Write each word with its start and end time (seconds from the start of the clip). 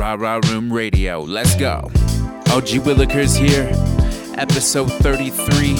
RaRa 0.00 0.40
Room 0.48 0.72
Radio. 0.72 1.20
Let's 1.20 1.54
go. 1.54 1.90
OG 2.48 2.80
Willikers 2.86 3.36
here, 3.36 3.68
episode 4.38 4.90
33. 4.90 5.74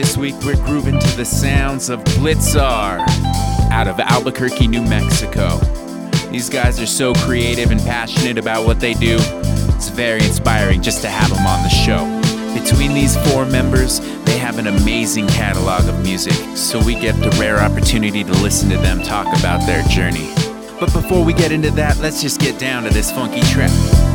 This 0.00 0.16
week 0.16 0.36
we're 0.44 0.54
grooving 0.64 1.00
to 1.00 1.16
the 1.16 1.24
sounds 1.24 1.88
of 1.88 1.98
Blitzar 2.04 3.00
out 3.72 3.88
of 3.88 3.98
Albuquerque, 3.98 4.68
New 4.68 4.82
Mexico. 4.82 5.56
These 6.30 6.48
guys 6.48 6.80
are 6.80 6.86
so 6.86 7.12
creative 7.12 7.72
and 7.72 7.80
passionate 7.80 8.38
about 8.38 8.66
what 8.66 8.78
they 8.78 8.94
do. 8.94 9.16
It's 9.18 9.88
very 9.88 10.22
inspiring 10.22 10.80
just 10.80 11.02
to 11.02 11.08
have 11.08 11.30
them 11.30 11.44
on 11.44 11.64
the 11.64 11.70
show. 11.70 12.06
Between 12.54 12.94
these 12.94 13.16
four 13.32 13.46
members, 13.46 13.98
they 14.26 14.38
have 14.38 14.60
an 14.60 14.68
amazing 14.68 15.26
catalog 15.26 15.88
of 15.88 16.00
music, 16.04 16.56
so 16.56 16.80
we 16.84 16.94
get 16.94 17.16
the 17.16 17.36
rare 17.40 17.58
opportunity 17.58 18.22
to 18.22 18.32
listen 18.34 18.70
to 18.70 18.76
them 18.76 19.02
talk 19.02 19.26
about 19.40 19.66
their 19.66 19.82
journey. 19.88 20.49
But 20.80 20.94
before 20.94 21.22
we 21.22 21.34
get 21.34 21.52
into 21.52 21.70
that, 21.72 21.98
let's 21.98 22.22
just 22.22 22.40
get 22.40 22.58
down 22.58 22.84
to 22.84 22.90
this 22.90 23.12
funky 23.12 23.42
track. 23.42 24.09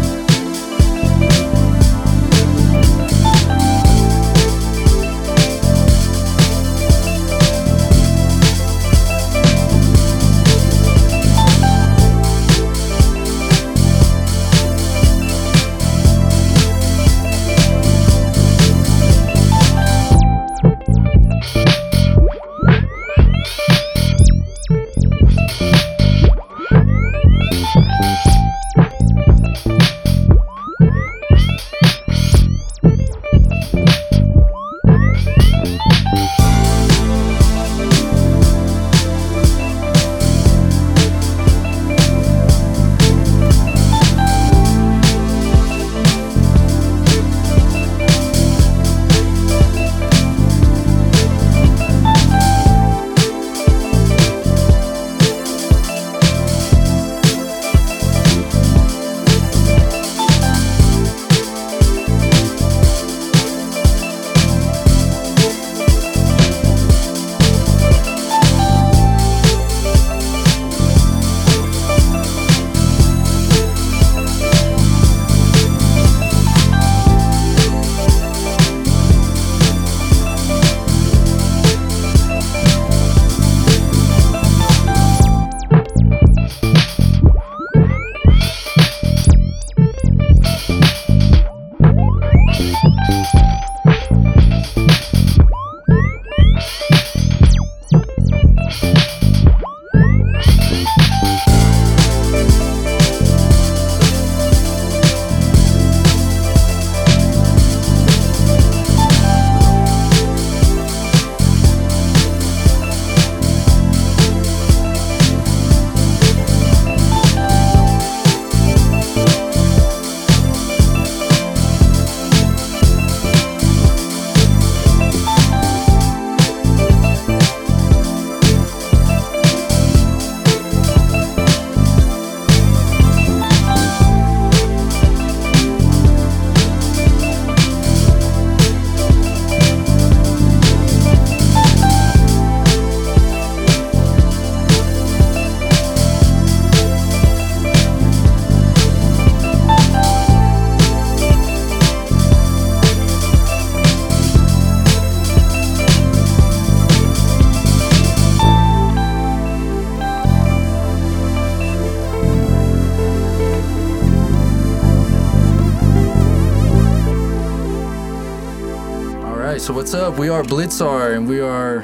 Are 170.35 170.43
Blitzar, 170.43 171.15
and 171.15 171.29
we 171.29 171.39
are 171.39 171.77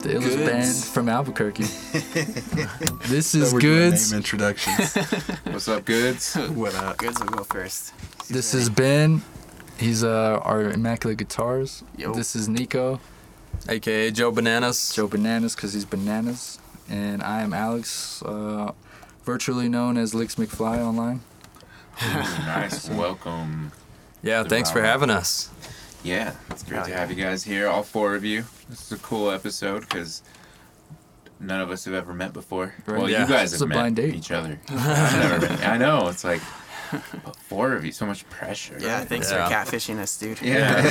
the 0.00 0.08
illest 0.08 0.36
Goods. 0.36 0.36
band 0.36 0.74
from 0.92 1.08
Albuquerque. 1.08 1.62
this 3.06 3.32
is 3.32 3.54
We're 3.54 3.60
doing 3.60 3.90
Goods. 3.90 4.10
Name 4.10 4.16
introductions. 4.16 4.96
What's 5.44 5.68
up, 5.68 5.84
goods? 5.84 6.34
what 6.34 6.74
up? 6.74 6.96
Goods 6.96 7.20
will 7.20 7.28
go 7.28 7.44
first. 7.44 7.94
This 8.28 8.54
is 8.54 8.68
Ben. 8.68 9.22
He's 9.78 10.02
uh, 10.02 10.40
our 10.42 10.62
Immaculate 10.62 11.18
Guitars. 11.18 11.84
Yo. 11.96 12.12
This 12.12 12.34
is 12.34 12.48
Nico. 12.48 12.98
AKA 13.68 14.10
Joe 14.10 14.32
Bananas. 14.32 14.92
Joe 14.92 15.06
Bananas, 15.06 15.54
because 15.54 15.72
he's 15.72 15.84
bananas. 15.84 16.58
And 16.90 17.22
I 17.22 17.42
am 17.42 17.52
Alex, 17.52 18.20
uh, 18.24 18.72
virtually 19.22 19.68
known 19.68 19.96
as 19.96 20.12
Licks 20.12 20.34
McFly 20.34 20.78
online. 20.78 21.20
nice. 22.00 22.88
Welcome. 22.90 23.70
Yeah, 24.24 24.42
thanks 24.42 24.72
for 24.72 24.82
having 24.82 25.08
us. 25.08 25.50
Yeah, 26.04 26.34
it's 26.50 26.62
great 26.64 26.76
Hell 26.78 26.84
to 26.86 26.90
yeah. 26.90 26.98
have 26.98 27.10
you 27.10 27.22
guys 27.22 27.44
here, 27.44 27.68
all 27.68 27.82
four 27.84 28.14
of 28.16 28.24
you. 28.24 28.44
This 28.68 28.86
is 28.86 28.92
a 28.92 28.98
cool 29.02 29.30
episode 29.30 29.80
because 29.80 30.22
none 31.38 31.60
of 31.60 31.70
us 31.70 31.84
have 31.84 31.94
ever 31.94 32.12
met 32.12 32.32
before. 32.32 32.74
Right. 32.86 32.98
Well, 32.98 33.08
Yeah. 33.10 33.22
you 33.22 33.28
guys 33.28 33.52
It's 33.52 33.60
have 33.62 33.66
a 33.66 33.68
met 33.68 33.74
blind 33.74 33.96
date. 33.96 34.14
each 34.16 34.32
other. 34.32 34.58
I've 34.68 35.18
never 35.18 35.40
met. 35.48 35.64
I 35.66 35.78
know 35.78 36.08
it's 36.08 36.24
like 36.24 36.40
four 37.46 37.72
of 37.74 37.84
you, 37.84 37.92
so 37.92 38.04
much 38.04 38.28
pressure. 38.30 38.76
Yeah, 38.80 39.04
thanks 39.04 39.30
Yeah. 39.30 39.46
for 39.48 39.54
catfishing 39.54 39.98
us, 40.00 40.16
dude. 40.18 40.40
Yeah, 40.42 40.82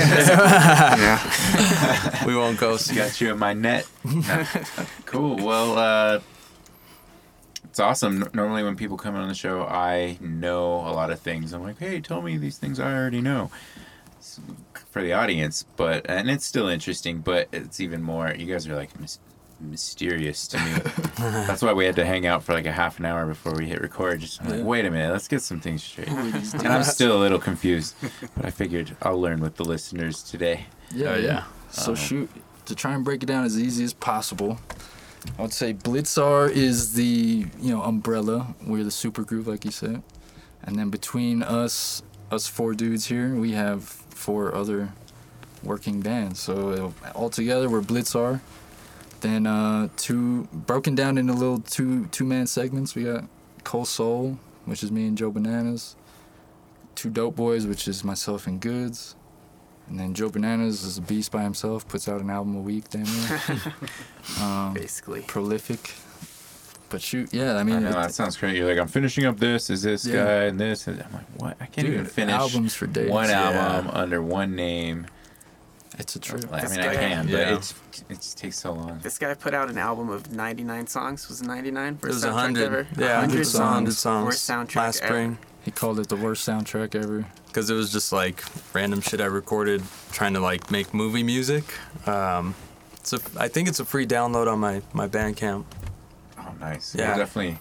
yeah. 0.97 2.23
We 2.25 2.35
won't 2.35 2.57
go. 2.57 2.77
you. 2.77 2.95
got 2.95 3.19
you 3.19 3.31
in 3.33 3.37
my 3.39 3.53
net. 3.53 3.85
cool. 5.05 5.35
Well, 5.45 5.77
uh, 5.77 6.19
it's 7.65 7.79
awesome. 7.81 8.23
N- 8.23 8.29
Normally, 8.33 8.63
when 8.63 8.77
people 8.77 8.95
come 8.97 9.15
on 9.15 9.27
the 9.27 9.33
show, 9.35 9.63
I 9.63 10.17
know 10.21 10.75
a 10.75 10.93
lot 10.93 11.09
of 11.11 11.19
things. 11.19 11.51
I'm 11.53 11.63
like, 11.63 11.79
hey, 11.79 11.99
tell 11.99 12.21
me 12.21 12.37
these 12.37 12.57
things 12.57 12.79
I 12.79 12.93
already 12.95 13.21
know. 13.21 13.51
S- 14.19 14.39
For 14.91 15.01
the 15.01 15.13
audience, 15.13 15.65
but 15.77 16.05
and 16.09 16.29
it's 16.29 16.45
still 16.45 16.67
interesting, 16.67 17.19
but 17.19 17.47
it's 17.53 17.79
even 17.79 18.03
more. 18.03 18.33
You 18.37 18.45
guys 18.45 18.67
are 18.67 18.75
like 18.75 18.97
mys- 18.99 19.19
mysterious 19.61 20.47
to 20.49 20.57
me. 20.57 20.71
That's 21.17 21.61
why 21.61 21.71
we 21.73 21.85
had 21.85 21.95
to 21.95 22.05
hang 22.05 22.25
out 22.25 22.43
for 22.43 22.53
like 22.53 22.65
a 22.65 22.71
half 22.71 22.99
an 22.99 23.05
hour 23.05 23.25
before 23.25 23.53
we 23.53 23.67
hit 23.67 23.79
record. 23.81 24.19
Just 24.19 24.41
I'm 24.41 24.49
like, 24.49 24.63
wait 24.65 24.85
a 24.85 24.91
minute, 24.91 25.11
let's 25.13 25.27
get 25.27 25.41
some 25.41 25.59
things 25.61 25.83
straight. 25.83 26.09
and 26.09 26.67
I'm 26.67 26.83
still 26.83 27.17
a 27.17 27.19
little 27.21 27.39
confused, 27.39 27.95
but 28.35 28.45
I 28.45 28.49
figured 28.49 28.95
I'll 29.01 29.19
learn 29.19 29.39
with 29.39 29.55
the 29.55 29.63
listeners 29.63 30.23
today. 30.23 30.65
Yeah, 30.93 31.09
Oh, 31.11 31.15
yeah. 31.15 31.21
yeah. 31.25 31.43
So 31.69 31.91
Um, 31.91 31.95
shoot, 31.95 32.29
to 32.65 32.75
try 32.75 32.93
and 32.93 33.05
break 33.05 33.23
it 33.23 33.27
down 33.27 33.45
as 33.45 33.57
easy 33.57 33.83
as 33.85 33.93
possible, 33.93 34.59
I 35.39 35.43
would 35.43 35.53
say 35.53 35.73
Blitzar 35.73 36.49
is 36.51 36.93
the 36.95 37.45
you 37.61 37.71
know 37.71 37.81
umbrella. 37.83 38.55
We're 38.65 38.83
the 38.83 38.91
super 38.91 39.23
group, 39.23 39.47
like 39.47 39.63
you 39.63 39.71
said, 39.71 40.01
and 40.63 40.75
then 40.77 40.89
between 40.89 41.43
us, 41.43 42.03
us 42.29 42.47
four 42.47 42.73
dudes 42.73 43.05
here, 43.05 43.35
we 43.35 43.51
have 43.53 44.00
four 44.21 44.53
other 44.53 44.93
working 45.63 45.99
bands. 46.01 46.39
So 46.39 46.93
uh, 47.03 47.11
altogether, 47.15 47.69
we're 47.69 47.81
Blitzar. 47.81 48.39
Then 49.21 49.45
uh, 49.45 49.89
two 49.97 50.47
broken 50.51 50.95
down 50.95 51.17
into 51.17 51.33
little 51.33 51.59
two 51.59 52.05
two 52.07 52.25
man 52.25 52.47
segments. 52.47 52.95
We 52.95 53.03
got 53.03 53.25
Col 53.63 53.85
Sol, 53.85 54.37
which 54.65 54.83
is 54.83 54.91
me 54.91 55.07
and 55.07 55.17
Joe 55.17 55.31
Bananas. 55.31 55.95
Two 56.95 57.09
Dope 57.09 57.35
Boys, 57.35 57.65
which 57.65 57.87
is 57.87 58.03
myself 58.03 58.47
and 58.47 58.59
Goods. 58.59 59.15
And 59.87 59.99
then 59.99 60.13
Joe 60.13 60.29
Bananas 60.29 60.83
is 60.83 60.97
a 60.97 61.01
beast 61.01 61.31
by 61.31 61.43
himself, 61.43 61.87
puts 61.87 62.07
out 62.07 62.21
an 62.21 62.29
album 62.29 62.55
a 62.55 62.61
week, 62.61 62.89
damn 62.89 63.03
near. 63.03 63.41
um, 64.41 64.73
Basically. 64.73 65.21
prolific. 65.21 65.91
But 66.91 67.01
shoot, 67.01 67.33
yeah, 67.33 67.55
I 67.55 67.63
mean, 67.63 67.77
I 67.77 67.79
mean, 67.79 67.83
know, 67.85 67.89
it- 67.91 67.93
that 68.03 68.13
sounds 68.13 68.35
crazy. 68.37 68.57
You're 68.57 68.67
like, 68.69 68.77
I'm 68.77 68.87
finishing 68.89 69.25
up 69.25 69.39
this. 69.39 69.69
Is 69.69 69.81
this 69.81 70.05
Yeah. 70.05 70.25
guy 70.25 70.31
and 70.43 70.59
this? 70.59 70.85
And 70.87 71.01
I'm 71.01 71.13
like, 71.13 71.25
what? 71.37 71.57
I 71.61 71.65
can't 71.65 71.87
dude, 71.87 71.93
even 71.95 72.05
finish 72.05 72.35
albums 72.35 72.75
for 72.75 72.85
days. 72.85 73.09
one 73.09 73.29
Yeah. 73.29 73.41
album 73.49 73.91
under 73.93 74.21
one 74.21 74.55
name. 74.55 75.07
It's 75.97 76.15
a 76.15 76.19
trip. 76.19 76.49
Like, 76.51 76.61
I 76.63 76.67
This 76.67 76.71
mean, 76.77 76.79
I 76.81 76.93
guy- 76.93 76.99
can, 76.99 77.25
but 77.27 77.33
it's 77.39 77.73
it 78.09 78.15
just 78.15 78.37
takes 78.37 78.57
so 78.59 78.73
long. 78.73 78.99
This 79.03 79.17
guy 79.17 79.33
put 79.33 79.53
out 79.53 79.69
an 79.69 79.77
album 79.77 80.09
of 80.09 80.31
99 80.31 80.87
songs. 80.87 81.27
Was 81.27 81.41
it 81.41 81.47
99? 81.47 81.97
It 82.01 82.07
was 82.07 82.15
Worst 82.15 82.23
a 82.23 82.27
soundtrack 82.27 82.33
hundred. 82.33 82.63
ever? 82.65 82.87
Yeah, 82.97 83.13
100 83.19 83.35
it 83.35 83.39
was 83.39 83.57
hundred 83.57 83.93
songs. 83.93 84.25
Worst 84.25 84.49
soundtrack 84.49 84.75
last 84.75 85.01
ever. 85.03 85.37
He 85.63 85.71
called 85.71 85.99
it 85.99 86.09
the 86.09 86.15
worst 86.15 86.47
soundtrack 86.47 86.95
ever. 86.95 87.25
because 87.47 87.69
it 87.69 87.73
was 87.75 87.91
just 87.91 88.11
like 88.13 88.43
random 88.73 88.99
shit 89.01 89.19
I 89.21 89.25
recorded 89.25 89.83
trying 90.11 90.33
to 90.33 90.39
like 90.39 90.71
make 90.71 90.93
movie 90.93 91.23
music. 91.23 91.65
Um, 92.07 92.55
so 93.03 93.17
I 93.37 93.47
think 93.49 93.67
it's 93.67 93.79
a 93.79 93.85
free 93.85 94.07
download 94.07 94.51
on 94.51 94.59
my 94.59 94.81
my 94.93 95.07
Bandcamp. 95.07 95.65
Nice. 96.61 96.95
Yeah. 96.95 97.09
We'll 97.09 97.17
definitely 97.25 97.59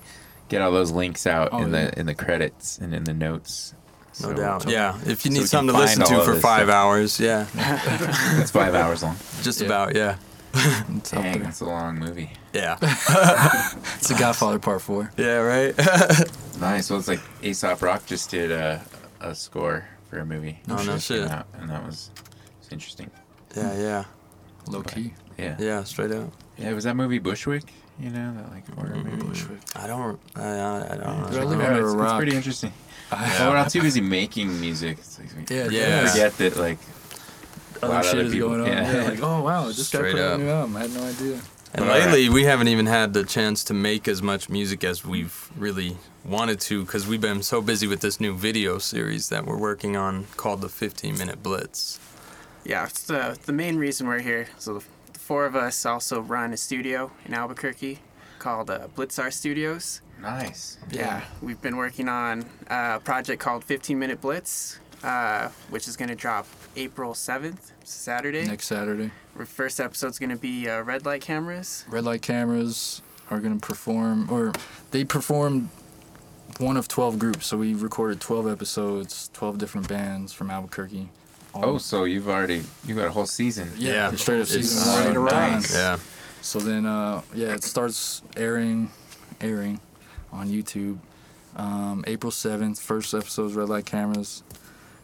get 0.49 0.63
all 0.63 0.71
those 0.71 0.93
links 0.93 1.27
out 1.27 1.49
Oh, 1.53 1.63
in 1.63 1.73
yeah. 1.73 1.87
the 1.91 1.99
in 2.01 2.07
the 2.07 2.15
credits 2.15 2.79
and 2.79 2.95
in 2.95 3.05
the 3.05 3.15
notes. 3.15 3.75
No 4.21 4.29
So 4.29 4.35
doubt. 4.35 4.69
Yeah, 4.69 4.99
if 5.07 5.25
you 5.25 5.31
need 5.31 5.41
we 5.41 5.47
something 5.47 5.75
to 5.75 5.81
listen 5.81 6.05
to 6.05 6.23
for 6.23 6.35
five 6.39 6.67
stuff. 6.67 6.75
hours, 6.77 7.19
yeah, 7.21 7.47
It's 8.41 8.51
five 8.51 8.75
hours 8.75 9.03
long. 9.03 9.17
just 9.43 9.61
Yeah. 9.61 9.67
about, 9.67 9.95
yeah, 9.97 10.17
It's, 10.55 11.11
Dang, 11.13 11.23
there. 11.35 11.43
that's 11.45 11.61
a 11.61 11.65
long 11.65 11.99
movie. 11.99 12.31
yeah, 12.53 12.77
it's 12.83 14.11
a 14.11 14.19
Godfather 14.19 14.59
Part 14.59 14.83
4. 14.83 15.13
yeah, 15.17 15.37
right. 15.37 15.75
Nice. 16.61 16.91
Well, 16.91 16.99
it's 16.99 17.09
like 17.09 17.21
Aesop 17.43 17.81
Rock 17.81 18.05
just 18.05 18.31
did 18.31 18.51
a, 18.51 18.85
a 19.21 19.35
score 19.35 19.87
for 20.11 20.19
a 20.19 20.27
movie. 20.27 20.59
Oh, 20.69 20.83
no 20.83 20.99
shit. 20.99 21.31
out, 21.31 21.47
and 21.59 21.71
that 21.71 21.83
was 21.87 22.11
it's 22.61 22.71
interesting. 22.73 23.11
yeah, 23.57 23.79
yeah, 23.79 24.05
Low 24.69 24.83
key. 24.83 25.15
Yeah. 25.39 25.57
yeah, 25.59 25.85
straight 25.85 26.13
out. 26.13 26.31
Yeah, 26.59 26.73
was 26.75 26.85
that 26.85 26.97
movie 26.97 27.19
Bushwick? 27.21 27.63
You 28.01 28.11
know, 28.11 28.35
that 28.35 28.51
like 28.51 28.75
horror 28.75 28.95
movie. 28.97 29.11
Mm-hmm. 29.23 29.79
I 29.79 29.87
don't, 29.87 30.19
I, 30.35 30.41
I, 30.43 30.77
I 30.77 30.97
don't 30.97 31.31
They're 31.33 31.43
know. 31.43 31.47
living 31.51 31.67
it's, 31.85 31.93
it's 31.95 32.13
pretty 32.15 32.37
interesting. 32.37 32.73
I- 33.13 33.37
Well, 33.39 33.51
we're 33.51 33.57
not 33.57 33.71
too 33.71 33.83
busy 33.83 34.01
making 34.01 34.59
music. 34.61 34.99
It's 34.99 35.19
like 35.19 35.51
Yeah, 35.51 35.69
Yeah. 35.69 36.09
forget 36.09 36.37
that 36.39 36.57
like 36.57 36.79
a 37.83 37.85
Other 37.85 37.95
lot 37.95 38.01
of 38.01 38.07
shit 38.07 38.15
other 38.15 38.25
is 38.27 38.33
people- 38.33 38.49
going 38.49 38.61
on. 38.63 38.67
yeah. 38.69 38.93
Yeah. 38.93 39.09
like, 39.09 39.23
oh 39.23 39.43
wow, 39.43 39.67
this 39.67 39.77
guy 39.91 39.99
Straight 39.99 40.13
put 40.13 40.21
out 40.21 40.41
a 40.41 40.43
new 40.43 40.49
album. 40.49 40.77
I 40.77 40.81
had 40.81 40.95
no 40.95 41.05
idea. 41.05 41.41
And 41.73 41.85
All 41.85 41.91
right. 41.91 42.05
lately, 42.07 42.29
we 42.29 42.43
haven't 42.45 42.67
even 42.69 42.87
had 42.87 43.13
the 43.13 43.23
chance 43.25 43.63
to 43.65 43.75
make 43.75 44.09
as 44.09 44.21
much 44.23 44.49
music 44.49 44.83
as 44.83 45.05
we've 45.05 45.51
really 45.57 45.97
wanted 46.25 46.59
to 46.63 46.85
because 46.85 47.07
we've 47.07 47.21
been 47.21 47.43
so 47.45 47.61
busy 47.63 47.87
with 47.87 48.01
this 48.01 48.19
new 48.19 48.35
video 48.35 48.79
series 48.79 49.29
that 49.29 49.47
we're 49.47 49.57
working 49.57 49.97
on 49.97 50.27
called 50.37 50.63
the 50.63 50.69
15 50.69 51.17
Minute 51.17 51.43
Blitz. 51.45 52.01
Yeah, 52.65 52.87
it's 52.87 53.05
the, 53.05 53.39
the 53.47 53.53
main 53.53 53.77
reason 53.77 54.07
we're 54.09 54.19
here. 54.19 54.49
So 54.59 54.75
the, 54.75 54.81
the 54.81 55.00
four 55.31 55.47
of 55.47 55.55
us 55.55 55.87
also 55.87 56.21
run 56.21 56.53
a 56.53 56.57
studio 56.57 57.09
in 57.25 57.33
Albuquerque 57.33 58.01
called 58.41 58.69
uh, 58.69 58.89
Blitzar 58.97 59.33
Studios. 59.33 60.01
nice. 60.21 60.77
Yeah, 60.91 61.23
we've 61.41 61.63
been 61.63 61.77
working 61.77 62.09
on 62.09 62.45
a 62.67 62.99
project 62.99 63.41
called 63.41 63.63
15 63.63 63.97
Minute 63.97 64.21
Blitz, 64.21 64.81
uh, 65.05 65.51
which 65.69 65.87
is 65.87 65.97
going 65.97 66.09
to 66.09 66.17
drop 66.17 66.49
April 66.75 67.13
7th, 67.13 67.71
Saturday. 67.85 68.45
Next 68.45 68.67
Saturday, 68.67 69.13
Our 69.39 69.47
first 69.47 69.79
episode's 69.79 70.19
going 70.19 70.31
to 70.31 70.37
be 70.37 70.69
uh, 70.69 70.83
red 70.83 71.07
light 71.07 71.23
cameras. 71.23 71.85
red 71.89 72.03
light 72.03 72.23
cameras 72.23 73.01
are 73.31 73.39
gonna 73.39 73.61
perform, 73.61 74.29
or 74.33 74.53
they 74.91 75.05
performed 75.05 75.69
one 76.59 76.77
of 76.77 76.89
12 76.89 77.21
groups. 77.21 77.47
So 77.47 77.57
we 77.57 77.75
recorded 77.75 78.21
12 78.21 78.49
episodes, 78.49 79.31
12 79.33 79.59
different 79.59 79.87
bands 79.87 80.33
from 80.33 80.51
Albuquerque. 80.51 81.09
All- 81.55 81.65
Oh, 81.65 81.79
so 81.79 82.05
you've 82.05 82.29
already 82.29 82.63
you 82.87 82.95
got 82.95 83.07
a 83.07 83.11
whole 83.11 83.27
season. 83.27 83.71
yeah, 83.77 84.11
Yeah. 84.11 84.15
straight 84.17 84.41
up 84.41 84.47
season 84.47 84.83
Oh, 84.87 84.99
ready 85.01 85.13
to 85.15 85.21
run. 85.21 85.63
Yeah. 85.73 85.99
So 86.43 86.59
then, 86.59 86.87
uh, 86.87 87.23
yeah, 87.35 87.49
it 87.55 87.65
starts 87.65 88.23
airing, 88.37 88.91
airing 89.41 89.81
on 90.33 90.49
YouTube. 90.49 90.99
Um, 91.57 92.05
April 92.07 92.31
7th, 92.33 92.79
first 92.81 93.13
episode's 93.13 93.55
Red 93.55 93.69
Light 93.69 93.85
Cameras. 93.87 94.43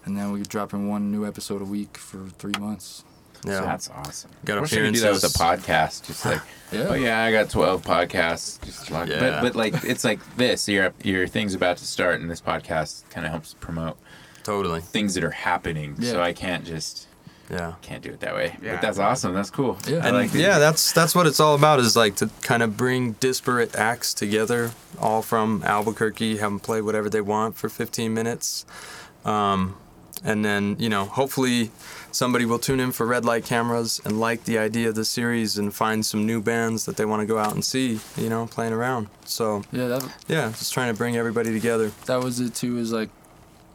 And 0.05 0.17
then 0.17 0.31
we're 0.33 0.45
dropping 0.45 0.89
one 0.89 1.11
new 1.11 1.27
episode 1.27 1.61
a 1.61 1.65
week 1.65 1.97
for 1.99 2.29
three 2.39 2.55
months. 2.61 3.03
Yeah. 3.45 3.61
That's 3.61 3.91
awesome. 3.91 4.31
Got 4.45 4.59
I 4.59 4.61
wish 4.63 4.73
I 4.73 4.77
could 4.77 4.95
do 4.95 5.01
that 5.01 5.13
with 5.13 5.25
a 5.25 5.27
podcast. 5.39 6.07
Just 6.07 6.25
like, 6.25 6.41
Yeah. 6.73 6.87
oh 6.89 6.95
yeah, 6.95 7.23
I 7.23 7.31
got 7.33 7.51
twelve 7.51 7.83
podcasts. 7.83 8.61
Just 8.65 8.91
like, 8.91 9.09
Yeah. 9.09 9.21
but 9.21 9.43
but 9.43 9.57
like 9.57 9.85
it's 9.85 10.05
like 10.05 10.21
this. 10.37 10.69
Your 10.69 10.93
your 11.03 11.27
thing's 11.29 11.55
about 11.55 11.77
to 11.77 11.85
start, 11.85 12.21
and 12.21 12.31
this 12.31 12.41
podcast 12.41 13.09
kind 13.11 13.27
of 13.27 13.31
helps 13.33 13.55
promote 13.55 13.99
Totally. 14.47 14.81
things 14.81 15.15
that 15.15 15.25
are 15.25 15.31
happening. 15.33 16.01
So 16.03 16.23
I 16.23 16.33
can't 16.33 16.65
just 16.65 17.07
Yeah. 17.51 17.75
can't 17.83 18.03
do 18.03 18.11
it 18.11 18.21
that 18.21 18.35
way. 18.35 18.57
Yeah. 18.63 18.73
But 18.75 18.83
that's 18.83 18.99
awesome. 18.99 19.33
That's 19.35 19.51
cool. 19.51 19.77
Yeah. 19.87 19.99
I 20.05 20.09
And 20.09 20.17
like 20.17 20.35
yeah, 20.35 20.59
that's 20.59 20.93
that's 20.93 21.15
what 21.15 21.27
it's 21.27 21.39
all 21.41 21.55
about 21.55 21.79
is 21.81 21.95
like 21.97 22.17
to 22.17 22.31
kind 22.43 22.63
of 22.63 22.77
bring 22.77 23.13
disparate 23.21 23.77
acts 23.77 24.15
together, 24.15 24.71
all 25.01 25.23
from 25.23 25.63
Albuquerque, 25.65 26.39
have 26.39 26.51
them 26.51 26.61
play 26.61 26.81
whatever 26.81 27.09
they 27.11 27.21
want 27.21 27.57
for 27.57 27.69
15 27.69 28.13
minutes. 28.15 28.65
Um, 29.25 29.77
and 30.25 30.45
then, 30.45 30.77
you 30.79 30.89
know, 30.89 31.05
hopefully 31.05 31.71
somebody 32.11 32.47
will 32.47 32.59
tune 32.59 32.81
in 32.81 32.91
for 32.91 33.05
red 33.07 33.25
light 33.25 33.45
cameras 33.45 34.01
and 34.05 34.19
like 34.19 34.45
the 34.45 34.57
idea 34.59 34.89
of 34.89 34.95
the 34.95 35.05
series 35.05 35.59
and 35.59 35.75
find 35.75 36.05
some 36.07 36.25
new 36.27 36.41
bands 36.41 36.87
that 36.87 36.97
they 36.97 37.05
want 37.05 37.21
to 37.21 37.27
go 37.27 37.39
out 37.39 37.53
and 37.53 37.63
see, 37.65 38.01
you 38.17 38.29
know, 38.31 38.47
playing 38.47 38.73
around. 38.73 39.09
So, 39.25 39.63
Yeah, 39.71 39.89
that, 39.89 40.03
yeah, 40.27 40.49
just 40.49 40.73
trying 40.73 40.91
to 40.93 40.97
bring 40.97 41.17
everybody 41.17 41.53
together. 41.53 41.93
that 42.07 42.23
was 42.25 42.41
it 42.41 42.55
too, 42.55 42.79
is 42.79 42.91
like, 42.93 43.11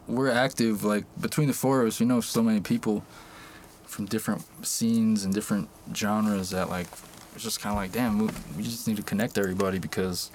we're 0.08 0.30
active, 0.32 0.84
like, 0.84 1.06
between 1.20 1.48
the 1.48 1.54
four 1.54 1.82
of 1.82 1.88
us, 1.88 2.00
we 2.00 2.06
know 2.06 2.22
so 2.22 2.42
many 2.44 2.60
people 2.60 3.04
from 3.86 4.06
different 4.06 4.44
scenes 4.66 5.24
and 5.26 5.34
different 5.34 5.70
genres 5.96 6.50
that, 6.52 6.70
like, 6.70 6.88
it's 7.36 7.44
just 7.44 7.62
kind 7.62 7.72
of 7.74 7.78
like, 7.78 7.92
damn, 7.92 8.20
we, 8.20 8.30
we 8.58 8.64
just 8.64 8.88
need 8.88 8.98
to 8.98 9.04
connect 9.04 9.38
everybody 9.38 9.80
because 9.80 10.32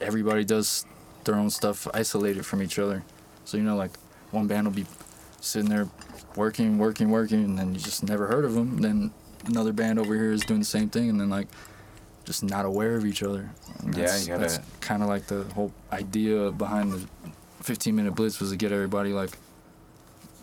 everybody 0.00 0.44
does 0.44 0.84
their 1.24 1.34
own 1.34 1.50
stuff 1.50 1.86
isolated 1.94 2.44
from 2.44 2.62
each 2.62 2.78
other. 2.78 3.02
So, 3.44 3.56
you 3.56 3.62
know, 3.62 3.76
like, 3.76 3.90
one 4.30 4.46
band 4.46 4.66
will 4.66 4.74
be 4.74 4.86
sitting 5.40 5.70
there 5.70 5.88
working, 6.36 6.78
working, 6.78 7.10
working, 7.10 7.44
and 7.44 7.58
then 7.58 7.74
you 7.74 7.80
just 7.80 8.02
never 8.02 8.26
heard 8.26 8.44
of 8.44 8.54
them. 8.54 8.78
Then 8.78 9.10
another 9.46 9.72
band 9.72 9.98
over 9.98 10.14
here 10.14 10.32
is 10.32 10.42
doing 10.42 10.60
the 10.60 10.66
same 10.66 10.88
thing, 10.90 11.08
and 11.10 11.20
then, 11.20 11.30
like, 11.30 11.48
just 12.24 12.42
not 12.44 12.66
aware 12.66 12.96
of 12.96 13.06
each 13.06 13.22
other. 13.22 13.50
And 13.80 13.96
Yeah, 13.96 14.18
you 14.18 14.26
gotta- 14.26 14.40
that's 14.40 14.58
kind 14.80 15.02
of 15.02 15.08
like 15.08 15.26
the 15.28 15.44
whole 15.54 15.72
idea 15.92 16.50
behind 16.52 16.92
the 16.92 17.00
15 17.68 17.94
minute 17.94 18.14
blitz 18.14 18.40
was 18.40 18.48
to 18.50 18.56
get 18.56 18.72
everybody 18.72 19.12
like 19.12 19.36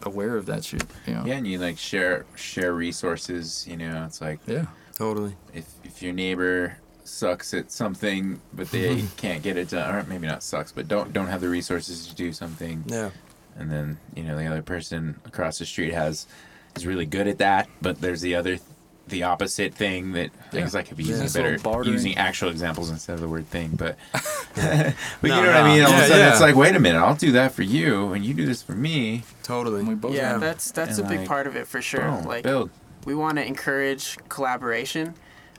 aware 0.04 0.38
of 0.38 0.46
that 0.46 0.64
shit. 0.64 0.84
You 1.08 1.16
know? 1.16 1.26
Yeah, 1.26 1.34
and 1.38 1.48
you 1.48 1.58
like 1.58 1.80
share 1.80 2.24
share 2.36 2.74
resources. 2.74 3.66
You 3.68 3.78
know, 3.78 4.04
it's 4.06 4.22
like 4.22 4.40
Yeah. 4.46 4.68
Totally. 4.94 5.36
if 5.52 5.66
if 5.84 6.04
your 6.04 6.14
neighbor 6.14 6.78
sucks 7.04 7.56
at 7.56 7.72
something, 7.72 8.40
but 8.54 8.70
they 8.70 9.04
can't 9.18 9.42
get 9.42 9.58
it 9.58 9.70
done, 9.70 9.96
or 9.96 10.04
maybe 10.04 10.28
not 10.28 10.44
sucks, 10.44 10.72
but 10.72 10.88
don't 10.88 11.14
don't 11.14 11.26
have 11.28 11.42
the 11.42 11.50
resources 11.50 12.06
to 12.08 12.14
do 12.16 12.32
something, 12.32 12.84
Yeah. 12.86 13.10
and 13.58 13.72
then 13.72 13.98
you 14.16 14.24
know 14.24 14.38
the 14.38 14.46
other 14.46 14.62
person 14.62 15.20
across 15.26 15.58
the 15.58 15.66
street 15.66 15.94
has 15.94 16.28
is 16.76 16.86
really 16.86 17.08
good 17.08 17.28
at 17.28 17.40
that, 17.40 17.68
but 17.82 18.00
there's 18.02 18.22
the 18.22 18.36
other 18.36 18.60
the 19.08 19.24
opposite 19.24 19.74
thing 19.74 20.14
that 20.14 20.32
I 20.52 20.56
Yeah. 20.56 20.62
guess 20.62 20.76
I 20.76 20.82
could 20.84 20.98
be 20.98 21.04
using 21.04 21.26
it's 21.26 21.34
better 21.34 21.60
using 21.84 22.18
actual 22.18 22.50
examples 22.50 22.90
instead 22.90 23.14
of 23.14 23.22
the 23.22 23.28
word 23.28 23.48
thing, 23.50 23.72
but 23.76 23.98
but 24.56 24.96
you 25.22 25.30
No, 25.30 25.42
know 25.42 25.48
what 25.48 25.56
I 25.56 25.62
no. 25.62 25.68
mean. 25.76 25.82
All 25.84 25.92
of 25.92 25.98
Yeah, 25.98 26.04
a 26.04 26.08
sudden, 26.08 26.18
yeah. 26.26 26.32
it's 26.32 26.42
like, 26.42 26.56
wait 26.56 26.76
a 26.76 26.80
minute, 26.80 27.00
I'll 27.00 27.16
do 27.16 27.32
that 27.34 27.52
for 27.54 27.64
you, 27.64 28.14
and 28.14 28.26
you 28.26 28.34
do 28.34 28.46
this 28.46 28.62
for 28.62 28.74
me. 28.74 29.24
Totally. 29.44 29.84
We 29.84 29.96
both 29.96 30.14
Yeah, 30.16 30.30
have- 30.34 30.42
that's 30.42 30.72
that's 30.72 30.98
a 30.98 31.04
big 31.04 31.20
like, 31.20 31.28
part 31.28 31.48
of 31.48 31.56
it 31.56 31.68
for 31.68 31.82
sure. 31.82 32.02
Boom, 32.10 32.26
like 32.26 32.44
build. 32.44 32.70
we 33.06 33.14
want 33.16 33.38
to 33.38 33.46
encourage 33.46 34.18
collaboration. 34.30 35.14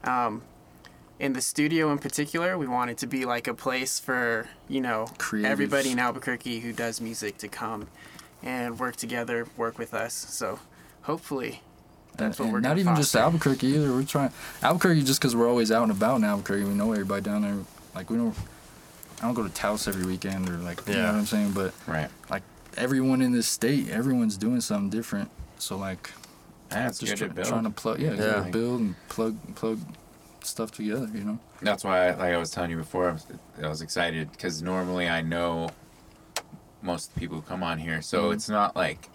Um, 0.04 0.42
in 1.18 1.32
the 1.32 1.40
studio 1.40 1.90
in 1.92 1.98
particular, 1.98 2.58
we 2.58 2.66
want 2.66 2.90
it 2.90 2.98
to 2.98 3.06
be 3.06 3.24
like 3.24 3.46
a 3.48 3.54
place 3.54 3.98
for 3.98 4.48
you 4.68 4.80
know 4.80 5.06
Creatives. 5.18 5.44
everybody 5.46 5.90
in 5.92 5.98
Albuquerque 5.98 6.60
who 6.60 6.72
does 6.72 7.00
music 7.00 7.38
to 7.38 7.48
come 7.48 7.86
and 8.42 8.78
work 8.78 8.96
together, 8.96 9.46
work 9.56 9.78
with 9.78 9.94
us. 9.94 10.12
So 10.12 10.58
hopefully, 11.02 11.62
that's 12.18 12.38
what 12.38 12.50
we're 12.50 12.60
not 12.60 12.78
even 12.78 12.94
just. 12.96 13.14
Albuquerque 13.16 13.66
either. 13.66 13.92
We're 13.92 14.04
trying 14.04 14.30
Albuquerque 14.62 15.02
just 15.02 15.20
because 15.20 15.34
we're 15.36 15.48
always 15.48 15.70
out 15.72 15.82
and 15.84 15.92
about 15.92 16.16
in 16.16 16.24
Albuquerque. 16.24 16.64
We 16.64 16.74
know 16.74 16.92
everybody 16.92 17.22
down 17.22 17.42
there. 17.42 17.56
Like 17.94 18.10
we 18.10 18.16
don't. 18.16 18.34
I 19.20 19.24
don't 19.24 19.34
go 19.34 19.42
to 19.42 19.48
Taos 19.48 19.88
every 19.88 20.04
weekend 20.04 20.48
or 20.48 20.58
like 20.58 20.86
you 20.86 20.94
know 20.94 21.00
Yeah. 21.00 21.12
what 21.12 21.18
I'm 21.18 21.26
saying. 21.26 21.52
But 21.52 21.72
Right. 21.86 22.08
Like 22.30 22.42
everyone 22.76 23.22
in 23.22 23.32
this 23.32 23.46
state, 23.46 23.88
everyone's 23.88 24.36
doing 24.36 24.60
something 24.60 24.90
different. 24.90 25.30
So 25.58 25.76
like 25.78 26.10
That's 26.68 26.98
just 26.98 27.16
try, 27.16 27.28
to 27.28 27.44
trying 27.44 27.64
to 27.64 27.70
plug 27.70 28.00
yeah, 28.00 28.12
Yeah. 28.14 28.44
yeah. 28.44 28.50
build 28.50 28.80
and 28.80 28.94
plug 29.08 29.36
plug 29.54 29.78
stuff 30.42 30.70
together. 30.72 31.08
You 31.14 31.24
know. 31.24 31.38
That's 31.62 31.82
why, 31.84 32.10
like 32.10 32.34
I 32.34 32.36
was 32.36 32.50
telling 32.50 32.70
you 32.70 32.76
before, 32.76 33.08
I 33.08 33.12
was, 33.12 33.26
I 33.62 33.68
was 33.68 33.80
excited 33.80 34.30
because 34.32 34.60
normally 34.62 35.08
I 35.08 35.22
know 35.22 35.70
most 36.82 37.16
people 37.16 37.36
who 37.36 37.42
come 37.42 37.62
on 37.62 37.78
here, 37.78 38.02
so 38.02 38.24
Mhm. 38.30 38.34
it's 38.34 38.48
not 38.48 38.76
like 38.76 39.08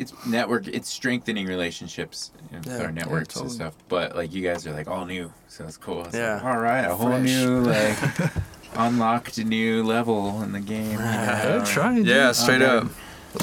it's 0.00 0.12
network. 0.26 0.66
It's 0.66 0.88
strengthening 0.88 1.46
relationships 1.46 2.30
you 2.50 2.56
know, 2.56 2.58
with 2.58 2.66
Yeah, 2.66 2.74
our 2.78 2.82
yeah, 2.84 2.90
networks 2.90 3.34
totally. 3.34 3.46
and 3.50 3.54
stuff. 3.54 3.74
But 3.88 4.16
like 4.16 4.32
you 4.32 4.42
guys 4.42 4.66
are 4.66 4.72
like 4.72 4.88
all 4.88 5.04
new, 5.06 5.32
so 5.48 5.64
it's 5.64 5.76
cool. 5.76 6.04
It's 6.06 6.14
Yeah. 6.16 6.34
like, 6.34 6.44
all 6.44 6.58
right, 6.58 6.84
a 6.84 6.94
whole 6.94 7.08
Fresh. 7.10 7.22
new 7.24 7.60
like 7.60 7.98
unlocked 8.76 9.38
a 9.38 9.44
new 9.44 9.82
level 9.84 10.42
in 10.42 10.52
the 10.52 10.60
game. 10.60 10.92
you 10.92 10.98
know? 10.98 11.04
Yeah, 11.04 11.64
trying. 11.64 12.04
Yeah, 12.04 12.32
straight 12.32 12.62
Okay. 12.62 12.86
up. 12.86 12.92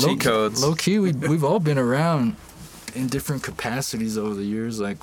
low 0.01 0.07
Cheat 0.09 0.19
codes. 0.21 0.61
Low 0.63 0.75
key, 0.75 0.99
we 0.99 1.11
we've 1.31 1.43
all 1.43 1.59
been 1.59 1.77
around 1.77 2.35
in 2.95 3.07
different 3.07 3.43
capacities 3.43 4.17
over 4.17 4.33
the 4.33 4.43
years. 4.45 4.79
Like, 4.79 4.97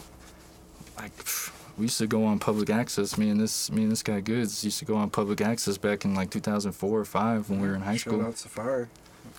like 0.98 1.12
we 1.76 1.84
used 1.84 1.98
to 1.98 2.06
go 2.06 2.24
on 2.24 2.38
public 2.38 2.70
access. 2.70 3.16
Me 3.18 3.28
and 3.30 3.40
this 3.40 3.70
me 3.70 3.82
and 3.82 3.92
this 3.92 4.02
guy 4.02 4.20
Goods 4.20 4.64
used 4.64 4.78
to 4.78 4.84
go 4.84 4.96
on 4.96 5.10
public 5.10 5.40
access 5.40 5.76
back 5.78 6.04
in 6.04 6.14
like 6.14 6.30
2004 6.30 6.98
or 7.00 7.04
five 7.04 7.48
when 7.50 7.60
we 7.60 7.68
were 7.68 7.74
in 7.74 7.82
high 7.82 7.96
Shout 7.96 8.12
school. 8.14 8.26
out 8.26 8.38
Safari. 8.38 8.86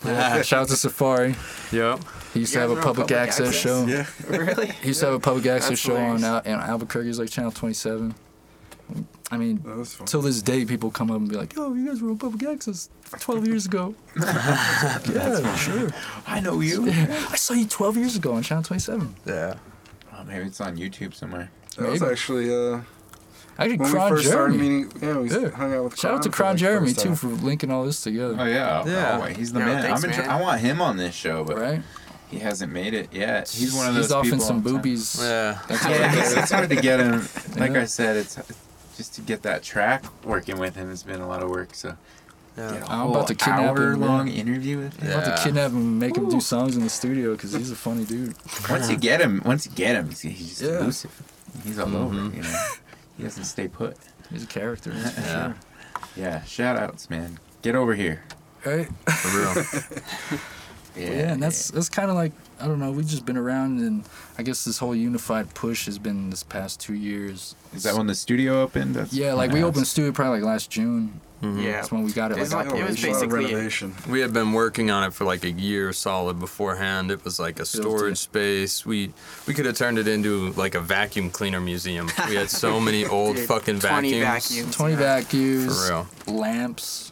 Yeah, 0.03 0.41
shout 0.41 0.63
out 0.63 0.67
to 0.69 0.75
Safari. 0.75 1.35
Yep. 1.71 1.99
He 2.33 2.41
used 2.41 2.53
to 2.53 2.59
have 2.59 2.71
a 2.71 2.75
public, 2.75 3.07
public 3.07 3.11
access, 3.11 3.47
access? 3.47 3.61
show. 3.61 3.85
Yeah. 3.85 4.05
really? 4.37 4.67
He 4.67 4.89
used 4.89 4.99
to 4.99 5.05
have 5.07 5.15
a 5.15 5.19
public 5.19 5.45
access 5.45 5.69
That's 5.69 5.81
show 5.81 5.95
on 5.95 6.17
hilarious. 6.17 6.23
Al- 6.25 6.41
in 6.41 6.59
Albuquerque. 6.59 7.05
It 7.07 7.09
was 7.09 7.19
like 7.19 7.29
Channel 7.29 7.51
27. 7.51 8.13
I 9.31 9.37
mean, 9.37 9.61
That 9.63 10.01
till 10.05 10.21
this 10.21 10.41
day, 10.41 10.65
people 10.65 10.91
come 10.91 11.09
up 11.09 11.17
and 11.17 11.27
be 11.27 11.35
like, 11.35 11.55
"Yo, 11.55 11.73
you 11.73 11.87
guys 11.87 12.01
were 12.01 12.11
on 12.11 12.17
public 12.19 12.43
access 12.47 12.89
12 13.19 13.47
years 13.47 13.65
ago." 13.65 13.95
yeah, 14.19 15.01
that's 15.03 15.39
for 15.39 15.57
sure. 15.57 15.89
I 16.27 16.39
know 16.39 16.59
you. 16.59 16.87
I 16.91 17.35
saw 17.35 17.55
you 17.55 17.65
12 17.65 17.97
years 17.97 18.15
ago 18.15 18.33
on 18.33 18.43
Channel 18.43 18.63
27. 18.63 19.15
Yeah. 19.25 19.55
Oh, 20.13 20.23
maybe 20.25 20.45
it's 20.45 20.61
on 20.61 20.77
YouTube 20.77 21.15
somewhere. 21.15 21.49
that 21.77 21.89
was 21.89 22.03
actually 22.03 22.53
uh, 22.53 22.81
Actually, 23.57 23.77
when 23.77 23.87
we 23.87 23.93
Kron 23.93 24.09
first 24.09 24.27
started 24.27 24.57
Jeremy. 24.57 24.69
meeting. 24.85 24.91
Yeah, 25.01 25.17
we 25.17 25.29
Yeah. 25.29 25.49
hung 25.51 25.73
out 25.73 25.83
with. 25.85 25.99
Shout 25.99 26.13
out 26.15 26.23
to 26.23 26.29
for, 26.29 26.35
Kron 26.35 26.49
like, 26.51 26.57
Jeremy 26.57 26.93
too 26.93 27.15
for 27.15 27.27
linking 27.27 27.71
all 27.71 27.85
this 27.85 28.01
together. 28.01 28.35
Oh 28.37 28.43
yeah, 28.45 28.83
Yeah. 28.85 29.19
Oh, 29.21 29.25
he's 29.25 29.53
the 29.53 29.59
Yeah, 29.59 29.65
man. 29.65 29.81
thanks, 29.83 30.03
I'm 30.03 30.09
in, 30.11 30.17
man. 30.17 30.29
I 30.29 30.41
want 30.41 30.59
him 30.61 30.81
on 30.81 30.97
this 30.97 31.15
show, 31.15 31.43
but 31.45 31.57
Right? 31.57 31.81
he 32.29 32.39
hasn't 32.39 32.71
made 32.73 32.93
it 32.93 33.09
yet. 33.13 33.47
He's 33.49 33.73
one 33.73 33.87
of 33.87 33.95
those 33.95 34.05
He's 34.05 34.11
off 34.11 34.23
people. 34.23 34.39
in 34.39 34.45
some 34.45 34.57
I'm 34.57 34.63
telling- 34.63 34.77
boobies. 34.77 35.19
Yeah. 35.21 35.57
Yeah, 35.69 36.41
it's 36.41 36.51
hard 36.51 36.69
to 36.69 36.75
get 36.75 36.99
him. 36.99 37.27
Like 37.57 37.71
Yeah. 37.73 37.81
I 37.81 37.85
said, 37.85 38.17
it's 38.17 38.37
just 38.97 39.15
to 39.15 39.21
get 39.21 39.43
that 39.43 39.63
track 39.63 40.03
working 40.25 40.57
with 40.59 40.75
him 40.75 40.89
has 40.89 41.03
been 41.03 41.21
a 41.21 41.27
lot 41.27 41.41
of 41.41 41.49
work. 41.49 41.69
So 41.73 41.95
Yeah. 42.57 42.71
get 42.71 42.81
a 42.83 42.91
I'm 42.91 43.07
about 43.07 43.27
to 43.27 43.35
kidnap 43.35 43.59
him, 43.59 43.67
hour 43.77 43.95
long 43.97 44.25
man. 44.25 44.35
interview 44.35 44.79
with 44.79 44.97
him. 44.99 45.13
I'm 45.13 45.19
about 45.23 45.37
to 45.37 45.43
kidnap 45.43 45.71
him 45.71 45.77
and 45.77 45.99
make 45.99 46.17
him 46.17 46.27
do 46.29 46.41
songs 46.41 46.75
in 46.75 46.83
the 46.83 46.89
studio 46.89 47.31
because 47.35 47.53
he's 47.53 47.71
a 47.71 47.75
funny 47.75 48.03
dude. 48.03 48.35
Once 48.69 48.89
you 48.89 48.97
get 48.97 49.21
him, 49.21 49.41
once 49.45 49.65
you 49.65 49.71
get 49.73 49.95
him, 49.95 50.09
he's, 50.09 50.21
he's 50.21 50.49
just 50.59 50.61
Yeah. 50.63 50.79
elusive. 50.79 51.11
He's 51.63 51.79
all 51.79 51.95
over. 51.95 52.13
Mhm. 52.15 52.35
You 52.35 52.41
know, 52.43 52.59
he 53.17 53.23
doesn't 53.23 53.45
stay 53.45 53.67
put. 53.67 53.97
He's 54.31 54.43
a 54.43 54.47
character. 54.47 54.91
That's 54.91 55.15
for 55.15 55.21
Yeah. 55.21 55.53
Yeah, 56.15 56.43
shout 56.43 56.77
outs, 56.77 57.09
man. 57.09 57.39
Get 57.61 57.75
over 57.75 57.95
here. 57.95 58.23
sure. 58.63 58.77
Right? 58.77 58.87
For 59.09 59.37
real. 60.31 60.39
Yeah, 60.95 61.09
Yeah, 61.09 61.33
and 61.33 61.43
that's 61.43 61.71
that's 61.71 61.89
kind 61.89 62.09
of 62.09 62.15
like 62.15 62.31
I 62.59 62.67
don't 62.67 62.79
know. 62.79 62.91
We've 62.91 63.07
just 63.07 63.25
been 63.25 63.35
around, 63.37 63.79
and 63.81 64.03
I 64.37 64.43
guess 64.43 64.63
this 64.63 64.77
whole 64.77 64.95
unified 64.95 65.53
push 65.53 65.87
has 65.87 65.99
been 65.99 66.29
this 66.29 66.43
past 66.43 66.79
two 66.79 66.93
years. 66.93 67.53
Is 67.73 67.83
that 67.83 67.95
when 67.95 68.07
the 68.07 68.15
studio 68.15 68.61
opened? 68.61 68.95
That's 68.95 69.11
Yeah, 69.13 69.33
like 69.33 69.51
we 69.51 69.61
opened 69.61 69.87
studio 69.87 70.13
probably 70.13 70.39
like 70.39 70.47
last 70.47 70.69
June. 70.69 71.19
Mhm. 71.45 71.63
Yeah. 71.63 71.71
That's 71.73 71.91
when 71.91 72.03
we 72.03 72.11
got 72.11 72.31
it 72.31 72.37
It's 72.37 72.51
like 72.53 72.67
like- 72.71 72.75
it 72.79 72.83
was 72.83 72.91
operational. 72.97 73.11
a 73.11 73.13
lot 73.13 73.23
of 73.23 73.29
basically- 73.29 73.53
renovation. 73.55 73.95
We 74.09 74.19
had 74.21 74.33
been 74.33 74.51
working 74.53 74.91
on 74.91 75.03
it 75.03 75.13
for 75.13 75.25
like 75.25 75.43
a 75.43 75.51
year 75.51 75.93
solid 75.93 76.39
beforehand. 76.39 77.11
It 77.11 77.23
was 77.23 77.39
like 77.39 77.59
a 77.59 77.65
storage 77.65 78.17
space. 78.17 78.85
We 78.85 79.11
we 79.47 79.53
could 79.53 79.65
have 79.65 79.75
turned 79.77 79.97
it 79.99 80.07
into 80.07 80.51
like 80.53 80.75
a 80.75 80.81
vacuum 80.81 81.29
cleaner 81.29 81.61
museum. 81.61 82.09
We 82.27 82.35
had 82.35 82.49
so 82.49 82.79
many 82.87 83.05
old 83.05 83.35
Dude, 83.37 83.47
fucking 83.47 83.79
20 83.79 84.19
vacuums. 84.21 84.49
vacuums. 84.49 84.75
Twenty 84.75 84.93
Yeah. 84.93 84.99
vacuums, 85.19 85.87
For 85.87 85.93
real. 86.25 86.39
lamps, 86.39 87.11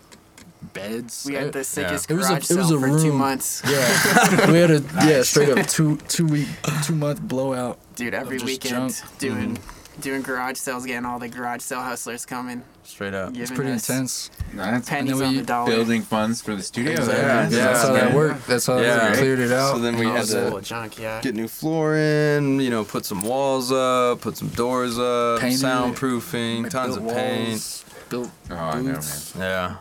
beds. 0.74 1.26
We 1.28 1.36
had 1.36 1.54
the 1.54 1.64
sickest 1.64 2.10
It 2.10 2.16
was 2.16 2.26
a- 2.26 2.30
garage 2.30 2.52
it 2.52 2.58
was 2.58 2.68
sale 2.70 2.78
a 2.78 2.80
for 2.98 3.00
two 3.00 3.14
months. 3.14 3.62
Yeah, 3.70 4.52
we 4.52 4.58
had 4.60 4.72
a 4.72 4.82
yeah 5.06 5.22
straight 5.24 5.50
up 5.58 5.68
two 5.68 5.98
two 6.08 6.26
week 6.28 6.48
two 6.84 6.96
month 6.96 7.22
blowout. 7.22 7.78
Dude, 7.96 8.14
every 8.14 8.40
weekend 8.40 8.94
junk. 8.96 9.20
doing 9.20 9.60
doing 10.02 10.22
garage 10.22 10.58
sales, 10.58 10.86
getting 10.86 11.06
all 11.06 11.20
the 11.20 11.28
garage 11.28 11.62
sale 11.62 11.82
hustlers 11.82 12.26
coming, 12.26 12.64
Straight 12.86 13.14
up. 13.14 13.30
It's 13.30 13.38
giving 13.38 13.56
pretty 13.56 13.72
intense. 13.72 14.30
No, 14.54 14.64
that's 14.64 14.90
pennies 14.90 15.12
And 15.14 15.22
then 15.22 15.28
on 15.30 15.36
the 15.38 15.42
dollar. 15.44 15.72
building 15.72 16.02
funds 16.02 16.42
for 16.42 16.54
the 16.56 16.62
studio. 16.62 16.92
Yeah, 16.94 17.00
there. 17.06 17.18
yeah. 17.44 17.50
that's 17.50 17.82
how 17.84 17.94
that 17.94 18.10
Yeah. 18.10 18.16
worked. 18.16 18.48
That's 18.48 18.66
how 18.66 18.78
Yeah. 18.80 19.10
they 19.12 19.18
cleared 19.18 19.40
it 19.40 19.52
out. 19.54 19.76
So 19.76 19.80
then 19.80 19.98
we 19.98 20.06
had 20.06 20.26
to 20.26 20.60
junk, 20.62 21.00
yeah. 21.00 21.22
get 21.22 21.34
new 21.36 21.48
floor 21.48 21.96
in, 21.96 22.60
you 22.60 22.70
know, 22.70 22.84
put 22.84 23.06
some 23.06 23.22
walls 23.22 23.72
up, 23.72 24.20
put 24.22 24.36
some 24.36 24.50
doors 24.50 25.00
up, 25.00 25.40
Painted 25.40 25.62
it. 25.62 25.66
soundproofing, 25.66 26.70
tons 26.70 26.98
built 26.98 27.10
of 27.10 27.16
paint. 27.16 27.48
walls, 27.50 27.86
Built 28.10 28.30
Oh, 28.52 28.56
I 28.56 28.76
know, 28.82 28.82
man. 28.94 29.02
Yeah. 29.38 29.76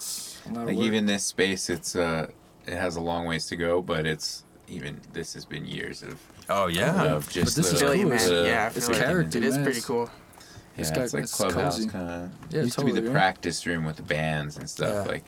A 0.48 0.52
lot 0.52 0.62
of 0.62 0.66
Like 0.68 0.76
even 0.78 1.06
this 1.06 1.24
space, 1.24 1.68
it's 1.68 1.96
uh, 1.96 2.28
it 2.66 2.74
has 2.76 2.94
a 2.96 3.00
long 3.00 3.26
ways 3.26 3.46
to 3.46 3.56
go, 3.56 3.82
but 3.82 4.06
it's 4.06 4.44
even 4.72 5.00
this 5.12 5.34
has 5.34 5.44
been 5.44 5.64
years 5.66 6.02
of 6.02 6.18
Oh 6.48 6.66
yeah. 6.66 7.04
of 7.04 7.28
just 7.30 7.56
this 7.56 7.70
the, 7.70 7.76
is 7.76 7.82
cool. 7.82 8.08
man. 8.08 8.18
the- 8.28 8.44
yeah, 8.46 8.64
I 8.72 8.76
It's 8.76 8.88
like 8.88 8.98
character, 8.98 9.38
It 9.38 9.44
is 9.44 9.58
pretty 9.58 9.80
cool. 9.80 10.10
Yeah, 10.10 10.80
It's 10.80 10.88
it's, 10.90 10.98
got- 10.98 11.12
like 11.12 11.22
it's 11.24 11.34
clubhouse 11.36 11.76
cozy. 11.76 11.88
kind 11.88 12.10
of. 12.10 12.30
Yeah, 12.50 12.62
used 12.62 12.78
to 12.78 12.84
be 12.84 12.92
the 12.92 13.02
yeah. 13.02 13.12
practice 13.12 13.66
room 13.66 13.84
with 13.84 13.96
the 13.96 14.02
bands 14.02 14.56
and 14.56 14.68
stuff. 14.68 15.06
Yeah. 15.06 15.12
Like 15.12 15.24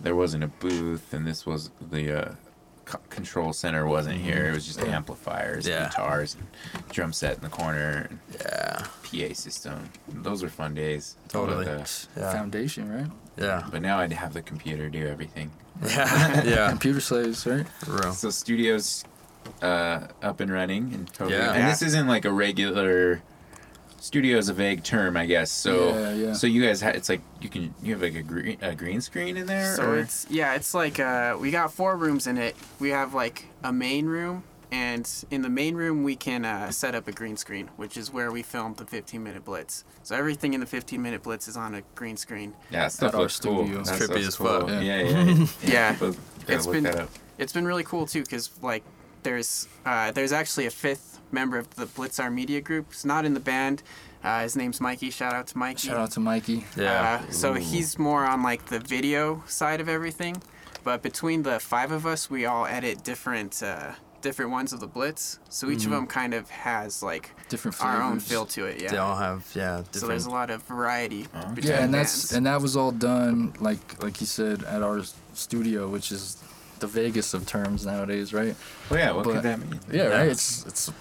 there 0.00 0.14
wasn't 0.16 0.44
a 0.44 0.48
booth, 0.48 1.12
and 1.12 1.26
this 1.26 1.44
was 1.44 1.70
the 1.90 2.20
uh, 2.28 2.34
co- 2.86 3.00
control 3.10 3.52
center 3.52 3.86
wasn't 3.86 4.16
here. 4.20 4.46
It 4.46 4.52
was 4.54 4.66
just 4.66 4.80
Yeah. 4.80 4.96
amplifiers, 4.96 5.66
Yeah. 5.68 5.88
guitars, 5.88 6.36
and 6.36 6.46
drum 6.90 7.12
set 7.12 7.34
in 7.36 7.40
the 7.42 7.48
corner, 7.50 8.06
and 8.08 8.18
Yeah. 8.40 8.86
PA 9.02 9.34
system. 9.34 9.90
Those 10.08 10.42
were 10.42 10.48
fun 10.48 10.74
days. 10.74 11.16
Totally. 11.28 11.66
But, 11.66 12.08
uh, 12.16 12.20
Yeah. 12.20 12.32
Foundation, 12.32 12.90
right? 12.90 13.10
Yeah. 13.38 13.64
but 13.70 13.82
now 13.82 13.98
I'd 13.98 14.12
have 14.12 14.32
the 14.34 14.42
computer 14.42 14.88
do 14.88 15.06
everything. 15.06 15.50
Yeah. 15.86 16.42
yeah. 16.44 16.68
Computer 16.70 17.00
slaves, 17.00 17.46
right? 17.46 17.66
For 17.84 17.92
real. 17.92 18.12
So 18.12 18.30
studios 18.30 19.04
uh, 19.62 20.08
up 20.22 20.40
and 20.40 20.50
running 20.50 20.92
and 20.92 21.12
totally. 21.12 21.36
Yeah. 21.38 21.52
And 21.52 21.68
this 21.68 21.82
isn't 21.82 22.08
like 22.08 22.24
a 22.24 22.32
regular. 22.32 23.22
Studio 24.00 24.38
is 24.38 24.48
a 24.48 24.54
vague 24.54 24.84
term, 24.84 25.16
I 25.16 25.26
guess. 25.26 25.50
So, 25.50 25.88
Yeah, 25.90 26.12
yeah. 26.14 26.32
so 26.32 26.46
you 26.46 26.64
guys, 26.64 26.80
ha- 26.80 26.90
it's 26.90 27.08
like 27.08 27.20
you 27.40 27.48
can 27.48 27.74
you 27.82 27.92
have 27.94 28.02
like 28.02 28.14
a 28.14 28.22
green 28.22 28.56
a 28.62 28.74
green 28.74 29.00
screen 29.00 29.36
in 29.36 29.46
there. 29.46 29.74
So 29.76 29.90
or? 29.90 29.98
it's 29.98 30.26
yeah, 30.30 30.54
it's 30.54 30.72
like 30.74 30.98
uh, 31.00 31.36
we 31.40 31.50
got 31.50 31.72
four 31.72 31.96
rooms 31.96 32.26
in 32.28 32.38
it. 32.38 32.54
We 32.80 32.90
have 32.90 33.12
like 33.14 33.46
a 33.64 33.72
main 33.72 34.06
room, 34.06 34.44
and 34.70 35.08
in 35.30 35.42
the 35.42 35.48
main 35.48 35.74
room 35.76 36.02
we 36.02 36.14
can 36.16 36.44
uh, 36.44 36.70
set 36.70 36.94
up 36.94 37.08
a 37.08 37.12
green 37.12 37.36
screen, 37.36 37.68
which 37.76 37.96
is 37.96 38.12
where 38.12 38.30
we 38.30 38.42
filmed 38.42 38.76
the 38.76 38.84
15 38.84 39.22
minute 39.22 39.44
blitz. 39.44 39.84
So 40.02 40.14
everything 40.16 40.54
in 40.54 40.60
the 40.60 40.66
15 40.66 41.00
minute 41.00 41.22
blitz 41.22 41.48
is 41.48 41.56
on 41.56 41.74
a 41.74 41.82
green 41.94 42.16
screen. 42.16 42.54
yeah, 42.70 42.82
that 42.84 42.92
stuff 42.92 43.14
our 43.14 43.22
looks 43.22 43.38
cool. 43.40 43.64
studio. 43.64 43.82
That 43.82 43.94
It's 43.94 44.02
trippy 44.06 44.22
stuff's 44.22 44.26
as 44.28 44.36
cool. 44.36 44.46
fuck. 44.60 44.68
Yeah, 44.68 44.80
Yeah. 44.80 45.02
yeah, 45.02 45.24
yeah. 45.34 45.46
Yeah. 45.62 45.92
people 45.92 46.10
gotta 46.12 46.54
It's 46.54 46.66
look 46.66 46.72
been- 46.82 47.08
It's 47.38 47.52
been 47.52 47.66
really 47.66 47.84
cool 47.84 48.06
too, 48.06 48.24
cause 48.24 48.50
like 48.62 48.82
there's 49.22 49.68
uh, 49.86 50.10
there's 50.12 50.32
actually 50.32 50.66
a 50.66 50.70
fifth 50.70 51.20
member 51.32 51.58
of 51.58 51.68
the 51.76 51.86
Blitz 51.86 52.18
Blitzar 52.18 52.32
Media 52.32 52.60
Group. 52.60 52.92
He's 52.92 53.04
not 53.04 53.24
in 53.24 53.34
the 53.34 53.40
band. 53.40 53.82
Uh, 54.24 54.42
his 54.42 54.56
name's 54.56 54.80
Mikey. 54.80 55.10
Shout 55.10 55.32
out 55.34 55.46
to 55.48 55.58
Mikey. 55.58 55.88
Shout 55.88 55.96
out 55.96 56.10
to 56.12 56.20
Mikey. 56.20 56.64
Yeah. 56.76 57.20
Uh, 57.28 57.30
so 57.30 57.54
he's 57.54 57.98
more 57.98 58.24
on 58.24 58.42
like 58.42 58.66
the 58.66 58.80
video 58.80 59.42
side 59.46 59.80
of 59.80 59.88
everything, 59.88 60.42
but 60.84 61.02
between 61.02 61.42
the 61.44 61.60
five 61.60 61.92
of 61.92 62.04
us, 62.06 62.28
we 62.28 62.44
all 62.46 62.66
edit 62.66 63.04
different 63.04 63.62
uh, 63.62 63.92
different 64.20 64.50
ones 64.50 64.72
of 64.72 64.80
the 64.80 64.86
Blitz. 64.86 65.38
So 65.48 65.70
each 65.70 65.84
of 65.84 65.90
them 65.90 66.06
kind 66.06 66.34
of 66.34 66.48
has 66.50 67.02
like 67.02 67.30
Different 67.48 67.74
flavors. 67.74 67.96
our 67.96 68.02
own 68.02 68.20
feel 68.20 68.46
to 68.46 68.64
it. 68.66 68.82
Yeah, 68.82 68.90
they 68.90 68.96
all 68.98 69.16
have 69.16 69.50
yeah 69.54 69.76
different. 69.78 69.94
So 69.96 70.06
there's 70.08 70.26
a 70.26 70.30
lot 70.30 70.50
of 70.50 70.62
variety. 70.64 71.26
Okay. 71.36 71.54
between 71.54 71.72
Yeah, 71.72 71.84
and 71.84 71.94
the 71.94 71.98
that's 71.98 72.32
and 72.32 72.46
that 72.46 72.60
was 72.60 72.76
all 72.76 72.92
done 72.92 73.54
like 73.60 74.02
like 74.02 74.20
you 74.20 74.26
said 74.26 74.64
at 74.64 74.82
our 74.82 75.02
studio, 75.34 75.88
which 75.88 76.10
is 76.12 76.36
the 76.80 76.86
Vegas 76.86 77.34
of 77.34 77.44
terms 77.44 77.84
nowadays, 77.84 78.32
right? 78.32 78.54
Well, 78.88 79.00
yeah, 79.00 79.10
what 79.10 79.24
but- 79.24 79.34
could 79.34 79.42
that 79.42 79.58
mean? 79.58 79.80
Yeah, 79.90 80.02
Yeah. 80.04 80.08
right. 80.18 80.28
It's 80.28 80.64
it's. 80.66 80.92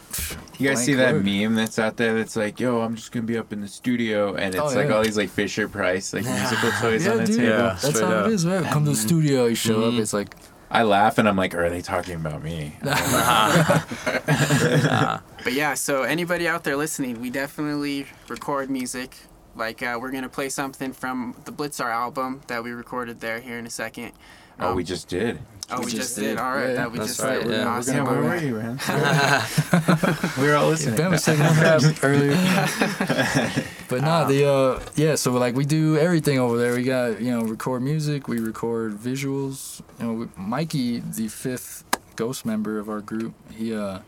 You 0.58 0.70
guys 0.70 0.84
see 0.84 0.96
that 0.96 1.14
word. 1.14 1.26
meme 1.26 1.54
that's 1.54 1.78
out 1.78 1.98
there 1.98 2.16
that's 2.16 2.36
like, 2.36 2.60
"Yo, 2.60 2.82
I'm 2.82 2.96
just 2.96 3.12
gonna 3.12 3.28
be 3.28 3.38
up 3.38 3.54
in 3.54 3.62
the 3.62 3.68
studio," 3.68 4.34
and 4.34 4.56
it's 4.56 4.62
Oh, 4.64 4.76
like 4.76 4.88
yeah. 4.90 4.96
all 4.96 5.04
these 5.04 5.18
like 5.18 5.30
Fisher 5.30 5.68
Price 5.68 6.14
like 6.14 6.24
musical 6.40 6.72
toys 6.82 7.06
Yeah, 7.06 7.12
on 7.12 7.18
the 7.20 7.26
dude. 7.26 7.36
table. 7.38 7.50
Yeah. 7.50 7.78
That's 7.80 8.00
how 8.00 8.08
up. 8.08 8.28
it 8.28 8.34
is, 8.34 8.46
right? 8.48 8.64
Come 8.72 8.86
to 8.86 8.90
the 8.92 8.96
studio, 8.96 9.46
you 9.46 9.54
show 9.56 9.78
Mhm. 9.92 9.94
up. 9.96 10.02
It's 10.02 10.14
like 10.14 10.36
I 10.70 10.84
laugh 10.84 11.18
and 11.18 11.28
I'm 11.28 11.38
like, 11.38 11.56
"Are 11.56 11.70
they 11.70 11.82
talking 11.82 12.16
about 12.16 12.44
me?" 12.44 12.78
Uh, 14.30 15.20
but 15.44 15.54
yeah, 15.54 15.74
so 15.74 16.04
anybody 16.04 16.48
out 16.48 16.64
there 16.64 16.76
listening, 16.76 17.22
we 17.22 17.30
definitely 17.30 18.06
record 18.28 18.70
music. 18.70 19.16
Like 19.58 19.82
uh, 19.84 19.98
we're 20.00 20.12
gonna 20.12 20.30
play 20.30 20.50
something 20.50 20.94
from 20.94 21.36
the 21.46 21.52
Blitzar 21.52 21.92
album 21.92 22.42
that 22.48 22.64
we 22.64 22.72
recorded 22.72 23.20
there 23.20 23.40
here 23.40 23.58
in 23.58 23.66
a 23.66 23.70
second. 23.72 24.12
Oh, 24.60 24.70
Um, 24.70 24.76
we 24.76 24.84
just 24.84 25.08
did. 25.08 25.40
Oh, 25.70 25.80
we, 25.80 25.86
We 25.86 25.92
just, 25.92 25.96
just 25.98 26.16
did. 26.16 26.22
did. 26.22 26.38
All 26.40 26.52
right, 26.56 26.70
Yeah, 26.70 26.74
that 26.76 26.92
we 26.92 26.98
that's 27.00 27.10
just 27.18 27.22
right, 27.22 27.42
did. 27.44 27.52
yeah. 27.52 27.66
We're 27.66 27.70
Awesome. 27.78 27.96
Yeah, 27.98 28.04
where 28.04 28.22
we're 28.22 28.30
were 28.30 28.38
you, 28.38 28.56
man? 28.56 28.80
we 30.38 30.44
were 30.48 30.56
all 30.56 30.70
listening. 30.70 30.96
Ben 30.96 31.12
was 31.12 31.26
taking 31.26 31.42
a 31.46 31.54
nap 31.54 31.82
earlier. 32.04 32.36
But 33.90 34.02
nah, 34.02 34.26
the 34.26 34.46
uh 34.50 34.80
yeah, 34.96 35.16
so 35.16 35.32
like 35.32 35.56
we 35.56 35.64
do 35.66 35.98
everything 35.98 36.40
over 36.40 36.58
there. 36.58 36.76
We 36.76 36.84
got 36.84 37.22
you 37.22 37.32
know 37.32 37.44
record 37.44 37.82
music, 37.82 38.28
we 38.28 38.40
record 38.40 38.98
visuals. 38.98 39.82
You 40.00 40.06
know, 40.06 40.14
we, 40.14 40.28
Mikey, 40.36 41.00
the 41.00 41.30
fifth 41.30 41.86
ghost 42.18 42.46
member 42.46 42.80
of 42.80 42.90
our 42.90 43.00
group, 43.00 43.34
he 43.54 43.74
uh 43.74 44.00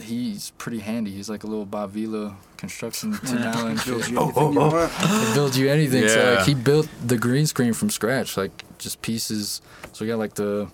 he's 0.00 0.50
pretty 0.58 0.78
handy. 0.80 1.10
He's 1.10 1.28
like 1.28 1.44
a 1.44 1.46
little 1.46 1.66
Bob 1.66 1.90
Vila 1.90 2.36
construction 2.56 3.12
Tim 3.26 3.38
Allen. 3.38 3.78
Builds 3.84 4.04
shit. 4.06 4.10
you 4.14 4.20
anything 4.20 4.52
you 4.52 4.58
want. 4.60 4.92
He 5.28 5.34
builds 5.34 5.58
you 5.58 5.68
anything. 5.70 6.08
So 6.08 6.16
Yeah. 6.32 6.36
like 6.38 6.46
he 6.46 6.54
built 6.54 6.88
the 7.04 7.18
green 7.18 7.46
screen 7.46 7.72
from 7.72 7.90
scratch, 7.90 8.36
like 8.36 8.64
just 8.78 9.02
pieces. 9.02 9.60
So 9.92 10.04
we 10.04 10.08
got 10.10 10.18
like 10.18 10.34
the, 10.34 10.68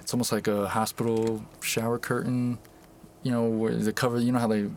it's 0.00 0.12
almost 0.14 0.32
like 0.32 0.46
a 0.48 0.68
hospital 0.68 1.44
shower 1.60 1.98
curtain, 1.98 2.58
you 3.22 3.30
know, 3.32 3.44
where 3.44 3.74
the 3.74 3.92
cover. 3.92 4.18
You 4.20 4.32
know 4.32 4.38
how 4.38 4.48
they 4.48 4.68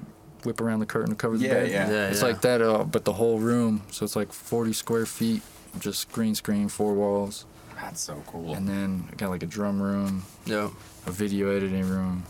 whip 0.43 0.59
around 0.59 0.79
the 0.79 0.85
curtain 0.87 1.09
to 1.11 1.15
cover 1.15 1.37
the 1.37 1.45
Yeah, 1.45 1.53
bed. 1.53 1.69
yeah. 1.71 1.89
Yeah, 1.91 2.07
It's 2.09 2.21
yeah. 2.21 2.27
like 2.27 2.41
that, 2.41 2.61
uh, 2.61 2.83
but 2.83 3.05
the 3.05 3.13
whole 3.13 3.37
room. 3.39 3.83
So 3.91 4.03
it's 4.05 4.15
like 4.15 4.33
40 4.33 4.73
square 4.73 5.05
feet. 5.05 5.41
just 5.79 6.11
green 6.11 6.35
screen, 6.35 6.67
four 6.67 6.93
walls, 6.93 7.45
That's 7.79 8.01
so 8.01 8.21
cool. 8.27 8.53
and 8.55 8.67
then 8.67 9.07
we 9.09 9.15
got 9.15 9.29
like 9.29 9.41
a 9.41 9.45
drum 9.45 9.81
room, 9.81 10.23
Yep. 10.45 10.71
a 11.07 11.11
video 11.11 11.49
editing 11.55 11.87
room, 11.87 12.23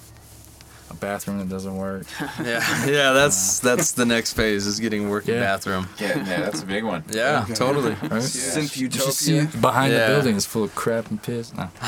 a 0.92 0.96
bathroom 0.96 1.40
that 1.40 1.50
doesn't 1.50 1.76
work. 1.76 2.06
Yeah. 2.44 2.86
Yeah. 2.86 3.12
That's 3.14 3.60
that's 3.60 3.92
the 3.94 4.06
next 4.06 4.34
phase 4.34 4.66
is 4.68 4.80
getting 4.80 5.10
working 5.10 5.36
Yeah. 5.36 5.42
bathroom. 5.42 5.88
Yeah, 6.00 6.18
yeah, 6.18 6.42
that's 6.42 6.62
a 6.62 6.66
big 6.66 6.84
one. 6.84 7.04
Yeah. 7.12 7.46
Totally. 7.54 7.92
Right? 7.92 8.22
Synth 8.24 8.78
You 8.78 8.90
should 8.92 9.14
see 9.14 9.36
Utopia. 9.38 9.62
behind 9.62 9.94
Yeah. 9.94 10.08
the 10.08 10.14
building 10.16 10.36
is 10.36 10.46
full 10.46 10.64
of 10.64 10.74
crap 10.76 11.10
and 11.10 11.22
piss. 11.22 11.54
Nah. 11.54 11.68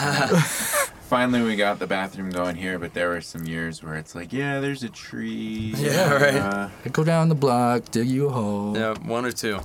Finally, 1.13 1.43
we 1.43 1.55
got 1.55 1.77
the 1.79 1.85
bathroom 1.87 2.31
going 2.31 2.55
here, 2.55 2.79
but 2.79 2.93
there 2.93 3.09
were 3.09 3.21
some 3.21 3.45
years 3.45 3.83
where 3.83 3.95
it's 3.95 4.15
like, 4.15 4.33
yeah, 4.33 4.59
there's 4.59 4.81
a 4.83 4.89
tree. 4.89 5.73
Yeah, 5.77 6.11
right. 6.13 6.35
Uh, 6.35 6.69
Go 6.91 7.03
down 7.03 7.29
the 7.29 7.35
block, 7.35 7.91
dig 7.91 8.07
you 8.07 8.27
a 8.29 8.31
hole. 8.31 8.75
Yeah. 8.75 8.95
One 9.05 9.23
or 9.25 9.31
two. 9.31 9.59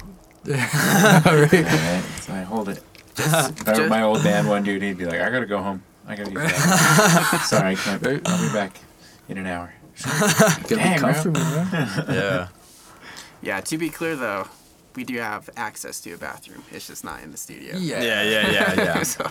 Right? 0.47 1.25
right, 1.25 2.04
so 2.21 2.33
I 2.35 2.42
hold 2.42 2.68
it. 2.68 2.83
Just- 3.14 3.64
That- 3.64 3.88
my 3.88 4.02
old 4.02 4.23
band 4.23 4.49
one 4.49 4.62
dude, 4.62 4.83
he'd 4.83 4.99
be 4.99 5.07
like, 5.07 5.21
I 5.21 5.30
gotta 5.30 5.47
go 5.47 5.62
home. 5.62 5.83
I 6.07 6.16
gotta 6.16 6.30
use 6.30 6.40
that. 6.42 7.45
Sorry, 7.47 7.73
I 7.73 7.75
can't. 7.75 8.07
I'll 8.28 8.47
be 8.47 8.52
back 8.52 8.78
in 9.28 9.38
an 9.38 9.47
hour. 9.47 9.73
Get 10.68 10.68
Dang, 10.76 11.00
bro. 11.00 11.12
comfortable, 11.12 11.40
bro. 11.40 11.66
Yeah. 12.14 12.49
Yeah, 13.42 13.61
to 13.61 13.78
be 13.78 13.88
clear 13.88 14.16
though, 14.16 14.49
we 14.97 15.04
do 15.04 15.18
have 15.18 15.49
access 15.56 16.00
to 16.00 16.12
a 16.12 16.18
bathroom. 16.18 16.64
It's 16.73 16.87
just 16.88 17.04
not 17.04 17.23
in 17.23 17.30
the 17.30 17.37
studio. 17.37 17.76
Yeah. 17.76 18.02
Yeah. 18.02 18.23
Yeah. 18.23 18.50
Yeah. 18.52 18.75
Yeah. 18.75 19.02
so 19.04 19.30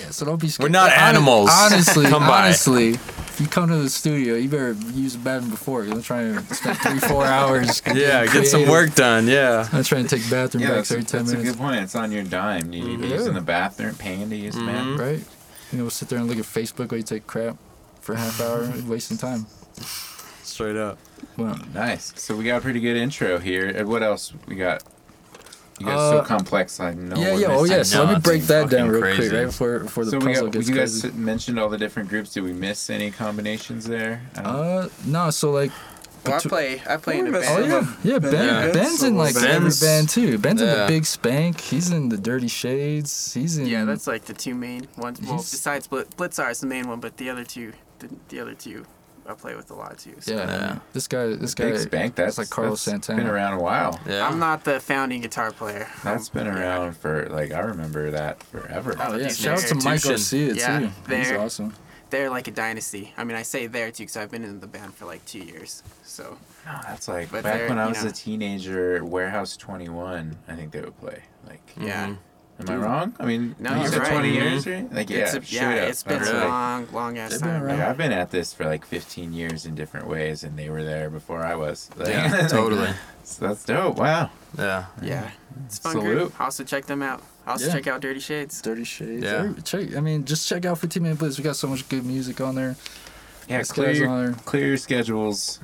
Yeah, 0.00 0.10
so 0.10 0.24
don't 0.24 0.40
be 0.40 0.48
scared. 0.48 0.70
We're 0.70 0.72
not 0.72 0.90
Hon- 0.90 1.08
animals. 1.16 1.50
Honestly, 1.52 2.06
Come 2.06 2.22
by. 2.26 2.44
honestly, 2.44 2.90
if 2.90 3.38
you 3.40 3.46
come 3.46 3.68
to 3.68 3.76
the 3.76 3.90
studio, 3.90 4.36
you 4.36 4.48
better 4.48 4.72
use 4.92 5.12
the 5.14 5.18
bathroom 5.18 5.50
before. 5.50 5.84
You're 5.84 6.00
trying 6.00 6.34
to 6.34 6.54
spend 6.54 6.78
three, 6.78 6.98
four 7.00 7.24
hours. 7.26 7.82
Yeah. 7.86 8.24
Get 8.26 8.46
some 8.46 8.66
work 8.68 8.94
done. 8.94 9.26
Yeah. 9.26 9.68
I'm 9.72 9.84
trying 9.84 10.06
to 10.06 10.16
take 10.16 10.30
bathroom 10.30 10.62
Yeah, 10.62 10.68
breaks 10.70 10.88
that's, 10.88 10.90
a, 10.90 10.94
every 10.94 11.04
ten 11.06 11.18
that's 11.20 11.32
a 11.32 11.36
minutes. 11.36 11.50
good 11.56 11.60
point. 11.60 11.80
It's 11.82 11.94
on 11.94 12.10
your 12.12 12.24
dime. 12.24 12.72
You 12.72 12.84
need 12.84 12.96
to 12.98 13.02
mm-hmm. 13.04 13.12
use 13.12 13.22
Yeah. 13.22 13.28
in 13.28 13.34
the 13.34 13.40
bathroom, 13.42 13.94
paying 13.96 14.30
to 14.30 14.36
use 14.36 14.54
the 14.54 14.64
bathroom. 14.64 14.98
Right? 15.00 15.24
You 15.72 15.78
know, 15.78 15.88
sit 15.90 16.08
there 16.08 16.18
and 16.18 16.28
look 16.28 16.38
at 16.38 16.44
Facebook 16.44 16.90
while 16.92 16.98
you 16.98 17.02
take 17.04 17.26
crap 17.26 17.56
for 18.04 18.12
a 18.14 18.18
half 18.18 18.40
hour, 18.40 18.72
wasting 18.86 19.16
time. 19.16 19.46
Straight 20.42 20.76
up. 20.76 20.98
Well, 21.36 21.58
Nice. 21.74 22.12
So 22.16 22.36
we 22.36 22.44
got 22.44 22.58
a 22.58 22.60
pretty 22.60 22.80
good 22.80 22.96
intro 22.96 23.38
here. 23.38 23.66
And 23.68 23.88
what 23.88 24.02
else 24.02 24.32
we 24.46 24.54
got? 24.56 24.82
You 25.80 25.86
guys 25.86 25.98
so 26.10 26.18
Uh, 26.18 26.24
complex. 26.24 26.78
I 26.78 26.92
know. 26.94 27.16
yeah, 27.16 27.32
we're 27.34 27.40
yeah. 27.40 27.46
Oh, 27.50 27.64
yeah. 27.64 27.82
So 27.82 27.98
know, 28.04 28.12
let 28.12 28.14
me 28.18 28.20
break 28.20 28.42
that 28.44 28.70
down 28.70 28.88
real 28.90 29.00
crazy. 29.00 29.16
quick, 29.28 29.32
right 29.32 29.46
before 29.46 29.78
before 29.80 30.04
the 30.04 30.10
So 30.12 30.18
we 30.18 30.26
puzzle 30.26 30.46
got. 30.46 30.52
gets 30.52 30.68
You 30.68 30.74
guys 30.76 31.00
crazy. 31.00 31.16
mentioned 31.18 31.58
all 31.58 31.68
the 31.68 31.78
different 31.78 32.08
groups. 32.10 32.32
Did 32.32 32.44
we 32.44 32.52
miss 32.52 32.88
any 32.90 33.10
combinations 33.10 33.84
there? 33.86 34.22
Uh, 34.36 34.88
no. 35.04 35.30
So 35.30 35.50
like, 35.50 35.72
well, 36.24 36.36
I 36.36 36.38
play. 36.38 36.82
I 36.88 36.96
play 36.98 37.18
in 37.18 37.26
a 37.26 37.30
Oh, 37.36 37.40
band. 37.40 37.72
Oh 37.72 37.80
yeah, 38.04 38.12
yeah. 38.12 38.18
Ben, 38.20 38.32
Yeah. 38.68 38.72
Ben's 38.72 39.02
in 39.02 39.16
like 39.16 39.34
every 39.34 39.48
Ben's- 39.48 39.80
band 39.80 40.08
too. 40.10 40.38
Ben's 40.38 40.60
in 40.62 40.68
the. 40.68 40.84
Big 40.86 41.04
Spank. 41.06 41.60
He's 41.60 41.90
in 41.90 42.08
the 42.08 42.18
Dirty 42.18 42.46
Shades. 42.48 43.34
He's 43.34 43.58
in. 43.58 43.66
Yeah, 43.66 43.84
that's 43.84 44.06
like 44.06 44.26
the 44.26 44.32
two 44.34 44.54
main 44.54 44.86
ones. 44.96 45.20
Well, 45.20 45.32
He's- 45.38 45.50
besides 45.50 45.88
Blit- 45.88 46.06
Blitzar 46.16 46.52
is 46.52 46.60
the 46.60 46.68
main 46.68 46.86
one, 46.86 47.00
but 47.00 47.16
the 47.16 47.28
other 47.30 47.42
two, 47.44 47.72
the, 47.98 48.08
the 48.28 48.40
other 48.40 48.54
two, 48.54 48.84
I 49.26 49.32
play 49.34 49.54
with 49.54 49.70
a 49.70 49.74
lot 49.74 49.98
too. 49.98 50.14
So. 50.20 50.34
yeah. 50.34 50.46
Yeah. 50.46 50.78
This 50.92 51.08
guy, 51.08 51.28
this 51.34 51.54
guy. 51.54 51.70
Big 51.70 51.78
Spank. 51.80 52.14
That's 52.14 52.36
like 52.38 52.50
Carlos 52.50 52.84
that's 52.84 53.06
Santana. 53.06 53.22
Been 53.24 53.30
around 53.32 53.54
a 53.54 53.62
while. 53.62 53.98
Yeah. 54.06 54.26
I'm 54.28 54.38
not 54.38 54.64
the 54.64 54.80
founding 54.80 55.20
guitar 55.22 55.50
player. 55.50 55.88
That's 56.02 56.28
been 56.28 56.46
Yeah. 56.46 56.58
around 56.58 56.96
for 56.96 57.26
like 57.30 57.52
I 57.52 57.60
remember 57.60 58.10
that 58.10 58.42
forever. 58.42 58.94
Oh 58.98 59.16
yeah, 59.16 59.28
shout 59.28 59.58
out 59.62 59.68
to 59.68 59.74
Mike 59.76 60.04
institution. 60.04 60.48
Garcia 60.48 60.54
Yeah, 60.54 60.78
too. 60.80 60.86
He's 61.16 61.28
they're- 61.28 61.38
awesome. 61.38 61.74
They're 62.10 62.30
like 62.30 62.46
a 62.46 62.52
dynasty. 62.52 63.12
I 63.16 63.24
mean, 63.24 63.36
I 63.36 63.42
say 63.42 63.66
there 63.66 63.90
too 63.90 64.04
because 64.04 64.16
I've 64.18 64.30
been 64.30 64.44
in 64.44 64.60
the 64.60 64.68
band 64.68 64.94
for 64.94 65.04
like 65.04 65.24
two 65.24 65.40
years. 65.40 65.82
So 66.04 66.36
No, 66.64 66.78
that's 66.86 67.08
like 67.08 67.32
But 67.32 67.42
back 67.42 67.68
when 67.68 67.78
I 67.78 67.86
was 67.88 68.04
know- 68.04 68.10
a 68.10 68.12
teenager. 68.12 69.04
Warehouse 69.04 69.56
21. 69.56 70.36
I 70.46 70.54
think 70.54 70.70
they 70.70 70.80
would 70.80 70.96
play. 71.00 71.22
Like, 71.48 71.60
yeah, 71.80 72.08
Mhm. 72.08 72.18
Am 72.60 72.68
I 72.70 72.76
wrong? 72.76 73.14
I 73.18 73.24
mean, 73.26 73.54
No, 73.58 73.74
you 73.74 73.80
you're 73.82 73.88
said 73.88 73.98
right. 74.02 74.10
20 74.12 74.30
Mhm. 74.30 74.34
years, 74.34 74.66
right? 74.66 74.92
Like, 74.94 75.10
yeah, 75.10 75.18
it's 75.18 75.34
a, 75.34 75.42
straight 75.42 75.52
yeah, 75.52 75.68
up. 75.82 75.88
it's 75.88 76.02
been 76.02 76.22
a 76.22 76.24
like- 76.24 76.44
long, 76.48 76.88
long 76.92 77.18
ass 77.18 77.38
time. 77.38 77.62
around. 77.62 77.78
Like, 77.78 77.88
I've 77.88 77.96
been 77.96 78.12
at 78.12 78.30
this 78.30 78.52
for 78.52 78.64
like 78.64 78.84
15 78.86 79.32
years 79.32 79.66
in 79.66 79.74
different 79.74 80.06
ways, 80.06 80.44
and 80.44 80.56
they 80.58 80.70
were 80.70 80.84
there 80.84 81.10
before 81.10 81.44
I 81.44 81.54
was. 81.56 81.90
Like, 81.96 82.08
Yeah. 82.08 82.46
Totally. 82.48 82.90
so 83.24 83.48
that's 83.48 83.64
dope. 83.64 83.96
Wow. 83.96 84.30
Yeah. 84.56 84.84
Yeah, 85.02 85.30
it's 85.66 85.78
fun 85.78 85.92
Salute. 85.92 86.06
group. 86.16 86.40
Also 86.40 86.62
check 86.64 86.86
them 86.86 87.02
out. 87.02 87.22
Also 87.46 87.66
Yeah. 87.66 87.72
check 87.72 87.86
out 87.88 88.00
Dirty 88.00 88.20
Shades. 88.20 88.62
Dirty 88.62 88.84
Shades. 88.84 89.24
Yeah. 89.24 89.30
Every- 89.48 89.62
Check. 89.62 89.96
I 89.96 90.00
mean, 90.00 90.24
just 90.24 90.48
check 90.48 90.64
out 90.64 90.78
15 90.78 91.02
Minute 91.02 91.18
Blitz. 91.18 91.36
We 91.38 91.44
got 91.44 91.56
so 91.56 91.66
much 91.68 91.88
good 91.88 92.06
music 92.06 92.40
on 92.40 92.54
there. 92.54 92.76
Yeah, 93.48 93.58
This 93.58 93.72
clear 93.72 93.90
your, 93.90 94.08
on 94.08 94.24
there 94.26 94.34
clear 94.46 94.68
your 94.68 94.76
schedules. 94.78 95.58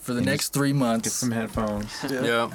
for 0.00 0.12
the 0.12 0.20
next 0.20 0.44
just 0.46 0.52
three 0.54 0.72
Get 0.72 0.78
months. 0.78 1.12
some 1.12 1.30
headphones. 1.30 1.88
Yeah. 2.10 2.50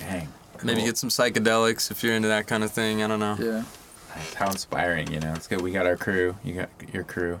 Dang. 0.00 0.28
Maybe 0.64 0.82
get 0.82 0.96
some 0.96 1.08
psychedelics 1.10 1.90
if 1.90 2.02
you're 2.02 2.14
into 2.14 2.28
that 2.28 2.46
kind 2.46 2.62
of 2.64 2.70
thing. 2.72 3.02
I 3.02 3.06
don't 3.08 3.20
know. 3.20 3.36
Yeah. 3.38 3.64
How 4.36 4.48
inspiring, 4.50 5.10
you 5.12 5.20
know. 5.20 5.32
It's 5.34 5.46
good. 5.48 5.60
We 5.60 5.70
got 5.72 5.86
our 5.86 5.96
crew. 5.96 6.36
You 6.44 6.54
got 6.54 6.68
your 6.92 7.02
crew, 7.04 7.40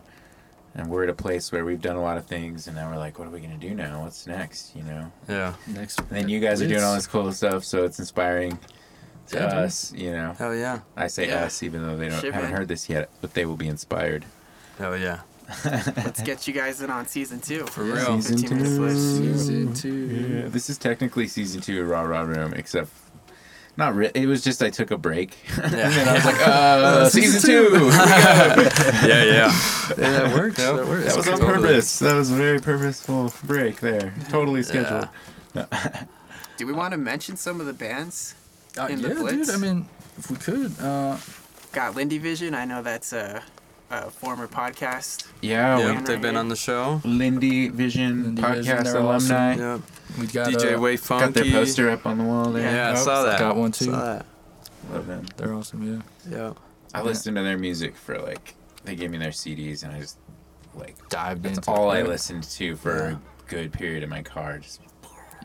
and 0.74 0.88
we're 0.88 1.02
at 1.04 1.10
a 1.10 1.14
place 1.14 1.52
where 1.52 1.64
we've 1.64 1.80
done 1.82 1.96
a 1.96 2.02
lot 2.02 2.16
of 2.16 2.24
things, 2.26 2.66
and 2.66 2.74
now 2.76 2.90
we're 2.90 2.96
like, 2.96 3.18
what 3.18 3.28
are 3.28 3.30
we 3.30 3.40
gonna 3.40 3.56
do 3.58 3.74
now? 3.74 4.02
What's 4.02 4.26
next? 4.26 4.74
You 4.74 4.82
know. 4.84 5.12
Yeah. 5.28 5.54
Next. 5.66 5.98
And 6.00 6.08
then 6.10 6.28
you 6.30 6.40
guys 6.40 6.62
are 6.62 6.68
doing 6.68 6.82
all 6.82 6.94
this 6.94 7.06
cool 7.06 7.30
stuff, 7.32 7.64
so 7.64 7.84
it's 7.84 7.98
inspiring 7.98 8.58
to 9.28 9.36
Yeah, 9.36 9.44
us. 9.46 9.92
You 9.92 10.12
know. 10.12 10.34
Hell 10.38 10.54
yeah. 10.54 10.80
I 10.96 11.08
say 11.08 11.28
Yeah. 11.28 11.44
us, 11.44 11.62
even 11.62 11.86
though 11.86 11.96
they 11.96 12.08
don't 12.08 12.20
Shit, 12.20 12.32
haven't 12.32 12.50
man. 12.50 12.58
heard 12.60 12.68
this 12.68 12.88
yet, 12.88 13.10
but 13.20 13.34
they 13.34 13.44
will 13.44 13.56
be 13.56 13.68
inspired. 13.68 14.24
Hell 14.78 14.96
yeah. 14.96 15.20
Let's 15.66 16.22
get 16.22 16.48
you 16.48 16.54
guys 16.54 16.80
in 16.80 16.88
on 16.88 17.06
season 17.06 17.38
two. 17.40 17.66
For 17.66 17.82
real. 17.84 18.22
Season 18.22 18.38
15 18.38 18.56
minutes 18.56 18.78
left. 18.78 18.96
Season 18.96 19.66
Yeah, 19.68 19.74
two. 19.74 20.48
this 20.48 20.70
is 20.70 20.78
technically 20.78 21.28
season 21.28 21.60
two 21.60 21.82
of 21.82 21.88
RaRa 21.88 22.24
Room, 22.26 22.54
except 22.54 22.88
not. 23.76 23.94
really. 23.94 24.12
it 24.14 24.26
was 24.26 24.42
just 24.42 24.62
I 24.62 24.70
took 24.70 24.90
a 24.90 24.98
break, 24.98 25.36
and 25.62 25.72
then 25.72 26.08
I 26.08 26.12
was 26.14 26.24
like, 26.24 26.40
uh, 26.46 27.08
season 27.08 27.40
two. 27.42 27.90
Yeah, 29.02 29.24
yeah. 29.24 29.58
Yeah, 29.90 29.94
that 29.96 30.34
works. 30.34 30.58
Yep. 30.58 30.76
That 30.76 30.86
works. 30.86 31.06
That 31.06 31.16
was 31.16 31.28
on 31.28 31.38
Totally. 31.38 31.68
purpose. 31.68 31.98
That 31.98 32.14
was 32.14 32.30
a 32.30 32.34
very 32.34 32.60
purposeful 32.60 33.32
break 33.44 33.80
there. 33.80 34.14
Totally 34.28 34.62
scheduled. 34.62 35.08
Do 36.56 36.66
we 36.66 36.72
want 36.72 36.92
to 36.92 36.98
mention 36.98 37.36
some 37.36 37.60
of 37.60 37.66
the 37.66 37.72
bands? 37.72 38.34
Uh, 38.78 38.86
in 38.86 39.00
yeah, 39.00 39.08
the 39.08 39.14
Blitz? 39.16 39.46
dude. 39.48 39.54
I 39.54 39.58
mean, 39.58 39.88
if 40.18 40.30
we 40.30 40.36
could. 40.36 40.78
Uh, 40.80 41.16
Got 41.72 41.94
Lindy 41.96 42.18
Vision. 42.18 42.54
I 42.54 42.64
know 42.64 42.82
that's 42.82 43.12
a, 43.12 43.42
a 43.90 44.10
former 44.10 44.46
podcast. 44.46 45.26
Yeah, 45.40 45.78
Yep, 45.78 46.04
they've 46.04 46.20
been 46.20 46.32
here. 46.34 46.38
on 46.40 46.48
the 46.48 46.56
show. 46.56 47.00
Lindy 47.04 47.68
Vision 47.68 48.22
Lindy 48.36 48.42
podcast 48.42 48.84
they're 48.84 48.96
alumni. 48.96 49.56
Yep. 49.56 49.80
We 50.18 50.26
got 50.26 50.48
DJ 50.52 50.76
uh, 50.76 50.80
Way 50.80 50.96
Got 50.96 51.34
their 51.34 51.44
poster 51.50 51.90
up 51.90 52.06
on 52.06 52.18
the 52.18 52.24
wall 52.24 52.50
there. 52.52 52.62
Yeah, 52.74 52.92
I 52.92 52.94
saw 52.94 53.22
that. 53.24 53.38
Got 53.38 53.56
one 53.56 53.72
too. 53.72 53.86
Saw 53.86 54.04
that. 54.04 54.26
Love 54.92 55.06
them. 55.06 55.26
They're 55.36 55.54
awesome. 55.54 55.82
Yeah. 56.28 56.30
Yeah. 56.30 56.52
I 56.94 57.02
listened 57.02 57.36
to 57.36 57.42
their 57.42 57.56
music 57.58 57.96
for 57.96 58.18
like 58.18 58.54
they 58.84 58.94
gave 58.96 59.10
me 59.10 59.18
their 59.18 59.30
CDs 59.30 59.82
and 59.84 59.92
I 59.92 60.00
just 60.00 60.18
like 60.74 60.96
Dived 61.08 61.42
that's 61.44 61.58
into 61.58 61.70
all 61.70 61.92
it. 61.92 61.98
I 61.98 62.02
listened 62.02 62.42
to 62.44 62.76
for 62.76 62.96
Yeah. 63.10 63.16
a 63.16 63.50
good 63.50 63.72
period 63.72 64.02
in 64.02 64.08
my 64.10 64.22
car. 64.22 64.58
Just 64.58 64.80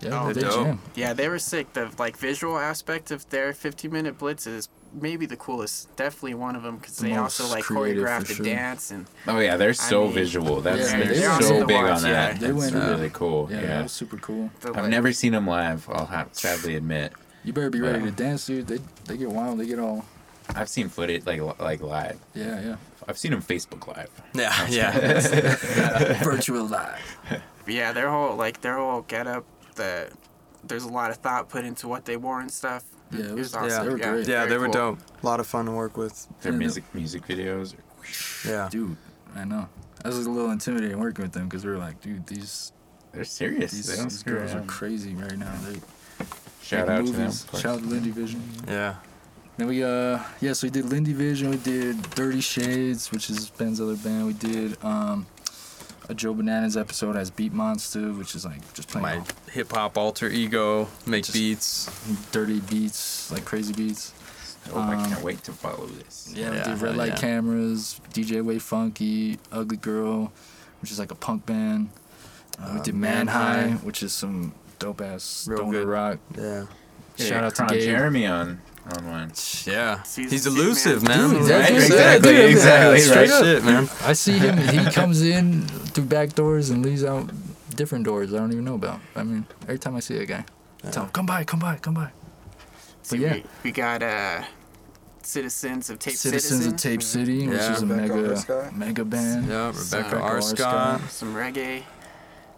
Yeah, 0.02 0.22
Oh, 0.24 0.34
they 0.34 0.42
dope. 0.42 0.54
jam. 0.66 0.80
Yeah, 0.96 1.14
they 1.14 1.30
were 1.30 1.40
sick. 1.40 1.74
The 1.74 1.90
like 1.98 2.18
visual 2.18 2.58
aspect 2.58 3.12
of 3.12 3.28
their 3.30 3.54
15 3.54 3.92
minute 3.92 4.18
blitz 4.18 4.46
is 4.48 4.70
maybe 4.94 5.26
the 5.26 5.38
coolest. 5.38 5.96
Definitely 5.96 6.36
one 6.36 6.56
of 6.56 6.64
them 6.64 6.78
because 6.78 6.96
The 6.98 7.10
they 7.10 7.16
also 7.16 7.48
like 7.48 7.64
creative, 7.64 8.04
choreographed 8.04 8.28
the 8.28 8.34
sure. 8.36 8.46
dance 8.46 8.92
and 8.92 9.06
oh 9.28 9.40
yeah, 9.40 9.58
they're 9.58 9.74
so 9.74 10.06
mean, 10.06 10.14
visual. 10.14 10.62
That's 10.62 10.92
yeah, 10.92 10.98
they're 10.98 11.06
they're 11.14 11.42
so 11.42 11.56
awesome 11.56 11.68
big 11.68 11.76
watch, 11.78 11.96
on 11.98 12.02
that. 12.04 12.34
yeah. 12.34 12.40
They 12.40 12.52
That's 12.52 12.72
uh, 12.74 12.78
went- 12.78 12.90
really 12.90 13.10
cool. 13.12 13.48
Yeah, 13.52 13.62
Yeah, 13.62 13.68
that 13.68 13.84
was 13.84 13.92
super 13.92 14.18
cool. 14.18 14.50
the, 14.62 14.70
I've 14.70 14.76
like, 14.78 14.90
never 14.90 15.12
seen 15.14 15.32
them 15.34 15.48
live. 15.48 15.88
I'll 15.90 16.06
have 16.06 16.30
sadly 16.34 16.76
admit. 16.76 17.14
You 17.44 17.54
better 17.54 17.70
be 17.70 17.80
ready 17.82 18.04
to 18.04 18.12
dance, 18.12 18.46
dude. 18.46 18.68
They 18.68 18.80
they 19.06 19.18
get 19.18 19.30
wild. 19.30 19.60
They 19.60 19.68
get 19.68 19.80
all. 19.80 20.06
I've 20.56 20.70
seen 20.70 20.90
footage 20.90 21.26
like 21.26 21.42
like 21.60 21.82
live. 21.82 22.18
Yeah, 22.34 22.62
yeah. 22.62 22.76
I've 23.08 23.18
seen 23.18 23.32
them 23.32 23.42
Facebook 23.42 23.88
live. 23.88 24.10
Yeah, 24.34 24.68
yeah. 24.70 26.24
Virtual 26.24 26.66
live. 26.66 27.00
yeah, 27.68 27.94
their 27.94 28.10
whole 28.10 28.36
like 28.36 28.62
their 28.62 28.76
whole 28.78 29.02
get 29.04 29.28
up. 29.28 29.46
The 29.76 30.10
there's 30.64 30.84
a 30.84 30.90
lot 30.90 31.12
of 31.12 31.18
thought 31.18 31.48
put 31.50 31.64
into 31.64 31.88
what 31.88 32.04
they 32.06 32.18
wore 32.18 32.42
and 32.42 32.52
stuff. 32.52 32.84
Yeah, 33.12 33.26
it 33.26 33.36
was, 33.36 33.54
awesome. 33.56 33.86
they 33.86 33.92
were 33.92 33.98
Yeah. 33.98 34.12
great. 34.12 34.28
Yeah, 34.28 34.46
they 34.46 34.58
were 34.58 34.66
cool. 34.66 34.74
dope. 34.74 35.00
A 35.24 35.26
lot 35.26 35.40
of 35.40 35.48
fun 35.48 35.66
to 35.66 35.72
work 35.72 35.96
with. 35.98 36.28
Their 36.42 36.52
Yeah, 36.52 36.58
music 36.58 36.84
music 36.94 37.26
videos. 37.28 37.74
Yeah. 38.46 38.68
Dude, 38.70 38.98
I 39.36 39.44
know. 39.46 39.68
I 40.04 40.10
was 40.10 40.26
a 40.26 40.30
little 40.30 40.52
intimidated 40.52 40.98
working 40.98 41.24
with 41.24 41.34
them 41.34 41.46
because 41.46 41.66
we 41.66 41.72
were 41.72 41.78
like, 41.78 42.02
dude, 42.02 42.26
these 42.28 42.72
They're 43.14 43.24
serious. 43.24 43.72
these, 43.72 43.88
they 43.96 44.04
these 44.04 44.20
screw 44.20 44.36
girls 44.40 44.54
are 44.54 44.62
crazy 44.62 45.14
right 45.16 45.38
now. 45.38 45.54
They 45.66 45.80
Shout 46.62 46.88
make 46.88 46.98
out 47.00 47.06
to 47.06 47.12
them. 47.12 47.22
movies. 47.22 47.46
of. 47.54 47.60
Shout 47.60 47.76
out 47.78 47.82
to 47.84 47.88
Lindy 47.88 48.12
Vision. 48.12 48.42
Yeah. 48.68 48.96
Then 49.58 49.68
we 49.68 49.84
uh 49.84 50.20
yeah, 50.40 50.54
so 50.54 50.68
we 50.68 50.72
did 50.72 50.86
Lindy 50.86 51.14
Vision, 51.14 51.50
we 51.50 51.58
did 51.58 52.02
Dirty 52.12 52.42
Shades, 52.42 53.12
which 53.12 53.30
is 53.30 53.50
Ben's 53.50 53.82
other 53.82 53.96
band. 53.96 54.28
We 54.28 54.34
did 54.34 54.78
um 54.84 55.26
a 56.10 56.14
Joe 56.14 56.34
Bananas 56.34 56.78
episode 56.78 57.16
has 57.16 57.30
Beat 57.30 57.54
Monster, 57.54 58.12
which 58.14 58.34
is 58.36 58.46
like 58.46 58.74
just 58.74 58.88
playing 58.90 59.04
My 59.04 59.22
hip 59.52 59.72
hop 59.72 59.98
alter 59.98 60.30
ego, 60.30 60.88
make 61.06 61.26
Just- 61.26 61.34
beats. 61.34 61.90
dirty 62.32 62.60
beats, 62.62 63.30
like 63.32 63.44
crazy 63.46 63.74
beats. 63.74 64.14
Oh, 64.74 64.80
I 64.80 64.96
Um, 64.96 65.06
can't 65.10 65.24
wait 65.24 65.44
to 65.46 65.54
follow 65.54 65.86
this. 65.86 66.30
Yeah, 66.34 66.52
Yeah, 66.54 66.64
did 66.64 66.82
Red 66.82 66.98
Light 66.98 67.10
yeah. 67.12 67.16
Cameras, 67.18 68.02
DJ 68.14 68.42
Way 68.42 68.60
Funky, 68.60 69.40
Ugly 69.52 69.78
Girl, 69.78 70.32
which 70.82 70.92
is 70.92 71.00
like 71.00 71.12
a 71.12 71.16
punk 71.16 71.46
band. 71.46 71.90
Uh, 72.60 72.72
we 72.74 72.80
Uh, 72.80 72.84
did 72.84 72.96
Man 72.96 73.26
Man 73.26 73.28
High, 73.28 73.62
High. 73.70 73.72
which 73.84 74.04
is 74.04 74.12
some 74.14 74.54
dope 74.80 75.00
ass 75.02 75.46
Real 75.48 75.58
stoner 75.60 75.72
good. 75.72 75.88
rock. 75.88 76.18
Yeah. 76.38 76.66
Shout 77.18 77.44
out 77.46 77.56
to 77.56 77.66
Gabe. 77.66 77.82
Jeremy 77.82 78.28
on 78.28 78.62
on 78.98 79.10
one. 79.10 79.32
Yeah, 79.66 80.00
He's 80.16 80.32
he's 80.32 80.46
elusive, 80.48 81.04
man. 81.04 81.18
man. 81.20 81.30
Dude, 81.32 81.42
Like 81.42 81.50
yeah, 81.50 81.68
you 81.70 81.74
yeah, 81.82 81.88
said, 81.88 82.22
dude, 82.24 82.36
dude, 82.36 82.50
exactly, 82.52 83.00
Straight 83.02 83.30
right. 83.30 83.30
up. 83.32 83.44
shit, 83.44 83.64
man. 83.66 83.90
I 84.04 84.14
see 84.14 84.38
him. 84.38 84.58
He 84.58 84.92
comes 84.92 85.22
in 85.22 85.64
through 85.68 86.06
back 86.06 86.34
doors 86.34 86.70
and 86.70 86.84
leaves 86.86 87.04
out 87.04 87.30
different 87.76 88.06
doors 88.06 88.34
I 88.34 88.38
don't 88.38 88.52
even 88.52 88.66
know 88.66 88.76
about. 88.76 89.00
I 89.16 89.24
mean, 89.24 89.46
every 89.64 89.80
time 89.80 89.96
I 89.96 90.00
see 90.00 90.18
a 90.18 90.26
guy, 90.26 90.46
I 90.84 90.90
tell 90.90 91.04
him, 91.04 91.10
"Come 91.12 91.26
by, 91.26 91.44
come 91.44 91.60
by, 91.60 91.78
come 91.78 91.94
by." 91.96 92.12
See, 93.04 93.18
But 93.18 93.20
yeah. 93.20 93.34
we, 93.34 93.44
we 93.64 93.72
got 93.72 94.02
uh, 94.04 94.44
Citizens 95.22 95.90
of 95.90 96.00
Tape 96.00 96.14
Citizens 96.16 96.64
Citizen. 96.64 96.74
of 96.74 96.80
Tape 96.80 97.04
City, 97.04 97.48
which 97.48 97.58
Yeah. 97.58 97.74
is 97.74 97.82
a 97.82 97.86
Rebecca 97.86 98.16
mega 98.16 98.30
Arscott. 98.36 98.76
mega 98.76 99.06
band. 99.06 99.48
Yeah, 99.48 99.68
Rebecca 99.68 99.96
Rebecca 99.96 100.16
Arscott. 100.22 101.00
Arscott. 101.00 101.10
Some 101.10 101.36
reggae. 101.36 101.84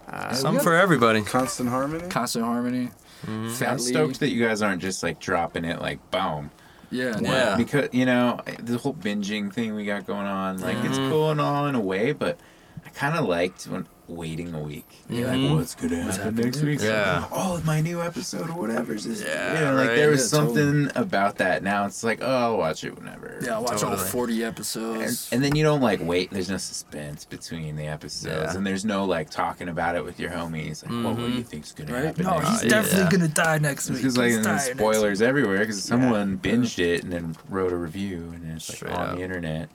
Uh, 0.08 0.28
we 0.32 0.36
Some 0.38 0.60
for 0.60 0.76
everybody. 0.76 1.22
Constant 1.22 1.70
Harmony. 1.70 2.08
Constant 2.10 2.44
Harmony. 2.46 2.90
Mm-hmm. 3.24 3.50
Fat 3.50 3.70
I'm 3.74 3.80
stoked 3.80 4.20
that 4.22 4.30
you 4.30 4.46
guys 4.46 4.62
aren't 4.62 4.82
just 4.82 5.04
like 5.04 5.20
dropping 5.20 5.66
it 5.66 5.82
like 5.82 6.00
boom. 6.12 6.52
Yeah, 6.92 7.20
Yeah. 7.20 7.56
Because 7.58 7.90
you 7.92 8.06
know 8.06 8.40
the 8.60 8.78
whole 8.78 8.94
binging 8.94 9.54
thing 9.54 9.76
we 9.76 9.86
got 9.86 10.08
going 10.08 10.26
on, 10.26 10.60
like 10.62 10.78
it's 10.86 10.98
Mhm. 10.98 11.10
cool 11.10 11.30
and 11.32 11.40
all 11.42 11.68
in 11.68 11.76
a 11.76 11.80
way, 11.82 12.14
but 12.14 12.40
I 12.86 12.90
kind 12.90 13.16
of 13.18 13.26
liked 13.26 13.66
when 13.66 13.86
waiting 14.10 14.54
a 14.54 14.60
week. 14.60 14.86
You're 15.10 15.28
Mhm. 15.30 15.50
like, 15.50 15.58
what's 15.58 15.76
gonna 15.76 16.02
happen 16.04 16.36
next 16.36 16.62
week? 16.62 16.82
Yeah. 16.82 17.26
Oh, 17.32 17.62
my 17.66 17.80
new 17.82 18.02
episode 18.02 18.50
or 18.50 18.54
whatever. 18.60 18.94
is 18.96 19.04
this- 19.06 19.22
Yeah, 19.22 19.54
you 19.60 19.66
know, 19.66 19.74
like 19.76 19.90
right. 19.90 19.96
there 19.96 20.10
was 20.10 20.32
Yeah, 20.32 20.40
totally. 20.40 20.62
something 20.88 20.92
about 21.02 21.38
that. 21.38 21.64
Now 21.64 21.86
it's 21.86 22.04
like, 22.04 22.20
oh, 22.22 22.26
I'll 22.38 22.58
watch 22.58 22.84
it 22.84 22.98
whenever. 22.98 23.40
Yeah, 23.44 23.54
I'll 23.56 23.62
watch 23.64 23.84
all 23.84 23.92
Totally. 23.92 24.10
40 24.10 24.44
episodes. 24.44 25.30
and 25.32 25.44
then 25.44 25.56
you 25.56 25.64
don't 25.64 25.82
like 25.82 26.00
wait. 26.04 26.32
There's 26.32 26.50
no 26.50 26.58
suspense 26.58 27.26
between 27.26 27.76
the 27.76 27.86
episodes, 27.88 28.52
Yeah. 28.54 28.58
and 28.58 28.66
there's 28.66 28.84
no 28.86 29.06
like 29.06 29.30
talking 29.30 29.70
about 29.70 29.96
it 29.96 30.04
with 30.04 30.20
your 30.20 30.32
homies. 30.32 30.84
Like, 30.84 30.92
well, 31.04 31.14
what 31.14 31.18
do 31.28 31.32
you 31.32 31.44
Mhm. 31.44 31.48
think's 31.48 31.72
gonna 31.72 31.94
right? 31.94 32.06
happen? 32.06 32.26
No, 32.26 32.40
he's 32.40 32.64
yeah. 32.64 32.70
definitely 32.70 33.18
gonna 33.18 33.30
die 33.32 33.58
next 33.60 33.90
week. 33.90 34.00
Because 34.00 34.18
like 34.18 34.28
He's 34.28 34.36
and 34.38 34.46
dying 34.46 34.56
there's 34.58 34.68
next 34.70 34.80
spoilers 34.80 35.22
everywhere 35.22 35.60
because 35.60 35.84
someone 35.84 36.40
Yeah. 36.44 36.52
binged 36.52 36.80
it 36.80 37.04
and 37.04 37.14
then 37.14 37.36
wrote 37.50 37.72
a 37.72 37.78
review 37.78 38.32
and 38.36 38.52
it's 38.56 38.70
like 38.70 38.78
Straight 38.78 38.94
on 38.94 39.10
up. 39.12 39.16
the 39.18 39.22
internet. 39.24 39.70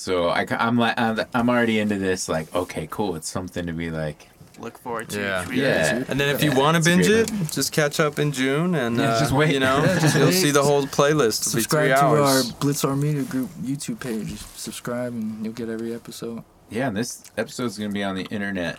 So 0.00 0.28
I, 0.28 0.46
am 0.48 0.78
like 0.78 0.98
I'm, 0.98 1.20
I'm 1.34 1.50
already 1.50 1.78
into 1.78 1.98
this. 1.98 2.26
Like 2.26 2.52
okay, 2.54 2.88
cool. 2.90 3.16
It's 3.16 3.28
something 3.28 3.66
to 3.66 3.74
be 3.74 3.90
like. 3.90 4.30
look 4.58 4.78
forward 4.78 5.10
to. 5.10 5.20
Yeah. 5.20 5.50
Yeah. 5.50 6.04
And 6.08 6.18
then 6.18 6.34
if 6.34 6.42
Yeah, 6.42 6.50
you 6.52 6.58
want 6.58 6.78
to 6.78 6.82
binge 6.82 7.06
great 7.06 7.30
it, 7.30 7.52
just 7.52 7.70
catch 7.72 8.00
up 8.00 8.18
in 8.18 8.32
June 8.32 8.74
and 8.74 8.96
Yeah, 8.96 9.10
uh, 9.10 9.20
just 9.20 9.32
wait. 9.32 9.52
You 9.52 9.60
know, 9.60 9.82
just 10.00 10.16
you'll 10.16 10.32
see 10.32 10.52
the 10.52 10.62
whole 10.62 10.84
playlist. 10.84 11.46
It'll 11.48 11.56
be 11.58 11.62
Subscribe 11.62 11.82
three 11.82 11.88
to 11.90 12.02
our 12.02 12.18
hours. 12.18 12.52
Blitzar 12.52 12.98
Media 12.98 13.24
Group 13.24 13.50
YouTube 13.62 14.00
page. 14.00 14.38
Subscribe 14.56 15.12
and 15.12 15.44
you'll 15.44 15.52
get 15.52 15.68
every 15.68 15.92
episode. 15.94 16.44
Yeah, 16.70 16.88
and 16.88 16.96
this 16.96 17.22
episode's 17.36 17.76
gonna 17.76 17.92
be 17.92 18.02
on 18.02 18.16
the 18.16 18.24
internet 18.24 18.78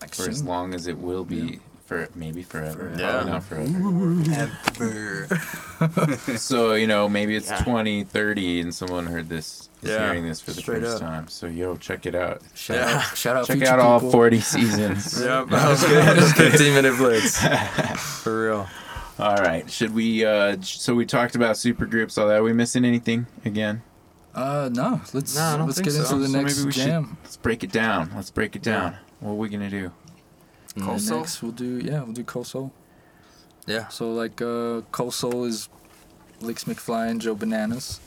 Like 0.00 0.14
for 0.14 0.30
as 0.30 0.42
long 0.42 0.72
as 0.72 0.86
it 0.86 0.96
will 0.96 1.26
be. 1.26 1.60
For 1.84 2.08
maybe 2.14 2.42
forever. 2.42 2.90
Forever. 2.96 3.38
Probably 3.48 4.24
Yeah. 4.32 4.48
not 4.48 4.76
forever. 4.76 6.36
so 6.38 6.72
you 6.74 6.86
know 6.86 7.06
maybe 7.06 7.36
it's 7.36 7.50
Yeah. 7.50 7.62
20 7.62 8.02
30 8.04 8.60
and 8.62 8.74
someone 8.74 9.06
heard 9.06 9.28
this 9.28 9.68
is 9.86 9.92
Yeah, 9.92 10.06
hearing 10.06 10.24
this 10.26 10.40
for 10.40 10.52
the 10.52 10.60
straight 10.60 10.82
first 10.82 10.96
up. 10.96 11.00
time 11.08 11.28
so 11.28 11.46
yo 11.46 11.76
check 11.76 12.06
it 12.06 12.14
out 12.14 12.42
Shout 12.54 12.76
Yeah. 12.76 12.96
out, 12.98 13.16
shout 13.16 13.36
out 13.36 13.46
check 13.46 13.56
future 13.58 13.72
out 13.72 13.80
all 13.80 14.00
people. 14.00 14.12
40 14.12 14.40
seasons 14.40 15.20
Yep, 15.24 15.48
that 15.48 15.68
was 15.68 15.82
good. 16.32 16.50
15 16.52 16.74
minute 16.74 16.96
blitz. 16.96 17.38
For 18.22 18.46
real. 18.48 18.66
all 19.18 19.36
right 19.36 19.70
should 19.70 19.94
we 19.94 20.24
uh 20.24 20.56
so 20.60 20.94
we 20.94 21.06
talked 21.06 21.34
about 21.34 21.56
super 21.56 21.86
groups 21.86 22.18
all 22.18 22.28
that 22.28 22.36
are 22.38 22.42
we 22.42 22.52
missing 22.52 22.84
anything 22.84 23.26
again 23.44 23.82
Uh, 24.34 24.68
no. 24.72 25.00
Let's 25.14 25.34
No, 25.34 25.42
I 25.42 25.62
let's 25.62 25.76
think 25.76 25.86
get 25.88 25.94
into 25.96 26.16
the 26.16 26.26
So 26.28 26.32
next 26.42 26.56
maybe 26.58 26.66
we 26.66 26.72
should- 26.72 26.82
jam. 26.84 27.16
let's 27.24 27.36
break 27.38 27.64
it 27.64 27.72
down 27.72 28.10
let's 28.14 28.30
break 28.30 28.54
it 28.56 28.66
Yeah. 28.66 28.72
down 28.72 28.96
what 29.20 29.30
are 29.32 29.34
we 29.34 29.48
gonna 29.48 29.70
do 29.70 29.90
And 30.74 30.84
Col 30.84 30.98
Sol? 30.98 31.18
Next 31.20 31.42
we'll 31.42 31.52
do 31.52 31.78
yeah 31.78 32.02
we'll 32.02 32.12
do 32.12 32.22
Col 32.24 32.44
Sol. 32.44 32.70
Yeah. 33.66 33.88
So 33.88 34.12
like 34.12 34.40
uh, 34.42 34.82
Col 34.92 35.10
Sol 35.10 35.44
is 35.44 35.68
Licks 36.40 36.64
McFly 36.64 37.08
and 37.10 37.20
Joe 37.20 37.34
Bananas, 37.34 37.98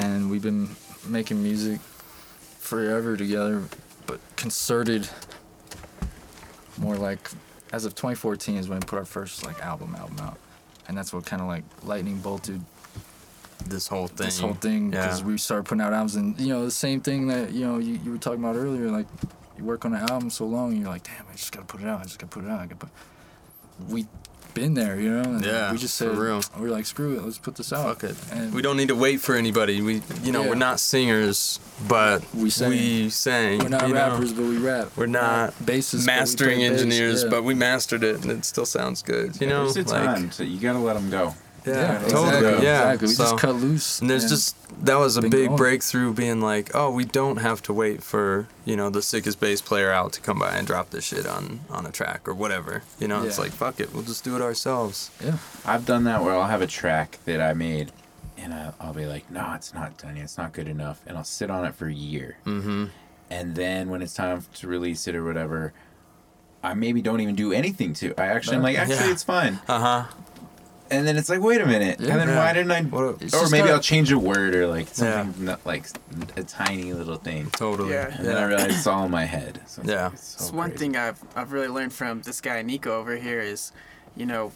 And 0.00 0.30
we've 0.30 0.42
been 0.42 0.68
making 1.06 1.42
music 1.42 1.80
forever 2.58 3.16
together, 3.16 3.62
but 4.06 4.20
concerted. 4.36 5.08
More 6.78 6.96
like 6.96 7.30
as 7.72 7.84
of 7.84 7.94
2014 7.94 8.56
is 8.56 8.68
when 8.68 8.80
we 8.80 8.86
put 8.86 8.98
our 8.98 9.04
first 9.04 9.44
like 9.44 9.60
album 9.62 9.94
album 9.98 10.18
out, 10.20 10.38
and 10.88 10.96
that's 10.96 11.12
what 11.12 11.26
kind 11.26 11.42
of 11.42 11.48
like 11.48 11.64
lightning 11.82 12.18
bolted 12.18 12.60
This 13.66 13.86
whole 13.86 14.06
thing. 14.08 14.26
this 14.26 14.40
whole 14.40 14.54
thing 14.54 14.92
Yeah. 14.92 15.02
because 15.04 15.22
we 15.22 15.36
started 15.38 15.64
putting 15.66 15.82
out 15.82 15.92
albums 15.92 16.16
and 16.16 16.38
you 16.40 16.48
know 16.48 16.64
the 16.64 16.70
same 16.70 17.00
thing 17.00 17.26
that 17.28 17.52
you 17.52 17.66
know 17.66 17.78
you, 17.78 18.00
you 18.04 18.10
were 18.12 18.18
talking 18.18 18.42
about 18.42 18.56
earlier 18.56 18.90
like 18.90 19.06
you 19.58 19.64
work 19.64 19.84
on 19.84 19.94
an 19.94 20.00
album 20.10 20.30
so 20.30 20.46
long 20.46 20.72
and 20.72 20.80
you're 20.80 20.88
like 20.90 21.04
damn 21.04 21.26
I 21.30 21.32
just 21.36 21.52
gotta 21.52 21.66
put 21.66 21.82
it 21.82 21.86
out 21.86 22.00
I 22.00 22.04
just 22.04 22.18
gotta 22.18 22.30
put 22.32 22.44
it 22.44 22.50
out 22.50 22.60
I 22.60 22.64
gotta 22.64 22.76
put 22.76 22.88
we 23.88 24.06
been 24.54 24.74
there 24.74 24.98
you 25.00 25.10
know 25.10 25.22
and 25.22 25.44
Yeah, 25.44 25.72
we 25.72 25.78
just 25.78 25.98
for 25.98 26.04
said 26.04 26.16
real. 26.18 26.40
we 26.58 26.66
are 26.68 26.70
like 26.70 26.86
screw 26.86 27.16
it 27.16 27.22
let's 27.24 27.38
put 27.38 27.54
this 27.56 27.72
out 27.72 27.84
Fuck 28.00 28.04
it. 28.10 28.16
and 28.32 28.52
We 28.52 28.62
don't 28.62 28.76
need 28.76 28.88
to 28.88 28.94
wait 28.96 29.20
for 29.20 29.34
anybody. 29.36 29.80
We, 29.80 30.02
you 30.22 30.32
know, 30.32 30.42
Yeah. 30.42 30.48
we're 30.50 30.54
not 30.56 30.80
singers, 30.80 31.60
but 31.88 32.22
We 32.34 32.50
sang. 32.50 32.70
We 32.70 33.10
sang. 33.10 33.58
we're 33.60 33.68
not 33.68 33.88
you 33.88 33.94
know. 33.94 34.10
rappers 34.10 34.32
but 34.32 34.42
we 34.44 34.58
rap 34.58 34.88
We're 34.96 35.06
not 35.06 35.52
bassists 35.64 35.92
but 36.06 36.12
we 36.14 36.18
mastering 36.18 36.58
play 36.58 36.68
bass, 36.70 36.80
engineers, 36.82 37.22
yeah. 37.24 37.28
but 37.30 37.44
we 37.44 37.54
mastered 37.54 38.02
it, 38.04 38.22
and 38.22 38.30
it 38.30 38.44
still 38.44 38.66
sounds 38.66 39.02
good. 39.02 39.40
You 39.40 39.46
know, 39.46 39.70
there's 39.70 39.86
a 39.90 39.94
like 39.94 40.04
time 40.04 40.30
so 40.30 40.42
you 40.42 40.58
gotta 40.60 40.78
let 40.78 40.94
them 40.94 41.10
go 41.10 41.34
yeah, 41.66 41.72
yeah, 42.02 42.08
totally, 42.08 42.36
exactly, 42.36 42.64
yeah. 42.66 42.78
exactly. 42.92 43.08
we 43.08 43.14
So- 43.14 43.24
just 43.24 43.38
cut 43.38 43.54
loose 43.56 44.00
And 44.00 44.10
there's 44.10 44.22
and 44.24 44.30
just 44.30 44.84
that 44.84 44.96
was 44.96 45.16
a 45.16 45.22
big 45.22 45.48
going. 45.48 45.56
breakthrough, 45.56 46.14
being 46.14 46.40
like, 46.40 46.70
oh, 46.74 46.90
we 46.90 47.04
don't 47.04 47.36
have 47.38 47.60
to 47.62 47.72
wait 47.72 48.02
for 48.02 48.46
you 48.64 48.76
know 48.76 48.88
the 48.90 49.02
sickest 49.02 49.40
bass 49.40 49.60
player 49.60 49.90
out 49.92 50.12
to 50.14 50.20
come 50.20 50.38
by 50.38 50.52
and 50.56 50.66
drop 50.66 50.90
this 50.90 51.04
shit 51.04 51.26
on 51.26 51.60
on 51.70 51.86
a 51.86 51.90
track 51.90 52.26
or 52.28 52.34
whatever. 52.34 52.82
You 52.98 53.08
know, 53.08 53.22
it's 53.24 53.38
like 53.38 53.50
fuck 53.52 53.80
it, 53.80 53.92
we'll 53.92 54.02
just 54.04 54.24
do 54.24 54.36
it 54.36 54.42
ourselves. 54.42 55.10
yeah 55.22 55.36
I've 55.64 55.84
done 55.86 56.04
that 56.04 56.22
where 56.22 56.34
I'll 56.34 56.46
have 56.48 56.62
a 56.62 56.66
track 56.66 57.18
that 57.26 57.40
I 57.40 57.52
made 57.54 57.92
and 58.38 58.54
I- 58.54 58.72
I'll 58.80 58.94
be 58.94 59.04
like, 59.06 59.30
no, 59.30 59.52
it's 59.54 59.74
not 59.74 59.98
done 59.98 60.16
yet. 60.16 60.24
It's 60.24 60.38
not 60.38 60.52
good 60.52 60.66
enough. 60.68 61.02
And 61.06 61.16
I'll 61.18 61.24
sit 61.24 61.50
on 61.50 61.64
it 61.66 61.74
for 61.74 61.86
a 61.88 61.92
year. 61.92 62.38
Mm-hmm. 62.46 62.86
And 63.28 63.54
then 63.54 63.90
when 63.90 64.00
it's 64.00 64.14
time 64.14 64.44
to 64.54 64.66
release 64.66 65.06
it 65.06 65.14
or 65.14 65.22
whatever, 65.22 65.72
I 66.62 66.72
maybe 66.74 67.00
don't 67.02 67.20
even 67.20 67.34
do 67.34 67.52
anything 67.52 67.92
to. 67.94 68.14
I 68.18 68.26
actually 68.26 68.56
I'm 68.56 68.62
like, 68.62 68.78
actually, 68.78 68.96
Yeah. 68.96 69.12
it's 69.12 69.22
fine. 69.22 69.60
Uh 69.68 69.78
huh. 69.78 70.04
And 70.90 71.06
then 71.06 71.16
it's 71.16 71.28
like, 71.28 71.40
wait 71.40 71.60
a 71.60 71.66
minute. 71.66 72.00
Yeah. 72.00 72.10
and 72.12 72.20
then 72.20 72.28
Yeah. 72.28 72.38
why 72.44 72.52
didn't 72.52 72.72
I? 72.72 72.82
What 72.82 73.04
a- 73.04 73.24
It's 73.24 73.34
or 73.34 73.40
just 73.40 73.52
maybe 73.52 73.68
not- 73.68 73.74
I'll 73.74 73.80
change 73.80 74.10
a 74.10 74.18
word 74.18 74.54
or 74.56 74.66
like 74.66 74.86
Yeah. 74.88 75.22
something 75.22 75.44
not 75.44 75.64
like 75.64 75.86
a 76.36 76.42
tiny 76.42 76.92
little 76.92 77.16
thing. 77.16 77.50
Totally. 77.52 77.92
Yeah. 77.92 78.14
And 78.16 78.26
then 78.26 78.36
I 78.36 78.44
realize 78.44 78.74
it's 78.76 78.86
all 78.86 79.04
in 79.04 79.10
my 79.10 79.24
head. 79.24 79.60
So 79.66 79.82
it's 79.82 79.90
Yeah. 79.90 80.04
like, 80.04 80.12
it's 80.14 80.22
so 80.36 80.44
It's 80.44 80.52
one 80.52 80.72
thing 80.72 80.96
I've 80.96 81.18
I've 81.36 81.52
really 81.52 81.68
learned 81.68 81.92
from 81.92 82.22
this 82.22 82.40
guy 82.40 82.60
Nico 82.62 82.98
over 82.98 83.16
here 83.16 83.40
is, 83.40 83.72
you 84.16 84.26
know, 84.26 84.52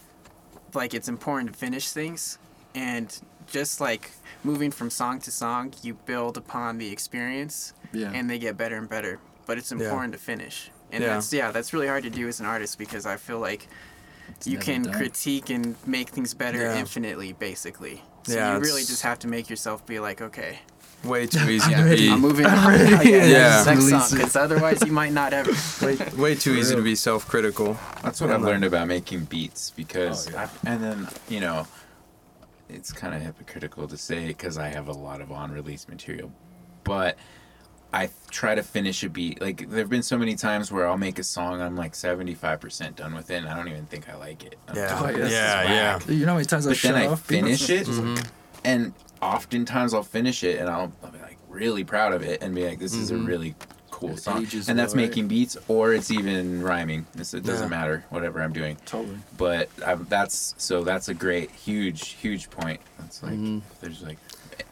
like 0.74 0.92
it's 0.92 1.08
important 1.08 1.52
to 1.52 1.58
finish 1.58 1.90
things, 1.90 2.38
and 2.74 3.16
just 3.46 3.80
like 3.80 4.10
moving 4.42 4.70
from 4.72 4.90
song 4.90 5.20
to 5.20 5.30
song, 5.30 5.72
you 5.82 5.94
build 6.06 6.36
upon 6.36 6.78
the 6.78 6.90
experience, 6.90 7.72
yeah 7.92 8.10
and 8.12 8.28
they 8.28 8.38
get 8.38 8.56
better 8.56 8.76
and 8.76 8.88
better. 8.88 9.20
But 9.46 9.58
it's 9.58 9.70
Yeah. 9.70 9.78
important 9.78 10.12
to 10.14 10.18
finish, 10.18 10.70
and 10.90 11.04
Yeah. 11.04 11.10
that's 11.14 11.32
yeah, 11.32 11.52
that's 11.52 11.72
really 11.72 11.86
hard 11.86 12.02
to 12.02 12.10
do 12.10 12.26
as 12.26 12.40
an 12.40 12.46
artist 12.46 12.76
because 12.78 13.06
I 13.06 13.16
feel 13.18 13.38
like 13.38 13.68
you 14.44 14.58
can 14.58 14.82
done. 14.82 14.94
critique 14.94 15.50
and 15.50 15.74
make 15.86 16.10
things 16.10 16.34
better 16.34 16.58
Yeah. 16.58 16.76
infinitely, 16.78 17.32
basically. 17.34 18.02
So 18.24 18.34
Yeah, 18.34 18.54
you 18.54 18.60
really 18.60 18.82
just 18.84 19.02
have 19.02 19.18
to 19.20 19.28
make 19.28 19.48
yourself 19.50 19.84
be 19.86 19.98
like, 20.00 20.20
okay, 20.20 20.60
Way 21.04 21.26
too 21.26 21.50
easy 21.50 21.70
yeah, 21.70 21.84
to 21.86 21.96
be. 21.96 22.10
I'm 22.10 22.20
moving 22.22 22.46
on. 22.46 22.72
yeah, 22.80 23.02
Yeah. 23.02 23.62
next 23.66 23.84
Release 23.84 23.90
song, 23.90 24.00
it. 24.00 24.12
because 24.22 24.36
otherwise 24.36 24.78
you 24.86 24.90
might 24.92 25.12
not 25.12 25.34
ever. 25.34 25.52
way, 25.86 25.96
way 26.16 26.34
too 26.34 26.54
easy 26.54 26.74
to 26.74 26.80
be 26.80 26.94
self-critical. 26.94 27.76
That's 28.02 28.22
what 28.22 28.28
Yeah, 28.30 28.36
I've 28.36 28.40
man. 28.40 28.50
learned 28.50 28.64
about 28.64 28.88
making 28.88 29.24
beats 29.26 29.70
because, 29.70 30.28
Oh, 30.28 30.30
yeah. 30.32 30.48
I, 30.64 30.70
and 30.70 30.82
then 30.82 31.08
you 31.28 31.40
know, 31.40 31.66
it's 32.70 32.90
kind 32.90 33.14
of 33.14 33.20
hypocritical 33.20 33.86
to 33.88 33.98
say 33.98 34.26
because 34.28 34.56
I 34.56 34.68
have 34.68 34.88
a 34.88 34.92
lot 34.92 35.20
of 35.20 35.30
on-release 35.30 35.88
material, 35.88 36.32
but 36.84 37.18
I 37.94 38.10
try 38.30 38.56
to 38.56 38.62
finish 38.64 39.04
a 39.04 39.08
beat. 39.08 39.40
Like 39.40 39.70
there 39.70 39.78
have 39.78 39.88
been 39.88 40.02
so 40.02 40.18
many 40.18 40.34
times 40.34 40.72
where 40.72 40.86
I'll 40.88 40.98
make 40.98 41.20
a 41.20 41.22
song, 41.22 41.60
I'm 41.62 41.76
like 41.76 41.94
seventy-five 41.94 42.60
percent 42.60 42.96
done 42.96 43.14
with 43.14 43.30
it, 43.30 43.36
and 43.36 43.48
I 43.48 43.54
don't 43.56 43.68
even 43.68 43.86
think 43.86 44.08
I 44.08 44.16
like 44.16 44.44
it. 44.44 44.56
I'm 44.66 44.76
Yeah. 44.76 45.00
like, 45.00 45.14
"This 45.14 45.26
is 45.26 45.32
yeah, 45.32 45.62
yeah. 45.62 45.92
whack." 45.94 46.08
you 46.08 46.20
know 46.26 46.32
how 46.32 46.34
many 46.34 46.44
times 46.46 46.66
I 46.66 46.70
But 46.70 46.82
then 46.82 46.94
I 46.96 47.06
off 47.06 47.20
finish 47.22 47.70
it, 47.70 47.86
Mhm. 47.86 48.26
and 48.64 48.92
oftentimes 49.22 49.94
I'll 49.94 50.02
finish 50.02 50.42
it, 50.42 50.58
and 50.58 50.68
I'll, 50.68 50.92
I'll 51.04 51.10
be 51.12 51.20
like 51.20 51.38
really 51.48 51.84
proud 51.84 52.12
of 52.12 52.22
it, 52.22 52.42
and 52.42 52.52
be 52.52 52.66
like, 52.66 52.80
"This 52.80 52.94
is 52.94 53.12
a 53.12 53.14
Mhm. 53.14 53.26
really 53.28 53.54
cool 53.92 54.16
song," 54.16 54.42
ages 54.42 54.68
and 54.68 54.76
that's 54.76 54.92
well, 54.92 55.04
right? 55.04 55.10
making 55.10 55.28
beats, 55.28 55.56
or 55.68 55.92
it's 55.94 56.10
even 56.10 56.62
rhyming. 56.62 57.06
This 57.14 57.32
it 57.32 57.44
doesn't 57.44 57.70
Yeah. 57.70 57.78
matter, 57.78 58.04
whatever 58.10 58.42
I'm 58.42 58.52
doing 58.52 58.76
totally 58.86 59.18
but 59.38 59.68
i 59.86 59.94
that's 59.94 60.54
so 60.58 60.82
that's 60.82 61.08
a 61.08 61.14
great 61.14 61.50
huge 61.52 62.08
huge 62.20 62.50
point 62.50 62.80
that's 62.98 63.22
like 63.22 63.34
Mhm. 63.34 63.62
there's 63.80 64.02
like 64.02 64.18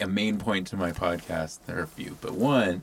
a 0.00 0.06
main 0.08 0.38
point 0.38 0.66
to 0.68 0.76
my 0.76 0.90
podcast 0.90 1.58
there 1.66 1.78
are 1.78 1.82
a 1.84 1.86
few 1.86 2.16
but 2.20 2.32
one 2.34 2.82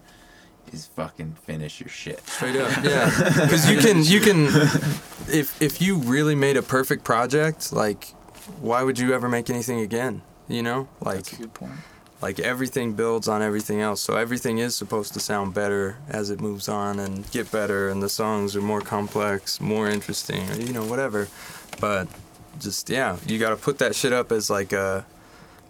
is 0.73 0.87
fucking 0.87 1.35
finish 1.43 1.79
your 1.79 1.89
shit 1.89 2.19
Straight 2.27 2.55
up, 2.55 2.71
yeah. 2.83 3.09
Because 3.33 3.69
you 3.69 3.77
can, 3.79 4.03
you 4.03 4.19
can, 4.19 4.45
if 5.31 5.61
if 5.61 5.81
you 5.81 5.97
really 5.97 6.35
made 6.35 6.57
a 6.57 6.61
perfect 6.61 7.03
project, 7.03 7.71
like, 7.73 8.05
why 8.61 8.83
would 8.83 8.99
you 8.99 9.13
ever 9.13 9.29
make 9.29 9.49
anything 9.49 9.79
again? 9.79 10.21
You 10.47 10.63
know, 10.63 10.87
like, 11.01 11.17
that's 11.17 11.33
a 11.33 11.37
good 11.37 11.53
point 11.53 11.73
like 12.21 12.39
everything 12.39 12.93
builds 12.93 13.27
on 13.27 13.41
everything 13.41 13.81
else. 13.81 14.01
So 14.01 14.15
everything 14.15 14.57
is 14.57 14.75
supposed 14.75 15.13
to 15.13 15.19
sound 15.19 15.53
better 15.53 15.97
as 16.09 16.29
it 16.29 16.41
moves 16.41 16.67
on 16.67 16.99
and 16.99 17.29
get 17.31 17.51
better, 17.51 17.89
and 17.89 18.03
the 18.03 18.09
songs 18.09 18.55
are 18.55 18.61
more 18.61 18.81
complex, 18.81 19.61
more 19.61 19.89
interesting, 19.89 20.49
or 20.51 20.55
you 20.55 20.73
know, 20.73 20.85
whatever. 20.85 21.27
But 21.79 22.07
just 22.59 22.89
yeah, 22.89 23.17
you 23.25 23.39
got 23.39 23.51
to 23.51 23.55
put 23.55 23.77
that 23.79 23.95
shit 23.95 24.11
up 24.13 24.31
as 24.31 24.49
like 24.49 24.73
a, 24.73 25.05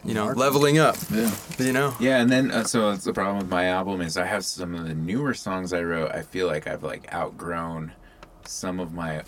you 0.04 0.14
know, 0.14 0.28
leveling 0.28 0.78
up. 0.78 0.96
Yeah. 1.12 1.32
You 1.58 1.74
know. 1.74 1.96
Yeah, 2.00 2.22
and 2.22 2.32
then 2.32 2.52
uh, 2.52 2.64
so 2.64 2.92
it's 2.92 3.04
the 3.04 3.14
problem 3.14 3.38
with 3.38 3.50
my 3.50 3.66
album 3.66 4.02
is 4.02 4.18
I 4.18 4.26
have 4.26 4.46
some 4.46 4.76
of 4.76 4.88
the 4.88 4.96
newer 4.96 5.34
songs 5.34 5.74
I 5.74 5.82
wrote. 5.82 6.12
I 6.12 6.22
feel 6.22 6.48
like 6.48 6.68
I've 6.68 6.84
like 6.84 7.14
outgrown 7.14 7.94
some 8.46 8.80
of 8.80 8.94
my 8.94 9.24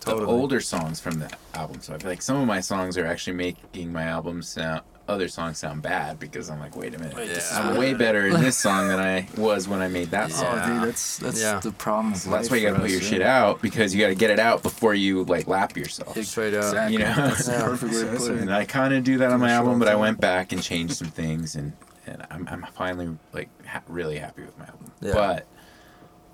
Totally. 0.00 0.26
older 0.26 0.60
songs 0.60 1.00
from 1.00 1.18
the 1.18 1.30
album. 1.54 1.80
So 1.80 1.94
I 1.94 1.98
feel 1.98 2.10
like 2.10 2.22
some 2.22 2.36
of 2.36 2.46
my 2.46 2.60
songs 2.60 2.96
are 2.98 3.06
actually 3.06 3.36
making 3.36 3.92
my 3.92 4.04
album 4.04 4.42
sound 4.42 4.82
other 5.08 5.28
songs 5.28 5.58
sound 5.58 5.82
bad 5.82 6.18
because 6.18 6.50
I'm 6.50 6.58
like, 6.58 6.74
wait 6.76 6.94
a 6.94 6.98
minute, 6.98 7.14
Wait, 7.16 7.28
this 7.28 7.50
is 7.50 7.56
I'm 7.56 7.76
way 7.76 7.94
better 7.94 8.26
in 8.26 8.40
this 8.40 8.56
song 8.66 8.88
than 8.88 8.98
I 8.98 9.28
was 9.36 9.68
when 9.68 9.80
I 9.80 9.88
made 9.88 10.10
that 10.10 10.26
Oh, 10.32 10.34
song. 10.34 10.56
Yeah. 10.56 10.66
dude, 10.80 10.88
that's 10.88 11.18
that's 11.18 11.40
Yeah. 11.40 11.60
the 11.60 11.70
problem. 11.72 12.12
With 12.12 12.22
So 12.22 12.30
that's 12.30 12.50
why 12.50 12.56
you 12.56 12.62
gotta 12.64 12.76
for 12.76 12.82
put 12.82 12.90
your 12.90 13.00
us, 13.00 13.06
shit 13.06 13.22
out 13.22 13.62
because 13.62 13.94
you 13.94 14.00
gotta 14.00 14.14
get 14.16 14.30
it 14.30 14.38
out 14.40 14.62
before 14.62 14.94
you 14.94 15.24
like 15.24 15.46
lap 15.46 15.76
yourself. 15.76 16.16
Straight 16.24 16.54
up. 16.54 16.64
Exactly. 16.64 16.94
You 16.94 16.98
know? 17.04 17.14
that's 17.14 17.48
Yeah. 17.48 17.62
perfect 17.62 17.92
way 17.94 18.00
to 18.02 18.16
put 18.16 18.30
And. 18.32 18.52
I 18.54 18.64
kind 18.64 18.94
of 18.94 19.04
do 19.04 19.18
that 19.18 19.30
on 19.30 19.40
my 19.40 19.50
album, 19.52 19.74
short 19.74 19.78
but 19.80 19.88
I 19.88 19.94
went 19.94 20.20
back 20.20 20.52
and 20.52 20.62
changed 20.62 20.94
some 20.96 21.08
things, 21.08 21.54
and 21.54 21.72
and 22.06 22.26
I'm 22.30 22.46
I'm 22.48 22.66
finally 22.74 23.16
like 23.32 23.48
ha- 23.66 23.82
really 23.88 24.18
happy 24.18 24.42
with 24.42 24.58
my 24.58 24.66
album. 24.66 24.90
Yeah. 25.00 25.12
But 25.12 25.46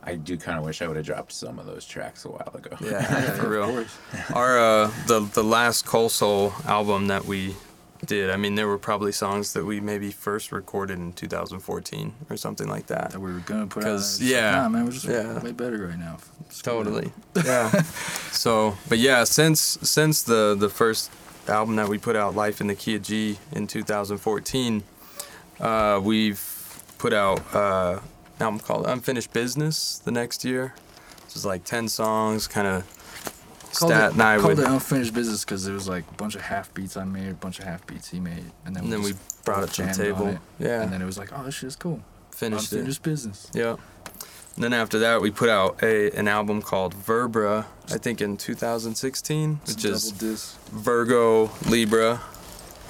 I 0.05 0.17
do 0.17 0.37
kind 0.37 0.59
of 0.59 0.65
wish 0.65 0.83
I 0.83 0.89
would 0.89 0.97
have 0.97 1.07
dropped 1.07 1.33
some 1.33 1.59
of 1.59 1.67
those 1.67 1.87
tracks 1.87 2.25
a 2.25 2.29
while 2.31 2.51
ago. 2.55 2.77
Yeah, 2.81 3.03
for 3.37 3.49
real. 3.51 3.67
course. 3.67 3.97
Our 4.35 4.59
uh, 4.59 4.91
the 5.07 5.21
the 5.21 5.45
last 5.45 5.85
Col 5.87 6.09
Sol 6.09 6.53
album 6.67 7.07
that 7.09 7.25
we 7.27 7.55
did. 8.07 8.31
I 8.31 8.37
mean, 8.37 8.55
there 8.57 8.67
were 8.69 8.79
probably 8.79 9.13
songs 9.13 9.53
that 9.53 9.65
we 9.65 9.81
maybe 9.81 10.11
first 10.11 10.53
recorded 10.53 10.99
in 10.99 11.13
2014 11.13 12.13
or 12.31 12.37
something 12.37 12.69
like 12.69 12.87
that. 12.89 13.11
That 13.13 13.21
we 13.21 13.33
were 13.33 13.39
gonna 13.41 13.67
put 13.67 13.85
out. 13.85 13.89
'Cause, 13.91 14.21
It's 14.21 14.31
like, 14.31 14.31
yeah, 14.41 14.51
nah, 14.63 14.69
man, 14.69 14.85
we're 14.87 14.93
just 14.93 15.05
yeah. 15.07 15.41
way 15.43 15.53
better 15.53 15.87
right 15.87 15.99
now. 15.99 16.19
Totally. 16.63 17.13
Yeah. 17.45 17.71
so, 18.31 18.77
but 18.89 18.99
yeah, 18.99 19.25
since 19.25 19.79
since 19.83 20.23
the 20.23 20.57
the 20.59 20.69
first 20.69 21.11
album 21.49 21.77
that 21.77 21.89
we 21.89 21.99
put 21.99 22.15
out, 22.17 22.35
Life 22.35 22.61
in 22.61 22.67
the 22.67 22.75
Key 22.75 22.97
of 22.97 23.03
G, 23.03 23.39
in 23.53 23.67
2014, 23.67 24.83
uh, 25.61 26.01
we've 26.03 26.43
put 26.99 27.13
out 27.13 27.41
uh, 27.55 28.01
an 28.39 28.43
album 28.43 28.61
called 28.61 28.87
Unfinished 28.87 29.33
Business 29.33 29.99
the 30.05 30.11
next 30.13 30.45
year. 30.45 30.75
This 31.25 31.37
is 31.37 31.45
like 31.47 31.65
10 31.65 31.89
songs, 31.89 32.47
kind 32.47 32.67
of. 32.67 32.85
Called 33.75 33.93
Stat 33.93 34.11
it, 34.11 34.13
and 34.15 34.23
I 34.23 34.37
called 34.37 34.59
would, 34.59 34.67
it 34.67 34.71
unfinished 34.71 35.15
business 35.15 35.45
because 35.45 35.67
it 35.67 35.73
was 35.73 35.89
like 35.89 36.05
a 36.11 36.15
bunch 36.15 36.35
of 36.35 36.43
half 36.43 36.73
beats 36.75 36.97
I 36.97 37.05
made, 37.05 37.31
a 37.31 37.35
bunch 37.35 37.59
of 37.59 37.65
half 37.65 37.87
beats 37.87 38.11
he 38.11 38.21
made, 38.21 38.45
and 38.67 38.77
then, 38.77 38.85
and 38.85 38.93
then 38.93 39.03
we 39.03 39.15
brought 39.45 39.65
it 39.65 39.71
to 39.71 39.83
the 39.83 39.93
table. 39.93 40.29
it. 40.29 40.39
Yeah, 40.59 40.83
And 40.83 40.93
then 40.93 41.01
it 41.01 41.07
was 41.07 41.19
like, 41.19 41.31
oh, 41.33 41.45
this 41.45 41.55
shit's 41.55 41.77
cool. 41.77 42.01
finished 42.31 42.73
it. 42.73 42.77
unfinished 42.77 43.03
business. 43.03 43.51
Yeah. 43.55 43.77
And 44.55 44.65
then 44.65 44.75
after 44.75 44.99
that, 44.99 45.23
we 45.23 45.31
put 45.31 45.49
out 45.49 45.83
a 45.83 46.11
an 46.13 46.29
album 46.29 46.61
called 46.61 46.95
Verbra, 46.95 47.65
I 47.91 47.97
think 47.97 48.21
in 48.21 48.37
2016, 48.37 49.61
It's 49.63 49.75
which 49.75 49.85
is 49.87 50.13
disc. 50.13 50.59
Virgo, 50.69 51.51
Libra, 51.69 52.21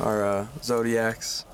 our 0.01 0.25
uh, 0.25 0.47
zodiacs. 0.63 1.45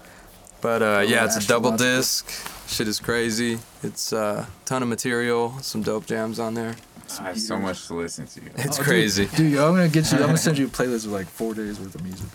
But 0.61 0.83
uh, 0.83 1.05
yeah, 1.07 1.27
it's 1.27 1.37
a 1.37 1.47
double 1.47 1.77
disc. 1.77 2.31
Shit 2.67 2.89
is 2.89 3.01
crazy. 3.01 3.59
It's 3.83 4.13
a 4.13 4.19
uh, 4.19 4.47
ton 4.65 4.83
of 4.83 4.89
material, 4.89 5.59
some 5.61 5.83
dope 5.83 6.07
jams 6.07 6.39
on 6.39 6.55
there. 6.55 6.77
I 7.21 7.25
have 7.29 7.41
so 7.41 7.59
much 7.59 7.87
to 7.89 7.95
listen 7.95 8.27
to. 8.27 8.41
It's 8.57 8.79
Oh, 8.79 8.83
crazy. 8.83 9.27
Dude, 9.27 9.59
I'm 9.59 9.75
gonna 9.75 9.89
get 9.89 10.11
you. 10.13 10.19
I'm 10.19 10.27
gonna 10.27 10.37
send 10.39 10.59
you 10.59 10.67
a 10.67 10.69
playlist 10.79 11.05
with 11.07 11.13
like 11.13 11.27
four 11.27 11.55
days 11.55 11.81
worth 11.81 11.95
of 11.95 12.03
music. 12.05 12.29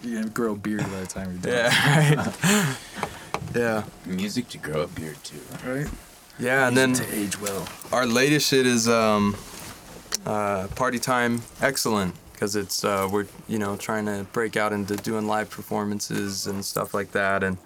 You're 0.02 0.20
gonna 0.20 0.30
grow 0.32 0.52
a 0.52 0.56
beard 0.56 0.82
by 0.82 1.00
the 1.00 1.06
time 1.06 1.38
you're 1.42 1.52
done. 1.52 1.72
Yeah, 1.72 2.16
right. 2.42 2.76
yeah, 3.54 3.84
Music 4.06 4.48
to 4.50 4.58
grow 4.58 4.82
a 4.82 4.86
beard 4.88 5.16
too. 5.24 5.40
Right. 5.66 5.86
yeah. 6.38 6.68
And 6.68 6.76
then 6.76 6.92
to 6.94 7.14
age 7.14 7.40
well. 7.40 7.66
our 7.92 8.06
latest 8.06 8.48
shit 8.48 8.66
is 8.66 8.88
um, 8.88 9.36
uh, 10.26 10.66
Party 10.74 10.98
Time 10.98 11.42
Excellent 11.60 12.14
because 12.32 12.56
it's 12.56 12.84
uh, 12.84 13.08
we're 13.10 13.26
you 13.48 13.58
know 13.58 13.76
trying 13.76 14.06
to 14.06 14.26
break 14.32 14.56
out 14.56 14.72
into 14.72 14.96
doing 14.96 15.26
live 15.28 15.48
performances 15.50 16.46
and 16.46 16.64
stuff 16.64 16.92
like 16.92 17.12
that, 17.12 17.42
and 17.44 17.56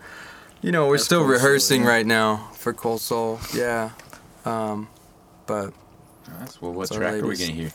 you 0.62 0.70
know 0.70 0.86
we're 0.86 0.96
That's 0.96 1.04
still 1.06 1.20
Col 1.20 1.28
Sol, 1.28 1.32
rehearsing 1.34 1.82
yeah. 1.82 1.88
right 1.88 2.06
now 2.06 2.50
for 2.54 2.72
Col 2.74 2.98
Sol. 2.98 3.40
Yeah, 3.54 3.90
um, 4.44 4.88
but 5.46 5.72
That's 6.38 6.60
well. 6.60 6.72
What 6.72 6.90
our 6.92 6.98
track 6.98 7.14
are 7.22 7.26
we 7.26 7.36
gonna 7.36 7.52
hear? 7.52 7.72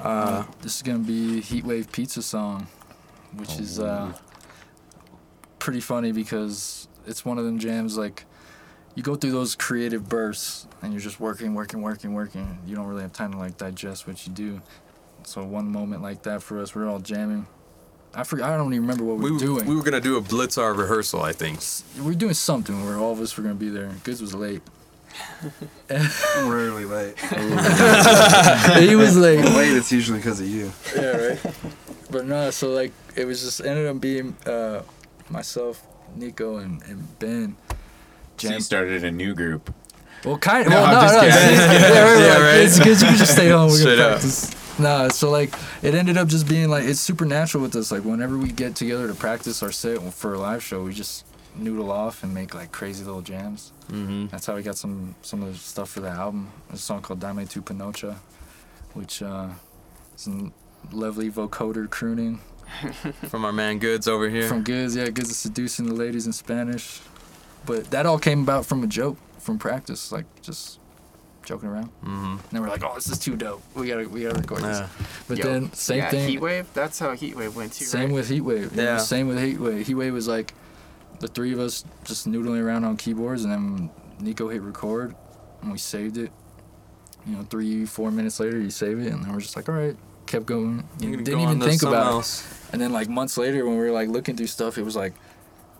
uh, 0.00 0.44
This 0.62 0.76
is 0.76 0.82
gonna 0.82 0.98
be 1.00 1.40
Heatwave 1.40 1.90
Pizza 1.92 2.22
song, 2.22 2.66
which 3.36 3.58
is 3.58 3.80
uh, 3.80 4.12
pretty 5.58 5.80
funny 5.80 6.12
because 6.12 6.88
it's 7.06 7.24
one 7.24 7.38
of 7.38 7.44
them 7.44 7.58
jams 7.58 7.96
like 7.96 8.24
you 8.94 9.02
go 9.02 9.14
through 9.16 9.32
those 9.32 9.54
creative 9.56 10.08
bursts 10.08 10.66
and 10.82 10.92
you're 10.92 11.00
just 11.02 11.18
working, 11.18 11.54
working, 11.54 11.82
working, 11.82 12.14
working. 12.14 12.58
You 12.66 12.76
don't 12.76 12.86
really 12.86 13.02
have 13.02 13.12
time 13.12 13.32
to 13.32 13.38
like 13.38 13.56
digest 13.56 14.06
what 14.06 14.24
you 14.26 14.32
do. 14.32 14.60
So 15.24 15.42
one 15.42 15.66
moment 15.70 16.02
like 16.02 16.22
that 16.24 16.42
for 16.42 16.60
us, 16.60 16.74
we're 16.74 16.88
all 16.88 17.00
jamming. 17.00 17.46
I 18.14 18.22
forget. 18.22 18.46
I 18.48 18.56
don't 18.56 18.72
even 18.72 18.82
remember 18.82 19.02
what 19.04 19.16
we, 19.16 19.24
we 19.24 19.32
were 19.32 19.38
doing. 19.38 19.66
we 19.66 19.74
were 19.74 19.82
gonna 19.82 20.00
do 20.00 20.16
a 20.16 20.20
Blitzar 20.22 20.76
rehearsal, 20.76 21.22
I 21.22 21.32
think. 21.32 21.58
we 21.98 22.02
were 22.02 22.14
doing 22.14 22.34
something 22.34 22.84
where 22.84 22.96
all 22.96 23.10
of 23.12 23.20
us 23.20 23.36
were 23.36 23.42
gonna 23.42 23.54
be 23.56 23.70
there. 23.70 23.90
Goods 24.04 24.20
was 24.20 24.34
late. 24.34 24.62
I'm 25.90 26.48
rarely 26.48 26.84
late. 26.84 27.18
he 28.88 28.96
was 28.96 29.16
late. 29.16 29.44
late, 29.44 29.76
it's 29.76 29.92
usually 29.92 30.18
because 30.18 30.40
of 30.40 30.48
you. 30.48 30.72
yeah, 30.96 31.16
right. 31.16 31.38
But 32.10 32.26
no, 32.26 32.50
so 32.50 32.70
like 32.70 32.92
it 33.16 33.24
was 33.26 33.42
just 33.42 33.60
ended 33.60 33.86
up 33.86 34.00
being 34.00 34.36
uh, 34.46 34.82
myself, 35.30 35.86
Nico, 36.16 36.56
and, 36.58 36.82
and 36.84 37.18
Ben. 37.18 37.56
So 38.36 38.50
you 38.50 38.60
started 38.60 39.04
a 39.04 39.10
new 39.10 39.34
group. 39.34 39.72
Well, 40.24 40.38
kind 40.38 40.66
of. 40.66 40.72
No, 40.72 40.82
well, 40.82 40.86
I'm 40.86 41.14
no, 41.14 41.20
no. 41.20 41.26
Yeah, 41.26 41.34
right, 41.34 42.20
Yeah, 42.20 42.28
like, 42.34 42.38
right. 42.40 42.54
It's 42.60 42.78
good. 42.78 43.00
You 43.00 43.06
can 43.08 43.16
just 43.16 43.32
stay 43.32 43.50
home. 43.50 43.70
We're 43.70 43.76
Straight 43.78 43.96
gonna 43.96 44.02
up. 44.14 44.20
practice. 44.20 44.78
Nah, 44.78 45.08
so 45.08 45.30
like 45.30 45.54
it 45.82 45.94
ended 45.94 46.16
up 46.16 46.26
just 46.28 46.48
being 46.48 46.68
like 46.68 46.84
it's 46.84 47.00
supernatural 47.00 47.62
with 47.62 47.76
us. 47.76 47.92
Like 47.92 48.04
whenever 48.04 48.36
we 48.38 48.50
get 48.50 48.74
together 48.74 49.06
to 49.06 49.14
practice 49.14 49.62
our 49.62 49.70
set 49.70 50.00
for 50.14 50.34
a 50.34 50.38
live 50.38 50.62
show, 50.62 50.82
we 50.82 50.92
just 50.92 51.24
noodle 51.54 51.90
off 51.92 52.22
and 52.22 52.32
make 52.34 52.54
like 52.54 52.72
crazy 52.72 53.04
little 53.04 53.22
jams. 53.22 53.72
Mm-hmm. 53.90 54.26
That's 54.28 54.46
how 54.46 54.54
we 54.56 54.62
got 54.62 54.76
some 54.76 55.14
some 55.22 55.42
of 55.42 55.52
the 55.52 55.58
stuff 55.58 55.90
for 55.90 56.00
the 56.00 56.08
album. 56.08 56.50
There's 56.68 56.80
a 56.80 56.82
song 56.82 57.02
called 57.02 57.20
Dame 57.20 57.46
tu 57.46 57.62
Panocha, 57.62 58.16
which 58.94 59.22
uh, 59.22 59.48
is 60.16 60.22
some 60.22 60.52
lovely 60.92 61.30
vocoder 61.30 61.88
crooning 61.88 62.40
From 63.28 63.44
our 63.44 63.52
man 63.52 63.78
Goods 63.78 64.06
over 64.08 64.28
here. 64.28 64.48
from 64.48 64.62
Goods, 64.62 64.96
Yeah, 64.96 65.08
Goods 65.10 65.30
is 65.30 65.36
seducing 65.38 65.86
the 65.86 65.94
ladies 65.94 66.26
in 66.26 66.32
Spanish. 66.32 67.00
But 67.66 67.90
that 67.90 68.04
all 68.06 68.18
came 68.18 68.42
about 68.42 68.66
from 68.66 68.82
a 68.82 68.86
joke 68.86 69.16
from 69.38 69.58
practice, 69.58 70.12
like 70.12 70.26
just 70.42 70.78
joking 71.44 71.68
around. 71.68 71.88
mm-hmm. 72.02 72.24
And 72.32 72.40
then 72.50 72.62
we're 72.62 72.68
like, 72.68 72.82
oh, 72.84 72.94
this 72.94 73.08
is 73.08 73.18
too 73.18 73.36
dope. 73.36 73.62
We 73.74 73.88
gotta 73.88 74.08
we 74.08 74.22
gotta 74.22 74.38
record 74.40 74.62
this. 74.62 74.88
But 75.28 75.38
Yo, 75.38 75.44
then 75.44 75.72
same 75.72 75.98
yeah, 75.98 76.10
thing. 76.10 76.38
Heatwave. 76.38 76.66
That's 76.74 76.98
how 76.98 77.14
Heatwave 77.14 77.54
went 77.54 77.72
too. 77.74 77.84
Same 77.84 78.06
right? 78.06 78.14
with 78.14 78.30
Heatwave. 78.30 78.70
you 78.72 78.76
know, 78.76 78.82
Yeah. 78.82 78.96
Same 78.98 79.28
with 79.28 79.38
Heatwave. 79.38 79.84
Heatwave 79.84 80.12
was 80.12 80.26
like 80.28 80.52
the 81.20 81.28
three 81.28 81.52
of 81.52 81.58
us 81.58 81.84
just 82.04 82.28
noodling 82.28 82.62
around 82.62 82.84
on 82.84 82.96
keyboards, 82.96 83.44
and 83.44 83.52
then 83.52 83.90
Nico 84.20 84.48
hit 84.48 84.62
record, 84.62 85.14
and 85.62 85.72
we 85.72 85.78
saved 85.78 86.16
it. 86.18 86.30
You 87.26 87.36
know, 87.36 87.42
three, 87.44 87.86
four 87.86 88.10
minutes 88.10 88.38
later, 88.40 88.58
you 88.58 88.70
save 88.70 88.98
it, 88.98 89.12
and 89.12 89.24
then 89.24 89.32
we're 89.32 89.40
just 89.40 89.56
like, 89.56 89.68
all 89.68 89.74
right, 89.74 89.96
kept 90.26 90.44
going. 90.46 90.86
You 91.00 91.16
didn't 91.16 91.24
go 91.24 91.42
even 91.42 91.60
think 91.60 91.82
about 91.82 92.20
it. 92.20 92.46
And 92.72 92.80
then 92.82 92.92
like 92.92 93.08
months 93.08 93.38
later, 93.38 93.64
when 93.64 93.78
we 93.78 93.84
were 93.84 93.92
like 93.92 94.08
looking 94.08 94.36
through 94.36 94.48
stuff, 94.48 94.76
it 94.76 94.82
was 94.82 94.96
like, 94.96 95.14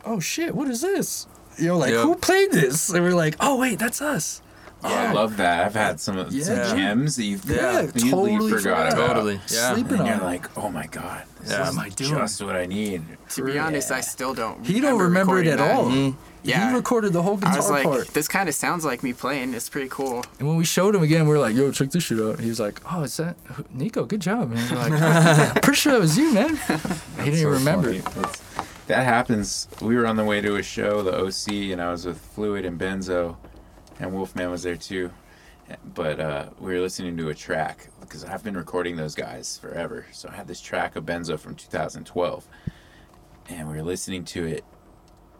oh 0.06 0.20
shit, 0.20 0.54
what 0.54 0.68
is 0.68 0.80
this? 0.80 1.26
You 1.58 1.68
know, 1.68 1.78
like 1.78 1.90
Yep. 1.92 2.02
who 2.02 2.14
played 2.16 2.50
this? 2.50 2.88
And 2.90 3.02
we're 3.04 3.14
like, 3.14 3.36
oh 3.40 3.58
wait, 3.58 3.78
that's 3.78 4.00
us. 4.00 4.40
Yeah, 4.84 4.90
I 4.90 5.10
Oh. 5.10 5.14
love 5.14 5.36
that. 5.38 5.64
I've 5.66 5.74
had 5.74 5.98
some 6.00 6.18
of 6.18 6.32
Yeah. 6.32 6.44
some 6.66 6.76
gems 6.78 7.16
that 7.16 7.24
you 7.24 7.40
Yeah, 7.46 7.82
completely 7.86 8.10
totally 8.10 8.50
forgot 8.52 8.90
forgot. 8.90 8.92
about. 8.92 9.06
Totally. 9.14 9.40
Yeah. 9.48 9.72
Sleeping 9.74 9.92
And 9.92 10.00
on 10.02 10.06
you're 10.06 10.18
like, 10.18 10.56
oh 10.58 10.68
my 10.70 10.86
god, 10.86 11.22
this 11.40 11.50
Yeah. 11.52 11.62
is 11.62 11.66
What 11.68 11.72
am 11.72 11.78
I 11.80 11.88
doing? 11.90 12.10
just 12.10 12.42
what 12.42 12.56
I 12.56 12.66
need. 12.66 13.02
To 13.30 13.44
be 13.44 13.58
honest, 13.58 13.90
I 13.90 14.00
still 14.00 14.34
don't. 14.34 14.64
He 14.64 14.80
don't 14.80 14.98
remember 15.00 15.38
it 15.40 15.46
at 15.46 15.58
that. 15.58 15.74
all. 15.74 15.84
Mhm. 15.86 16.14
Yeah. 16.42 16.68
He 16.68 16.74
recorded 16.76 17.14
the 17.14 17.22
whole 17.22 17.36
guitar 17.38 17.54
I 17.54 17.56
was 17.56 17.70
like, 17.70 17.84
part. 17.84 18.08
this 18.08 18.28
kind 18.28 18.50
of 18.50 18.54
sounds 18.54 18.84
like 18.84 19.02
me 19.02 19.14
playing. 19.14 19.54
It's 19.54 19.70
pretty 19.70 19.88
cool. 19.88 20.22
And 20.38 20.46
when 20.46 20.58
we 20.58 20.64
showed 20.66 20.94
him 20.94 21.02
again, 21.02 21.22
we 21.26 21.30
were 21.32 21.38
like, 21.38 21.56
"Yo, 21.56 21.70
check 21.72 21.90
this 21.90 22.02
shit 22.04 22.20
out." 22.20 22.38
He 22.38 22.50
was 22.50 22.60
like, 22.60 22.82
"Oh, 22.92 23.02
is 23.04 23.16
that 23.16 23.36
Nico? 23.72 24.04
Good 24.04 24.20
job, 24.20 24.50
man." 24.50 24.62
We're 24.70 24.76
like, 24.76 24.92
"I'm 25.02 25.54
pretty 25.62 25.76
sure 25.78 25.92
that 25.92 26.00
was 26.02 26.18
you, 26.18 26.34
man." 26.34 26.56
he 27.18 27.24
didn't 27.24 27.40
So 27.40 27.40
even 27.40 27.46
remember. 27.52 27.94
That 28.88 29.04
happens. 29.04 29.66
We 29.80 29.96
were 29.96 30.06
on 30.06 30.16
the 30.16 30.24
way 30.24 30.42
to 30.42 30.56
a 30.56 30.62
show, 30.62 31.02
the 31.02 31.16
OC, 31.18 31.72
and 31.72 31.80
I 31.80 31.90
was 31.90 32.04
with 32.04 32.18
Fluid 32.34 32.66
and 32.66 32.78
Benzo, 32.78 33.36
and 34.00 34.12
Wolfman 34.12 34.50
was 34.50 34.62
there 34.62 34.76
too. 34.76 35.10
But 35.94 36.20
uh, 36.20 36.46
we 36.60 36.74
were 36.74 36.80
listening 36.80 37.16
to 37.16 37.30
a 37.30 37.34
track 37.34 37.88
because 38.00 38.22
I've 38.24 38.44
been 38.44 38.56
recording 38.56 38.96
those 38.96 39.14
guys 39.14 39.56
forever. 39.56 40.04
So 40.12 40.28
I 40.30 40.34
had 40.36 40.46
this 40.46 40.60
track 40.60 40.94
of 40.94 41.06
Benzo 41.06 41.38
from 41.38 41.54
2012, 41.54 42.46
and 43.48 43.68
we 43.68 43.74
were 43.74 43.82
listening 43.82 44.24
to 44.26 44.44
it, 44.44 44.64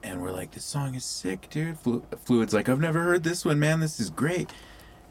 and 0.03 0.23
we're 0.23 0.33
like, 0.33 0.53
"This 0.53 0.65
song 0.65 0.95
is 0.95 1.05
sick, 1.05 1.49
dude." 1.51 1.79
Flu- 1.79 2.05
Fluid's 2.25 2.55
like, 2.55 2.71
"I've 2.71 2.81
never 2.81 3.03
heard 3.03 3.23
this 3.23 3.45
one, 3.45 3.59
man. 3.59 3.81
This 3.81 4.01
is 4.01 4.09
great." 4.09 4.51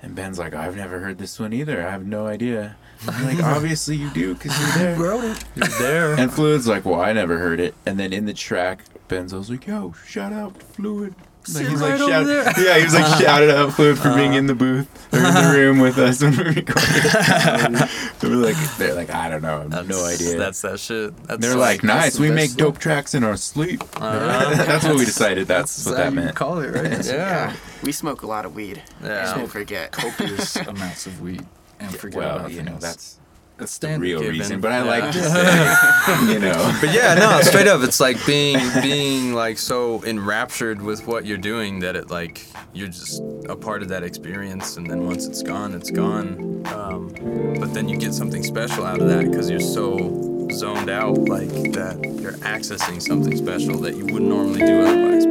And 0.01 0.15
Ben's 0.15 0.39
like, 0.39 0.55
"I've 0.55 0.75
never 0.75 0.99
heard 0.99 1.19
this 1.19 1.39
one 1.39 1.53
either. 1.53 1.85
I 1.85 1.91
have 1.91 2.07
no 2.07 2.25
idea." 2.25 2.75
I'm 3.07 3.23
like, 3.25 3.43
"Obviously 3.43 3.95
you 3.95 4.09
do, 4.09 4.33
cause 4.33 4.59
you're 4.59 4.77
there." 4.85 4.95
Wrote 4.99 5.23
it. 5.25 5.43
You're 5.55 5.67
there. 5.79 6.13
And 6.15 6.31
Fluid's 6.31 6.67
like, 6.67 6.85
well, 6.85 6.99
I 7.01 7.13
never 7.13 7.37
heard 7.37 7.59
it. 7.59 7.75
And 7.85 7.99
then 7.99 8.11
in 8.13 8.25
the 8.25 8.33
track, 8.33 8.83
Benzo's 9.07 9.49
like, 9.51 9.67
yo, 9.67 9.93
shout 10.07 10.33
out 10.33 10.59
to 10.59 10.65
Fluid. 10.65 11.13
Sit 11.45 11.67
he's 11.67 11.79
right 11.81 11.91
like 11.91 12.01
over 12.01 12.11
shout- 12.11 12.25
there. 12.25 12.65
yeah, 12.65 12.77
he 12.77 12.83
was 12.85 12.93
like 12.93 13.05
shouted 13.21 13.49
out 13.49 13.73
Fluid 13.73 13.97
for 13.97 14.13
being 14.15 14.33
in 14.33 14.47
the 14.47 14.55
booth 14.55 14.87
or 15.13 15.17
in 15.19 15.23
the 15.33 15.53
room 15.53 15.79
with 15.79 15.97
us 15.97 16.21
when 16.21 16.31
we 16.37 16.43
recorded. 16.43 17.89
we 18.23 18.29
were 18.29 18.35
like, 18.47 18.55
they're 18.77 18.93
like, 18.95 19.09
I 19.09 19.29
don't 19.29 19.41
know, 19.41 19.67
I 19.71 19.75
have 19.75 19.87
no 19.89 20.05
idea. 20.05 20.37
That's 20.37 20.61
that 20.61 20.79
shit. 20.79 21.15
That's 21.27 21.41
they're 21.41 21.55
like, 21.57 21.81
that's 21.81 21.83
nice, 21.83 22.15
the 22.15 22.21
we 22.21 22.31
make 22.31 22.51
stuff. 22.51 22.57
dope 22.59 22.77
tracks 22.79 23.13
in 23.13 23.23
our 23.23 23.35
sleep. 23.37 23.83
Uh, 23.97 24.55
that's 24.65 24.85
what 24.85 24.95
we 24.95 25.05
decided. 25.05 25.47
That's, 25.47 25.85
what 25.85 25.97
that 25.97 26.09
you 26.09 26.15
meant. 26.15 26.35
Call 26.35 26.59
it 26.59 26.69
right. 26.69 27.05
yeah. 27.05 27.53
We 27.81 27.91
smoke 27.91 28.21
a 28.21 28.27
lot 28.27 28.45
of 28.45 28.55
weed. 28.55 28.81
Yeah. 29.03 29.35
Don't 29.35 29.47
forget. 29.47 29.91
Copious 29.91 30.55
amounts 30.55 31.07
of 31.07 31.21
weed 31.21 31.45
and 31.79 31.93
forget 31.95 32.17
Well, 32.19 32.37
about 32.37 32.51
you 32.51 32.63
know, 32.63 32.77
that's 32.77 33.19
that's 33.63 33.77
the 33.77 33.87
standard. 33.87 34.01
real 34.05 34.19
Given. 34.19 34.39
reason. 34.39 34.61
But 34.61 34.71
I 34.71 34.77
Yeah. 34.79 34.83
like 34.95 35.11
to 35.11 35.23
say, 36.27 36.33
you 36.33 36.39
know. 36.39 36.77
But 36.81 36.93
yeah, 36.93 37.15
no, 37.15 37.41
straight 37.41 37.67
up, 37.67 37.81
it's 37.83 37.99
like 37.99 38.17
being 38.25 38.59
being 38.81 39.33
like 39.33 39.57
so 39.57 40.03
enraptured 40.03 40.81
with 40.81 41.07
what 41.07 41.25
you're 41.25 41.37
doing 41.37 41.79
that 41.79 41.95
it 41.95 42.09
like 42.09 42.45
you're 42.73 42.87
just 42.87 43.21
a 43.49 43.55
part 43.55 43.81
of 43.83 43.89
that 43.89 44.03
experience, 44.03 44.77
and 44.77 44.89
then 44.89 45.05
once 45.05 45.25
it's 45.27 45.41
gone, 45.43 45.73
it's 45.73 45.91
gone. 45.91 46.63
Um, 46.73 47.13
but 47.59 47.73
then 47.73 47.89
you 47.89 47.97
get 47.97 48.13
something 48.13 48.43
special 48.43 48.85
out 48.85 48.99
of 49.01 49.07
that 49.09 49.29
because 49.29 49.49
you're 49.49 49.59
so 49.59 50.47
zoned 50.51 50.89
out, 50.89 51.17
like 51.17 51.49
that 51.73 51.95
you're 52.21 52.37
accessing 52.55 53.01
something 53.01 53.35
special 53.37 53.77
that 53.79 53.95
you 53.95 54.05
wouldn't 54.05 54.29
normally 54.29 54.59
do 54.61 54.81
otherwise. 54.81 55.23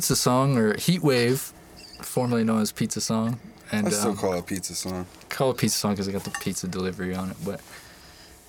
Pizza 0.00 0.16
Song 0.16 0.56
or 0.56 0.78
Heat 0.78 1.02
Wave, 1.02 1.52
formerly 2.00 2.42
known 2.42 2.62
as 2.62 2.72
Pizza 2.72 3.02
Song. 3.02 3.38
And 3.70 3.86
I 3.86 3.90
still 3.90 4.12
um, 4.12 4.16
call 4.16 4.32
it 4.32 4.46
pizza 4.46 4.74
song. 4.74 5.04
call 5.28 5.50
it 5.50 5.58
Pizza 5.58 5.76
Song 5.76 5.92
because 5.92 6.08
I 6.08 6.12
got 6.12 6.24
the 6.24 6.30
pizza 6.30 6.66
delivery 6.66 7.14
on 7.14 7.30
it. 7.30 7.36
But 7.44 7.60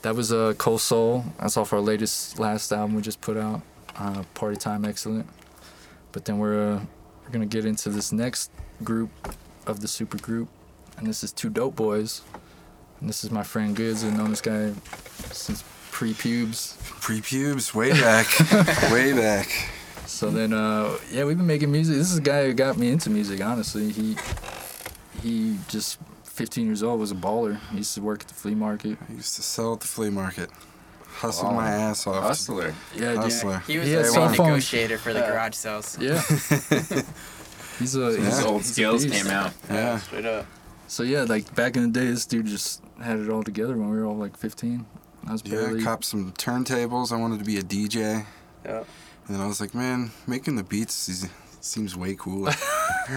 that 0.01 0.15
was 0.15 0.31
uh, 0.31 0.53
Col 0.57 0.77
Sol. 0.77 1.25
That's 1.41 1.57
off 1.57 1.73
our 1.73 1.81
latest 1.81 2.39
last 2.39 2.71
album 2.71 2.95
we 2.95 3.01
just 3.01 3.19
put 3.19 3.35
out. 3.35 3.63
Uh, 3.97 4.23
Party 4.33 4.55
Time 4.55 4.85
Excellent. 4.85 5.27
But 6.13 6.23
then 6.23 6.37
we're 6.37 6.75
uh, 6.75 6.79
we're 7.25 7.31
gonna 7.31 7.45
get 7.45 7.65
into 7.65 7.89
this 7.89 8.13
next 8.13 8.49
group 8.85 9.09
of 9.67 9.81
the 9.81 9.89
super 9.89 10.19
group, 10.19 10.47
and 10.97 11.05
this 11.05 11.21
is 11.21 11.33
two 11.33 11.49
dope 11.49 11.75
boys. 11.75 12.21
And 13.01 13.09
this 13.09 13.25
is 13.25 13.29
my 13.29 13.43
friend 13.43 13.75
Goods. 13.75 14.05
I've 14.05 14.17
known 14.17 14.29
this 14.29 14.39
guy 14.39 14.71
since 15.33 15.65
pre-pubes. 15.91 16.77
Pre-pubes, 17.01 17.75
way 17.75 17.91
back, 17.91 18.27
way 18.89 19.11
back. 19.11 19.49
So 20.11 20.29
then, 20.29 20.53
uh, 20.53 20.97
yeah, 21.11 21.23
we've 21.23 21.37
been 21.37 21.47
making 21.47 21.71
music. 21.71 21.95
This 21.95 22.11
is 22.11 22.17
a 22.17 22.21
guy 22.21 22.45
who 22.45 22.53
got 22.53 22.77
me 22.77 22.89
into 22.89 23.09
music. 23.09 23.41
Honestly, 23.41 23.91
he 23.91 24.15
he 25.23 25.57
just 25.67 25.97
15 26.25 26.65
years 26.67 26.83
old 26.83 26.99
was 26.99 27.11
a 27.11 27.15
baller. 27.15 27.59
He 27.71 27.77
used 27.77 27.95
to 27.95 28.01
work 28.01 28.21
at 28.21 28.27
the 28.27 28.33
flea 28.33 28.53
market. 28.55 28.97
I 29.09 29.13
used 29.13 29.35
to 29.37 29.41
sell 29.41 29.73
at 29.73 29.79
the 29.79 29.87
flea 29.87 30.09
market, 30.09 30.49
hustle 31.07 31.45
Wow. 31.49 31.55
my 31.55 31.69
ass 31.69 32.05
off. 32.05 32.23
Hustler. 32.23 32.75
Yeah, 32.95 33.13
dude. 33.13 33.17
Hustler. 33.23 33.63
He 33.65 33.77
was 33.77 33.87
He 33.87 33.93
the 33.93 33.97
had 33.97 34.03
main 34.05 34.13
cell 34.13 34.27
phones. 34.33 34.39
negotiator 34.49 34.97
for 34.97 35.13
the 35.13 35.21
garage 35.21 35.55
sales. 35.55 35.97
Yeah. 35.99 36.21
he's 37.79 37.95
a 37.95 38.05
His 38.11 38.17
he's, 38.17 38.43
old 38.45 38.63
skills 38.65 39.05
came 39.05 39.27
out. 39.27 39.53
Yeah. 39.69 39.99
straight 39.99 40.25
up. 40.25 40.45
So 40.87 41.03
yeah, 41.03 41.23
like 41.23 41.55
back 41.55 41.77
in 41.77 41.91
the 41.91 41.99
day, 41.99 42.05
this 42.07 42.25
dude 42.25 42.45
just 42.47 42.83
had 43.01 43.17
it 43.19 43.29
all 43.29 43.43
together 43.43 43.75
when 43.77 43.89
we 43.89 43.97
were 43.97 44.05
all 44.05 44.17
like 44.17 44.37
15. 44.37 44.85
I 45.27 45.31
was 45.31 45.41
Yeah, 45.45 45.51
barely. 45.55 45.83
copped 45.83 46.05
some 46.05 46.31
turntables. 46.33 47.11
I 47.11 47.15
wanted 47.15 47.39
to 47.39 47.45
be 47.45 47.57
a 47.57 47.63
DJ. 47.63 48.25
Yeah. 48.65 48.83
And 49.31 49.39
then 49.39 49.45
I 49.45 49.47
was 49.47 49.61
like, 49.61 49.73
man, 49.73 50.11
making 50.27 50.57
the 50.57 50.63
beats 50.63 51.07
is, 51.07 51.29
seems 51.61 51.95
way 51.95 52.15
cooler. 52.15 52.51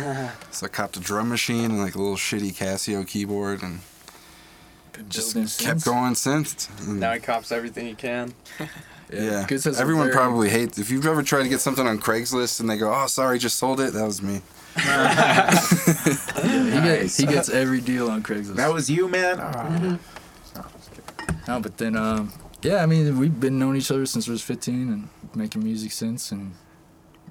so 0.53 0.67
I 0.67 0.69
copped 0.69 0.97
a 0.97 1.01
drum 1.01 1.29
machine 1.29 1.73
and 1.73 1.81
like 1.81 1.97
a 1.97 1.99
little 1.99 2.15
shitty 2.15 2.55
Casio 2.55 3.05
keyboard 3.05 3.65
and 3.65 3.81
been 4.93 5.09
just 5.09 5.35
kept 5.35 5.49
since. 5.81 5.85
going 5.85 6.15
since. 6.15 6.69
And 6.87 7.01
Now 7.01 7.15
he 7.15 7.19
cops 7.19 7.51
everything 7.51 7.87
he 7.87 7.95
can. 7.95 8.33
Yeah. 9.13 9.45
Goods 9.47 9.65
has 9.65 9.81
Everyone 9.81 10.11
probably 10.11 10.49
hates. 10.49 10.79
If 10.79 10.91
you've 10.91 11.07
ever 11.07 11.23
tried 11.23 11.43
to 11.43 11.49
get 11.49 11.61
something 11.61 11.87
on 11.87 11.99
Craigslist 11.99 12.59
and 12.61 12.71
they 12.71 12.79
go, 12.79 12.93
"Oh, 12.93 13.07
sorry, 13.07 13.39
just 13.39 13.59
sold 13.59 13.79
it," 13.79 13.93
that 13.93 14.05
was 14.05 14.23
me. 14.23 14.41
He, 16.43 16.81
gets, 16.81 17.17
he 17.19 17.27
gets 17.27 17.49
every 17.51 17.81
deal 17.83 18.11
on 18.11 18.23
Craigslist. 18.23 18.57
That 18.57 18.73
was 18.73 18.89
you, 18.89 19.07
man. 19.07 19.37
Mm-hmm. 19.37 19.95
Ah. 20.57 20.69
No, 21.47 21.61
but 21.61 21.77
then, 21.77 21.97
um, 21.97 22.33
yeah, 22.65 22.83
I 22.83 22.87
mean, 22.87 23.19
we've 23.19 23.39
been 23.39 23.59
knowing 23.59 23.77
each 23.77 23.91
other 23.91 24.07
since 24.07 24.27
we 24.27 24.33
was 24.33 24.43
15 24.43 24.75
and 24.75 25.09
making 25.35 25.63
music 25.63 25.93
since. 25.93 26.33
And 26.33 26.55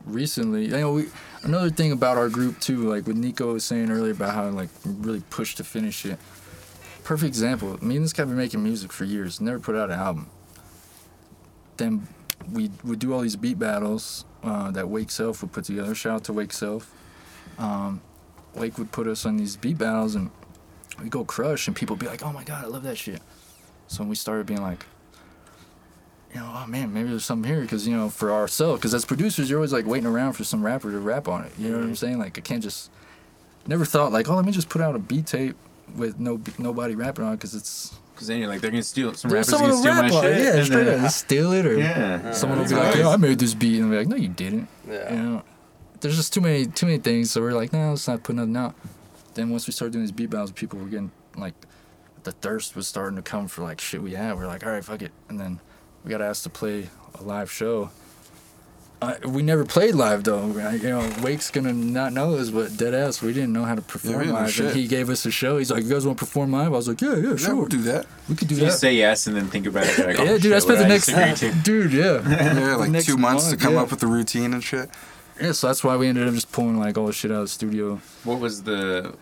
recently, 0.05 0.65
you 0.65 0.77
know, 0.77 0.93
we 0.93 1.07
another 1.41 1.71
thing 1.71 1.91
about 1.91 2.17
our 2.17 2.29
group 2.29 2.59
too, 2.59 2.87
like 2.87 3.07
what 3.07 3.15
Nico 3.15 3.53
was 3.53 3.65
saying 3.65 3.89
earlier 3.89 4.11
about 4.11 4.35
how 4.35 4.47
like 4.49 4.69
really 4.85 5.21
pushed 5.31 5.57
to 5.57 5.63
finish 5.63 6.05
it. 6.05 6.19
Perfect 7.03 7.27
example. 7.27 7.83
Me 7.83 7.95
and 7.95 8.05
this 8.05 8.13
guy 8.13 8.23
been 8.25 8.37
making 8.37 8.63
music 8.63 8.93
for 8.93 9.05
years, 9.05 9.41
never 9.41 9.59
put 9.59 9.75
out 9.75 9.89
an 9.89 9.99
album. 9.99 10.29
Then 11.77 12.07
we 12.51 12.69
would 12.83 12.99
do 12.99 13.11
all 13.11 13.21
these 13.21 13.35
beat 13.35 13.57
battles 13.57 14.25
uh, 14.43 14.69
that 14.71 14.87
Wake 14.87 15.09
Self 15.09 15.41
would 15.41 15.51
put 15.51 15.65
together. 15.65 15.95
Shout 15.95 16.13
out 16.13 16.23
to 16.25 16.33
Wake 16.33 16.53
Self. 16.53 16.93
Um, 17.57 18.01
Wake 18.53 18.77
would 18.77 18.91
put 18.91 19.07
us 19.07 19.25
on 19.25 19.37
these 19.37 19.57
beat 19.57 19.79
battles 19.79 20.13
and 20.13 20.29
we 21.01 21.09
go 21.09 21.25
crush 21.25 21.65
and 21.67 21.75
people 21.75 21.95
be 21.95 22.05
like, 22.05 22.23
oh 22.23 22.31
my 22.31 22.43
god, 22.43 22.63
I 22.63 22.67
love 22.67 22.83
that 22.83 22.99
shit. 22.99 23.21
So 23.87 24.03
we 24.03 24.15
started 24.15 24.45
being 24.45 24.61
like, 24.61 24.85
you 26.33 26.39
know, 26.39 26.51
oh 26.55 26.65
man, 26.67 26.93
maybe 26.93 27.09
there's 27.09 27.25
something 27.25 27.49
here 27.51 27.61
because 27.61 27.87
you 27.87 27.95
know 27.95 28.09
for 28.09 28.31
ourselves, 28.31 28.79
because 28.79 28.93
as 28.93 29.05
producers 29.05 29.49
you're 29.49 29.59
always 29.59 29.73
like 29.73 29.85
waiting 29.85 30.07
around 30.07 30.33
for 30.33 30.43
some 30.43 30.65
rapper 30.65 30.91
to 30.91 30.99
rap 30.99 31.27
on 31.27 31.43
it. 31.43 31.51
You 31.57 31.69
know 31.69 31.75
what 31.75 31.81
I'm 31.83 31.87
mm-hmm. 31.89 31.95
saying? 31.95 32.19
Like 32.19 32.37
I 32.37 32.41
can't 32.41 32.63
just 32.63 32.89
never 33.67 33.85
thought 33.85 34.11
like, 34.11 34.29
oh 34.29 34.35
let 34.35 34.45
me 34.45 34.51
just 34.51 34.69
put 34.69 34.81
out 34.81 34.95
a 34.95 34.99
beat 34.99 35.27
tape 35.27 35.55
with 35.95 36.19
no 36.19 36.41
nobody 36.57 36.95
rapping 36.95 37.23
on 37.25 37.33
it 37.33 37.37
because 37.37 37.53
it's 37.53 37.95
Because 38.13 38.27
then 38.27 38.39
you're 38.39 38.47
like, 38.47 38.61
they're 38.61 38.71
gonna 38.71 38.83
steal 38.83 39.13
some 39.13 39.31
rappers 39.31 39.49
someone 39.49 39.69
gonna 39.69 39.75
will 39.75 39.81
steal 39.83 39.93
my 39.93 40.01
rap 40.01 40.11
on 40.13 40.25
it. 40.25 40.35
shit. 40.35 40.43
Yeah, 40.43 40.55
and 40.55 40.65
straight 40.65 40.83
then- 40.85 41.05
up, 41.05 41.11
steal 41.11 41.51
it 41.51 41.65
or 41.65 41.77
Yeah. 41.77 42.31
someone 42.31 42.59
will 42.59 42.65
be 42.65 42.73
That's 42.73 42.95
like, 42.95 43.03
yo. 43.03 43.11
I 43.11 43.17
made 43.17 43.39
this 43.39 43.53
beat, 43.53 43.79
and 43.79 43.91
they'll 43.91 43.99
be 43.99 44.05
like, 44.05 44.07
no, 44.07 44.15
you 44.15 44.29
didn't. 44.29 44.67
Yeah. 44.89 45.13
You 45.13 45.21
know, 45.21 45.43
there's 45.99 46.15
just 46.15 46.33
too 46.33 46.41
many 46.41 46.65
too 46.65 46.87
many 46.87 46.97
things. 46.97 47.31
So 47.31 47.41
we're 47.41 47.53
like, 47.53 47.73
no, 47.73 47.91
let's 47.91 48.07
not 48.07 48.23
put 48.23 48.35
nothing 48.35 48.57
out. 48.57 48.75
Then 49.35 49.49
once 49.49 49.67
we 49.67 49.73
started 49.73 49.93
doing 49.93 50.03
these 50.03 50.11
beat 50.11 50.29
battles, 50.29 50.51
people 50.51 50.79
were 50.79 50.85
getting 50.85 51.11
like, 51.35 51.53
the 52.23 52.31
thirst 52.31 52.75
was 52.75 52.87
starting 52.87 53.15
to 53.17 53.21
come 53.21 53.47
for 53.47 53.63
like 53.63 53.79
shit 53.81 54.01
we 54.01 54.13
had. 54.13 54.35
We're 54.35 54.47
like, 54.47 54.65
all 54.65 54.71
right, 54.71 54.83
fuck 54.83 55.01
it. 55.01 55.11
And 55.29 55.39
then 55.39 55.59
we 56.03 56.09
got 56.11 56.21
asked 56.21 56.43
to 56.43 56.49
play 56.49 56.89
a 57.19 57.23
live 57.23 57.51
show. 57.51 57.89
Uh, 59.01 59.15
we 59.27 59.41
never 59.41 59.65
played 59.65 59.95
live 59.95 60.23
though. 60.23 60.45
Right? 60.47 60.81
You 60.81 60.89
know, 60.89 61.13
Wake's 61.21 61.51
gonna 61.51 61.73
not 61.73 62.13
know 62.13 62.37
this, 62.37 62.49
but 62.51 62.77
dead 62.77 62.93
ass, 62.93 63.21
we 63.21 63.33
didn't 63.33 63.51
know 63.51 63.65
how 63.65 63.75
to 63.75 63.81
perform 63.81 64.19
didn't 64.19 64.33
live. 64.35 64.49
shit. 64.51 64.67
And 64.67 64.75
he 64.77 64.87
gave 64.87 65.09
us 65.09 65.25
a 65.25 65.31
show. 65.31 65.57
He's 65.57 65.69
like, 65.69 65.83
you 65.83 65.89
guys 65.89 66.05
want 66.05 66.17
to 66.19 66.25
perform 66.25 66.53
live? 66.53 66.67
I 66.67 66.69
was 66.77 66.87
like, 66.87 67.01
yeah, 67.01 67.15
yeah, 67.17 67.31
Yeah, 67.31 67.35
sure. 67.35 67.55
we'll 67.55 67.65
do 67.65 67.81
that. 67.81 68.05
we 68.29 68.35
could 68.35 68.47
do 68.47 68.55
You 68.55 68.61
that. 68.61 68.67
just 68.67 68.79
say 68.79 68.93
yes 68.95 69.27
and 69.27 69.35
then 69.35 69.47
think 69.49 69.65
about 69.67 69.87
it. 69.87 69.97
You're 69.97 70.07
like, 70.07 70.19
oh, 70.19 70.23
yeah, 70.23 70.37
dude, 70.37 70.53
I 70.53 70.59
spent 70.59 70.77
the 70.77 70.83
did 70.85 70.89
next 70.89 71.07
just 71.07 71.43
agree 71.43 71.51
to? 71.51 71.63
dude, 71.63 71.91
yeah. 71.93 72.59
Yeah, 72.59 72.75
like 72.77 72.91
Next 72.91 73.07
two 73.07 73.17
months 73.17 73.49
to 73.49 73.57
come 73.57 73.73
yeah. 73.73 73.81
up 73.81 73.91
with 73.91 73.99
the 73.99 74.07
routine 74.07 74.53
and 74.53 74.63
shit. 74.63 74.89
Yeah, 75.41 75.51
so 75.51 75.67
that's 75.67 75.83
why 75.83 75.97
we 75.97 76.07
ended 76.07 76.25
up 76.25 76.33
just 76.33 76.51
pulling 76.53 76.79
like 76.79 76.97
all 76.97 77.07
the 77.07 77.11
shit 77.13 77.29
out 77.31 77.35
of 77.39 77.43
the 77.45 77.47
studio. 77.49 77.99
What 78.23 78.39
was 78.39 78.63
the 78.63 79.01
like, 79.03 79.15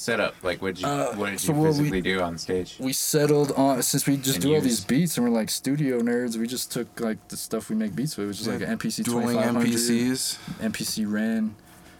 setup? 0.00 0.34
Like, 0.42 0.62
what 0.62 0.74
did 0.74 0.82
you 0.82 0.88
Uh, 0.88 1.14
what 1.14 1.30
did 1.30 1.40
so 1.40 1.52
you 1.52 1.58
what 1.58 1.68
we- 1.72 1.76
physically 1.78 2.00
do 2.00 2.20
on 2.20 2.38
stage? 2.38 2.76
We 2.80 2.92
settled 2.92 3.52
on 3.52 3.82
since 3.82 4.06
we 4.06 4.16
just 4.16 4.36
And 4.36 4.42
do 4.42 4.54
all 4.54 4.60
these 4.60 4.80
beats 4.84 5.16
and 5.18 5.26
we're 5.28 5.34
like 5.36 5.50
studio 5.50 6.00
nerds. 6.00 6.36
We 6.36 6.46
just 6.46 6.72
took 6.72 7.00
like 7.00 7.28
the 7.28 7.36
stuff 7.36 7.68
we 7.70 7.76
make 7.76 7.94
beats 7.94 8.16
with, 8.16 8.28
which 8.28 8.40
is 8.40 8.48
like 8.48 8.60
Yeah, 8.60 8.66
an 8.70 8.78
MPC 8.78 9.02
Dueling 9.04 9.28
2500, 9.28 9.66
MPCs. 9.72 10.38
MPC 10.60 11.04
Ren. 11.12 11.54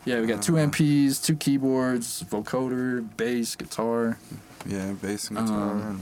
Yeah, 0.06 0.20
we 0.20 0.26
got 0.26 0.40
two 0.42 0.56
Uh. 0.58 0.62
MPs, 0.66 1.22
two 1.22 1.36
keyboards, 1.36 2.24
vocoder, 2.30 3.06
bass, 3.16 3.54
guitar, 3.54 4.18
Yeah, 4.66 4.92
bass 4.92 5.28
and 5.28 5.38
guitar. 5.38 5.70
Um, 5.72 5.80
and 5.82 6.00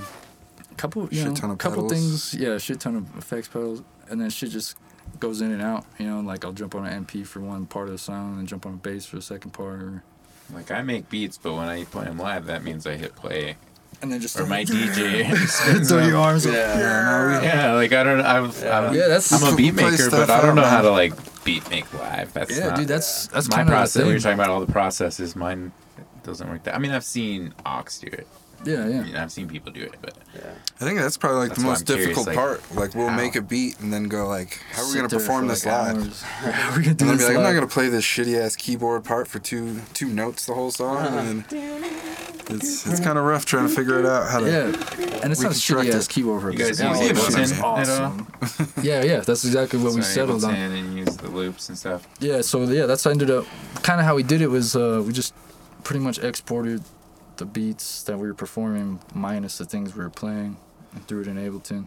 a 0.71 0.75
couple, 0.77 1.03
you 1.11 1.19
Shit 1.19 1.27
know, 1.29 1.35
ton 1.35 1.51
of 1.51 1.59
couple 1.59 1.83
pedals. 1.89 2.31
things. 2.31 2.35
Yeah, 2.35 2.51
a 2.51 2.59
shit 2.61 2.79
ton 2.81 2.95
of 2.97 3.17
effects 3.19 3.49
pedals, 3.49 3.83
and 4.09 4.21
then 4.21 4.31
shit 4.31 4.51
just 4.51 4.77
goes 5.21 5.41
in 5.41 5.51
and 5.51 5.61
out. 5.63 5.85
You 5.99 6.07
know, 6.07 6.21
like 6.21 6.45
I'll 6.45 6.53
jump 6.53 6.75
on 6.77 6.87
an 6.87 6.93
MP 7.05 7.25
for 7.27 7.41
one 7.41 7.67
part 7.67 7.87
of 7.87 7.93
the 7.93 7.99
song, 7.99 8.39
and 8.39 8.47
jump 8.47 8.67
on 8.67 8.75
a 8.75 8.77
bass 8.77 9.05
for 9.07 9.17
the 9.17 9.23
second 9.23 9.51
part, 9.53 9.83
or, 9.83 10.03
Like, 10.53 10.71
I 10.71 10.83
make 10.83 11.09
beats, 11.11 11.37
but 11.39 11.55
when 11.55 11.69
I 11.69 11.85
play 11.85 12.05
them 12.05 12.19
live, 12.19 12.47
that 12.47 12.65
means 12.65 12.87
I 12.87 12.97
hit 12.97 13.15
play. 13.15 13.57
and 14.01 14.11
then 14.13 14.21
just 14.21 14.39
Or 14.39 14.47
my 14.47 14.65
DJ 14.65 15.27
spins 15.47 15.89
throw 15.91 16.05
your 16.07 16.17
arms. 16.19 16.47
Yeah. 16.47 16.53
yeah, 16.79 17.43
Yeah, 17.43 17.73
like 17.75 17.93
I 17.93 18.03
don't. 18.03 18.21
I'm, 18.21 18.45
I'm, 18.47 18.95
Yeah, 18.95 19.09
that's 19.09 19.31
I'm 19.33 19.53
a 19.53 19.57
We 19.57 19.65
beat 19.71 19.75
maker, 19.75 20.11
but 20.11 20.31
I 20.31 20.41
don't 20.41 20.55
know 20.57 20.65
how 20.65 20.83
to 20.83 20.91
like 20.91 21.13
beat 21.45 21.69
make 21.71 21.93
live. 21.95 22.33
That's 22.33 22.57
Yeah, 22.57 22.69
not, 22.69 22.77
dude, 22.79 22.89
that's 22.89 23.27
that's 23.29 23.49
my 23.51 23.65
process. 23.65 24.03
the 24.05 24.09
You're 24.11 24.19
talking 24.21 24.35
about 24.39 24.51
all 24.51 24.61
the 24.65 24.73
processes. 24.73 25.37
Mine 25.37 25.73
doesn't 26.23 26.49
work 26.49 26.63
that. 26.65 26.75
I 26.75 26.79
mean, 26.79 26.93
I've 26.93 27.05
seen 27.05 27.55
Ox 27.67 27.99
do 27.99 28.07
it. 28.09 28.27
Yeah, 28.65 28.85
I 28.85 28.89
yeah. 28.89 29.03
mean, 29.03 29.17
I've 29.17 29.31
seen 29.33 29.49
people 29.49 29.71
do 29.73 29.83
it, 29.83 29.95
but 30.03 30.15
yeah. 30.35 30.51
I 30.81 30.85
think 30.85 30.99
that's 30.99 31.17
probably 31.17 31.39
like 31.41 31.49
That's 31.51 31.61
the 31.63 31.67
most 31.67 31.81
I'm 31.81 31.87
curious, 31.87 32.07
difficult 32.09 32.27
like, 32.27 32.37
part. 32.37 32.75
Like 32.75 32.95
we'll 32.95 33.09
how? 33.09 33.17
make 33.17 33.37
a 33.37 33.43
beat 33.43 33.79
and 33.81 33.93
then 33.93 34.09
go 34.09 34.27
like, 34.27 34.61
how 34.73 34.83
are 34.83 34.89
we 34.89 34.95
gonna 34.97 35.09
perform 35.09 35.47
this 35.47 35.65
like, 35.65 35.75
live? 35.95 35.97
hours. 35.97 36.23
How 36.23 36.71
are 36.73 36.77
we 36.79 36.83
gonna 36.85 36.95
do 36.97 37.05
And 37.05 37.11
then 37.11 37.17
be 37.17 37.19
this 37.19 37.29
like, 37.29 37.37
I'm 37.37 37.43
not 37.43 37.53
gonna 37.53 37.67
play 37.69 37.89
this 37.89 38.05
shitty 38.05 38.39
ass 38.39 38.57
keyboard 38.57 39.05
part 39.05 39.29
for 39.29 39.39
two 39.39 39.81
two 39.95 40.09
notes 40.09 40.47
the 40.47 40.55
whole 40.55 40.71
song, 40.71 41.07
and 41.19 41.45
it's 42.51 42.87
it's 42.87 43.01
kind 43.01 43.19
of 43.19 43.25
rough 43.25 43.45
trying 43.47 43.69
to 43.69 43.75
figure 43.75 43.99
it 44.01 44.07
out 44.07 44.29
how 44.31 44.41
to. 44.41 44.47
Yeah, 44.47 44.65
and 45.23 45.33
it's 45.33 45.41
not 45.41 45.53
a 45.53 45.55
reconstruct 45.55 45.89
shitty 45.89 45.95
ass 45.95 46.07
it. 46.07 46.11
keyboard 46.11 46.43
for 46.43 46.51
You 46.51 46.59
guys 46.59 46.69
it's 46.71 46.81
use 46.81 46.89
awesome. 46.91 47.17
Ableton 47.17 47.43
It's 47.43 47.53
at 47.53 48.01
all? 48.03 48.27
awesome. 48.43 48.73
Yeah, 48.83 49.03
yeah, 49.05 49.21
that's 49.21 49.45
exactly 49.45 49.79
what 49.79 49.95
we 49.95 50.03
Sorry, 50.03 50.15
settled 50.15 50.45
on. 50.45 50.55
And 50.55 50.99
use 50.99 51.17
the 51.17 51.29
loops 51.29 51.69
and 51.69 51.77
stuff. 51.79 52.07
Yeah, 52.21 52.41
so 52.41 52.63
yeah, 52.65 52.87
that's 52.87 53.07
ended 53.07 53.31
up 53.31 53.45
kind 53.83 54.01
of 54.01 54.07
how 54.07 54.15
we 54.17 54.23
did 54.23 54.41
it 54.41 54.49
was 54.49 54.75
uh, 54.75 55.03
we 55.07 55.13
just 55.13 55.35
pretty 55.85 56.01
much 56.01 56.19
exported 56.19 56.83
the 57.39 57.47
beats 57.47 58.03
that 58.03 58.19
we 58.19 58.27
were 58.29 58.35
performing 58.35 59.01
minus 59.15 59.59
the 59.59 59.65
things 59.65 59.97
we 59.97 60.03
were 60.03 60.11
playing 60.11 60.57
and 60.93 61.07
threw 61.07 61.23
it 61.23 61.27
in 61.29 61.37
Ableton. 61.37 61.87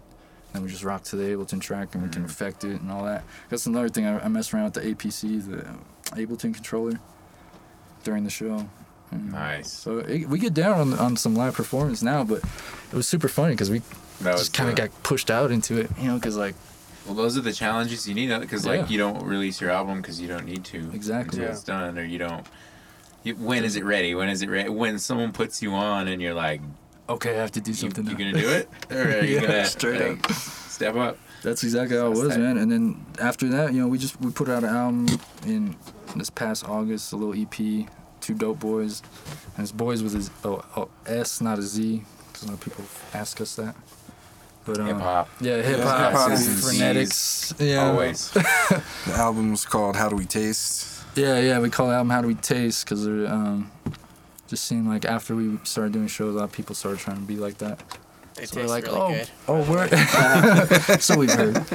And 0.54 0.64
we 0.64 0.70
just 0.70 0.84
rock 0.84 1.04
to 1.04 1.16
the 1.16 1.24
Ableton 1.24 1.62
track 1.62 1.93
and 1.93 2.04
we 2.04 2.10
can 2.10 2.24
mm-hmm. 2.24 2.32
affect 2.32 2.64
it 2.64 2.82
and 2.82 2.91
all 2.91 3.06
that. 3.06 3.24
That's 3.49 3.68
another 3.68 3.88
thing 3.89 4.06
I, 4.06 4.20
I 4.20 4.28
messed 4.28 4.54
around 4.54 4.66
with 4.66 4.74
the 4.74 4.93
APC, 4.93 5.45
the 5.49 5.66
Ableton 6.16 6.54
controller, 6.54 6.99
during 8.04 8.24
the 8.24 8.30
show. 8.30 8.68
Nice. 9.12 9.72
So 9.72 9.99
it, 9.99 10.28
we 10.28 10.39
get 10.39 10.54
down 10.54 10.80
on, 10.80 10.93
on 10.99 11.18
some 11.18 11.36
live 11.36 11.54
performance 11.54 12.02
now, 12.02 12.24
but 12.24 12.39
it 12.91 12.95
was 12.95 13.08
super 13.08 13.28
funny 13.28 13.54
because 13.54 13.70
we 13.70 13.82
That 14.22 14.38
just 14.38 14.54
kind 14.54 14.70
of 14.70 14.76
got 14.76 14.89
pushed 15.04 15.30
out 15.30 15.52
into 15.52 15.80
it, 15.80 15.89
you 15.99 16.08
know, 16.08 16.16
because 16.16 16.38
like 16.38 16.56
Well, 17.06 17.16
those 17.16 17.38
are 17.38 17.41
the 17.41 17.54
challenges 17.54 18.08
you 18.08 18.14
need 18.14 18.28
because 18.39 18.66
Yeah. 18.66 18.74
like 18.74 18.89
you 18.89 18.97
don't 18.97 19.24
release 19.24 19.60
your 19.60 19.70
album 19.70 20.02
because 20.02 20.20
you 20.22 20.28
don't 20.28 20.45
need 20.45 20.64
to 20.66 20.91
Exactly. 20.93 21.39
until 21.39 21.43
Yeah. 21.43 21.52
it's 21.52 21.64
done, 21.64 21.97
or 21.97 22.04
you 22.04 22.18
don't. 22.20 22.45
You, 23.24 23.36
when 23.36 23.63
is 23.63 23.76
it 23.76 23.86
ready? 23.86 24.15
When 24.15 24.30
is 24.30 24.41
it 24.41 24.49
ready? 24.49 24.69
When 24.69 24.97
someone 24.99 25.32
puts 25.32 25.61
you 25.61 25.74
on 25.74 26.07
and 26.07 26.22
you're 26.22 26.34
like, 26.34 26.61
okay, 27.07 27.32
I 27.32 27.41
have 27.41 27.51
to 27.51 27.61
do 27.61 27.74
something. 27.74 28.05
you 28.05 28.13
now. 28.13 28.17
gonna 28.17 28.34
do 28.34 28.49
it, 28.49 28.69
or 28.91 28.97
are 29.19 29.24
you 29.24 29.36
Yeah, 29.36 29.41
gonna 29.41 29.65
straight 29.65 30.01
like, 30.24 30.30
step 30.34 30.95
up? 30.95 31.17
That's 31.43 31.63
exactly 31.63 31.97
how 31.97 32.07
it 32.07 32.17
was, 32.17 32.38
man. 32.38 32.57
And 32.57 32.72
then 32.72 33.05
after 33.19 33.47
that, 33.49 33.74
you 33.74 33.82
know, 33.82 33.88
we 33.88 33.97
just 33.97 34.19
we 34.22 34.32
put 34.32 34.47
out 34.49 34.63
an 34.63 34.69
album 34.69 35.07
in 35.45 35.76
this 36.15 36.30
past 36.30 36.67
August, 36.67 37.13
a 37.13 37.15
little 37.15 37.39
EP, 37.39 37.88
two 38.22 38.34
dope 38.36 38.59
boys, 38.59 39.01
and 39.55 39.63
it's 39.63 39.72
boys 39.72 40.03
with 40.03 40.15
a 40.15 40.47
oh, 40.47 40.63
oh, 40.78 40.89
S, 41.05 41.41
not 41.41 41.57
a 41.59 41.63
Z, 41.63 42.03
because 42.28 42.43
a 42.43 42.45
lot 42.47 42.53
of 42.55 42.61
people 42.61 42.86
ask 43.13 43.41
us 43.41 43.55
that. 43.55 43.76
But 44.65 44.80
um, 44.80 44.88
Hip 44.88 44.97
hop, 44.97 45.30
yeah, 45.41 45.55
hip 45.57 45.78
hip-hop 45.78 46.13
hop, 46.13 46.32
is 46.32 46.63
phonetics, 46.63 47.53
yeah, 47.57 47.88
always. 47.89 48.30
The 49.07 49.13
album 49.15 49.49
was 49.51 49.65
called 49.65 49.95
"How 49.95 50.09
Do 50.09 50.15
We 50.15 50.26
Taste." 50.26 50.90
Yeah, 51.16 51.39
yeah, 51.39 51.59
we 51.59 51.70
call 51.70 51.88
the 51.88 51.93
album 51.93 52.09
"How 52.09 52.22
Do 52.22 52.28
We 52.28 52.36
Taste" 52.36 52.86
because 52.86 53.05
um, 53.05 53.72
just 54.47 54.64
seemed 54.66 54.88
like 54.88 55.05
after 55.05 55.36
we 55.36 55.59
started 55.64 55.93
doing 55.93 56.07
shows, 56.07 56.36
a 56.36 56.38
lot 56.38 56.43
of 56.45 56.51
people 56.51 56.76
started 56.76 56.99
trying 56.99 57.18
to 57.18 57.24
be 57.24 57.36
like 57.36 57.57
that. 57.57 57.82
They 58.36 58.45
So 58.45 58.62
we're 58.62 58.68
like, 58.68 58.86
really 58.86 58.97
oh, 58.97 59.09
good. 59.09 59.30
oh, 59.47 59.72
we're 59.72 60.97
so 60.99 61.18
we've 61.18 61.32
heard. 61.32 61.66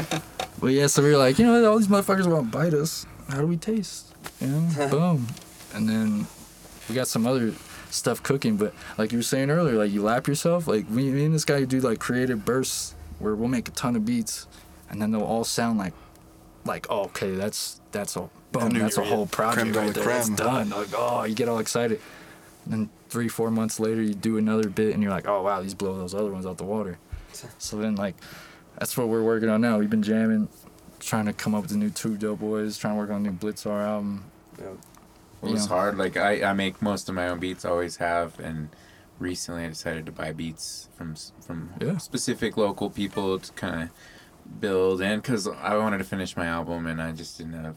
But 0.59 0.69
yeah, 0.69 0.87
so 0.87 1.03
we 1.03 1.11
were 1.11 1.19
like, 1.19 1.39
you 1.39 1.45
know, 1.45 1.71
all 1.71 1.79
these 1.79 1.89
motherfuckers 1.89 2.27
want 2.27 2.51
to 2.51 2.59
bite 2.59 2.73
us. 2.73 3.07
How 3.29 3.41
do 3.41 3.47
we 3.47 3.57
taste? 3.57 4.15
Know, 4.41 4.89
boom. 4.91 5.27
And 5.75 5.89
then 5.89 6.27
we 6.89 6.95
got 6.95 7.09
some 7.09 7.27
other 7.27 7.53
stuff 7.91 8.23
cooking. 8.23 8.57
But 8.57 8.75
like 8.97 9.13
you 9.13 9.19
were 9.19 9.23
saying 9.23 9.51
earlier, 9.51 9.75
like 9.77 9.91
you 9.91 10.03
lap 10.03 10.27
yourself. 10.29 10.67
Like 10.67 10.89
me, 10.89 11.11
me 11.11 11.27
and 11.27 11.35
this 11.35 11.45
guy 11.45 11.65
do 11.65 11.81
like 11.81 11.99
creative 11.99 12.45
bursts 12.45 12.95
where 13.19 13.35
we'll 13.35 13.49
make 13.49 13.69
a 13.69 13.73
ton 13.73 13.97
of 13.97 14.05
beats, 14.05 14.47
and 14.91 15.01
then 15.01 15.11
they'll 15.11 15.23
all 15.23 15.45
sound 15.45 15.79
like, 15.79 15.95
like 16.65 16.87
oh, 16.89 17.05
okay, 17.05 17.35
that's 17.35 17.81
that's 17.93 18.17
a 18.17 18.29
boom, 18.61 18.73
new 18.73 18.81
that's 18.81 18.99
a 18.99 19.05
whole 19.05 19.27
project 19.27 19.75
right 19.77 19.87
la 19.87 19.93
there. 19.93 20.19
It's 20.19 20.29
done. 20.31 20.71
Like 20.71 20.89
oh, 20.97 21.25
you 21.25 21.35
get 21.35 21.49
all 21.49 21.59
excited. 21.59 22.01
And 22.65 22.73
then 22.73 22.91
three, 23.09 23.29
four 23.29 23.51
months 23.51 23.79
later, 23.79 24.03
you 24.03 24.15
do 24.15 24.37
another 24.39 24.69
bit, 24.69 24.93
and 24.95 25.03
you're 25.03 25.13
like, 25.13 25.29
oh 25.29 25.43
wow, 25.43 25.63
these 25.63 25.75
blow 25.75 25.97
those 25.97 26.15
other 26.15 26.31
ones 26.33 26.47
out 26.47 26.59
the 26.59 26.65
water. 26.65 26.99
So 27.59 27.77
then, 27.77 27.95
like, 27.97 28.17
that's 28.79 28.97
what 28.97 29.09
we're 29.09 29.23
working 29.23 29.49
on 29.49 29.61
now. 29.61 29.79
We've 29.79 29.91
been 29.91 30.03
jamming, 30.03 30.49
trying 31.01 31.27
to 31.27 31.33
come 31.33 31.55
up 31.55 31.63
with 31.63 31.71
the 31.71 31.77
new 31.77 31.91
two 31.91 32.17
dope 32.17 32.41
boys, 32.41 32.77
trying 32.79 32.95
to 32.95 32.99
work 32.99 33.11
on 33.11 33.23
the 33.23 33.31
new 33.31 33.37
Blitzar 33.37 33.85
album. 33.87 34.25
It 34.59 34.67
was 35.43 35.63
Yeah. 35.65 35.69
hard. 35.69 35.99
Like 35.99 36.17
I, 36.17 36.43
I 36.43 36.53
make 36.55 36.81
most 36.83 37.09
of 37.09 37.15
my 37.15 37.29
own 37.29 37.39
beats, 37.39 37.65
always 37.65 37.97
have, 37.99 38.41
and 38.41 38.71
recently 39.19 39.65
I 39.65 39.69
decided 39.69 40.07
to 40.07 40.13
buy 40.13 40.33
beats 40.33 40.89
from 40.97 41.15
from 41.41 41.71
Yeah. 41.81 41.99
specific 41.99 42.57
local 42.57 42.91
people 42.91 43.39
to 43.39 43.53
kind 43.53 43.83
of 43.85 44.61
build 44.61 45.01
and 45.03 45.23
because 45.23 45.47
I 45.49 45.77
wanted 45.77 45.99
to 45.99 46.05
finish 46.05 46.37
my 46.37 46.47
album 46.47 46.87
and 46.87 47.01
I 47.03 47.13
just 47.13 47.37
didn't 47.39 47.53
have. 47.63 47.77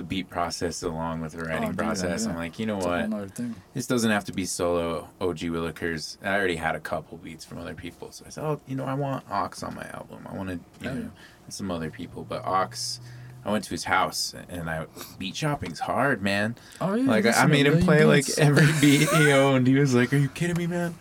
The 0.00 0.06
beat 0.06 0.30
process 0.30 0.82
along 0.82 1.20
with 1.20 1.32
the 1.32 1.44
writing 1.44 1.64
Oh, 1.64 1.68
dude, 1.68 1.78
process. 1.78 2.24
yeah. 2.24 2.30
I'm 2.30 2.36
like, 2.36 2.58
you 2.58 2.64
know 2.66 2.78
It's 2.78 2.86
what? 2.86 3.40
This 3.74 3.86
doesn't 3.86 4.10
have 4.10 4.24
to 4.24 4.32
be 4.32 4.46
solo 4.46 5.08
OG 5.20 5.38
Willikers. 5.40 6.16
I 6.24 6.34
already 6.34 6.56
had 6.56 6.74
a 6.74 6.80
couple 6.80 7.18
beats 7.18 7.44
from 7.44 7.58
other 7.58 7.74
people, 7.74 8.10
so 8.12 8.24
I 8.26 8.30
said, 8.30 8.44
oh, 8.44 8.60
you 8.66 8.76
know, 8.76 8.84
I 8.86 8.94
want 8.94 9.24
Ox 9.30 9.62
on 9.62 9.74
my 9.74 9.86
album. 9.92 10.26
I 10.30 10.34
want 10.34 10.48
to, 10.48 10.54
you 10.84 10.90
Oh, 10.90 10.94
know, 10.94 11.10
some 11.48 11.70
other 11.70 11.90
people, 11.90 12.24
but 12.28 12.44
Ox. 12.44 13.00
I 13.44 13.50
went 13.50 13.64
to 13.64 13.70
his 13.70 13.84
house 13.84 14.34
and 14.50 14.68
I 14.68 14.86
beat 15.18 15.34
shopping's 15.34 15.80
hard, 15.80 16.20
man. 16.22 16.56
Oh 16.80 16.94
yeah. 16.94 17.08
Like 17.10 17.24
I 17.26 17.46
made 17.46 17.64
him 17.66 17.72
million 17.78 17.86
play 17.86 18.04
like 18.04 18.26
every 18.38 18.66
beat 18.82 19.08
he 19.08 19.32
owned. 19.32 19.66
He 19.66 19.74
was 19.76 19.94
like, 19.94 20.12
"Are 20.12 20.18
you 20.18 20.28
kidding 20.28 20.58
me, 20.58 20.66
man?" 20.66 20.94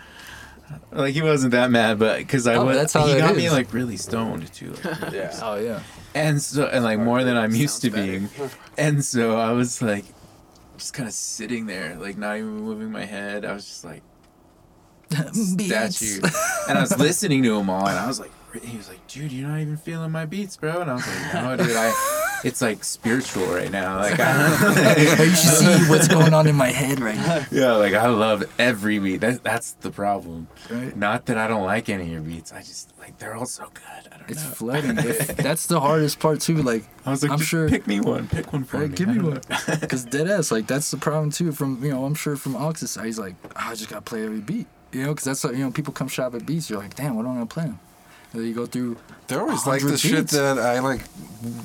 Like 0.92 1.14
he 1.14 1.22
wasn't 1.22 1.52
that 1.52 1.70
mad, 1.70 2.00
but 2.00 2.18
because 2.20 2.48
I 2.48 2.56
Oh, 2.56 2.64
was, 2.66 2.78
that's 2.78 2.94
how 2.94 3.06
he 3.08 3.14
it 3.14 3.18
got 3.20 3.36
me 3.36 3.50
like 3.50 3.74
really 3.74 3.98
stoned 3.98 4.52
too, 4.54 4.72
like, 4.86 5.12
Yeah. 5.14 5.38
Oh 5.44 5.56
yeah. 5.58 5.82
And 6.14 6.42
so 6.42 6.68
and 6.68 6.84
like 6.84 7.00
more 7.00 7.24
than 7.24 7.38
I'm 7.38 7.54
used 7.54 7.82
to 7.82 7.90
better. 7.90 8.04
being, 8.04 8.30
and 8.78 9.04
so 9.04 9.38
I 9.38 9.52
was 9.52 9.82
like, 9.82 10.06
just 10.78 10.94
kind 10.94 11.08
of 11.08 11.14
sitting 11.14 11.66
there, 11.66 11.96
like 11.96 12.18
not 12.18 12.38
even 12.38 12.58
moving 12.62 12.92
my 12.92 13.06
head. 13.06 13.46
I 13.46 13.54
was 13.54 13.66
just 13.66 13.84
like 13.84 14.02
statue, 15.34 16.22
and 16.68 16.78
I 16.78 16.82
was 16.82 16.98
listening 16.98 17.44
to 17.44 17.58
him 17.58 17.70
all, 17.70 17.88
and 17.88 17.98
I 17.98 18.08
was 18.08 18.20
like, 18.20 18.32
he 18.64 18.78
was 18.78 18.90
like, 18.90 19.06
"Dude, 19.08 19.32
you're 19.32 19.48
not 19.48 19.60
even 19.60 19.78
feeling 19.78 20.12
my 20.12 20.26
beats, 20.26 20.58
bro," 20.58 20.82
and 20.82 20.90
I 20.90 20.96
was 20.96 21.08
like, 21.08 21.34
"No, 21.34 21.58
dude, 21.58 21.76
I." 21.76 22.26
It's 22.44 22.62
like 22.62 22.84
spiritual 22.84 23.46
right 23.48 23.70
now. 23.72 23.98
Like, 23.98 24.20
I, 24.20 24.96
you 25.24 25.30
should 25.30 25.36
see 25.38 25.90
what's 25.90 26.08
going 26.08 26.34
on 26.34 26.48
in 26.48 26.56
my 26.56 26.70
head 26.70 27.00
right 27.00 27.16
now. 27.18 27.46
Yeah, 27.52 27.74
like 27.74 27.94
I 27.94 28.08
love 28.08 28.44
every 28.58 29.00
beat. 29.00 29.18
That, 29.22 29.44
that's 29.44 29.74
the 29.74 29.92
problem. 29.92 30.48
Right? 30.70 30.96
Not 30.96 31.26
that 31.28 31.38
I 31.38 31.48
don't 31.48 31.66
like 31.66 31.90
any 31.90 32.04
of 32.04 32.10
your 32.10 32.22
beats. 32.22 32.54
I 32.54 32.60
just 32.60 32.94
like 33.00 33.18
they're 33.20 33.36
all 33.36 33.46
so 33.46 33.66
good. 33.74 33.84
I 33.88 34.10
don't 34.18 34.20
know. 34.20 34.26
It's 34.30 34.44
know. 34.44 34.50
flooding. 34.52 34.96
That's 35.38 35.66
the 35.68 35.80
hardest 35.80 36.20
part 36.20 36.40
too. 36.42 36.62
Like 36.62 36.84
I 37.06 37.12
was 37.12 37.24
like, 37.24 37.32
I'm 37.32 37.40
sure- 37.40 37.68
pick 37.70 37.88
me 37.88 38.00
one. 38.00 38.28
Pick 38.28 38.54
one 38.54 38.64
for 38.64 38.78
Right, 38.80 38.90
me. 38.90 38.96
give 38.96 39.08
me 39.10 39.20
one. 39.22 39.42
Because 39.82 40.06
dead 40.16 40.30
ass, 40.30 40.52
like 40.52 40.68
that's 40.68 40.92
the 40.92 40.98
problem 40.98 41.32
too. 41.32 41.52
From 41.52 41.84
you 41.84 41.92
know, 41.92 42.06
I'm 42.06 42.16
sure 42.16 42.36
from 42.36 42.56
Ox's 42.56 42.92
side, 42.92 43.06
he's 43.06 43.20
like, 43.20 43.36
"Ah, 43.56 43.72
I 43.72 43.76
just 43.76 43.90
gotta 43.90 44.02
play 44.02 44.24
every 44.26 44.40
beat. 44.42 44.68
You 44.92 45.04
know, 45.04 45.10
because 45.10 45.26
that's 45.26 45.44
what, 45.44 45.56
you 45.56 45.64
know, 45.64 45.72
people 45.72 45.94
come 45.94 46.08
shop 46.08 46.34
at 46.36 46.46
beats. 46.46 46.70
You're 46.70 46.80
like, 46.80 46.96
damn, 46.96 47.16
what 47.16 47.26
am 47.26 47.32
I 47.32 47.34
gonna 47.36 47.46
play? 47.48 47.64
'em?" 47.66 47.80
And 48.32 48.42
then 48.42 48.48
you 48.48 48.54
go 48.54 48.66
through. 48.66 48.98
They're 49.28 49.42
always 49.42 49.66
like 49.66 49.82
the 49.82 49.88
100 49.88 50.00
shit 50.00 50.28
that 50.30 50.60
I 50.60 50.80
like 50.80 51.02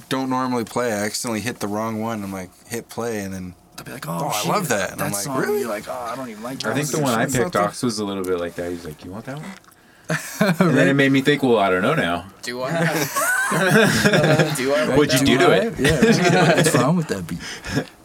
don't 0.08 0.30
normally 0.30 0.64
play. 0.64 0.92
I 0.92 1.04
accidentally 1.04 1.40
hit 1.40 1.60
the 1.60 1.68
wrong 1.68 2.00
one. 2.00 2.22
I'm 2.22 2.32
like 2.32 2.50
hit 2.66 2.88
play 2.88 3.20
and 3.20 3.32
then 3.34 3.54
They'll 3.76 3.84
be 3.84 3.92
like, 3.92 4.06
oh, 4.06 4.30
Oh, 4.32 4.42
I 4.44 4.48
love 4.48 4.68
that. 4.68 4.92
And 4.92 5.02
I'm 5.02 5.12
like, 5.12 5.24
song. 5.24 5.40
really? 5.40 5.64
Like, 5.64 5.88
oh, 5.88 5.92
I 5.92 6.14
don't 6.14 6.28
even 6.28 6.42
like 6.42 6.60
that. 6.60 6.72
I 6.72 6.74
think 6.74 6.88
the 6.88 7.00
one 7.00 7.12
I 7.14 7.26
picked, 7.26 7.54
not 7.54 7.56
Ox, 7.56 7.82
was 7.82 7.98
a 7.98 8.04
little 8.04 8.22
bit 8.24 8.38
like 8.38 8.54
that. 8.54 8.70
He's 8.70 8.84
like, 8.84 9.04
you 9.04 9.10
want 9.10 9.24
that 9.26 9.38
one? 9.38 9.50
And 10.60 10.76
then 10.76 10.88
it 10.88 10.94
made 10.94 11.10
me 11.10 11.22
think, 11.22 11.42
well, 11.42 11.58
I 11.58 11.70
don't 11.70 11.80
know 11.82 11.94
now. 11.94 12.26
Do 12.42 12.62
I? 12.62 13.08
Uh, 13.52 14.54
do 14.56 14.74
I? 14.74 14.96
What'd 14.96 15.20
you 15.20 15.26
do 15.26 15.38
to 15.38 15.50
it? 15.52 15.78
Yeah, 15.78 16.00
what's 16.56 16.74
wrong 16.74 16.96
with 16.96 17.08
that 17.08 17.26
beat? 17.26 17.38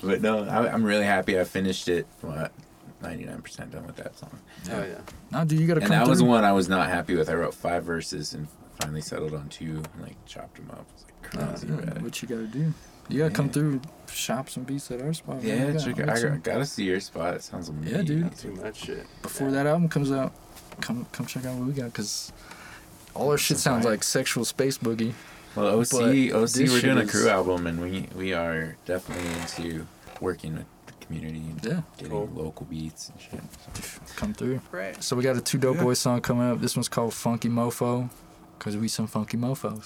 But 0.03 0.21
no, 0.21 0.43
I, 0.43 0.69
I'm 0.71 0.83
really 0.83 1.05
happy 1.05 1.39
I 1.39 1.45
finished 1.45 1.87
it. 1.87 2.05
What, 2.21 2.51
99% 3.01 3.71
done 3.71 3.85
with 3.85 3.95
that 3.97 4.17
song. 4.17 4.37
Oh 4.71 4.83
yeah. 4.83 4.95
No, 5.31 5.45
dude, 5.45 5.59
you 5.59 5.67
gotta 5.67 5.79
And 5.81 5.87
come 5.89 5.97
that 5.99 6.03
through. 6.05 6.09
was 6.11 6.23
one 6.23 6.43
I 6.43 6.51
was 6.51 6.67
not 6.69 6.89
happy 6.89 7.15
with. 7.15 7.29
I 7.29 7.33
wrote 7.33 7.53
five 7.53 7.83
verses 7.83 8.33
and 8.33 8.47
finally 8.79 9.01
settled 9.01 9.33
on 9.33 9.47
two 9.49 9.81
and 9.93 10.01
like 10.03 10.15
chopped 10.25 10.55
them 10.57 10.69
up. 10.71 10.85
It 11.33 11.35
was 11.51 11.63
like 11.63 11.71
Uh, 11.71 11.93
yeah, 11.95 12.01
what 12.03 12.21
you 12.21 12.27
gotta 12.27 12.47
do? 12.47 12.73
You 13.09 13.19
gotta 13.19 13.33
come 13.33 13.47
Yeah. 13.47 13.51
through, 13.53 13.81
shop 14.11 14.49
some 14.49 14.63
beats 14.63 14.91
at 14.91 15.01
our 15.01 15.13
spot. 15.13 15.43
man. 15.43 15.45
Yeah, 15.47 15.65
We 15.67 15.71
got- 15.73 15.79
check 15.79 15.95
we 15.97 16.03
it. 16.03 16.05
got 16.05 16.17
I 16.17 16.21
got, 16.21 16.43
gotta 16.43 16.65
see 16.65 16.83
your 16.83 16.99
spot. 16.99 17.33
It 17.35 17.43
sounds 17.43 17.69
amazing. 17.69 17.95
Yeah, 17.95 18.01
dude. 18.03 18.35
Too 18.37 18.51
much 18.55 18.77
shit. 18.85 19.05
before 19.21 19.51
that 19.51 19.65
album 19.65 19.89
comes 19.89 20.11
out, 20.11 20.33
come 20.81 21.05
come 21.11 21.25
check 21.25 21.45
out 21.45 21.55
what 21.57 21.67
we 21.67 21.73
got 21.73 21.85
because 21.85 22.31
all 23.15 23.31
our 23.31 23.37
shit 23.37 23.57
sounds 23.57 23.85
like 23.85 24.03
sexual 24.03 24.45
space 24.45 24.77
boogie. 24.77 25.13
Well, 25.55 25.79
OC, 25.79 26.29
But 26.31 26.37
OC, 26.37 26.53
this 26.59 26.71
we're 26.71 26.81
doing 26.81 26.99
a 26.99 27.07
crew 27.07 27.27
album, 27.27 27.65
and 27.65 27.81
we 27.81 28.07
we 28.15 28.33
are 28.33 28.77
definitely 28.85 29.27
into 29.41 29.87
working 30.21 30.53
with 30.53 30.65
the 30.65 30.78
community 31.09 31.39
and 31.39 31.65
Yeah, 31.65 31.81
getting 31.97 32.11
Cool. 32.11 32.29
local 32.33 32.65
beats 32.67 33.09
and 33.09 33.19
shit. 33.19 33.41
So. 33.73 34.15
come 34.15 34.33
through. 34.33 34.61
Right. 34.71 35.01
So 35.03 35.15
we 35.15 35.23
got 35.23 35.35
a 35.35 35.41
two 35.41 35.57
dope 35.57 35.77
boys 35.79 35.97
song 35.99 36.21
coming 36.21 36.49
up. 36.49 36.61
This 36.61 36.75
one's 36.75 36.87
called 36.87 37.13
Funky 37.13 37.49
Mofo, 37.49 38.09
cause 38.59 38.77
we 38.77 38.87
some 38.87 39.07
funky 39.07 39.37
mofos. 39.37 39.85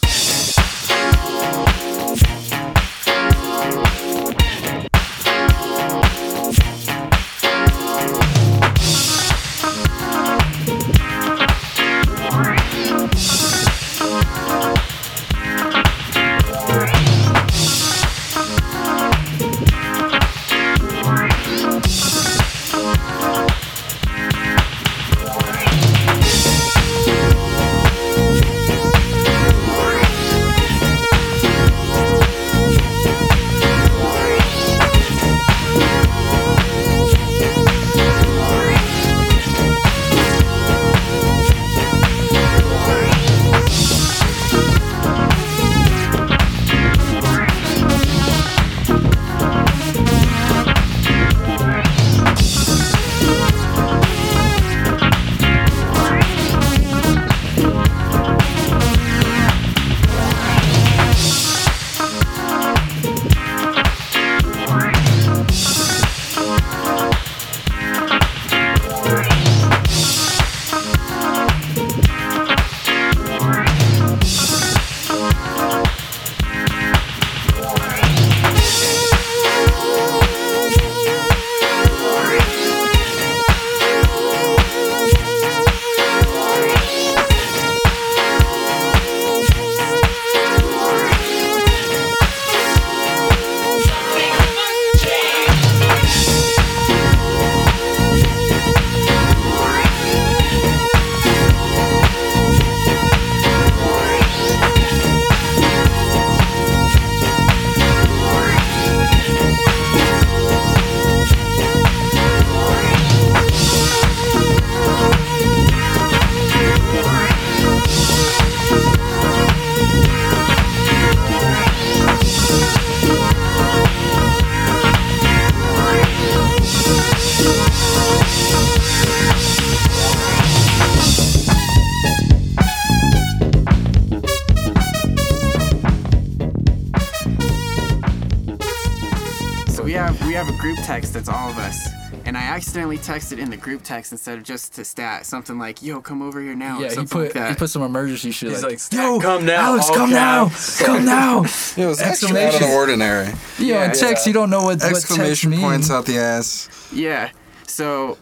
Texted 143.04 143.38
in 143.38 143.50
the 143.50 143.58
group 143.58 143.82
text 143.84 144.12
instead 144.12 144.38
of 144.38 144.44
just 144.44 144.74
to 144.76 144.84
stat 144.86 145.26
something 145.26 145.60
like 145.60 145.84
"Yo, 145.84 146.02
come 146.02 146.22
over 146.22 146.42
here 146.42 146.56
now" 146.56 146.80
or 146.80 146.84
Yeah, 146.84 146.90
he 146.90 147.06
put 147.06 147.16
like 147.16 147.34
that. 147.34 147.50
he 147.50 147.56
put 147.56 147.70
some 147.70 147.82
emergency 147.84 148.32
shit. 148.32 148.50
He's 148.52 148.64
like, 148.64 148.80
like, 148.92 148.94
Yo, 148.94 149.20
"Come 149.20 149.46
now, 149.46 149.74
Alex, 149.74 149.90
come 149.90 150.10
caps." 150.10 150.80
now, 150.80 150.86
come 150.86 151.06
now. 151.18 151.40
it 151.44 151.86
was 151.86 152.02
extra 152.02 152.30
out 152.38 152.54
of 152.56 152.60
the 152.62 152.74
ordinary. 152.74 153.28
You 153.60 153.74
know, 153.74 153.84
in 153.84 153.90
Yeah. 153.90 153.92
text, 153.92 154.26
you 154.26 154.34
don't 154.34 154.50
know 154.50 154.64
what, 154.64 154.80
what 154.80 154.80
text 154.82 155.04
Exclamation 155.12 155.52
means. 155.52 155.62
points 155.64 155.92
out 155.92 156.06
the 156.06 156.18
ass. 156.18 156.70
yeah. 156.92 157.30
So 157.68 158.18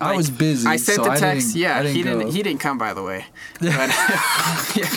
I 0.00 0.14
was 0.16 0.30
busy. 0.30 0.66
I 0.68 0.76
sent 0.76 0.96
so 0.96 1.04
the 1.04 1.10
I 1.10 1.16
text. 1.18 1.48
didn't- 1.48 1.60
yeah, 1.60 1.76
I 1.78 1.82
didn't 1.82 1.96
he 1.96 2.02
go. 2.02 2.18
didn't. 2.18 2.32
He 2.32 2.42
didn't 2.42 2.60
come, 2.60 2.78
by 2.78 2.94
the 2.94 3.02
way. 3.02 3.26
But, 3.60 3.70
yeah. 4.76 4.88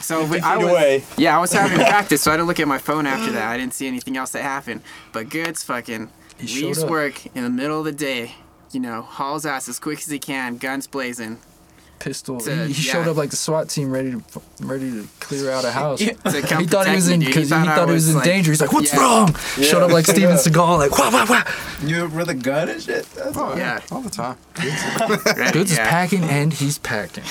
So 0.00 0.24
we- 0.24 0.40
I 0.40 0.56
was, 0.56 0.70
away. 0.70 1.04
yeah, 1.18 1.36
I 1.36 1.40
was 1.40 1.52
having 1.52 1.76
practice, 1.78 2.22
so 2.22 2.30
I 2.32 2.36
didn't 2.36 2.46
look 2.46 2.60
at 2.60 2.68
my 2.68 2.78
phone 2.78 3.06
after 3.06 3.32
that. 3.32 3.48
I 3.48 3.56
didn't 3.58 3.74
see 3.74 3.86
anything 3.86 4.16
else 4.16 4.30
that 4.30 4.42
happened. 4.42 4.80
But 5.12 5.28
Goods 5.30 5.62
fucking 5.64 6.10
He 6.38 6.46
showed 6.46 6.66
leaves 6.66 6.84
work 6.84 7.26
in 7.34 7.42
the 7.42 7.50
middle 7.50 7.78
of 7.80 7.84
the 7.84 7.92
day. 7.92 8.34
You 8.72 8.80
know, 8.80 9.02
hauls 9.02 9.46
ass 9.46 9.68
as 9.68 9.78
quick 9.78 10.00
as 10.00 10.06
he 10.06 10.18
can, 10.18 10.56
guns 10.56 10.86
blazing, 10.86 11.38
Pistol. 11.98 12.40
To- 12.40 12.66
he, 12.66 12.72
he 12.72 12.82
showed 12.82 13.08
up 13.08 13.16
like 13.16 13.30
the 13.30 13.36
SWAT 13.36 13.68
team, 13.68 13.90
ready 13.90 14.12
to 14.12 14.22
ready 14.60 14.90
to 14.90 15.08
clear 15.20 15.50
out 15.50 15.64
a 15.64 15.70
house. 15.82 15.98
to 16.00 16.14
come 16.42 16.60
he 16.60 16.66
thought 16.66 16.86
he 16.86 16.94
was 16.94 17.08
in 17.08 17.20
me, 17.20 17.26
dude. 17.26 17.34
because 17.34 17.48
he, 17.50 17.54
I 17.56 17.64
thought 17.74 17.88
he 17.88 17.94
was 17.94 18.08
in 18.08 18.16
like- 18.16 18.24
danger. 18.24 18.50
He's 18.52 18.60
like, 18.60 18.72
"What's 18.72 18.92
Yeah. 18.92 19.00
wrong?" 19.00 19.34
Showed 19.60 19.82
up 19.82 19.90
like 19.90 20.06
Steven 20.14 20.36
Seagal, 20.36 20.78
like, 20.78 20.98
"Wah 20.98 21.10
wah 21.10 21.26
wah." 21.28 21.42
You 21.82 22.06
with 22.08 22.28
a 22.30 22.34
gun 22.34 22.68
and 22.68 22.82
shit? 22.82 23.04
That's 23.14 23.36
Yeah, 23.36 23.80
All 23.90 24.00
the 24.00 24.10
time. 24.10 24.36
right, 25.36 25.52
Goods 25.52 25.72
is 25.72 25.78
packing 25.78 26.24
and 26.24 26.52
he's 26.52 26.78
packing. 26.78 27.24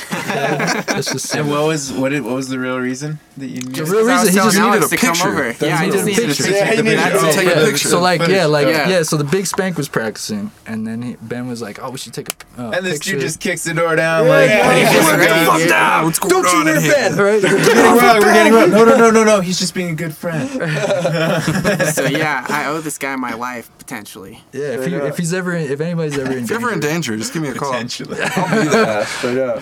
Let's 0.87 1.11
just 1.11 1.27
say. 1.27 1.39
And 1.39 1.49
what 1.49 1.65
was 1.65 1.91
what? 1.91 2.09
Did, 2.09 2.23
what 2.23 2.33
was 2.35 2.49
the 2.49 2.59
real 2.59 2.77
reason 2.79 3.19
that 3.37 3.47
you? 3.47 3.61
The 3.61 3.83
real 3.85 4.05
reason 4.05 4.29
he 4.29 4.35
just 4.35 4.57
needed 4.59 4.83
a 4.83 4.87
to 4.87 4.95
picture. 4.97 5.27
over. 5.27 5.55
Yeah, 5.65 5.77
I 5.79 5.85
he 5.85 5.91
just 5.91 6.05
needed 6.05 6.23
a 6.23 6.27
needed 6.27 6.39
a 6.39 6.43
picture. 6.43 6.43
picture. 6.43 6.51
Yeah, 6.55 6.71
he 6.75 6.81
needed 6.81 7.19
to 7.19 7.29
it. 7.29 7.33
take 7.33 7.47
a 7.55 7.65
picture. 7.65 7.87
So 7.87 7.99
like 7.99 8.27
yeah, 8.27 8.45
like 8.45 8.67
Yeah. 8.67 8.89
yeah. 8.89 9.03
So 9.03 9.17
the 9.17 9.23
big 9.23 9.47
spank 9.47 9.77
was 9.77 9.89
practicing, 9.89 10.51
and 10.67 10.85
then 10.85 11.17
Ben 11.21 11.47
was 11.47 11.61
like, 11.61 11.81
"Oh, 11.81 11.89
we 11.89 11.97
should 11.97 12.13
take 12.13 12.29
a 12.29 12.33
uh, 12.61 12.69
And 12.71 12.85
this 12.85 12.93
picture." 12.99 13.11
dude 13.13 13.21
just 13.21 13.39
kicks 13.39 13.63
the 13.63 13.73
door 13.73 13.95
down 13.95 14.27
like, 14.27 14.49
Yeah, 14.57 14.71
"Hey, 14.71 14.81
yeah, 14.81 14.93
just 14.93 15.07
yeah. 15.09 15.17
get 15.17 15.51
the 15.53 15.59
Yeah. 15.59 15.67
down. 15.67 16.05
What's 16.05 16.19
going 16.19 16.45
on 16.45 16.67
in 16.67 16.81
here? 16.81 16.91
Ben, 16.93 17.15
right? 17.17 17.43
We're 17.43 17.65
getting 17.65 17.83
robbed. 17.83 18.19
We're 18.23 18.33
getting 18.33 18.53
robbed. 18.53 18.71
No, 18.71 18.85
no, 18.85 18.97
no, 18.97 19.09
no, 19.11 19.23
no. 19.23 19.41
He's 19.41 19.59
just 19.59 19.73
being 19.73 19.89
a 19.91 19.95
good 19.95 20.15
friend. 20.15 20.49
So 21.95 22.05
yeah, 22.05 22.45
I 22.49 22.65
owe 22.67 22.79
this 22.81 22.97
guy 22.97 23.15
my 23.15 23.33
life 23.33 23.69
potentially. 23.77 24.41
yeah, 24.51 24.69
if, 24.79 24.85
he, 24.85 24.93
if 24.95 25.17
he's 25.17 25.33
ever, 25.33 25.53
if 25.55 25.79
anybody's 25.81 26.17
ever 26.17 26.31
in 26.33 26.43
If 26.43 26.49
you're 26.49 26.59
ever 26.59 26.71
in 26.73 26.79
danger, 26.79 27.11
danger, 27.11 27.17
just 27.17 27.33
give 27.33 27.41
me 27.41 27.49
a 27.49 27.53
call. 27.53 27.71
Potentially. 27.71 28.15
Straight 28.25 29.37
up. 29.39 29.61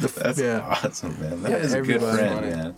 That's 0.00 0.40
awesome, 0.40 1.20
man. 1.20 1.42
That 1.42 1.50
Yeah, 1.52 1.56
is 1.58 1.74
a 1.74 1.82
good 1.82 2.00
friend, 2.00 2.40
man. 2.40 2.74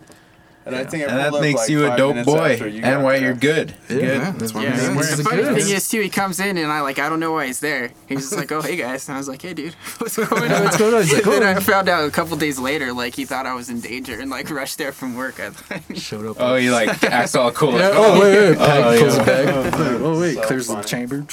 And 0.67 0.75
I 0.75 0.83
think 0.85 1.05
And 1.05 1.17
that 1.17 1.33
makes 1.41 1.61
like, 1.61 1.69
you 1.71 1.87
a 1.91 1.97
dope 1.97 2.25
boy, 2.27 2.57
you 2.57 2.83
and 2.83 3.05
why 3.05 3.19
there. 3.21 3.29
you're 3.29 3.35
good. 3.35 3.71
Yeah. 3.89 3.97
Good. 3.97 4.03
Yeah, 4.03 4.31
that's 4.33 4.53
what 4.53 4.64
Yeah, 4.64 4.71
I'm 4.73 4.79
saying. 4.81 4.97
This 4.97 5.17
the 5.17 5.23
funny 5.23 5.43
good. 5.43 5.62
thing 5.62 5.73
is 5.77 5.89
too, 5.89 6.01
he 6.01 6.09
comes 6.11 6.41
in 6.41 6.59
and 6.59 6.73
I 6.73 6.81
like 6.81 6.99
I 6.99 7.09
don't 7.09 7.21
know 7.21 7.31
why 7.31 7.47
he's 7.47 7.61
there. 7.61 7.93
He's 8.09 8.19
just 8.29 8.37
like, 8.37 8.51
oh 8.51 8.61
hey 8.62 8.75
guys, 8.75 9.07
and 9.09 9.14
I 9.14 9.19
was 9.19 9.29
like, 9.29 9.43
hey 9.43 9.55
dude, 9.55 9.75
what's 9.99 10.17
going 10.29 10.51
on? 10.53 10.64
What's 10.64 10.77
going 10.77 10.93
on? 10.95 11.01
Like, 11.09 11.25
and 11.25 11.43
then. 11.45 11.57
I 11.57 11.61
found 11.61 11.89
out 11.89 12.09
a 12.09 12.11
couple 12.11 12.37
days 12.37 12.59
later, 12.59 12.93
like 12.93 13.14
he 13.14 13.25
thought 13.25 13.47
I 13.47 13.55
was 13.55 13.71
in 13.71 13.81
danger 13.81 14.21
and 14.21 14.29
like 14.29 14.51
rushed 14.51 14.79
there 14.79 14.91
from 14.91 15.14
work. 15.14 15.39
I 15.39 15.51
thought, 15.51 15.97
showed 15.99 16.27
up. 16.27 16.37
Oh, 16.41 16.57
he 16.57 16.69
like 16.69 17.01
acts 17.05 17.37
all 17.37 17.53
cool. 17.53 17.73
yeah. 17.79 17.91
like, 17.91 17.97
Oh 17.97 18.21
wait, 18.21 18.49
wait. 18.49 18.59
Pack, 18.59 18.85
Oh, 18.85 18.99
pulls 18.99 19.17
yeah. 19.17 19.23
it 19.23 19.27
back. 19.27 19.85
Oh 20.01 20.21
wait, 20.21 20.35
So 20.35 20.41
clears 20.43 20.67
funny. 20.67 20.83
the 20.83 20.89
chamber. 20.89 21.27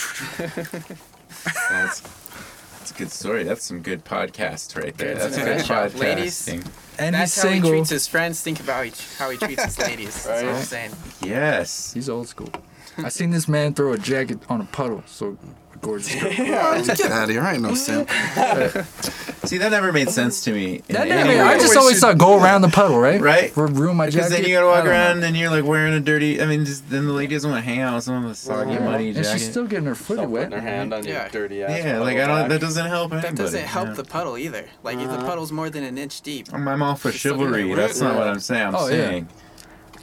That's, 1.72 2.02
that's 2.02 2.92
a 2.92 2.94
good 2.94 3.12
story. 3.12 3.44
That's 3.44 3.64
some 3.64 3.82
good 3.82 4.06
podcast 4.06 4.76
right 4.80 4.96
there. 4.98 5.16
That's 5.16 5.36
That's 5.36 5.38
a 5.38 5.68
good 5.68 5.68
good 5.68 5.92
show. 5.94 6.00
Ladies. 6.00 6.50
Podcasting. 6.94 7.06
And 7.06 7.16
That's 7.16 7.36
he's 7.36 7.44
how 7.44 7.50
single. 7.50 7.72
he 7.72 7.78
treats 7.78 7.90
his 7.90 8.08
friends. 8.08 8.42
Think 8.42 8.60
about 8.60 8.76
how 8.76 8.84
he, 8.84 8.92
how 9.18 9.30
he 9.30 9.38
treats 9.38 9.64
his 9.64 9.80
ladies. 9.88 10.24
That's 10.24 10.44
what 10.44 10.56
I'm 10.56 10.64
saying. 10.64 10.92
Yes. 11.24 11.94
He's 11.94 12.10
old 12.10 12.28
school. 12.28 12.50
I 12.98 13.10
seen 13.10 13.32
this 13.32 13.48
man 13.48 13.74
throw 13.74 13.94
a 13.94 13.98
jacket 13.98 14.40
on 14.50 14.62
a 14.62 14.66
puddle. 14.66 15.04
So 15.08 15.38
gorgeous. 15.84 16.16
girl. 16.22 16.32
Get 16.84 17.02
out 17.12 17.26
of 17.26 17.30
here. 17.30 17.42
I 17.42 17.54
ain't 17.54 17.62
no 17.62 17.76
simp. 17.76 18.10
See, 19.46 19.58
that 19.58 19.70
never 19.72 19.92
made 19.92 20.10
sense 20.10 20.44
to 20.46 20.54
me. 20.54 20.82
That 20.88 21.08
any 21.08 21.10
never- 21.38 21.44
I 21.44 21.58
just 21.60 21.76
always 21.78 22.00
thought 22.00 22.18
go 22.18 22.42
around 22.42 22.62
the 22.62 22.70
puddle, 22.70 22.98
right? 22.98 23.20
Right? 23.22 23.56
Ru- 23.56 23.68
Ruin 23.68 23.98
my 23.98 24.06
jacket. 24.08 24.16
Because 24.16 24.32
then 24.32 24.46
you 24.46 24.56
gotta 24.56 24.66
walk 24.68 24.76
I 24.76 24.78
don't 24.78 24.86
know. 24.86 24.92
around 24.92 25.24
and 25.24 25.36
you're 25.38 25.50
like 25.50 25.66
wearing 25.66 25.94
a 25.94 26.00
dirty. 26.00 26.42
I 26.42 26.46
mean, 26.46 26.64
just, 26.66 26.90
then 26.90 27.06
the 27.08 27.14
lady 27.14 27.36
doesn't 27.36 27.52
want 27.52 27.64
to 27.64 27.70
hang 27.70 27.82
out 27.82 27.96
with 27.96 28.06
someone 28.06 28.24
with 28.24 28.34
a 28.34 28.36
soggy, 28.36 28.80
muddy 28.80 29.14
jacket. 29.14 29.28
And 29.30 29.40
she's 29.40 29.50
still 29.50 29.66
getting 29.68 29.86
her 29.86 29.96
foot 29.96 30.18
Stop 30.18 30.30
wet. 30.30 30.50
putting 30.50 30.64
her 30.64 30.68
hand 30.70 30.94
on 30.94 31.04
Yeah. 31.06 31.24
your 31.24 31.30
dirty 31.30 31.62
ass. 31.64 31.84
yeah, 31.84 32.00
like 32.00 32.16
I 32.18 32.26
don't. 32.28 32.40
back. 32.42 32.50
That 32.50 32.62
doesn't 32.62 32.86
help 32.88 33.12
anybody. 33.12 33.36
That 33.36 33.42
doesn't 33.44 33.64
help 33.66 33.88
yeah. 33.90 33.94
the 33.96 34.04
puddle 34.06 34.38
either. 34.38 34.66
Like 34.82 34.98
if 34.98 35.08
the 35.08 35.14
Uh-huh. 35.16 35.26
puddle's 35.28 35.52
more 35.52 35.70
than 35.70 35.84
an 35.84 35.98
inch 35.98 36.22
deep. 36.22 36.48
I'm, 36.54 36.66
I'm 36.68 36.82
all 36.82 36.96
for 36.96 37.12
Just 37.12 37.26
look 37.26 37.34
at 37.36 37.40
chivalry. 37.40 37.74
That's 37.76 38.00
not 38.00 38.16
what 38.16 38.28
I'm 38.28 38.40
saying. 38.40 38.68
I'm 38.68 38.76
Oh, 38.76 38.88
saying. 38.88 39.28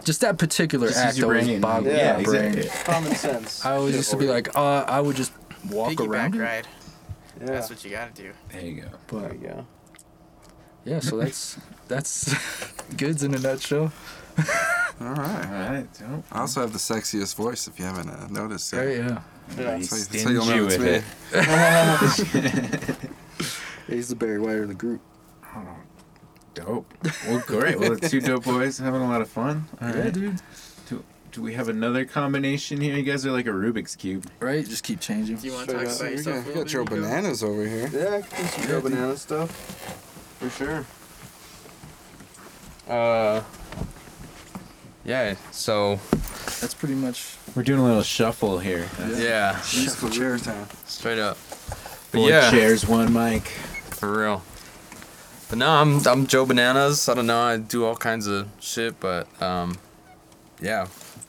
Just 0.04 0.20
that 0.22 0.38
particular 0.38 0.88
Just 0.88 0.98
act 0.98 1.08
use 1.16 1.18
your 1.18 1.28
always 1.28 1.46
brain. 1.46 1.60
boggled 1.60 1.94
Yeah, 1.94 2.16
my 2.16 2.22
brain. 2.22 2.44
exactly. 2.54 2.92
Common 2.92 3.14
sense. 3.14 3.64
I 3.66 3.72
always 3.76 3.94
used 3.96 4.10
to 4.10 4.16
be 4.16 4.28
like, 4.28 4.54
uh, 4.56 4.84
I 4.86 5.00
would 5.00 5.14
just 5.16 5.32
walk 5.68 6.00
around 6.00 6.32
Piggyback 6.32 6.36
it. 6.36 6.40
ride. 6.40 6.66
Yeah. 7.40 7.46
That's 7.46 7.70
what 7.70 7.84
you 7.84 7.90
gotta 7.90 8.12
do. 8.12 8.32
There 8.52 8.60
you 8.62 8.82
go. 8.82 9.18
There 9.20 9.32
you 9.34 9.38
go. 9.40 9.66
yeah, 10.84 11.00
so 11.00 11.16
that's 11.18 11.58
that's 11.88 12.34
goods 12.96 13.22
in 13.22 13.34
a 13.34 13.38
nutshell. 13.38 13.92
All 15.00 15.06
All 15.08 15.14
right. 15.14 15.44
right. 15.70 15.86
Dope. 15.98 16.24
I 16.32 16.40
also 16.40 16.60
have 16.60 16.72
the 16.72 16.78
sexiest 16.78 17.34
voice 17.36 17.66
if 17.66 17.78
you 17.78 17.84
haven't 17.86 18.08
uh, 18.10 18.26
noticed. 18.28 18.72
yet. 18.72 18.80
Right, 18.84 18.96
yeah. 18.98 19.20
Yeah. 19.58 19.76
He's 19.76 19.90
That's 19.90 19.90
how 19.90 19.96
you- 19.96 20.04
that's 20.04 20.24
how 20.24 20.30
you'll 20.30 20.46
know 20.46 20.66
it's 20.66 20.78
with 20.78 20.86
me. 22.92 22.98
it. 22.98 23.10
He's 23.88 24.08
the 24.08 24.14
Barry 24.14 24.38
White 24.38 24.58
of 24.58 24.68
the 24.68 24.74
group. 24.74 25.00
Oh, 25.56 25.66
Dope. 26.54 26.92
Well, 27.26 27.42
great. 27.46 27.78
Well, 27.78 27.94
the 27.96 28.08
two 28.08 28.20
dope 28.20 28.44
boys 28.44 28.78
having 28.78 29.00
a 29.02 29.08
lot 29.08 29.20
of 29.20 29.28
fun. 29.28 29.66
All 29.80 29.88
Yeah, 29.88 30.00
right. 30.02 30.12
dude. 30.12 30.40
Do, 31.30 31.40
do 31.40 31.42
we 31.42 31.54
have 31.54 31.68
another 31.68 32.04
combination 32.04 32.80
here? 32.80 32.96
You 32.96 33.02
guys 33.02 33.26
are 33.26 33.32
like 33.32 33.46
a 33.46 33.50
Rubik's 33.50 33.96
cube. 33.96 34.26
Right, 34.40 34.66
just 34.66 34.84
keep 34.84 35.00
changing. 35.00 35.36
Do 35.36 35.46
you 35.46 35.52
want 35.52 35.68
to 35.68 35.74
talk 35.74 35.82
about 35.82 36.10
yourself? 36.10 36.44
got, 36.44 36.46
you 36.46 36.54
got 36.54 36.72
your 36.72 36.84
bit, 36.84 36.94
Nico? 36.94 37.08
bananas 37.08 37.42
over 37.42 37.66
here. 37.66 37.90
Yeah, 37.92 38.16
I 38.16 38.22
can 38.22 38.42
do 38.42 38.48
some 38.48 38.70
real 38.70 38.80
banana 38.80 39.16
stuff. 39.16 39.50
For 40.38 40.50
sure. 40.50 40.84
Uh. 42.88 43.42
Yeah. 45.04 45.34
So. 45.50 46.00
That's 46.60 46.74
pretty 46.74 46.94
much. 46.94 47.36
We're 47.54 47.62
doing 47.62 47.80
a 47.80 47.84
little 47.84 48.02
shuffle 48.02 48.58
here. 48.58 48.88
Yeah. 49.16 49.60
Musical 49.74 50.10
chair 50.10 50.38
time. 50.38 50.66
Straight 50.86 51.18
up. 51.18 51.36
But 52.12 52.18
Four 52.18 52.28
yeah. 52.28 52.50
chairs, 52.50 52.86
one 52.86 53.12
mic. 53.12 53.42
For 53.42 54.20
real. 54.20 54.42
But 55.48 55.58
no, 55.58 55.68
I'm 55.68 56.06
I'm 56.06 56.26
Joe 56.26 56.46
Bananas. 56.46 57.08
I 57.08 57.14
don't 57.14 57.26
know. 57.26 57.40
I 57.40 57.56
do 57.56 57.84
all 57.84 57.96
kinds 57.96 58.26
of 58.26 58.48
shit, 58.60 59.00
but 59.00 59.26
um, 59.42 59.76
yeah, 60.60 60.86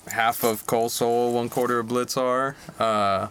half 0.07 0.43
of 0.43 0.65
Col 0.67 0.89
Sol, 0.89 1.33
one 1.33 1.49
quarter 1.49 1.79
of 1.79 1.87
Blitzar. 1.87 2.55
Uh, 2.79 3.27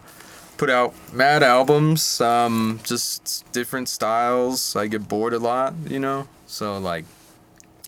put 0.57 0.69
out 0.69 0.93
mad 1.13 1.43
albums. 1.43 2.21
Um, 2.21 2.79
just 2.83 3.51
different 3.51 3.89
styles. 3.89 4.75
I 4.75 4.87
get 4.87 5.07
bored 5.07 5.33
a 5.33 5.39
lot, 5.39 5.73
you 5.87 5.99
know. 5.99 6.27
So 6.47 6.77
like, 6.77 7.05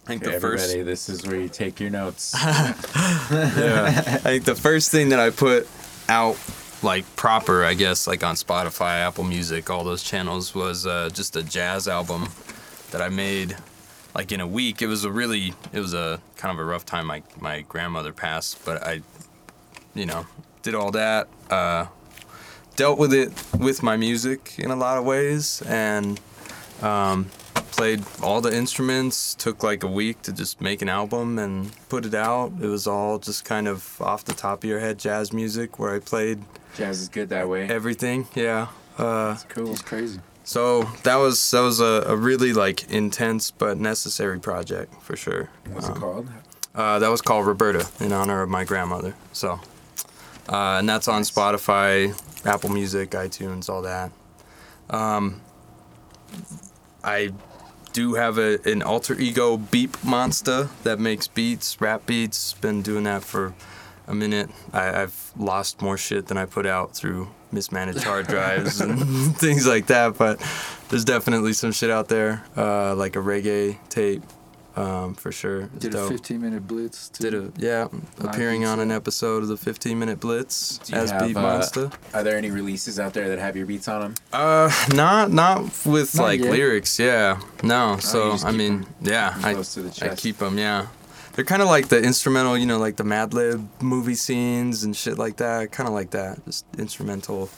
I 0.05 0.07
think 0.07 0.23
Okay, 0.23 0.33
the 0.33 0.39
first 0.39 0.71
everybody, 0.71 0.83
this 0.83 1.07
is 1.07 1.25
where 1.25 1.39
you 1.39 1.49
take 1.49 1.79
your 1.79 1.89
notes. 1.89 2.33
yeah. 2.43 2.73
I 3.95 4.17
think 4.17 4.45
the 4.45 4.55
first 4.55 4.91
thing 4.91 5.09
that 5.09 5.19
I 5.19 5.29
put 5.29 5.67
out 6.09 6.37
like 6.81 7.05
proper, 7.15 7.63
I 7.63 7.73
guess, 7.73 8.07
like 8.07 8.23
on 8.23 8.35
Spotify, 8.35 9.05
Apple 9.05 9.23
Music, 9.23 9.69
all 9.69 9.83
those 9.83 10.03
channels 10.03 10.53
was 10.53 10.85
uh, 10.85 11.09
just 11.13 11.35
a 11.35 11.43
jazz 11.43 11.87
album 11.87 12.27
that 12.91 13.01
I 13.01 13.09
made 13.09 13.55
like 14.15 14.31
in 14.31 14.39
a 14.39 14.47
week. 14.47 14.81
It 14.81 14.87
was 14.87 15.03
a 15.03 15.11
really 15.11 15.53
it 15.71 15.79
was 15.79 15.93
a 15.93 16.19
kind 16.37 16.53
of 16.53 16.59
a 16.59 16.65
rough 16.65 16.85
time. 16.85 17.07
My 17.07 17.23
my 17.39 17.61
grandmother 17.61 18.13
passed, 18.13 18.63
but 18.65 18.83
I 18.83 19.01
you 19.95 20.05
know, 20.05 20.25
did 20.61 20.75
all 20.75 20.91
that, 20.91 21.27
uh 21.49 21.85
dealt 22.75 22.97
with 22.97 23.13
it 23.13 23.31
with 23.57 23.83
my 23.83 23.95
music 23.97 24.55
in 24.57 24.71
a 24.71 24.75
lot 24.75 24.97
of 24.97 25.05
ways 25.05 25.61
and 25.67 26.19
um 26.81 27.29
played 27.71 28.03
all 28.21 28.41
the 28.41 28.55
instruments 28.55 29.35
took 29.35 29.63
like 29.63 29.83
a 29.83 29.87
week 29.87 30.21
to 30.23 30.31
just 30.31 30.59
make 30.61 30.81
an 30.81 30.89
album 30.89 31.37
and 31.37 31.71
put 31.89 32.05
it 32.05 32.13
out 32.15 32.51
it 32.61 32.67
was 32.67 32.87
all 32.87 33.19
just 33.19 33.45
kind 33.45 33.67
of 33.67 34.01
off 34.01 34.23
the 34.25 34.33
top 34.33 34.63
of 34.63 34.69
your 34.69 34.79
head 34.79 34.97
jazz 34.97 35.31
music 35.31 35.77
where 35.79 35.93
i 35.93 35.99
played 35.99 36.41
Jazz 36.75 37.01
is 37.01 37.09
good 37.09 37.29
that 37.29 37.47
way. 37.47 37.67
everything 37.67 38.27
yeah 38.33 38.67
uh, 38.97 39.35
Cool. 39.49 39.71
It's 39.71 39.81
crazy. 39.81 40.19
So 40.43 40.83
that 41.03 41.15
was 41.15 41.51
that 41.51 41.61
was 41.61 41.79
a, 41.79 42.03
a 42.07 42.15
really 42.15 42.53
like 42.53 42.89
intense 42.91 43.49
but 43.51 43.77
necessary 43.77 44.39
project 44.39 44.93
for 45.01 45.15
sure. 45.15 45.49
What's 45.71 45.87
it 45.87 45.91
Um, 45.95 45.99
called? 45.99 46.27
uh, 46.75 46.99
that 46.99 47.07
was 47.09 47.21
called 47.21 47.45
roberta 47.47 47.87
in 47.99 48.11
honor 48.11 48.41
of 48.41 48.49
my 48.49 48.63
grandmother. 48.63 49.15
So 49.31 49.59
uh, 50.49 50.77
and 50.79 50.89
that's 50.89 51.07
on 51.07 51.21
spotify 51.21 52.13
apple 52.45 52.69
music 52.69 53.11
itunes 53.11 53.69
all 53.69 53.81
that. 53.83 54.11
Um, 54.89 55.41
i 57.03 57.31
do 57.93 58.15
have 58.15 58.37
a, 58.39 58.57
an 58.65 58.81
alter 58.81 59.13
ego 59.13 59.55
Beat 59.55 60.03
Monster 60.03 60.67
that 60.83 60.99
makes 60.99 61.27
beats 61.27 61.79
rap 61.79 62.05
beats. 62.07 62.53
Been 62.53 62.81
doing 62.81 63.03
that 63.03 63.23
for 63.23 63.53
a 64.07 64.13
minute 64.13 64.49
I, 64.71 65.03
i've 65.03 65.31
lost 65.37 65.81
more 65.81 65.97
shit 65.97 66.27
than 66.27 66.37
i 66.37 66.45
put 66.45 66.65
out 66.65 66.95
through 66.95 67.29
mismanaged 67.51 68.03
hard 68.03 68.27
drives 68.33 68.81
and 68.81 68.99
things 69.37 69.65
like 69.67 69.87
that 69.87 70.17
but 70.17 70.39
there's 70.89 71.05
definitely 71.05 71.53
some 71.53 71.71
shit 71.71 71.89
out 71.89 72.07
there 72.07 72.43
uh, 72.57 72.95
like 72.95 73.15
a 73.15 73.19
reggae 73.19 73.77
tape 73.89 74.23
um, 74.75 75.13
for 75.13 75.31
sure 75.31 75.69
It's 75.75 75.85
Did 75.85 75.95
a 75.95 76.07
15 76.07 76.41
minute 76.41 76.67
blitz. 76.67 77.09
Too. 77.09 77.29
Did 77.29 77.33
a 77.35 77.51
yeah, 77.57 77.87
appearing 78.19 78.65
on 78.65 78.79
an 78.79 78.89
episode 78.91 79.43
of 79.43 79.49
the 79.49 79.57
15 79.57 79.99
minute 79.99 80.19
blitz 80.19 80.79
Do 80.79 80.95
as 80.95 81.11
have, 81.11 81.27
Beat 81.27 81.37
uh, 81.37 81.41
Monster. 81.41 81.91
Are 82.13 82.23
there 82.23 82.37
any 82.37 82.49
releases 82.49 82.99
out 82.99 83.13
there 83.13 83.29
that 83.29 83.37
have 83.37 83.55
your 83.55 83.67
beats 83.67 83.87
on 83.87 84.01
them? 84.01 84.15
Uh, 84.31 84.71
not 84.95 85.31
not 85.31 85.61
with 85.85 86.15
Not 86.15 86.23
like 86.23 86.39
yet. 86.41 86.51
lyrics. 86.51 86.97
Yeah, 86.97 87.39
no. 87.61 87.97
so 87.99 88.31
just 88.31 88.45
I 88.45 88.49
keep 88.49 88.57
mean, 88.57 88.85
yeah, 89.01 89.35
I 89.43 89.53
Close 89.53 89.75
to 89.75 89.83
the 89.83 90.11
I 90.11 90.15
keep 90.15 90.37
them. 90.39 90.57
Yeah, 90.57 90.87
they're 91.33 91.45
kind 91.45 91.61
of 91.61 91.67
like 91.67 91.89
the 91.89 92.01
instrumental. 92.01 92.57
You 92.57 92.65
know, 92.65 92.79
like 92.79 92.95
the 92.95 93.03
Madlib 93.03 93.67
movie 93.81 94.15
scenes 94.15 94.83
and 94.83 94.95
shit 94.95 95.17
like 95.17 95.37
that. 95.37 95.71
Kind 95.71 95.87
of 95.87 95.93
like 95.93 96.11
that, 96.11 96.43
just 96.45 96.65
instrumental 96.77 97.49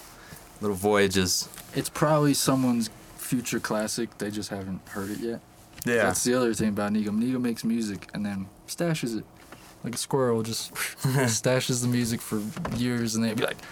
little 0.61 0.75
voyages. 0.75 1.49
It's 1.73 1.89
probably 1.89 2.33
someone's 2.33 2.89
future 3.17 3.59
classic. 3.59 4.17
They 4.17 4.31
just 4.31 4.49
haven't 4.49 4.87
heard 4.89 5.11
it 5.11 5.19
yet. 5.19 5.41
Yeah. 5.85 6.03
That's 6.03 6.23
the 6.23 6.33
other 6.33 6.53
thing 6.53 6.69
about 6.69 6.93
Nico. 6.93 7.11
Nico 7.11 7.39
makes 7.39 7.63
music 7.63 8.09
and 8.13 8.25
then 8.25 8.47
stashes 8.67 9.17
it. 9.17 9.25
Like 9.83 9.93
a 9.93 9.97
squirrel 9.97 10.41
just 10.41 10.73
stashes 11.03 11.81
the 11.81 11.87
music 11.87 12.19
for 12.21 12.41
years 12.75 13.15
and 13.15 13.23
then 13.23 13.35
be 13.35 13.43
like, 13.43 13.63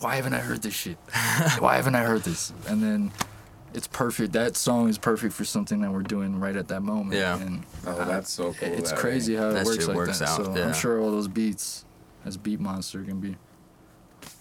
why 0.00 0.16
haven't 0.16 0.32
I 0.34 0.38
heard 0.38 0.62
this 0.62 0.74
shit? 0.74 0.96
Why 1.58 1.76
haven't 1.76 1.94
I 1.94 2.04
heard 2.04 2.22
this? 2.22 2.52
And 2.68 2.82
then 2.82 3.12
it's 3.74 3.86
perfect. 3.88 4.32
That 4.32 4.56
song 4.56 4.88
is 4.88 4.98
perfect 4.98 5.34
for 5.34 5.44
something 5.44 5.80
that 5.82 5.90
we're 5.92 6.02
doing 6.02 6.38
right 6.40 6.56
at 6.56 6.68
that 6.68 6.80
moment. 6.82 7.16
Yeah. 7.16 7.38
And 7.40 7.64
Oh, 7.86 8.04
that's 8.04 8.30
so 8.30 8.52
cool. 8.54 8.68
it's 8.72 8.92
crazy 8.92 9.34
way. 9.34 9.40
how 9.40 9.48
it 9.50 9.52
That 9.54 9.64
works 9.66 9.78
shit 9.78 9.88
like 9.88 9.96
works 9.96 10.18
that. 10.20 10.28
out, 10.28 10.44
so 10.46 10.56
yeah. 10.56 10.66
I'm 10.68 10.74
sure 10.74 11.00
all 11.00 11.10
those 11.10 11.28
beats 11.28 11.84
as 12.24 12.36
Beat 12.36 12.60
Monster 12.60 13.02
can 13.02 13.20
be 13.20 13.36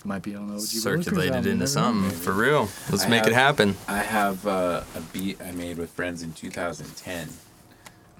might 0.05 0.21
be 0.21 0.35
on 0.35 0.47
the 0.47 0.53
OG 0.53 0.59
Willikers 0.59 0.81
Circulated 0.81 1.33
album, 1.35 1.37
into 1.37 1.49
never 1.51 1.59
know. 1.59 1.65
something 1.65 2.09
for 2.19 2.31
real. 2.33 2.69
Let's 2.89 3.05
I 3.05 3.09
make 3.09 3.25
it 3.25 3.33
happen. 3.33 3.75
I 3.87 3.97
have 3.99 4.45
uh, 4.47 4.83
a 4.95 5.01
beat 5.13 5.41
I 5.41 5.51
made 5.51 5.77
with 5.77 5.89
friends 5.91 6.23
in 6.23 6.31
2010 6.33 7.29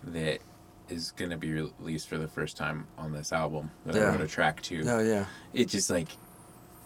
that 0.08 0.40
is 0.90 1.12
gonna 1.12 1.38
be 1.38 1.52
released 1.54 2.10
for 2.10 2.18
the 2.18 2.28
first 2.28 2.58
time 2.58 2.86
on 2.98 3.14
this 3.14 3.32
album 3.32 3.72
that 3.86 3.96
Yeah. 3.96 4.04
I 4.04 4.10
wrote 4.12 4.22
a 4.22 4.28
track 4.28 4.62
to. 4.64 4.84
Oh 4.88 5.00
yeah. 5.00 5.26
It 5.54 5.70
just 5.70 5.90
like 5.90 6.10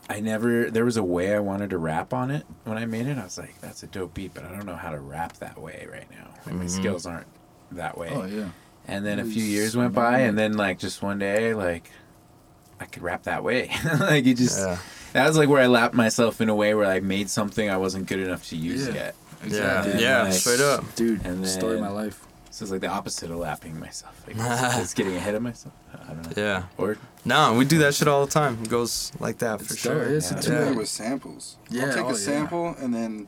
I 0.09 0.19
never 0.21 0.69
there 0.71 0.85
was 0.85 0.95
a 0.97 1.03
way 1.03 1.35
I 1.35 1.39
wanted 1.39 1.71
to 1.71 1.77
rap 1.77 2.13
on 2.13 2.31
it 2.31 2.45
when 2.63 2.77
I 2.77 2.85
made 2.85 3.07
it. 3.07 3.17
I 3.17 3.23
was 3.25 3.37
like, 3.37 3.59
that's 3.61 3.83
a 3.83 3.87
dope 3.87 4.13
beat, 4.13 4.33
but 4.33 4.45
I 4.45 4.49
don't 4.49 4.65
know 4.65 4.75
how 4.75 4.91
to 4.91 4.99
rap 4.99 5.33
that 5.39 5.59
way 5.59 5.87
right 5.91 6.09
now. 6.11 6.29
Like 6.45 6.55
my 6.55 6.65
Mhm. 6.65 6.69
skills 6.69 7.05
aren't 7.05 7.27
that 7.73 7.97
way. 7.97 8.09
Oh 8.13 8.25
yeah. 8.25 8.49
And 8.87 9.05
then 9.05 9.19
a 9.19 9.25
few 9.25 9.43
years 9.43 9.75
went 9.75 9.93
by, 9.93 10.19
and 10.19 10.37
then 10.37 10.53
like 10.53 10.79
just 10.79 11.01
one 11.01 11.19
day, 11.19 11.53
like 11.53 11.91
I 12.79 12.85
could 12.85 13.03
rap 13.03 13.23
that 13.23 13.43
way. 13.43 13.69
like 13.99 14.25
it 14.25 14.35
just 14.37 14.59
Yeah. 14.59 14.77
that 15.13 15.27
was 15.27 15.37
like 15.37 15.49
where 15.49 15.61
I 15.61 15.67
lapped 15.67 15.93
myself 15.93 16.39
in 16.39 16.47
a 16.47 16.55
way 16.55 16.73
where 16.73 16.85
I 16.89 17.01
made 17.01 17.29
something 17.29 17.69
I 17.69 17.75
wasn't 17.77 18.05
good 18.07 18.19
enough 18.19 18.45
to 18.49 18.55
use 18.55 18.87
Yeah. 18.87 18.93
yet. 18.93 19.15
Exactly. 19.43 19.91
And, 19.91 20.01
Yeah. 20.01 20.23
like, 20.23 20.33
Straight 20.33 20.61
up. 20.61 20.95
Dude, 20.95 21.25
And 21.25 21.45
story 21.47 21.75
of 21.75 21.81
my 21.81 21.89
life. 21.89 22.23
So 22.49 22.63
it's 22.63 22.71
like 22.71 22.81
the 22.81 22.87
opposite 22.87 23.29
of 23.29 23.37
lapping 23.37 23.79
myself. 23.79 24.19
Like 24.25 24.35
it's, 24.39 24.77
it's 24.79 24.93
getting 24.93 25.15
ahead 25.15 25.35
of 25.35 25.41
myself. 25.43 25.73
I 25.93 26.13
don't 26.13 26.23
know. 26.37 26.41
Yeah. 26.41 26.63
Or 26.77 26.97
No, 27.27 27.53
we 27.53 27.65
do 27.65 27.79
that 27.79 27.93
shit 27.93 28.07
all 28.07 28.25
the 28.25 28.31
time. 28.31 28.57
It 28.63 28.69
goes 28.69 29.11
like 29.19 29.39
that 29.39 29.59
for 29.61 29.73
It's 29.73 29.77
sure. 29.81 30.05
dope. 30.05 30.13
It's 30.13 30.31
Yeah. 30.31 30.37
a 30.37 30.39
I 30.39 30.41
do 30.41 30.51
Yeah. 30.71 30.71
with 30.77 30.89
samples. 30.89 31.57
Yeah, 31.69 31.85
I'll 31.85 31.93
take 31.93 32.03
oh, 32.05 32.09
a 32.09 32.11
yeah. 32.13 32.17
sample 32.17 32.75
and 32.79 32.93
then, 32.93 33.27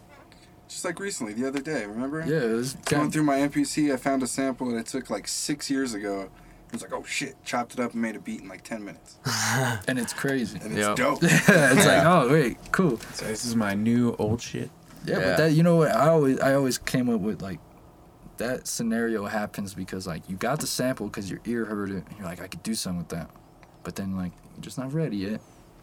just 0.67 0.85
like 0.85 0.99
recently, 0.99 1.33
the 1.33 1.47
other 1.47 1.59
day, 1.59 1.85
remember? 1.85 2.23
Yeah, 2.25 2.37
it 2.41 2.53
was 2.53 2.73
Going 2.73 3.01
kind 3.01 3.13
through 3.13 3.23
my 3.23 3.39
MPC, 3.39 3.91
I 3.93 3.97
found 3.97 4.23
a 4.23 4.27
sample 4.27 4.71
that 4.71 4.77
I 4.77 4.83
took 4.83 5.09
like 5.09 5.27
six 5.27 5.69
years 5.69 5.93
ago. 5.93 6.29
I 6.71 6.75
was 6.75 6.81
like, 6.83 6.93
oh 6.93 7.03
shit, 7.03 7.35
chopped 7.43 7.73
it 7.73 7.79
up 7.79 7.93
and 7.93 8.01
made 8.01 8.15
a 8.15 8.19
beat 8.19 8.41
in 8.41 8.47
like 8.47 8.63
10 8.63 8.85
minutes. 8.85 9.17
and 9.87 9.97
it's 9.97 10.13
crazy. 10.13 10.59
And 10.63 10.77
it's 10.77 10.87
Yep. 10.87 10.95
dope. 10.95 11.19
it's 11.23 11.47
like, 11.85 12.03
oh 12.05 12.29
wait, 12.31 12.57
cool. 12.71 12.99
so 13.13 13.25
this 13.25 13.43
is 13.43 13.55
my 13.55 13.73
new 13.73 14.15
old 14.19 14.39
shit. 14.41 14.69
Yeah, 15.05 15.17
Yeah. 15.19 15.25
but 15.29 15.37
that 15.37 15.51
you 15.53 15.63
know 15.63 15.75
what 15.77 15.95
I 15.95 16.09
always 16.09 16.39
I 16.39 16.53
always 16.53 16.77
came 16.77 17.09
up 17.09 17.21
with 17.21 17.41
like 17.41 17.59
that 18.37 18.67
scenario 18.67 19.25
happens 19.25 19.73
because 19.73 20.05
like 20.07 20.29
you 20.29 20.35
got 20.37 20.59
the 20.59 20.67
sample 20.67 21.07
because 21.07 21.29
your 21.29 21.39
ear 21.45 21.65
heard 21.65 21.89
it. 21.89 22.03
And 22.07 22.17
you're 22.17 22.27
like 22.27 22.41
I 22.41 22.47
could 22.47 22.61
do 22.63 22.75
something 22.75 22.99
with 22.99 23.09
that, 23.09 23.29
but 23.83 23.95
then 23.95 24.15
like 24.17 24.31
just 24.61 24.77
not 24.77 24.93
ready 24.93 25.17
yet. 25.17 25.41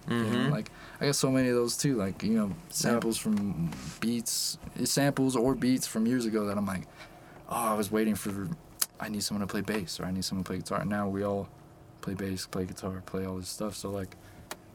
You 0.09 0.17
know, 0.17 0.25
Mhm. 0.25 0.51
like 0.53 0.71
I 1.01 1.07
got 1.07 1.17
so 1.17 1.31
many 1.33 1.49
of 1.49 1.57
those 1.57 1.77
too. 1.77 1.97
Like 1.97 2.23
you 2.23 2.31
know 2.35 2.53
samples 2.69 3.19
from 3.19 3.71
beats, 4.01 4.57
samples 4.85 5.35
or 5.35 5.55
beats 5.55 5.87
from 5.87 6.07
years 6.07 6.27
ago 6.27 6.47
that 6.47 6.57
I'm 6.57 6.67
like, 6.67 6.87
oh 7.49 7.57
I 7.57 7.75
was 7.75 7.91
waiting 7.91 8.15
for, 8.15 8.49
I 9.01 9.09
need 9.09 9.23
someone 9.25 9.47
to 9.47 9.51
play 9.51 9.63
bass 9.63 9.99
or 9.99 10.05
I 10.05 10.11
need 10.13 10.25
someone 10.25 10.45
to 10.45 10.49
play 10.49 10.59
guitar. 10.59 10.81
And 10.81 10.91
now 10.91 11.09
we 11.09 11.25
all 11.25 11.49
play 12.03 12.15
bass, 12.15 12.47
play 12.47 12.67
guitar, 12.67 13.03
play 13.05 13.27
all 13.27 13.37
this 13.39 13.49
stuff. 13.49 13.75
So 13.77 13.91
like, 13.91 14.15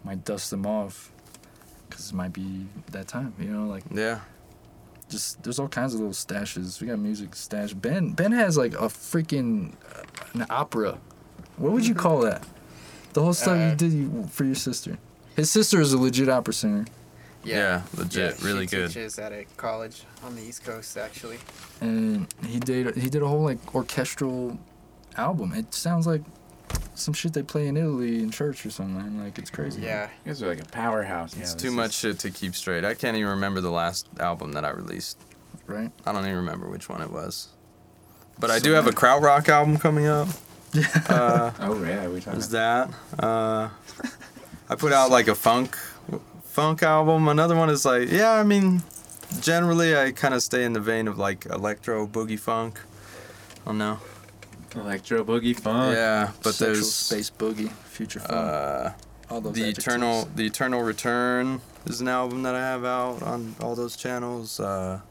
might 0.04 0.26
dust 0.26 0.50
them 0.52 0.66
off 0.66 1.12
because 1.90 2.10
it 2.12 2.16
might 2.16 2.34
be 2.34 2.68
that 2.92 3.08
time. 3.08 3.34
You 3.40 3.52
know 3.52 3.68
like 3.68 3.84
Yeah. 3.90 4.20
just 5.10 5.42
there's 5.44 5.60
all 5.60 5.70
kinds 5.70 5.94
of 5.94 6.02
little 6.02 6.14
stashes. 6.14 6.82
We 6.82 6.88
got 6.88 7.00
music 7.00 7.36
stash. 7.38 7.74
Ben 7.74 8.12
Ben 8.12 8.34
has 8.34 8.58
like 8.58 8.74
a 8.74 8.88
freaking 8.90 9.76
uh, 9.96 10.04
an 10.34 10.46
opera. 10.50 11.00
What 11.56 11.72
would 11.72 11.88
you 11.88 11.96
call 11.96 12.20
that? 12.22 12.46
The 13.14 13.22
whole 13.22 13.34
stuff 13.34 13.58
Uh, 13.58 13.70
you 13.72 13.76
did 13.76 13.92
you- 13.94 14.28
for 14.32 14.46
your 14.46 14.56
sister. 14.56 14.98
His 15.36 15.50
sister 15.52 15.80
is 15.82 15.94
a 15.94 15.98
legit 15.98 16.30
opera 16.30 16.54
singer, 16.54 16.86
Yeah, 17.44 17.82
legit, 17.96 18.38
she 18.40 18.46
really 18.46 18.66
good. 18.66 18.88
teaches 18.90 19.18
at 19.20 19.32
a 19.32 19.46
college 19.58 20.04
on 20.24 20.36
the 20.36 20.42
East 20.42 20.64
Coast, 20.64 20.98
actually. 20.98 21.40
and 21.82 22.28
he 22.46 22.60
did 22.60 22.96
he 22.98 23.10
did 23.10 23.22
a 23.22 23.28
whole 23.28 23.44
like 23.44 23.74
orchestral 23.76 24.60
album. 25.18 25.54
It 25.54 25.74
sounds 25.74 26.06
like 26.08 26.22
some 26.96 27.14
shit 27.14 27.34
they 27.34 27.44
play 27.44 27.68
in 27.68 27.76
Italy 27.78 28.20
in 28.22 28.30
church 28.30 28.66
or 28.66 28.70
something. 28.70 29.22
Like 29.24 29.38
it's 29.40 29.50
crazy. 29.50 29.82
Yeah, 29.82 30.08
You 30.26 30.32
guys 30.32 30.44
are 30.44 30.48
like 30.48 30.62
a 30.62 30.66
powerhouse. 30.66 31.36
It's 31.36 31.52
Yeah, 31.52 31.58
too 31.58 31.72
much 31.72 31.90
is- 31.92 31.96
shit 31.96 32.20
to 32.20 32.30
keep 32.32 32.56
straight. 32.56 32.86
I 32.86 32.94
can't 32.94 33.18
even 33.18 33.30
remember 33.32 33.60
the 33.62 33.72
last 33.72 34.08
album 34.20 34.52
that 34.54 34.64
I 34.64 34.70
released. 34.70 35.18
Right. 35.68 35.92
I 36.06 36.12
don't 36.12 36.24
even 36.26 36.36
remember 36.38 36.70
which 36.70 36.88
one 36.90 37.02
it 37.02 37.12
was. 37.12 37.48
But 38.40 38.52
I 38.52 38.60
do 38.60 38.72
have 38.72 38.88
a 38.88 38.92
krautrock 38.92 39.48
album 39.50 39.78
coming 39.78 40.08
up. 40.08 40.28
Uh, 41.10 41.52
Oh 41.60 41.84
yeah, 41.84 42.08
we 42.08 42.20
talked. 42.22 42.32
There's 42.38 42.50
that. 42.50 42.90
Uh, 43.20 43.70
I 44.70 44.76
put 44.76 44.94
out 44.94 45.10
like 45.12 45.28
a 45.28 45.36
funk 45.36 45.76
funk 46.44 46.84
album. 46.84 47.28
Another 47.28 47.56
one 47.56 47.70
is 47.70 47.86
like, 47.86 48.10
yeah, 48.12 48.32
I 48.34 48.44
mean, 48.44 48.84
generally 49.42 49.96
I 49.98 50.12
kind 50.12 50.34
of 50.34 50.42
stay 50.44 50.64
in 50.64 50.74
the 50.74 50.80
vein 50.80 51.08
of 51.08 51.18
like 51.18 51.46
electro 51.46 52.08
boogie 52.08 52.40
funk. 52.40 52.80
I 53.64 53.70
don't 53.70 53.78
know. 53.78 54.00
Electro 54.76 55.24
boogie 55.26 55.60
funk. 55.60 55.94
yeah, 55.96 56.32
but 56.44 56.54
Sexual 56.56 56.74
there's 56.74 56.94
space 56.94 57.30
boogie, 57.30 57.70
future 57.72 58.20
funk, 58.22 58.32
uh, 58.32 58.90
all 59.30 59.42
those 59.42 59.54
the 59.54 59.64
adjectives. 59.64 59.86
eternal 59.88 60.30
the 60.36 60.46
eternal 60.46 60.82
return 60.82 61.60
is 61.86 62.00
an 62.00 62.08
album 62.08 62.44
that 62.44 62.56
I 62.56 62.60
have 62.60 62.86
out 62.86 63.22
on 63.22 63.56
all 63.60 63.76
those 63.76 63.98
channels. 63.98 64.60
Uh, 64.62 65.02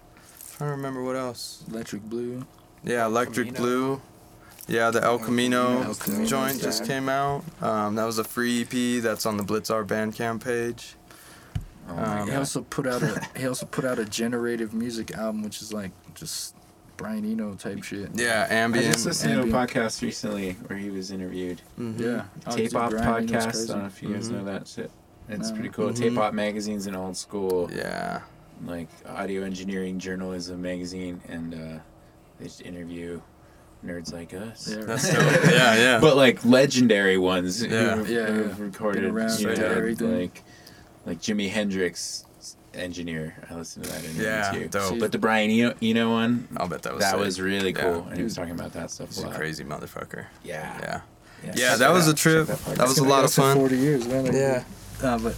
trying 0.56 0.70
to 0.70 0.76
remember 0.76 1.02
what 1.04 1.16
else. 1.16 1.62
electric 1.70 2.02
blue. 2.04 2.46
Yeah, 2.82 3.04
Electric 3.04 3.48
Camino. 3.54 3.62
Blue. 3.62 4.02
Yeah, 4.68 4.90
the 4.90 5.02
El 5.02 5.18
Camino 5.18 5.82
El 5.82 5.94
Camino. 5.94 6.26
joint 6.26 6.60
just 6.60 6.84
came 6.86 7.08
out. 7.08 7.42
Um, 7.60 7.94
that 7.96 8.04
was 8.04 8.18
a 8.18 8.24
free 8.24 8.62
EP 8.62 9.02
that's 9.02 9.26
on 9.26 9.36
the 9.36 9.42
Blitzar 9.42 9.84
Bandcamp 9.86 10.44
page. 10.44 10.94
Oh 11.88 11.96
Um, 11.98 12.28
He 12.28 12.34
also 12.36 12.62
put 12.62 12.86
out 12.86 13.02
a 13.02 13.20
he 13.38 13.46
also 13.46 13.66
put 13.66 13.84
out 13.84 13.98
a 13.98 14.04
generative 14.04 14.72
music 14.72 15.12
album, 15.16 15.42
which 15.42 15.60
is 15.60 15.72
like 15.72 15.90
just 16.14 16.54
Brian 16.96 17.24
Eno 17.24 17.54
type 17.54 17.82
shit. 17.82 18.10
Yeah, 18.14 18.46
ambient. 18.50 18.88
I 18.88 18.92
just 18.92 19.06
listened 19.06 19.42
to 19.42 19.48
a 19.48 19.52
podcast 19.52 20.02
recently 20.02 20.52
where 20.66 20.78
he 20.78 20.90
was 20.90 21.10
interviewed. 21.10 21.62
Mhm. 21.78 21.98
Yeah. 21.98 22.24
Oh, 22.46 22.54
Tape 22.54 22.70
dude, 22.70 22.76
Op 22.76 22.90
Brian 22.90 23.26
podcast. 23.26 23.64
I 23.64 23.66
don't 23.72 23.78
know 23.80 23.86
if 23.86 24.02
you 24.02 24.12
guys 24.12 24.28
Mhm. 24.28 24.32
know 24.32 24.44
that 24.44 24.68
shit. 24.68 24.90
It's 25.28 25.48
No. 25.48 25.54
pretty 25.54 25.70
cool. 25.70 25.88
Mhm. 25.90 25.96
Tape 25.96 26.18
Op 26.18 26.34
magazine's 26.34 26.86
an 26.86 26.94
old 26.94 27.16
school 27.16 27.70
Yeah. 27.74 28.20
like 28.66 28.88
audio 29.08 29.42
engineering 29.42 29.98
journalism 29.98 30.60
magazine, 30.62 31.20
and 31.28 31.54
uh, 31.54 31.78
they 32.38 32.44
just 32.44 32.60
interview 32.60 33.20
nerds 33.84 34.12
like 34.12 34.34
us. 34.34 34.68
Yeah, 34.68 34.84
That's 34.84 35.12
right. 35.12 35.18
dope. 35.42 35.44
yeah, 35.50 35.74
yeah. 35.76 35.98
But 36.00 36.16
like 36.16 36.44
legendary 36.44 37.16
ones 37.18 37.62
Yeah. 37.64 37.96
who've, 37.96 38.08
Yeah, 38.10 38.26
who've 38.26 38.58
yeah. 38.58 38.64
recorded 38.64 39.02
Been 39.02 39.10
around 39.12 39.40
you 39.40 39.46
know, 39.46 39.52
everything. 39.66 40.20
like 40.20 40.42
like 41.06 41.20
Jimi 41.20 41.50
Hendrix 41.50 42.24
engineer. 42.74 43.34
I 43.50 43.54
listened 43.54 43.84
to 43.86 43.90
that 43.90 44.04
interview 44.04 44.22
Yeah, 44.24 44.50
too. 44.52 44.68
dope. 44.68 44.98
But 45.00 45.12
the 45.12 45.18
Brian 45.18 45.50
Eno, 45.50 45.74
Eno 45.82 46.10
one, 46.10 46.46
I'll 46.56 46.68
bet 46.68 46.82
that 46.82 46.92
was 46.94 47.00
that 47.02 47.12
sick. 47.12 47.20
was 47.20 47.40
really 47.40 47.70
Yeah. 47.72 47.80
cool, 47.82 48.06
and 48.08 48.16
he 48.16 48.22
was 48.22 48.34
talking 48.34 48.52
about 48.52 48.72
that 48.74 48.90
stuff 48.90 49.08
He's 49.08 49.22
a 49.24 49.28
a 49.28 49.34
crazy 49.34 49.64
motherfucker. 49.64 50.26
Yeah, 50.44 50.78
Yeah. 50.78 50.80
yeah. 50.82 51.52
Yeah, 51.56 51.68
check 51.70 51.78
that 51.78 51.92
was 51.92 52.06
out. 52.06 52.12
a 52.12 52.16
trip. 52.16 52.46
Check 52.48 52.56
podcast 52.58 52.74
That 52.76 52.88
was 52.88 52.98
a 52.98 53.04
lot 53.04 53.24
of 53.24 53.32
fun. 53.32 53.56
Forty 53.56 53.78
years, 53.78 54.06
man. 54.06 54.26
Yeah. 54.26 54.62
Uh, 55.02 55.18
but 55.18 55.34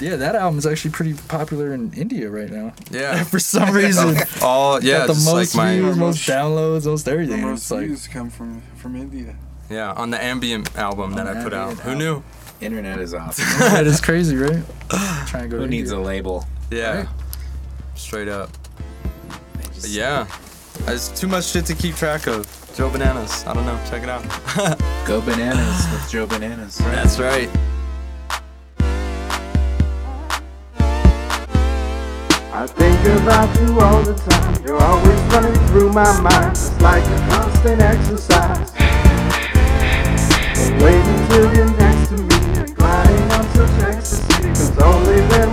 yeah, 0.00 0.16
that 0.16 0.34
album 0.34 0.58
is 0.58 0.66
actually 0.66 0.90
pretty 0.92 1.14
popular 1.28 1.72
in 1.74 1.92
India 1.94 2.28
right 2.30 2.50
now. 2.50 2.72
Yeah. 2.90 3.22
For 3.32 3.38
some 3.38 3.72
reason, 3.82 4.16
All 4.42 4.82
yeah, 4.82 4.98
got 4.98 5.06
the 5.08 5.14
most 5.14 5.54
like 5.54 5.54
my 5.54 5.74
views, 5.76 5.96
most 5.96 5.98
Most- 5.98 6.28
downloads, 6.28 6.86
most 6.86 7.04
The 7.04 7.10
everything. 7.12 7.40
most 7.42 7.62
It's 7.62 7.70
like 7.70 7.86
views 7.86 8.08
come 8.08 8.30
from 8.30 8.62
from 8.76 8.96
India. 8.96 9.34
yeah 9.70 9.92
on 9.92 10.10
the 10.10 10.22
ambient 10.22 10.76
album 10.76 11.12
that 11.14 11.26
I 11.26 11.42
put 11.42 11.52
out. 11.52 11.70
ambient 11.70 11.80
Who 11.80 11.94
knew? 11.96 12.22
Internet 12.60 13.00
is 13.00 13.12
awesome. 13.14 13.44
that 13.58 13.86
is 13.86 14.00
crazy, 14.00 14.36
right? 14.36 14.62
Trying 15.26 15.42
to 15.44 15.48
go. 15.48 15.56
Who 15.58 15.64
to 15.64 15.68
needs 15.70 15.90
a 15.90 15.98
label? 15.98 16.46
Yeah. 16.70 16.98
Right. 17.00 17.08
Straight 17.94 18.28
up. 18.28 18.50
Just- 19.74 19.82
But 19.82 19.90
yeah. 19.90 20.26
There's 20.86 21.08
too 21.08 21.26
much 21.28 21.44
shit 21.46 21.64
to 21.66 21.74
keep 21.74 21.96
track 21.96 22.26
of. 22.26 22.46
Joe 22.76 22.90
Bananas. 22.90 23.44
I 23.46 23.54
don't 23.54 23.64
know. 23.64 23.78
Check 23.88 24.02
it 24.02 24.08
out. 24.10 24.22
Go 25.06 25.22
bananas 25.22 25.86
with 25.90 26.10
Joe 26.10 26.26
Bananas. 26.26 26.76
That's 26.76 27.18
right. 27.18 27.48
I 32.56 32.66
think 32.66 32.98
about 33.20 33.52
you 33.60 33.78
all 33.80 34.00
the 34.00 34.14
time. 34.14 34.64
You're 34.64 34.82
always 34.82 35.20
running 35.28 35.52
through 35.68 35.92
my 35.92 36.10
mind. 36.22 36.52
It's 36.52 36.80
like 36.80 37.04
a 37.04 37.18
constant 37.28 37.82
exercise. 37.82 38.72
But 40.56 40.82
wait 40.82 41.04
until 41.04 41.54
you're 41.54 41.76
next 41.76 42.08
to 42.08 42.16
me. 42.16 42.36
You're 42.56 42.74
gliding 42.74 43.30
on 43.32 43.44
such 43.52 43.82
ecstasy. 43.92 44.48
Cause 44.48 44.78
only 44.78 45.20
then 45.36 45.45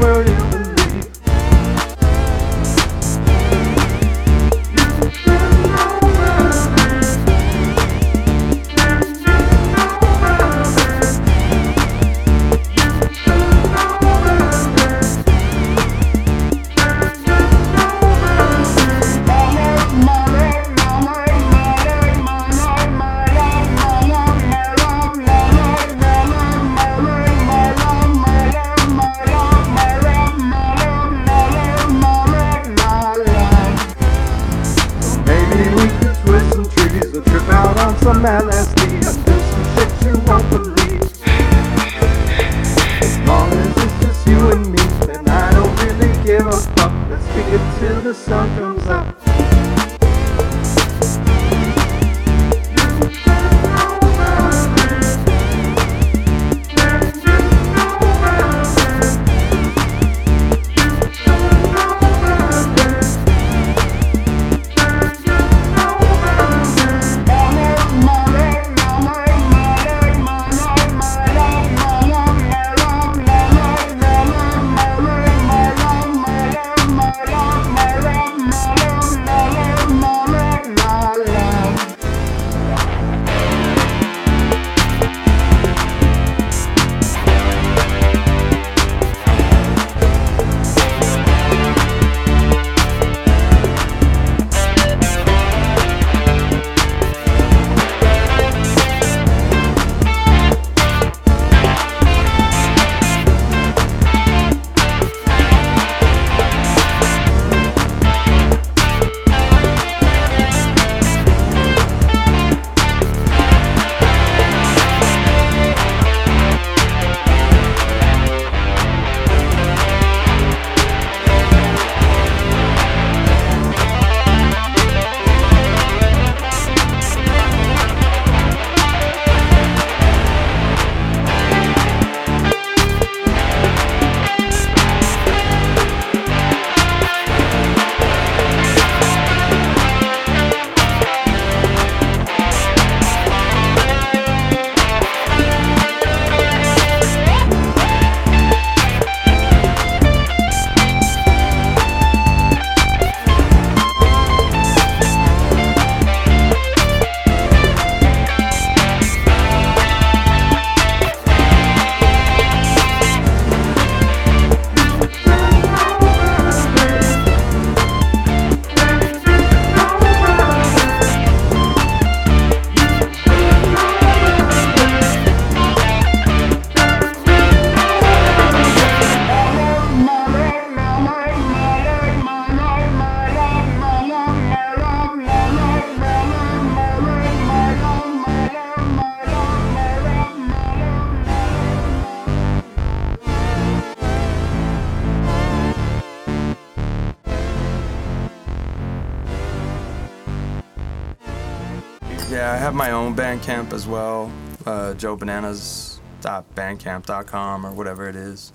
have 203.15 203.41
Bandcamp 203.41 203.73
as 203.73 203.87
well. 203.87 204.31
Uh, 204.65 204.93
JoeBananas.bandcamp.com 204.93 207.65
or 207.65 207.71
whatever 207.71 208.07
it 208.09 208.15
is. 208.15 208.53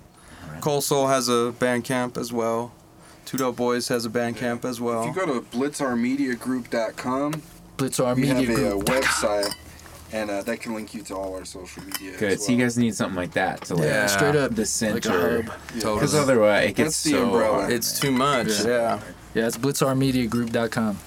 Col 0.61 0.81
Sol 0.81 1.07
has 1.07 1.29
a 1.29 1.53
Bandcamp 1.59 2.17
as 2.17 2.33
well. 2.33 2.71
Two 3.25 3.37
Dope 3.37 3.55
Boys 3.57 3.87
has 3.89 4.05
a 4.05 4.09
Bandcamp 4.09 4.65
as 4.65 4.77
If 4.77 4.83
well. 4.83 5.05
you 5.05 5.13
go 5.13 5.25
to 5.25 5.41
blitzarmediagroup.com, 5.55 7.33
Blitzar 7.77 8.15
we 8.15 8.27
have 8.27 8.37
Media 8.37 8.71
a 8.73 8.79
uh, 8.79 8.81
website, 8.81 9.53
and 10.11 10.29
uh, 10.31 10.41
that 10.43 10.59
can 10.59 10.73
link 10.73 10.93
you 10.95 11.01
to 11.03 11.15
all 11.15 11.35
our 11.35 11.45
social 11.45 11.83
media. 11.83 12.17
Good. 12.17 12.31
as 12.33 12.45
So 12.45 12.51
you 12.51 12.57
guys 12.57 12.77
need 12.77 12.93
something 12.95 13.15
like 13.15 13.31
that 13.33 13.61
to 13.65 13.75
like 13.75 13.85
Yeah. 13.85 14.07
Straight 14.07 14.35
up, 14.35 14.51
the 14.55 14.61
like 14.61 14.65
a 14.65 14.67
center. 14.67 15.43
hub. 15.43 15.51
Because 15.75 16.15
otherwise 16.15 16.69
it 16.71 16.75
gets 16.75 17.01
That's 17.01 17.03
the 17.03 17.11
so 17.11 17.23
umbrella. 17.25 17.69
It's 17.69 17.99
too 17.99 18.11
much. 18.11 18.47
Yeah. 18.47 18.65
Yeah. 18.65 18.99
Yeah, 19.35 19.47
it's 19.47 19.57
blitzarmediagroup.com. 19.57 20.97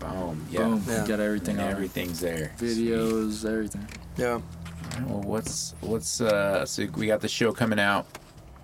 Boom. 0.00 0.46
Yeah. 0.50 0.60
Boom. 0.60 0.82
Yeah. 0.88 1.02
You 1.02 1.08
got 1.08 1.20
everything 1.20 1.56
And 1.56 1.64
on 1.64 1.68
it. 1.68 1.72
everything's 1.72 2.20
there. 2.20 2.52
Videos, 2.58 3.44
everything. 3.48 3.86
Yeah. 4.16 4.40
Sweet. 4.92 5.06
Well, 5.06 5.22
what's 5.22 5.74
what's 5.80 6.20
uh? 6.20 6.64
So 6.64 6.86
we 6.96 7.06
got 7.06 7.20
the 7.20 7.28
show 7.28 7.52
coming 7.52 7.78
out 7.80 8.06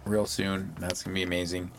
real 0.05 0.27
soon. 0.27 0.75
That's 0.79 1.03
gonna 1.03 1.15
be 1.15 1.23
amazing. 1.23 1.71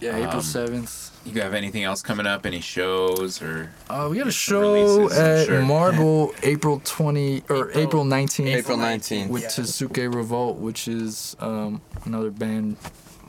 Yeah, 0.00 0.16
April 0.16 0.32
Um, 0.38 0.40
7th. 0.40 1.10
You 1.24 1.40
have 1.40 1.54
anything 1.54 1.84
else 1.84 2.02
coming 2.02 2.26
up? 2.26 2.44
Any 2.44 2.60
shows 2.60 3.40
or? 3.40 3.70
Uh, 3.88 4.08
we 4.10 4.18
got 4.18 4.26
a 4.26 4.32
show 4.32 4.74
releases, 4.74 5.16
at 5.18 5.46
sure. 5.46 5.62
Marble 5.62 6.34
April 6.42 6.82
20 6.84 7.44
or 7.48 7.70
April 7.72 8.04
19th 8.04 8.46
April 8.54 8.76
19th. 8.76 9.28
with 9.28 9.44
Tsuke 9.44 10.12
Revolt, 10.14 10.58
which 10.58 10.88
is 10.88 11.34
um, 11.40 11.80
another 12.04 12.30
band 12.30 12.76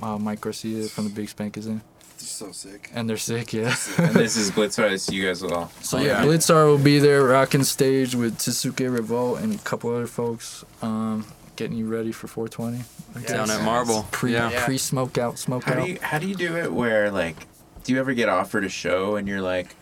uh, 0.02 0.18
Mike 0.18 0.42
Garcia 0.42 0.88
from 0.90 1.06
the 1.06 1.12
Big 1.12 1.30
Spank 1.30 1.56
is 1.56 1.68
in. 1.68 1.82
They're 2.26 2.48
so 2.48 2.52
sick. 2.52 2.90
And 2.96 3.08
they're 3.08 3.18
sick, 3.18 3.54
yeah. 3.54 3.76
and 4.00 4.16
this 4.16 4.36
is 4.36 4.50
Blitzar. 4.50 5.00
So 5.00 5.12
you 5.12 5.28
guys 5.28 5.44
will 5.44 5.54
all. 5.54 5.72
So 5.82 6.00
all 6.00 6.04
yeah, 6.04 6.18
have- 6.22 6.26
Blitzar 6.28 6.66
will 6.66 6.80
be 6.80 6.98
there 6.98 7.24
rocking 7.24 7.64
stage 7.64 8.16
with 8.16 8.40
Tsuke 8.40 8.92
Revolt 8.92 9.42
and 9.42 9.54
a 9.54 9.58
couple 9.60 9.94
other 9.94 10.08
folks, 10.08 10.66
um, 10.82 11.28
getting 11.56 11.78
you 11.78 11.86
ready 11.88 12.12
for 12.12 12.26
420. 12.28 13.28
Down 13.28 13.52
at 13.52 13.62
Marble. 13.64 14.08
Pre 14.10 14.34
yeah. 14.34 14.50
Yeah. 14.50 14.66
pre 14.66 14.80
smoke 14.80 15.20
out, 15.20 15.38
smoke 15.38 15.66
How 15.66 15.74
out. 15.74 15.86
do 15.86 15.92
you 15.92 16.00
how 16.02 16.18
do 16.18 16.28
you 16.28 16.34
do 16.36 16.58
it? 16.58 16.74
Where 16.74 17.12
like, 17.12 17.36
do 17.84 17.94
you 17.94 18.00
ever 18.00 18.14
get 18.16 18.28
offered 18.28 18.66
a 18.66 18.70
show 18.70 19.16
and 19.18 19.28
you're 19.28 19.42
like, 19.42 19.76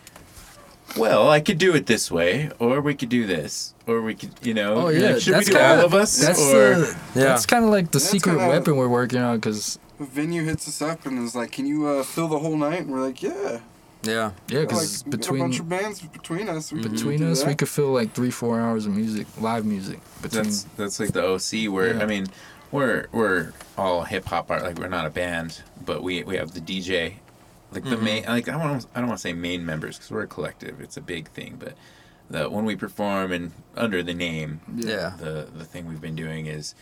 well, 0.98 1.30
I 1.30 1.40
could 1.40 1.56
do 1.58 1.74
it 1.74 1.86
this 1.86 2.10
way, 2.10 2.50
or 2.58 2.80
we 2.82 2.94
could 2.94 3.08
do 3.08 3.26
this, 3.26 3.72
or 3.86 4.02
we 4.02 4.14
could, 4.14 4.32
you 4.42 4.52
know, 4.52 4.74
Oh 4.74 4.88
yeah, 4.90 5.12
like, 5.12 5.22
should 5.22 5.30
we 5.30 5.34
that's 5.36 5.46
do 5.46 5.52
kinda, 5.54 5.78
all 5.80 5.84
of 5.86 5.94
us? 5.94 6.18
That's 6.18 6.38
or 6.40 6.74
the, 6.80 6.96
Yeah. 7.14 7.24
that's 7.24 7.46
kind 7.46 7.64
of 7.64 7.70
like 7.70 7.86
the 7.86 7.98
That's 7.98 8.10
secret 8.10 8.32
kinda- 8.36 8.48
weapon 8.50 8.76
we're 8.76 8.86
working 8.88 9.20
on 9.20 9.36
because 9.38 9.78
The 9.93 9.93
venue 10.04 10.44
hits 10.44 10.68
us 10.68 10.80
up 10.82 11.06
and 11.06 11.18
is 11.18 11.34
like, 11.34 11.52
"Can 11.52 11.66
you 11.66 11.86
uh, 11.86 12.02
fill 12.02 12.28
the 12.28 12.38
whole 12.38 12.56
night?" 12.56 12.80
And 12.80 12.90
we're 12.90 13.00
like, 13.00 13.22
"Yeah." 13.22 13.60
Yeah. 14.02 14.32
yeah, 14.48 14.60
because 14.60 15.02
we 15.06 15.12
got 15.12 15.28
a 15.28 15.32
bunch 15.32 15.52
between 15.56 15.60
of 15.60 15.68
bands 15.70 16.00
between 16.02 16.48
us. 16.50 16.70
We 16.72 16.82
between 16.82 17.18
do 17.20 17.30
us 17.30 17.40
that. 17.40 17.48
we 17.48 17.54
could 17.54 17.70
fill 17.70 17.90
like 17.92 18.12
three 18.12 18.30
four 18.30 18.60
hours 18.60 18.84
of 18.84 18.94
music, 18.94 19.26
live 19.40 19.64
music. 19.64 19.98
Between 20.20 20.42
that's 20.44 20.62
that's 20.76 21.00
like 21.00 21.12
the 21.12 21.24
OC 21.24 21.72
where 21.72 21.94
Yeah. 21.96 22.02
I 22.02 22.06
mean, 22.06 22.26
we're 22.70 23.06
we're 23.12 23.52
all 23.78 24.02
hip 24.04 24.26
hop 24.26 24.50
art. 24.50 24.62
Like 24.62 24.78
we're 24.78 24.88
not 24.88 25.06
a 25.06 25.10
band, 25.10 25.62
but 25.86 26.02
we 26.02 26.22
we 26.22 26.36
have 26.36 26.52
the 26.52 26.60
DJ, 26.60 27.14
like 27.72 27.84
the 27.84 27.96
main. 27.96 28.24
Like 28.24 28.46
I 28.46 28.52
don't 28.52 28.60
want 28.60 28.86
I 28.94 28.98
don't 29.00 29.08
want 29.08 29.18
to 29.20 29.22
say 29.22 29.32
main 29.32 29.64
members 29.64 29.96
because 29.96 30.10
we're 30.10 30.24
a 30.24 30.26
collective. 30.26 30.82
It's 30.82 30.98
a 30.98 31.00
big 31.02 31.28
thing, 31.30 31.56
but 31.58 31.72
the 32.28 32.50
when 32.50 32.66
we 32.66 32.76
perform 32.76 33.32
and 33.32 33.52
under 33.74 34.02
the 34.02 34.12
name, 34.14 34.60
Yeah. 34.76 35.14
the 35.18 35.48
the 35.56 35.64
thing 35.64 35.86
we've 35.86 36.00
been 36.02 36.16
doing 36.16 36.44
is 36.44 36.74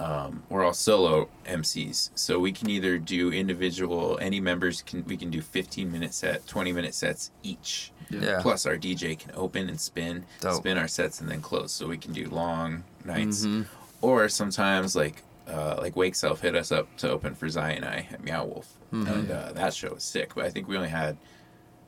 um, 0.00 0.42
we're 0.48 0.64
all 0.64 0.72
solo 0.72 1.28
MCs, 1.46 2.10
so 2.14 2.38
we 2.38 2.52
can 2.52 2.68
either 2.70 2.98
do 2.98 3.30
individual. 3.32 4.18
Any 4.20 4.40
members 4.40 4.82
can 4.82 5.04
we 5.04 5.16
can 5.16 5.30
do 5.30 5.40
15 5.42 5.92
minute 5.92 6.14
set, 6.14 6.46
20 6.46 6.72
minute 6.72 6.94
sets 6.94 7.30
each. 7.42 7.92
Yeah. 8.08 8.40
Plus 8.42 8.66
our 8.66 8.76
DJ 8.76 9.16
can 9.18 9.30
open 9.36 9.68
and 9.68 9.78
spin, 9.80 10.24
Dope. 10.40 10.54
spin 10.56 10.76
our 10.78 10.88
sets 10.88 11.20
and 11.20 11.30
then 11.30 11.40
close, 11.40 11.70
so 11.72 11.86
we 11.86 11.96
can 11.98 12.12
do 12.12 12.28
long 12.28 12.82
nights. 13.04 13.44
Mhm. 13.46 13.66
Or 14.00 14.28
sometimes 14.28 14.96
like 14.96 15.22
uh, 15.46 15.76
like 15.78 15.94
Wake 15.96 16.14
Self 16.14 16.40
hit 16.40 16.54
us 16.56 16.72
up 16.72 16.86
to 16.98 17.10
open 17.10 17.34
for 17.34 17.48
Zion 17.48 17.84
I 17.84 18.06
at 18.12 18.22
Meow 18.24 18.44
Wolf, 18.46 18.68
Mm-hmm. 18.92 19.06
and 19.12 19.30
uh, 19.30 19.52
that 19.52 19.74
show 19.74 19.92
was 19.94 20.02
sick. 20.02 20.34
But 20.34 20.44
I 20.46 20.50
think 20.50 20.66
we 20.66 20.76
only 20.76 20.88
had 20.88 21.10
it 21.10 21.18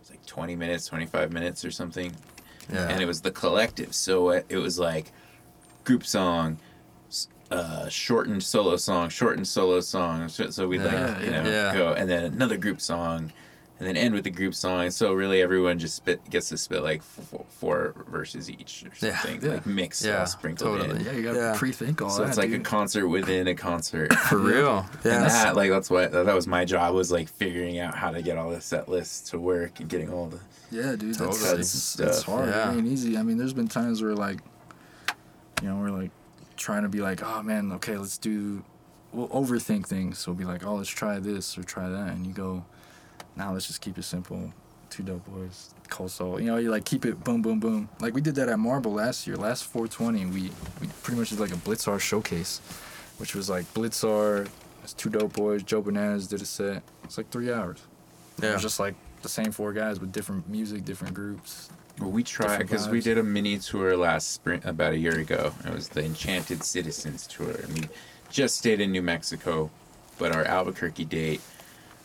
was 0.01 0.11
like 0.11 0.25
20 0.27 0.55
minutes, 0.57 0.87
25 0.87 1.33
minutes 1.33 1.65
or 1.65 1.71
something 1.71 2.13
Yeah. 2.73 2.89
and 2.89 3.01
it 3.03 3.07
was 3.07 3.21
the 3.23 3.31
collective. 3.31 3.95
So 3.95 4.31
it, 4.31 4.47
it 4.49 4.59
was 4.59 4.79
like 4.79 5.13
group 5.85 6.05
song, 6.07 6.59
s- 6.59 6.59
uh, 7.53 7.89
shortened 7.89 8.43
solo 8.43 8.77
song, 8.77 9.09
shortened 9.09 9.47
solo 9.47 9.81
song. 9.81 10.29
So, 10.29 10.51
so 10.51 10.67
we'd 10.69 10.81
Yeah, 10.81 11.15
like 11.17 11.25
you 11.25 11.31
know 11.31 11.45
yeah. 11.45 11.73
go 11.77 11.93
and 11.93 12.09
then 12.09 12.25
another 12.25 12.57
group 12.57 12.81
song, 12.81 13.33
and 13.79 13.89
then 13.89 13.97
end 13.97 14.15
with 14.15 14.25
the 14.25 14.31
group 14.31 14.55
song. 14.55 14.91
So 14.91 15.13
really 15.13 15.43
everyone 15.43 15.79
just 15.79 15.97
spit 15.97 16.21
gets 16.31 16.49
to 16.51 16.57
spit 16.59 16.83
like 16.83 17.03
four, 17.03 17.45
four 17.49 17.95
verses 18.09 18.49
each 18.49 18.85
or 18.85 18.95
something, 18.95 19.43
Yeah. 19.43 19.55
like 19.55 19.67
mixed, 19.67 20.05
Yeah, 20.05 20.21
all 20.21 20.27
sprinkled 20.27 20.81
totally. 20.81 21.01
in. 21.01 21.05
yeah, 21.07 21.13
you 21.13 21.23
gotta 21.23 21.39
Yeah. 21.39 21.55
pre-think 21.57 22.01
all 22.01 22.11
So 22.11 22.23
that. 22.23 22.29
it's 22.29 22.39
like 22.39 22.53
a 22.53 22.61
concert 22.61 23.09
within 23.09 23.49
a 23.49 23.55
concert. 23.55 24.13
For 24.29 24.39
real. 24.39 24.87
Yeah. 25.05 25.23
And 25.23 25.31
that, 25.31 25.57
like, 25.57 25.71
that's 25.71 25.91
what 25.91 26.13
that 26.13 26.35
was 26.35 26.47
my 26.47 26.65
job 26.65 26.95
was 26.95 27.11
like 27.13 27.29
figuring 27.29 27.79
out 27.81 27.95
how 27.97 28.11
to 28.13 28.23
get 28.23 28.39
all 28.39 28.51
the 28.51 28.61
set 28.61 28.89
lists 28.89 29.31
to 29.31 29.39
work 29.39 29.81
and 29.81 29.89
getting 29.89 30.11
all 30.13 30.27
the 30.29 30.39
Yeah, 30.71 30.93
dude, 30.97 31.17
that's, 31.17 31.19
Totally. 31.19 31.57
that's, 31.59 31.95
that's 31.95 32.19
Stuff. 32.21 32.25
hard. 32.27 32.49
Yeah. 32.49 32.73
It 32.73 32.77
ain't 32.79 32.87
easy. 32.87 33.19
I 33.19 33.23
mean, 33.23 33.37
there's 33.37 33.53
been 33.53 33.69
times 33.69 34.01
where 34.03 34.15
like, 34.15 34.39
you 35.61 35.69
know, 35.69 35.77
we're 35.77 35.91
like 35.91 36.11
trying 36.57 36.83
to 36.83 36.89
be 36.89 37.01
like, 37.01 37.23
oh 37.23 37.43
man, 37.43 37.73
okay, 37.73 37.97
let's 37.97 38.19
do. 38.19 38.65
We'll 39.13 39.29
overthink 39.29 39.87
things. 39.87 40.19
So 40.19 40.31
we'll 40.33 40.39
be 40.39 40.45
like, 40.45 40.65
oh, 40.65 40.77
let's 40.77 40.89
try 40.89 41.19
this 41.19 41.59
or 41.59 41.63
try 41.63 41.89
that, 41.89 42.09
and 42.13 42.27
you 42.27 42.33
go, 42.33 42.65
now 43.37 43.53
let's 43.53 43.67
just 43.67 43.81
keep 43.81 43.99
it 43.99 44.05
simple. 44.05 44.53
Two 44.89 45.03
dope 45.03 45.25
boys, 45.27 45.75
Col 45.89 46.09
Sol. 46.09 46.39
You 46.41 46.47
know, 46.47 46.57
you 46.59 46.71
like 46.71 46.85
keep 46.85 47.05
it 47.07 47.23
boom, 47.25 47.41
boom, 47.43 47.61
boom. 47.61 47.89
Like 48.01 48.15
we 48.15 48.21
did 48.21 48.35
that 48.35 48.49
at 48.49 48.59
Marble 48.59 48.93
last 48.93 49.27
year, 49.27 49.37
last 49.37 49.65
420. 49.65 50.27
We 50.27 50.51
we 50.81 50.87
pretty 51.03 51.19
much 51.19 51.31
did 51.31 51.41
like 51.41 51.51
a 51.51 51.57
Blitzar 51.57 51.99
showcase, 51.99 52.61
which 53.19 53.35
was 53.35 53.49
like 53.49 53.65
Blitzar, 53.75 54.49
it's 54.83 54.93
two 54.93 55.09
dope 55.11 55.33
boys. 55.33 55.63
Joe 55.63 55.81
Bananas 55.81 56.27
did 56.27 56.43
a 56.43 56.45
set. 56.47 56.83
It's 57.05 57.17
like 57.17 57.31
three 57.31 57.51
hours. 57.53 57.79
It 58.39 58.45
Yeah. 58.45 58.53
was 58.55 58.63
just 58.63 58.79
like 58.81 58.95
the 59.23 59.29
same 59.31 59.51
four 59.53 59.73
guys 59.73 59.99
with 60.01 60.13
different 60.13 60.49
music, 60.49 60.85
different 60.85 61.15
groups. 61.15 61.71
Well, 61.99 62.11
we 62.11 62.22
tried 62.22 62.59
because 62.59 62.88
we 62.88 63.01
did 63.01 63.18
a 63.18 63.22
mini 63.22 63.59
tour 63.59 63.97
last 63.97 64.32
spring, 64.32 64.61
about 64.64 64.93
a 64.93 64.99
year 64.99 65.18
ago. 65.18 65.53
It 65.64 65.72
was 65.72 65.88
the 65.88 66.05
Enchanted 66.05 66.64
Citizens 66.64 67.26
tour, 67.26 67.51
and 67.51 67.72
we 67.74 67.88
just 68.30 68.57
stayed 68.57 68.80
in 68.80 68.90
New 68.93 69.03
Mexico, 69.03 69.70
but 70.18 70.32
our 70.32 70.45
Albuquerque 70.45 71.05
date 71.05 71.40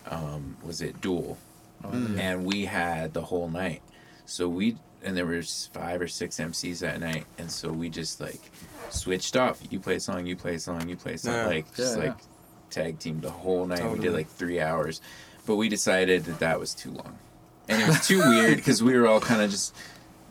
um, 0.10 0.58
was 0.64 0.82
at 0.82 1.02
Duel, 1.02 1.38
and 1.84 2.46
we 2.46 2.66
had 2.66 3.14
the 3.14 3.22
whole 3.24 3.50
night. 3.50 3.82
So 4.26 4.48
we 4.50 4.76
and 5.04 5.16
there 5.16 5.26
was 5.26 5.70
five 5.74 6.02
or 6.02 6.08
six 6.08 6.38
MCs 6.38 6.80
that 6.80 7.00
night, 7.00 7.26
and 7.38 7.50
so 7.50 7.72
we 7.72 7.90
just 7.90 8.20
like 8.20 8.52
switched 8.90 9.38
off. 9.38 9.62
You 9.70 9.80
play 9.80 9.96
a 9.96 10.00
song, 10.00 10.26
you 10.26 10.36
play 10.36 10.56
a 10.56 10.60
song, 10.60 10.88
you 10.90 10.96
play 10.96 11.14
a 11.14 11.18
song, 11.18 11.34
Yeah. 11.34 11.48
like 11.48 11.76
just 11.76 11.98
Yeah, 11.98 12.04
yeah. 12.04 12.10
like 12.10 12.20
tag 12.70 13.00
team 13.00 13.22
the 13.22 13.30
whole 13.32 13.66
night. 13.66 13.90
We 13.92 14.00
did 14.00 14.14
like 14.14 14.28
three 14.28 14.60
hours, 14.60 15.02
but 15.46 15.56
we 15.56 15.70
decided 15.70 16.26
that 16.26 16.40
that 16.40 16.60
was 16.60 16.74
too 16.74 16.92
long 16.92 17.18
and 17.68 17.82
it 17.82 17.88
was 17.88 18.06
too 18.08 18.20
weird 18.20 18.58
because 18.58 18.82
we 18.84 18.98
were 18.98 19.08
all 19.08 19.20
kind 19.20 19.42
of 19.42 19.50
just 19.52 19.76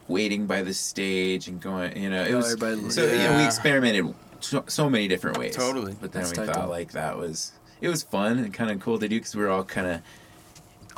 waiting 0.09 0.47
by 0.47 0.62
the 0.62 0.72
stage 0.74 1.49
and 1.49 1.61
going, 1.61 1.97
you 2.01 2.11
know, 2.11 2.22
it 2.22 2.34
was 2.34 2.53
everybody- 2.55 2.91
so 2.91 3.05
you 3.05 3.18
know, 3.18 3.37
we 3.39 3.45
experimented 3.45 4.14
so, 4.41 4.64
so 4.68 4.89
many 4.89 5.09
different 5.09 5.39
ways. 5.39 5.57
Totally. 5.57 5.95
but 6.01 6.12
then 6.12 6.22
That's 6.22 6.39
we 6.39 6.47
thought 6.47 6.66
though. 6.66 6.68
like 6.70 6.93
that 6.93 7.16
was 7.18 7.53
it 7.80 7.89
was 7.89 8.03
fun 8.03 8.39
and 8.39 8.53
kind 8.55 8.70
of 8.70 8.80
cool 8.80 8.99
to 8.99 9.09
do 9.09 9.16
because 9.18 9.34
we 9.34 9.43
were 9.43 9.51
all 9.51 9.64
kind 9.64 9.87
of. 9.87 10.01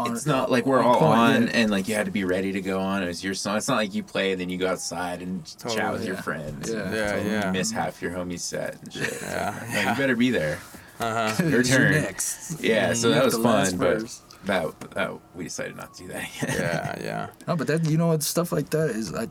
It's 0.00 0.26
not 0.26 0.48
like 0.48 0.64
we're 0.64 0.78
on 0.78 0.84
all 0.84 0.98
point, 1.00 1.18
on 1.18 1.42
yeah. 1.48 1.50
and 1.54 1.70
like 1.72 1.88
you 1.88 1.96
had 1.96 2.06
to 2.06 2.12
be 2.12 2.22
ready 2.22 2.52
to 2.52 2.60
go 2.60 2.78
on. 2.78 3.02
It 3.02 3.08
was 3.08 3.24
your 3.24 3.34
song. 3.34 3.56
It's 3.56 3.66
not 3.66 3.78
like 3.78 3.96
you 3.96 4.04
play 4.04 4.30
and 4.30 4.40
then 4.40 4.48
you 4.48 4.56
go 4.56 4.68
outside 4.68 5.22
and 5.22 5.44
chat 5.44 5.58
Totally, 5.58 5.92
with 5.94 6.06
your 6.06 6.16
friends. 6.18 6.70
Yeah. 6.72 6.94
Yeah, 6.94 7.10
totally 7.12 7.30
yeah. 7.32 7.46
You 7.48 7.52
miss 7.52 7.72
half 7.72 8.00
your 8.00 8.12
homie 8.12 8.38
set 8.38 8.80
and 8.80 8.92
shit. 8.92 9.10
Like, 9.10 9.20
Yeah. 9.22 9.90
you 9.90 9.98
better 9.98 10.14
be 10.14 10.30
there. 10.30 10.60
Uh-huh. 11.00 11.42
Your 11.48 11.60
It's 11.62 11.68
turn. 11.68 11.90
next. 11.92 12.60
Yeah, 12.62 12.92
so 12.92 13.10
that 13.10 13.24
was 13.24 13.34
fun, 13.38 13.76
but 13.76 14.00
verse. 14.02 14.22
That 14.48 14.80
that 14.92 15.12
we 15.34 15.44
decided 15.44 15.76
not 15.76 15.94
to 15.94 16.02
do 16.02 16.08
that. 16.08 16.42
Again. 16.42 16.56
Yeah, 16.58 16.98
yeah. 17.02 17.26
No, 17.46 17.56
but 17.56 17.66
that 17.68 17.88
you 17.88 17.96
know 17.96 18.08
what 18.08 18.22
stuff 18.22 18.52
like 18.52 18.70
that 18.70 18.90
is 18.90 19.14
I, 19.14 19.28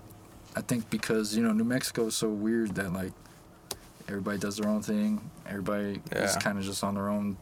I 0.55 0.61
think 0.61 0.89
because 0.89 1.35
you 1.35 1.43
know 1.43 1.51
New 1.51 1.63
Mexico 1.63 2.07
is 2.07 2.15
so 2.15 2.29
weird 2.29 2.75
that 2.75 2.93
like, 2.93 3.11
everybody 4.07 4.37
does 4.37 4.57
their 4.57 4.69
own 4.69 4.81
thing. 4.81 5.29
Everybody 5.47 6.01
is 6.11 6.35
kind 6.37 6.57
of 6.57 6.63
just 6.63 6.83
on 6.83 6.95
their 6.95 7.09
own 7.09 7.37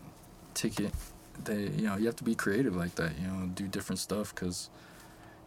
ticket. 0.53 0.91
They 1.43 1.63
you 1.63 1.87
know 1.87 1.97
you 1.97 2.05
have 2.07 2.15
to 2.17 2.23
be 2.23 2.35
creative 2.35 2.75
like 2.75 2.95
that. 2.95 3.19
You 3.19 3.27
know, 3.27 3.47
do 3.53 3.67
different 3.67 3.99
stuff 3.99 4.33
because. 4.33 4.69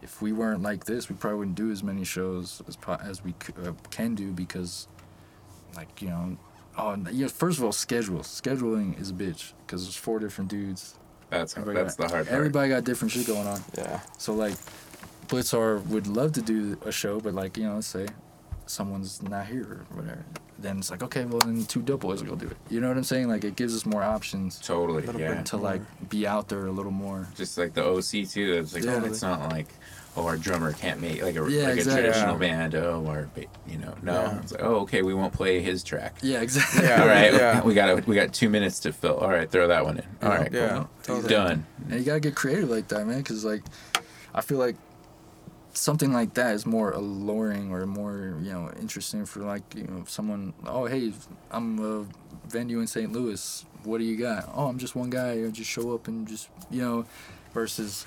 If 0.01 0.21
we 0.21 0.31
weren't 0.31 0.61
like 0.61 0.85
this, 0.85 1.09
we 1.09 1.17
probably 1.17 1.39
wouldn't 1.39 1.57
do 1.57 1.71
as 1.71 1.83
many 1.83 2.05
shows 2.05 2.61
as 2.69 2.77
as 3.03 3.21
we 3.21 3.33
uh, 3.65 3.73
can 3.91 4.15
do 4.15 4.31
because, 4.31 4.87
like 5.75 6.01
you 6.01 6.07
know, 6.07 6.37
oh 6.77 6.95
yeah. 7.11 7.27
First 7.27 7.57
of 7.57 7.65
all, 7.65 7.73
schedule 7.73 8.19
scheduling 8.19 8.97
is 8.97 9.09
a 9.09 9.13
bitch 9.13 9.51
because 9.67 9.83
there's 9.83 9.97
four 9.97 10.19
different 10.19 10.49
dudes. 10.49 10.98
That's 11.29 11.55
Everybody 11.57 11.83
that's 11.83 11.95
got- 11.95 12.07
the 12.09 12.13
hard 12.15 12.27
part. 12.27 12.35
Everybody 12.37 12.69
got 12.69 12.83
different 12.83 13.11
shit 13.11 13.27
going 13.27 13.47
on. 13.47 13.61
Yeah. 13.77 13.99
So 14.17 14.33
like, 14.33 14.53
Blitzar 15.27 15.85
would 15.87 16.07
love 16.07 16.31
to 16.33 16.41
do 16.41 16.77
a 16.85 16.91
show, 16.91 17.19
but 17.19 17.33
like 17.33 17.57
you 17.57 17.63
know, 17.63 17.75
let's 17.75 17.87
say 17.87 18.07
someone's 18.65 19.21
not 19.21 19.45
here 19.47 19.85
or 19.91 19.95
whatever. 19.95 20.23
Then 20.57 20.79
it's 20.79 20.91
like, 20.91 21.01
okay, 21.03 21.23
well 21.25 21.39
then 21.39 21.63
two 21.65 21.81
dope 21.81 22.01
boys 22.01 22.21
will 22.21 22.31
go 22.31 22.35
do 22.35 22.47
it. 22.47 22.57
You 22.69 22.81
know 22.81 22.89
what 22.89 22.97
I'm 22.97 23.03
saying? 23.03 23.29
Like 23.29 23.43
it 23.45 23.55
gives 23.55 23.73
us 23.75 23.85
more 23.85 24.03
options 24.03 24.59
Totally, 24.59 25.05
yeah. 25.17 25.41
to 25.43 25.57
like 25.57 25.81
be 26.09 26.27
out 26.27 26.49
there 26.49 26.65
a 26.65 26.71
little 26.71 26.91
more. 26.91 27.27
Just 27.35 27.57
like 27.57 27.73
the 27.73 27.83
OC 27.85 28.25
too. 28.29 28.53
It's 28.59 28.73
like 28.73 28.83
Yeah. 28.83 28.99
Oh, 29.01 29.05
it's 29.05 29.21
not 29.21 29.49
like, 29.51 29.67
oh, 30.19 30.25
our 30.27 30.37
drummer 30.37 30.73
can't 30.73 30.99
make 31.01 31.21
like 31.23 31.35
a 31.35 31.49
Yeah, 31.49 31.63
like 31.67 31.77
exactly. 31.77 31.79
a 31.79 31.95
traditional 32.11 32.33
Yeah. 32.33 32.39
band. 32.39 32.75
Oh, 32.75 33.05
our 33.07 33.29
you 33.67 33.77
know, 33.77 33.93
no. 34.01 34.13
Yeah. 34.13 34.39
It's 34.39 34.51
like, 34.51 34.63
oh, 34.63 34.81
okay, 34.81 35.01
we 35.01 35.13
won't 35.13 35.33
play 35.33 35.61
his 35.61 35.83
track. 35.83 36.17
Yeah, 36.21 36.41
exactly. 36.41 36.83
Yeah. 36.87 37.01
All 37.01 37.07
right, 37.07 37.33
Yeah. 37.33 37.61
we 37.63 37.73
got 37.73 38.05
we 38.07 38.15
got 38.15 38.33
two 38.33 38.49
minutes 38.49 38.79
to 38.81 38.93
fill. 38.93 39.17
All 39.17 39.29
right, 39.29 39.49
throw 39.49 39.67
that 39.67 39.85
one 39.85 39.97
in. 39.97 40.05
All 40.21 40.29
right, 40.29 40.51
Yeah, 40.51 40.69
cool. 40.69 40.89
totally. 41.03 41.29
done. 41.29 41.65
And 41.89 41.99
you 41.99 42.05
gotta 42.05 42.19
get 42.19 42.35
creative 42.35 42.69
like 42.69 42.87
that, 42.89 43.05
man. 43.07 43.23
Cause 43.23 43.45
like, 43.45 43.63
I 44.35 44.41
feel 44.41 44.57
like 44.57 44.75
something 45.73 46.11
like 46.11 46.33
that 46.33 46.55
is 46.55 46.65
more 46.65 46.91
alluring 46.91 47.71
or 47.71 47.85
more 47.85 48.35
you 48.41 48.51
know 48.51 48.71
interesting 48.81 49.25
for 49.25 49.39
like 49.41 49.63
you 49.75 49.83
know 49.83 50.03
someone. 50.07 50.53
Oh 50.65 50.85
hey, 50.85 51.13
I'm 51.51 51.79
a 51.79 52.05
venue 52.47 52.79
in 52.79 52.87
St. 52.87 53.11
Louis. 53.11 53.65
What 53.83 53.99
do 53.99 54.03
you 54.03 54.17
got? 54.17 54.49
Oh, 54.53 54.67
I'm 54.67 54.77
just 54.77 54.95
one 54.95 55.09
guy. 55.09 55.31
I 55.45 55.49
just 55.51 55.69
show 55.69 55.93
up 55.93 56.07
and 56.09 56.27
just 56.27 56.49
you 56.69 56.81
know, 56.81 57.05
versus 57.53 58.05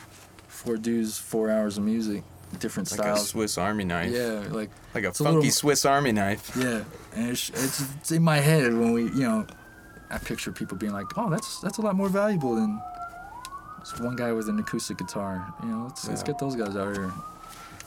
four 0.63 0.77
dudes, 0.77 1.19
four 1.19 1.51
hours 1.51 1.77
of 1.79 1.85
music, 1.85 2.23
different 2.59 2.91
Like 2.91 3.01
a 3.01 3.03
styles. 3.03 3.29
Swiss 3.29 3.59
Army 3.59 3.85
knife. 3.85 4.13
Yeah, 4.13 4.45
like 4.51 4.71
Like 4.95 5.05
a 5.05 5.09
It's 5.09 5.21
a 5.21 5.25
funky 5.25 5.37
little- 5.37 5.51
Swiss 5.51 5.85
Army 5.85 6.13
knife. 6.13 6.53
yeah, 6.57 6.85
and 7.15 7.31
it's, 7.31 7.51
it's 7.51 7.81
it's 7.97 8.11
in 8.13 8.23
my 8.23 8.39
head 8.39 8.73
when 8.73 8.93
we 8.93 9.05
you 9.05 9.23
know, 9.23 9.47
I 10.11 10.19
picture 10.19 10.53
people 10.53 10.77
being 10.77 10.93
like, 10.93 11.07
oh, 11.17 11.29
that's 11.31 11.61
that's 11.61 11.79
a 11.79 11.83
lot 11.83 11.97
more 11.97 12.09
valuable 12.09 12.55
than 12.55 12.81
just 13.81 14.01
one 14.01 14.17
guy 14.17 14.33
with 14.33 14.49
an 14.49 14.59
acoustic 14.59 14.99
guitar. 14.99 15.53
You 15.63 15.69
know, 15.69 15.85
let's 15.85 16.09
let's 16.09 16.23
get 16.23 16.39
those 16.39 16.55
guys 16.55 16.77
out 16.77 16.97
here. 16.97 17.13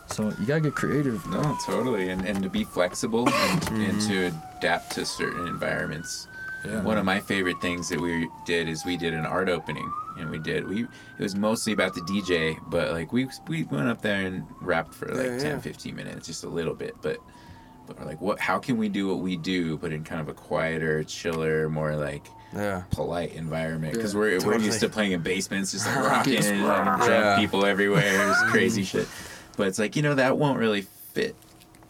So 0.07 0.34
you 0.39 0.45
gotta 0.45 0.61
get 0.61 0.76
creative. 0.76 1.26
No, 1.28 1.57
totally, 1.65 2.09
and 2.09 2.26
and 2.26 2.43
to 2.43 2.49
be 2.49 2.63
flexible 2.63 3.28
and, 3.30 3.69
and 3.69 3.93
mm-hmm. 3.93 4.09
to 4.09 4.32
adapt 4.59 4.91
to 4.93 5.05
certain 5.05 5.47
environments. 5.47 6.28
Yeah. 6.68 6.82
One 6.84 6.97
of 6.97 7.05
my 7.05 7.20
favorite 7.20 7.61
things 7.61 7.89
that 7.89 7.99
we 7.99 8.30
did 8.45 8.68
is 8.68 8.86
we 8.86 8.97
did 8.97 9.13
an 9.13 9.26
art 9.26 9.49
opening, 9.49 9.91
and 10.18 10.30
we 10.30 10.39
did 10.39 10.68
we 10.68 10.84
it 10.84 10.88
was 11.20 11.36
mostly 11.36 11.74
about 11.74 11.93
the 11.93 12.01
DJ, 12.01 12.57
but 12.70 12.91
like 12.91 13.11
we 13.13 13.28
we 13.47 13.63
went 13.63 13.88
up 13.88 14.01
there 14.01 14.26
and 14.26 14.45
rapped 14.61 14.93
for 14.93 15.07
like 15.09 15.26
Yeah, 15.32 15.38
10, 15.39 15.51
yeah. 15.51 15.59
15 15.59 15.95
minutes, 15.95 16.28
just 16.28 16.43
a 16.43 16.49
little 16.49 16.74
bit, 16.76 16.95
but. 17.01 17.18
But 17.88 17.99
we're 17.99 18.05
like, 18.07 18.20
what? 18.20 18.39
How 18.39 18.57
can 18.57 18.78
we 18.78 18.89
do 18.89 19.07
what 19.09 19.20
we 19.20 19.38
do, 19.38 19.78
but 19.78 19.91
in 19.91 20.03
kind 20.03 20.20
of 20.20 20.28
a 20.28 20.34
quieter, 20.34 21.03
chiller, 21.03 21.70
more 21.70 21.95
like 21.95 22.26
Yeah. 22.51 22.82
polite 22.89 23.34
environment? 23.36 23.93
Because 23.93 24.16
Yeah, 24.16 24.20
we're 24.22 24.39
we're 24.43 24.57
used 24.57 24.80
to 24.80 24.89
playing 24.89 25.11
in 25.11 25.22
basements, 25.22 25.72
just 25.72 25.86
like 25.86 25.95
rocking, 26.09 26.43
and. 26.43 26.61
Yeah. 27.07 27.38
people 27.38 27.63
everywhere, 27.63 28.32
it's 28.32 28.41
crazy 28.49 28.84
shit. 28.91 29.07
But 29.55 29.68
it's 29.68 29.78
like 29.78 29.95
you 29.95 30.01
know 30.01 30.16
that 30.16 30.36
won't 30.39 30.57
really 30.57 30.88
fit 31.13 31.36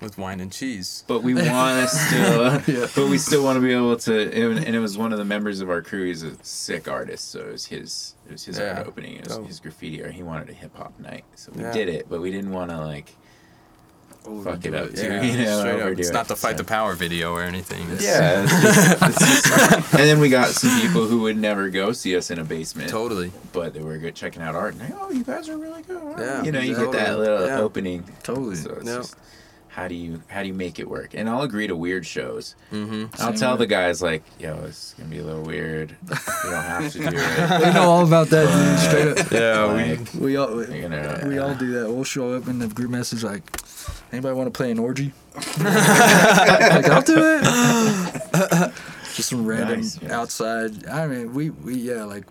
With 0.05 0.19
wine 0.19 0.39
and 0.39 0.51
cheese. 0.51 1.03
but 1.07 1.23
we 1.23 1.33
want 1.33 1.81
to 1.81 1.87
still 2.05 2.61
Yeah. 2.67 2.87
but 2.95 3.09
we 3.09 3.17
still 3.17 3.43
want 3.43 3.57
to 3.57 3.59
be 3.61 3.73
able 3.73 3.97
to 3.97 4.13
and 4.31 4.59
and 4.63 4.75
it 4.75 4.79
was 4.79 4.97
one 4.99 5.11
of 5.11 5.17
the 5.17 5.25
members 5.25 5.61
of 5.61 5.69
our 5.71 5.81
crew 5.81 6.05
he's 6.05 6.21
a 6.21 6.35
sick 6.43 6.87
artist 6.87 7.31
so 7.31 7.39
it 7.39 7.51
was 7.53 7.65
his 7.65 8.13
it 8.27 8.33
was 8.33 8.45
his 8.45 8.59
Yeah. 8.59 8.77
art 8.77 8.87
opening 8.87 9.15
it 9.15 9.23
was 9.27 9.37
Dope. 9.37 9.47
his 9.47 9.59
graffiti 9.59 10.03
art 10.03 10.13
he 10.13 10.21
wanted 10.21 10.49
a 10.49 10.53
hip-hop 10.53 10.99
night 10.99 11.25
so 11.33 11.51
we 11.55 11.63
Yeah. 11.63 11.71
did 11.71 11.89
it 11.89 12.05
but 12.07 12.21
we 12.21 12.29
didn't 12.29 12.51
want 12.51 12.69
to 12.69 12.77
like 12.79 13.09
fuck 14.43 14.65
it 14.65 14.73
up 14.73 14.91
too 14.93 15.03
Yeah, 15.03 15.21
you 15.21 15.37
know 15.37 15.59
straight 15.59 15.75
up. 15.75 15.81
overdo 15.81 15.99
It's 15.99 16.09
it. 16.09 16.13
not 16.13 16.27
the 16.27 16.35
fight 16.35 16.53
So- 16.57 16.63
the 16.63 16.63
power 16.63 16.93
video 16.95 17.33
or 17.33 17.43
anything. 17.43 17.83
It's- 17.91 18.03
yeah 18.03 18.43
it's 18.43 18.51
just, 18.61 19.21
it's 19.21 19.49
just- 19.49 19.93
and 19.93 20.03
then 20.03 20.19
we 20.19 20.29
got 20.29 20.49
some 20.49 20.81
people 20.81 21.05
who 21.07 21.21
would 21.21 21.37
never 21.37 21.69
go 21.69 21.91
see 21.93 22.15
us 22.15 22.29
in 22.31 22.39
a 22.39 22.43
basement 22.43 22.89
Totally. 22.89 23.31
but 23.53 23.73
they 23.73 23.81
were 23.81 23.97
good 23.97 24.15
checking 24.15 24.41
out 24.43 24.53
art 24.55 24.73
and 24.75 24.81
like, 24.83 24.99
oh 25.01 25.09
you 25.11 25.23
guys 25.23 25.47
are 25.49 25.57
really 25.57 25.81
good 25.83 26.01
Yeah, 26.19 26.43
you 26.43 26.51
know 26.51 26.59
you 26.59 26.75
get 26.75 26.91
that 26.91 27.17
little 27.19 27.45
Yeah. 27.47 27.59
opening 27.59 28.03
Totally. 28.23 28.55
so 28.55 28.71
it's 28.73 28.85
Yeah. 28.87 28.95
just 28.97 29.15
how 29.75 29.89
do 29.89 29.95
you 29.95 30.21
how 30.29 30.41
do 30.41 30.47
you 30.47 30.53
make 30.53 30.79
it 30.79 30.89
work? 30.89 31.13
And 31.13 31.29
I'll 31.29 31.41
agree 31.41 31.67
to 31.67 31.75
weird 31.75 32.05
shows. 32.05 32.55
Mm-hmm. 32.71 33.21
I'll 33.21 33.31
Same 33.31 33.35
tell 33.35 33.51
way. 33.53 33.57
the 33.59 33.67
guys 33.67 34.01
like, 34.01 34.23
yo, 34.39 34.63
it's 34.63 34.93
gonna 34.93 35.09
be 35.09 35.17
a 35.19 35.23
little 35.23 35.41
weird. 35.43 35.95
You 36.09 36.15
don't 36.49 36.63
have 36.63 36.91
to 36.93 36.99
do 36.99 37.05
it. 37.11 37.61
We 37.65 37.73
know 37.73 37.89
all 37.89 38.05
about 38.07 38.27
that, 38.29 38.47
dude. 38.47 38.79
Straight 38.79 39.17
up. 39.25 39.31
Yeah, 39.31 39.73
we 39.75 39.95
Like, 39.97 40.13
We 40.13 40.37
all 40.37 40.63
you're 40.65 40.81
gonna, 40.89 41.23
we 41.27 41.37
all 41.39 41.55
do 41.55 41.71
that. 41.73 41.91
We'll 41.91 42.05
show 42.05 42.33
up 42.33 42.47
in 42.47 42.59
the 42.59 42.67
group 42.67 42.89
message 42.89 43.23
like, 43.23 43.43
anybody 44.13 44.33
want 44.33 44.47
to 44.53 44.57
play 44.57 44.71
an 44.71 44.79
orgy? 44.79 45.11
like 45.59 46.87
I'll 46.89 47.01
do 47.01 47.15
it. 47.17 47.43
Just 49.15 49.29
some 49.29 49.45
random 49.45 49.81
Nice, 49.81 50.01
yes. 50.01 50.11
outside. 50.11 50.87
I 50.87 51.07
mean, 51.07 51.33
we 51.33 51.49
we 51.49 51.75
yeah 51.75 52.03
like 52.03 52.25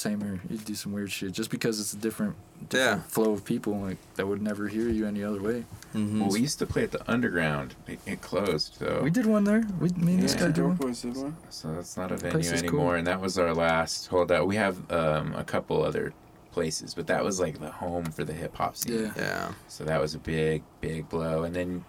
same 0.00 0.20
here. 0.20 0.40
You 0.48 0.56
do 0.58 0.74
some 0.74 0.92
weird 0.92 1.10
shit 1.12 1.32
just 1.32 1.50
because 1.50 1.78
it's 1.80 1.92
a 1.92 1.96
different, 1.96 2.34
different 2.68 3.00
Yeah. 3.00 3.08
flow 3.08 3.32
of 3.32 3.44
people 3.44 3.78
like 3.78 3.98
that 4.16 4.26
would 4.26 4.42
never 4.42 4.68
hear 4.68 4.88
you 4.88 5.06
any 5.06 5.22
other 5.22 5.40
way. 5.40 5.64
Mhm. 5.94 6.20
Well, 6.20 6.30
we 6.30 6.40
used 6.40 6.58
to 6.60 6.66
play 6.66 6.82
at 6.84 6.90
the 6.92 7.02
underground. 7.10 7.74
It, 7.86 7.98
it 8.06 8.20
closed, 8.22 8.76
so 8.78 9.00
We 9.02 9.10
did 9.10 9.26
one 9.26 9.44
there. 9.44 9.64
We 9.80 9.90
me 9.90 10.14
and 10.14 10.22
this 10.22 10.34
guy 10.34 10.48
did 10.50 10.64
one. 10.64 10.76
Boys 10.76 11.04
so 11.50 11.72
that's 11.74 11.96
not 11.96 12.10
a 12.12 12.16
venue 12.16 12.48
anymore. 12.50 12.70
cool. 12.70 12.90
And 12.92 13.06
that 13.06 13.20
was 13.20 13.38
our 13.38 13.54
last 13.54 14.06
holdout. 14.08 14.46
We 14.46 14.56
have 14.56 14.90
um, 14.90 15.34
a 15.34 15.44
couple 15.44 15.82
other 15.82 16.12
places, 16.52 16.94
but 16.94 17.06
that 17.06 17.22
was 17.24 17.38
like 17.38 17.60
the 17.60 17.70
home 17.70 18.04
for 18.06 18.24
the 18.24 18.32
hip 18.32 18.56
hop 18.56 18.76
scene. 18.76 19.04
Yeah. 19.04 19.12
yeah. 19.16 19.52
So 19.68 19.84
that 19.84 20.00
was 20.00 20.14
a 20.14 20.18
big, 20.18 20.62
big 20.80 21.08
blow. 21.08 21.44
And 21.44 21.54
then 21.54 21.84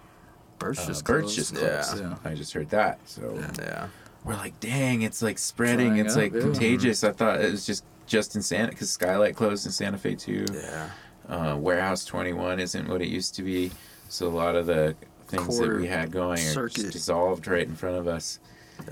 Burt's 0.58 0.80
uh, 0.80 0.86
just 0.86 1.04
Burt's 1.04 1.34
just 1.34 1.54
closed. 1.54 1.98
Yeah. 1.98 2.16
I 2.24 2.34
just 2.34 2.52
heard 2.52 2.70
that. 2.70 2.98
So 3.06 3.34
Yeah. 3.36 3.50
Yeah. 3.58 3.86
we're 4.24 4.34
like, 4.36 4.58
dang, 4.60 5.02
it's 5.02 5.20
like 5.22 5.38
spreading. 5.38 5.88
Flying 5.94 6.06
it's 6.06 6.14
out, 6.16 6.22
like 6.22 6.32
yeah. 6.34 6.40
contagious. 6.42 7.02
I 7.04 7.10
thought 7.12 7.40
it 7.40 7.50
was 7.50 7.66
just 7.66 7.84
just 8.12 8.36
in 8.36 8.42
Santa 8.42 8.68
because 8.70 8.90
Skylight 8.90 9.34
closed 9.34 9.64
in 9.66 9.72
Santa 9.72 9.96
Fe 9.98 10.14
too. 10.14 10.44
Yeah. 10.52 10.90
Uh, 11.28 11.56
Warehouse 11.56 12.04
21 12.04 12.60
isn't 12.60 12.88
what 12.88 13.00
it 13.00 13.08
used 13.08 13.34
to 13.36 13.42
be. 13.42 13.70
So 14.08 14.28
a 14.28 14.30
lot 14.30 14.54
of 14.54 14.66
the 14.66 14.94
things 15.28 15.58
that 15.58 15.68
we 15.76 15.86
had 15.86 16.10
going 16.12 16.34
are 16.38 16.52
circuit. 16.52 16.74
just 16.82 16.92
dissolved 16.92 17.46
right 17.46 17.66
in 17.66 17.74
front 17.74 17.96
of 17.96 18.06
us. 18.06 18.38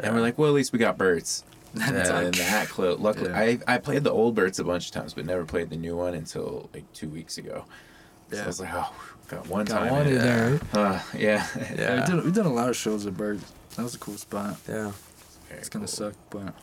And 0.00 0.14
we're 0.14 0.22
like, 0.22 0.38
well, 0.38 0.48
at 0.48 0.54
least 0.54 0.72
we 0.72 0.78
got 0.78 0.96
Burt's. 0.98 1.44
And 1.74 1.82
And, 1.82 1.96
it's 1.98 2.10
like- 2.10 2.32
that 2.48 2.68
closed. 2.68 3.00
Luckily, 3.00 3.28
Yeah. 3.30 3.38
I, 3.38 3.74
I 3.74 3.78
played 3.78 4.02
the 4.04 4.10
old 4.10 4.34
Burt's 4.34 4.58
a 4.58 4.64
bunch 4.64 4.86
of 4.86 4.92
times, 4.92 5.14
but 5.14 5.24
never 5.26 5.44
played 5.44 5.70
the 5.70 5.76
new 5.76 5.96
one 5.96 6.14
until 6.14 6.68
like 6.74 6.90
two 6.94 7.08
weeks 7.08 7.36
ago. 7.38 7.64
So 8.30 8.36
Yeah. 8.36 8.42
I 8.42 8.46
was 8.46 8.58
like, 8.60 8.70
oh, 8.72 8.92
got 9.28 9.46
one 9.48 9.66
Got 9.66 9.78
time. 9.80 9.92
one 9.92 10.06
in 10.06 10.14
in 10.14 10.18
there. 10.18 10.60
Uh, 10.72 11.00
yeah. 11.16 11.46
Yeah, 11.56 11.74
Yeah. 11.78 12.00
we 12.00 12.06
did 12.16 12.24
we 12.24 12.30
did 12.32 12.46
a 12.46 12.48
lot 12.48 12.70
of 12.70 12.76
shows 12.76 13.06
at 13.06 13.16
Bird. 13.16 13.40
That 13.76 13.82
was 13.84 13.94
a 13.94 13.98
cool 13.98 14.16
spot. 14.16 14.56
Yeah. 14.68 14.92
Very 15.48 15.60
It's 15.60 15.68
gonna 15.68 15.84
cool. 15.84 15.92
suck, 15.94 16.14
but 16.30 16.54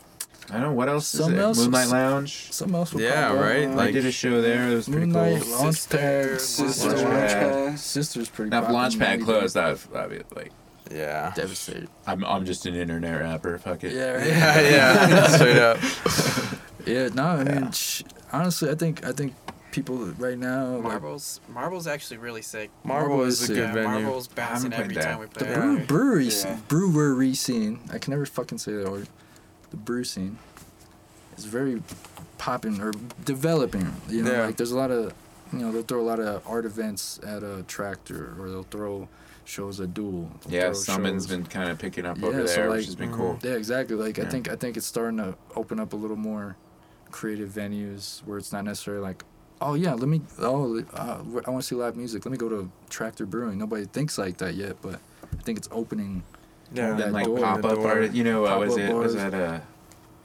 I 0.50 0.54
don't 0.54 0.62
know 0.62 0.72
what 0.74 0.88
else 0.88 1.08
Something 1.08 1.34
is 1.36 1.40
it? 1.40 1.44
else? 1.44 1.58
Moonlight 1.60 1.88
Lounge. 1.90 2.48
something 2.54 2.76
else 2.76 2.94
will 2.94 3.02
Yeah, 3.02 3.28
pop 3.30 3.38
up. 3.38 3.44
right? 3.44 3.68
I 3.68 3.74
Like- 3.74 3.94
did 3.94 4.06
a 4.06 4.12
show 4.12 4.42
there. 4.42 4.70
It 4.70 4.76
was 4.76 4.88
pretty 4.88 5.08
Moonlight, 5.08 5.42
cool. 5.44 5.54
Launchpad, 5.58 6.40
Sister, 6.40 6.40
Sister, 6.40 6.90
Launchpad. 6.90 7.78
Sister's 7.78 8.30
pretty. 8.30 8.50
Now, 8.52 8.60
if 8.60 8.66
poppin', 8.68 8.76
Launchpad 8.78 9.00
maybe. 9.00 9.24
closed, 9.24 9.56
that 9.56 9.68
would, 9.70 9.94
that'd 9.94 10.30
be 10.30 10.36
like, 10.40 10.52
Yeah. 10.90 11.34
Devastated. 11.36 11.90
I'm, 12.06 12.24
I'm 12.24 12.46
just 12.46 12.66
an 12.66 12.76
internet 12.76 13.20
rapper. 13.20 13.58
Fuck 13.58 13.84
it. 13.84 13.92
Yeah, 13.94 14.12
right. 14.14 14.26
Yeah, 14.28 15.10
yeah. 15.10 15.28
Straight 15.38 15.58
up. 15.58 15.78
Yeah, 16.86 17.10
no, 17.14 17.26
I 17.26 17.44
mean, 17.44 17.72
sh- 17.74 18.04
honestly, 18.32 18.70
I 18.70 18.76
think 18.76 19.06
I 19.06 19.12
think 19.12 19.34
people 19.74 19.98
right 20.18 20.38
now, 20.38 20.76
like, 20.76 20.84
Marbles, 20.84 21.42
Marbles 21.50 21.86
actually 21.86 22.16
really 22.16 22.42
sick. 22.42 22.70
Marble 22.86 23.24
is 23.24 23.50
a 23.50 23.52
Marble 23.54 23.56
good 23.56 23.68
yeah, 23.68 23.74
venue. 23.92 24.04
Marbles 24.06 24.28
bouncing 24.30 24.72
played 24.72 24.82
every 24.84 24.96
that. 24.96 25.04
time 25.04 25.20
we 25.20 25.26
play. 25.26 25.50
Yeah. 25.50 25.60
brew, 25.60 25.80
brewery, 25.86 26.28
Yeah. 26.30 26.58
brewery 26.70 27.34
scene. 27.34 27.80
I 27.92 27.98
can 27.98 28.12
never 28.12 28.26
fucking 28.26 28.60
say 28.60 28.72
that 28.72 28.90
word. 28.90 29.10
The 29.72 29.78
brew 29.78 30.04
scene 30.04 30.38
is 31.38 31.46
very 31.46 31.82
popping 32.38 32.82
or 32.82 32.94
developing. 33.26 33.94
You 34.10 34.24
know, 34.24 34.32
Yeah. 34.32 34.46
like 34.48 34.58
there's 34.58 34.72
a 34.72 34.78
lot 34.78 34.92
of, 34.92 35.14
you 35.54 35.60
know, 35.60 35.72
they'll 35.72 35.84
throw 35.84 36.02
a 36.02 36.04
lot 36.08 36.20
of 36.20 36.42
art 36.48 36.66
events 36.66 37.20
at 37.26 37.44
a 37.44 37.64
tractor, 37.68 38.34
or 38.40 38.50
they'll 38.50 38.64
throw 38.64 39.08
shows 39.46 39.80
at 39.80 39.94
Duel. 39.94 40.30
They'll 40.46 40.54
Yeah, 40.54 40.62
throw 40.68 40.74
Summon's 40.74 41.24
shows- 41.24 41.38
been 41.38 41.46
kind 41.46 41.70
of 41.70 41.80
picking 41.80 42.06
up 42.06 42.18
Yeah, 42.18 42.28
over 42.28 42.48
so, 42.48 42.56
there, 42.56 42.70
like, 42.70 42.78
which 42.78 42.86
has 42.88 42.96
been 42.96 43.12
mhm. 43.12 43.16
cool. 43.18 43.40
Yeah, 43.44 43.52
exactly. 43.52 43.96
Like 43.96 44.20
I 44.20 44.26
think 44.26 44.50
I 44.50 44.56
think 44.56 44.78
it's 44.78 44.86
starting 44.86 45.18
to 45.18 45.36
open 45.56 45.80
up 45.80 45.94
a 45.94 45.96
little 45.96 46.18
more 46.18 46.56
creative 47.12 47.50
venues 47.50 48.20
where 48.26 48.38
it's 48.38 48.52
not 48.52 48.66
necessarily 48.66 49.02
like, 49.02 49.24
oh 49.62 49.74
yeah, 49.76 49.94
let 49.94 50.08
me 50.10 50.22
oh 50.40 50.80
uh, 50.94 51.20
I 51.46 51.50
want 51.50 51.62
to 51.64 51.68
see 51.68 51.76
live 51.76 51.96
music. 51.96 52.26
Let 52.26 52.32
me 52.32 52.38
go 52.38 52.50
to 52.50 52.70
Tractor 52.90 53.26
Brewing. 53.26 53.58
Nobody 53.58 53.86
thinks 53.86 54.18
like 54.18 54.38
that 54.38 54.56
yet, 54.56 54.76
but 54.82 55.00
I 55.38 55.42
think 55.44 55.58
it's 55.58 55.70
opening. 55.72 56.24
Yeah. 56.74 56.94
that 56.94 57.04
and 57.06 57.14
like 57.14 57.26
door, 57.26 57.40
pop 57.40 57.64
up 57.66 57.76
door. 57.76 57.88
art. 57.88 58.12
You 58.14 58.24
know, 58.24 58.42
what 58.44 58.60
was 58.60 58.76
Pop-up 58.76 58.90
it? 58.90 58.94
Was 58.94 59.16
that 59.16 59.34
a 59.34 59.62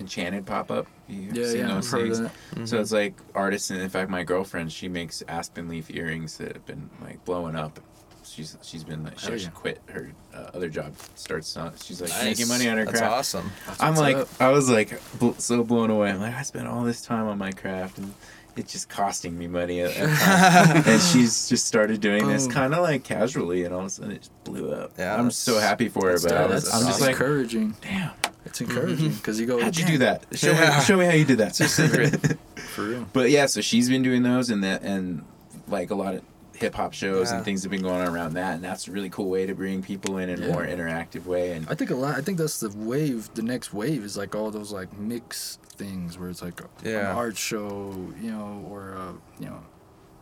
Enchanted 0.01 0.47
pop 0.47 0.71
up? 0.71 0.87
You 1.09 1.31
Yeah, 1.33 1.47
seen 1.47 1.59
yeah, 1.59 1.69
I've 1.69 1.75
those 1.77 1.91
heard 1.93 2.03
things? 2.03 2.19
of 2.21 2.33
that. 2.57 2.69
So 2.69 2.81
it's 2.81 2.93
like 2.93 3.15
artists, 3.35 3.71
and 3.71 3.81
in 3.81 3.89
fact, 3.89 4.11
my 4.11 4.25
girlfriend 4.25 4.73
she 4.73 4.89
makes 4.89 5.23
aspen 5.29 5.69
leaf 5.69 5.91
earrings 5.91 6.39
that 6.39 6.55
have 6.55 6.67
been 6.67 6.91
like 7.01 7.25
blowing 7.25 7.55
up. 7.57 7.79
She's 8.25 8.57
she's 8.63 8.85
been 8.85 9.05
like 9.05 9.19
she 9.19 9.27
Hell 9.27 9.35
actually 9.35 9.47
yeah. 9.47 9.51
quit 9.61 9.81
her 9.91 10.13
uh, 10.35 10.51
other 10.55 10.69
job. 10.69 10.95
Starts 11.17 11.57
on, 11.57 11.73
she's 11.77 12.01
like 12.01 12.11
Nice. 12.11 12.25
making 12.25 12.49
money 12.49 12.69
on 12.69 12.79
her 12.79 12.85
craft. 12.87 13.01
That's 13.01 13.33
craft. 13.33 13.47
awesome. 13.47 13.53
I'm 13.81 13.95
like 13.97 14.17
up. 14.17 14.29
I 14.41 14.49
was 14.51 14.71
like 14.71 15.01
bl- 15.19 15.33
so 15.39 15.63
blown 15.65 15.91
away. 15.91 16.11
I'm 16.11 16.21
like 16.21 16.35
I 16.35 16.43
spent 16.43 16.67
all 16.69 16.83
this 16.85 17.03
time 17.03 17.27
on 17.27 17.37
my 17.39 17.51
craft 17.53 17.99
and 17.99 18.15
it's 18.57 18.73
just 18.73 18.89
costing 18.89 19.39
me 19.39 19.47
money. 19.47 19.81
At, 19.81 19.97
at 19.97 20.87
and 20.87 21.01
she's 21.01 21.49
just 21.49 21.67
started 21.67 22.01
doing 22.01 22.27
this 22.29 22.47
kind 22.47 22.75
of 22.75 22.81
like 22.83 23.05
casually, 23.05 23.65
and 23.65 23.73
all 23.75 23.81
of 23.81 23.87
a 23.87 23.91
sudden 23.91 24.13
it 24.13 24.19
just 24.19 24.45
blew 24.45 24.73
up. 24.73 24.93
Yeah, 24.99 25.17
I'm 25.17 25.31
so 25.31 25.59
happy 25.59 25.89
for 25.89 26.11
her, 26.11 26.19
but 26.21 26.33
I 26.33 26.47
was, 26.47 26.65
that's 26.65 26.75
I'm 26.75 26.81
just 26.87 26.99
that's 26.99 27.01
like, 27.01 27.11
encouraging. 27.13 27.75
damn, 27.81 28.11
It's 28.45 28.61
encouraging 28.61 29.09
mm-hmm. 29.11 29.17
because 29.17 29.41
you 29.41 29.47
go. 29.47 29.61
how'd 29.61 29.77
you 29.77 29.87
do 29.87 29.99
that? 29.99 30.25
Show 30.33 30.53
Yeah. 30.53 30.79
me, 30.79 30.85
show 30.85 30.97
me 30.97 31.05
how 31.07 31.13
you 31.13 31.25
did 31.25 31.39
that. 31.39 31.57
for 32.57 32.83
real? 32.85 33.07
But 33.13 33.31
yeah, 33.31 33.47
so 33.47 33.61
she's 33.61 33.89
been 33.89 34.03
doing 34.03 34.23
those 34.23 34.51
and 34.51 34.63
that 34.65 34.83
and 34.83 35.25
like 35.69 35.91
a 35.91 35.95
lot 35.95 36.15
of 36.15 36.23
hip 36.55 36.75
hop 36.75 36.93
shows 36.93 37.31
Yeah. 37.31 37.37
and 37.37 37.45
things 37.45 37.63
have 37.63 37.71
been 37.73 37.83
going 37.83 38.01
on 38.01 38.15
around 38.15 38.35
that 38.35 38.55
and 38.55 38.63
that's 38.63 38.87
a 38.87 38.93
really 38.93 39.11
cool 39.11 39.29
way 39.29 39.47
to 39.47 39.55
bring 39.55 39.83
people 39.83 40.19
in 40.19 40.29
in 40.29 40.43
a 40.43 40.47
Yeah. 40.47 40.53
more 40.53 40.65
interactive 40.65 41.25
way 41.25 41.53
and 41.53 41.67
I 41.69 41.75
think 41.75 41.91
a 41.91 41.95
lot. 41.95 42.17
I 42.17 42.21
think 42.21 42.39
that's 42.39 42.61
the 42.61 42.69
wave. 42.77 43.31
The 43.35 43.43
next 43.43 43.73
wave 43.73 44.05
is 44.05 44.17
like 44.17 44.35
all 44.35 44.51
those 44.51 44.71
like 44.73 44.97
mix 44.99 45.59
things 45.77 46.19
where 46.19 46.29
it's 46.29 46.43
like 46.43 46.61
a, 46.61 46.69
Yeah. 46.89 47.11
an 47.11 47.17
art 47.17 47.37
show, 47.37 47.93
you 48.21 48.31
know, 48.31 48.65
or 48.69 48.95
uh, 48.97 49.13
you 49.39 49.47
know, 49.47 49.61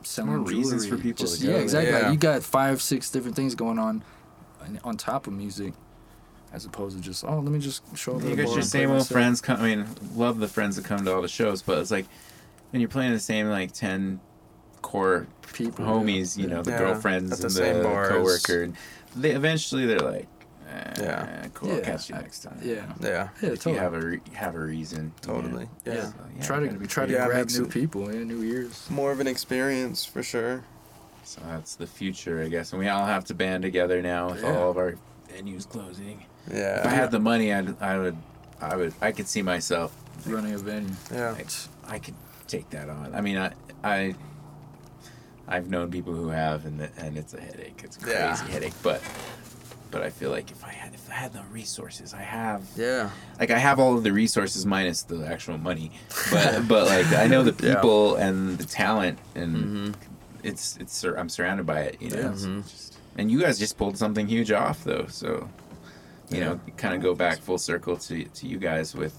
selling 0.02 0.30
More 0.36 0.40
reasons 0.40 0.86
for 0.86 0.96
people 0.96 1.24
Just, 1.26 1.40
to 1.42 1.46
yeah, 1.48 1.56
exactly. 1.58 1.92
Yeah. 1.92 1.98
Like, 2.00 2.12
you 2.12 2.18
got 2.18 2.42
five, 2.42 2.80
six 2.80 3.10
different 3.10 3.36
things 3.36 3.54
going 3.54 3.78
on, 3.78 4.02
on- 4.62 4.80
on 4.84 4.96
top 4.96 5.26
of 5.26 5.32
music, 5.32 5.74
as 6.52 6.64
opposed 6.64 6.96
to 6.96 7.02
just 7.02 7.24
oh, 7.24 7.38
let 7.40 7.52
me 7.52 7.58
just 7.58 7.82
show 7.96 8.16
up. 8.16 8.22
at 8.22 8.28
You 8.28 8.32
a 8.34 8.36
got 8.36 8.52
your 8.54 8.62
same 8.62 8.88
my 8.90 8.96
old 8.96 9.08
friends. 9.08 9.40
Come, 9.40 9.60
I 9.60 9.74
mean, 9.76 9.86
love 10.14 10.38
the 10.38 10.48
friends 10.48 10.76
that 10.76 10.84
come 10.84 11.04
to 11.04 11.14
all 11.14 11.22
the 11.22 11.28
shows, 11.28 11.62
but 11.62 11.78
it's 11.78 11.90
like 11.90 12.06
when 12.70 12.80
you're 12.80 12.88
playing 12.88 13.12
the 13.12 13.20
same 13.20 13.48
like 13.48 13.72
ten 13.72 14.20
core 14.82 15.26
people, 15.52 15.84
homies, 15.84 16.36
you 16.38 16.46
know, 16.46 16.62
the 16.62 16.70
Yeah, 16.70 16.78
girlfriends 16.78 17.32
at 17.32 17.38
the 17.38 17.62
and 17.64 17.80
the 17.80 17.82
bars. 17.84 18.08
coworker. 18.08 18.62
and 18.62 18.76
They 19.14 19.32
eventually 19.32 19.84
they're 19.86 19.98
like, 19.98 20.28
Yeah. 20.98 21.42
Uh, 21.44 21.48
cool. 21.54 21.70
I'll 21.70 21.76
Yeah, 21.78 21.84
catch 21.84 22.08
you 22.08 22.14
next 22.16 22.40
time. 22.40 22.58
Yeah, 22.62 22.74
Yeah. 22.74 22.82
yeah, 23.00 23.28
if 23.42 23.62
totally. 23.62 23.74
you 23.74 23.80
have 23.80 23.94
a 23.94 24.00
re- 24.00 24.20
have 24.34 24.54
a 24.54 24.60
reason. 24.60 25.12
you 25.22 25.28
know. 25.32 25.40
Totally. 25.42 25.68
Yeah. 25.84 25.94
yeah. 25.94 26.02
So, 26.04 26.14
yeah, 26.36 26.42
try 26.46 26.60
to 26.60 26.66
gotta 26.68 26.78
try 26.86 26.86
try 26.86 27.04
Yeah, 27.06 27.18
to 27.18 27.24
it 27.24 27.26
grab 27.28 27.38
makes 27.46 27.58
new 27.58 27.64
it- 27.64 27.70
people, 27.70 28.14
yeah, 28.14 28.24
new 28.24 28.42
ears. 28.42 28.86
More 28.90 29.12
of 29.12 29.20
an 29.20 29.26
experience 29.26 30.04
for 30.04 30.22
sure. 30.22 30.64
So 31.24 31.40
that's 31.46 31.76
the 31.76 31.86
future, 31.86 32.42
I 32.42 32.48
guess. 32.48 32.72
And 32.72 32.80
we 32.80 32.88
all 32.88 33.06
have 33.06 33.24
to 33.26 33.34
band 33.34 33.62
together 33.62 34.02
now 34.02 34.30
with 34.30 34.42
Yeah. 34.42 34.56
all 34.56 34.70
of 34.70 34.76
our 34.76 34.94
venues 35.32 35.68
closing. 35.68 36.24
Yeah. 36.50 36.80
If 36.80 36.86
I 36.86 36.90
had 36.90 37.10
the 37.10 37.20
money, 37.20 37.52
I'd, 37.52 37.80
I 37.80 37.98
would, 37.98 38.16
I 38.60 38.76
would, 38.76 38.94
I 39.00 39.12
could 39.12 39.28
see 39.28 39.42
myself. 39.42 39.94
Running 40.26 40.52
a 40.54 40.58
venue. 40.58 40.90
yeah. 41.12 41.30
Like, 41.32 41.46
I 41.86 41.98
could 41.98 42.14
take 42.48 42.68
that 42.70 42.88
on. 42.90 43.14
I 43.14 43.20
mean, 43.20 43.36
I, 43.38 43.52
I, 43.84 44.14
I've 45.48 45.68
known 45.70 45.90
people 45.90 46.14
who 46.14 46.28
have, 46.28 46.64
and 46.64 46.78
the, 46.80 46.90
and 46.98 47.16
it's 47.16 47.34
a 47.34 47.40
headache. 47.40 47.80
It's 47.84 47.96
a 47.96 48.00
crazy 48.00 48.16
Yeah. 48.18 48.36
headache. 48.48 48.72
But, 48.82 49.00
but 49.90 50.02
I 50.02 50.10
feel 50.10 50.30
like 50.30 50.50
if 50.50 50.64
I 50.64 50.70
had, 50.72 50.94
if 50.94 51.08
I 51.10 51.14
had 51.14 51.32
the 51.32 51.42
resources, 51.50 52.14
I 52.14 52.22
have. 52.22 52.62
Yeah. 52.76 53.10
Like 53.38 53.50
I 53.50 53.58
have 53.58 53.78
all 53.78 53.96
of 53.96 54.02
the 54.04 54.12
resources 54.12 54.64
minus 54.66 55.02
the 55.02 55.26
actual 55.26 55.58
money, 55.58 55.92
but 56.30 56.66
but 56.68 56.86
like 56.86 57.06
I 57.12 57.26
know 57.26 57.42
the 57.42 57.66
Yeah. 57.66 57.74
people 57.74 58.16
and 58.16 58.58
the 58.58 58.64
talent, 58.64 59.18
and 59.34 59.56
Mhm. 59.56 59.94
it's 60.42 60.76
it's 60.80 61.02
I'm 61.04 61.28
surrounded 61.28 61.66
by 61.66 61.80
it. 61.80 61.96
You 62.00 62.10
know, 62.10 62.18
Yeah. 62.20 62.28
Mhm. 62.28 62.62
just- 62.68 62.98
and 63.16 63.30
you 63.30 63.40
guys 63.40 63.58
just 63.58 63.76
pulled 63.76 63.98
something 63.98 64.26
huge 64.28 64.52
off 64.52 64.84
though. 64.84 65.06
So, 65.08 65.48
you 66.30 66.40
know, 66.40 66.60
kind 66.76 66.94
of 66.94 67.02
go 67.02 67.14
back 67.14 67.38
full 67.40 67.58
circle 67.58 67.96
to 67.96 68.24
to 68.24 68.46
you 68.46 68.58
guys 68.58 68.94
with 68.94 69.14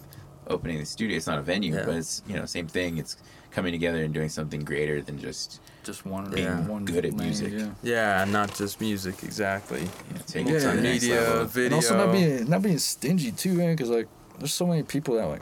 opening 0.48 0.80
the 0.80 0.86
studio. 0.86 1.18
It's 1.18 1.28
not 1.28 1.38
a 1.38 1.42
venue, 1.42 1.76
Yeah. 1.76 1.86
but 1.86 1.96
it's 1.96 2.24
you 2.28 2.36
know 2.36 2.46
same 2.46 2.68
thing. 2.68 2.98
It's 2.98 3.18
coming 3.52 3.72
together 3.72 4.04
and 4.04 4.14
doing 4.14 4.30
something 4.30 4.62
greater 4.62 5.02
than 5.02 5.20
just 5.20 5.60
Just 5.84 6.06
one, 6.06 6.30
Being 6.32 6.68
one 6.68 6.86
good 6.86 7.06
at 7.06 7.14
lane, 7.14 7.28
music. 7.30 7.54
Yeah. 7.54 7.70
Yeah, 7.84 8.26
not 8.26 8.54
just 8.56 8.80
music 8.80 9.24
exactly. 9.24 9.82
you 9.82 9.86
know, 10.16 10.22
taking 10.28 10.54
it 10.56 10.60
to 10.60 10.66
Yeah, 10.68 10.76
the 10.76 10.82
next 10.82 11.02
media, 11.04 11.22
level. 11.22 11.46
video. 11.46 11.66
And 11.66 11.74
also 11.76 11.98
not 11.98 12.12
being 12.12 12.50
not 12.50 12.62
being 12.62 12.78
stingy 12.80 13.32
too, 13.32 13.54
man. 13.54 13.76
Because 13.76 13.90
like, 13.90 14.08
there's 14.40 14.54
so 14.54 14.66
many 14.68 14.84
people 14.84 15.16
that 15.16 15.26
like 15.28 15.42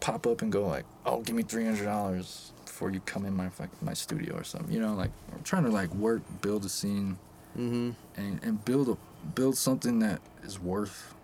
pop 0.00 0.26
up 0.26 0.42
and 0.42 0.52
go 0.52 0.66
like, 0.66 0.84
"Oh, 1.04 1.20
give 1.22 1.34
me 1.34 1.42
three 1.42 1.64
hundred 1.64 1.84
dollars 1.86 2.52
before 2.64 2.90
you 2.90 3.00
come 3.00 3.24
in 3.24 3.34
my 3.34 3.48
fuck- 3.48 3.82
my 3.82 3.94
studio 3.94 4.34
or 4.36 4.44
something." 4.44 4.72
You 4.72 4.80
know, 4.80 4.94
like 4.94 5.10
I'm 5.34 5.42
trying 5.42 5.64
to 5.64 5.70
like 5.70 5.92
work, 5.94 6.22
build 6.42 6.64
a 6.64 6.68
scene, 6.68 7.18
Mm-hmm. 7.58 7.90
and 8.16 8.40
and 8.44 8.64
build 8.64 8.88
a 8.90 8.96
build 9.34 9.56
something 9.56 9.98
that 10.00 10.20
is 10.44 10.60
worth 10.60 11.14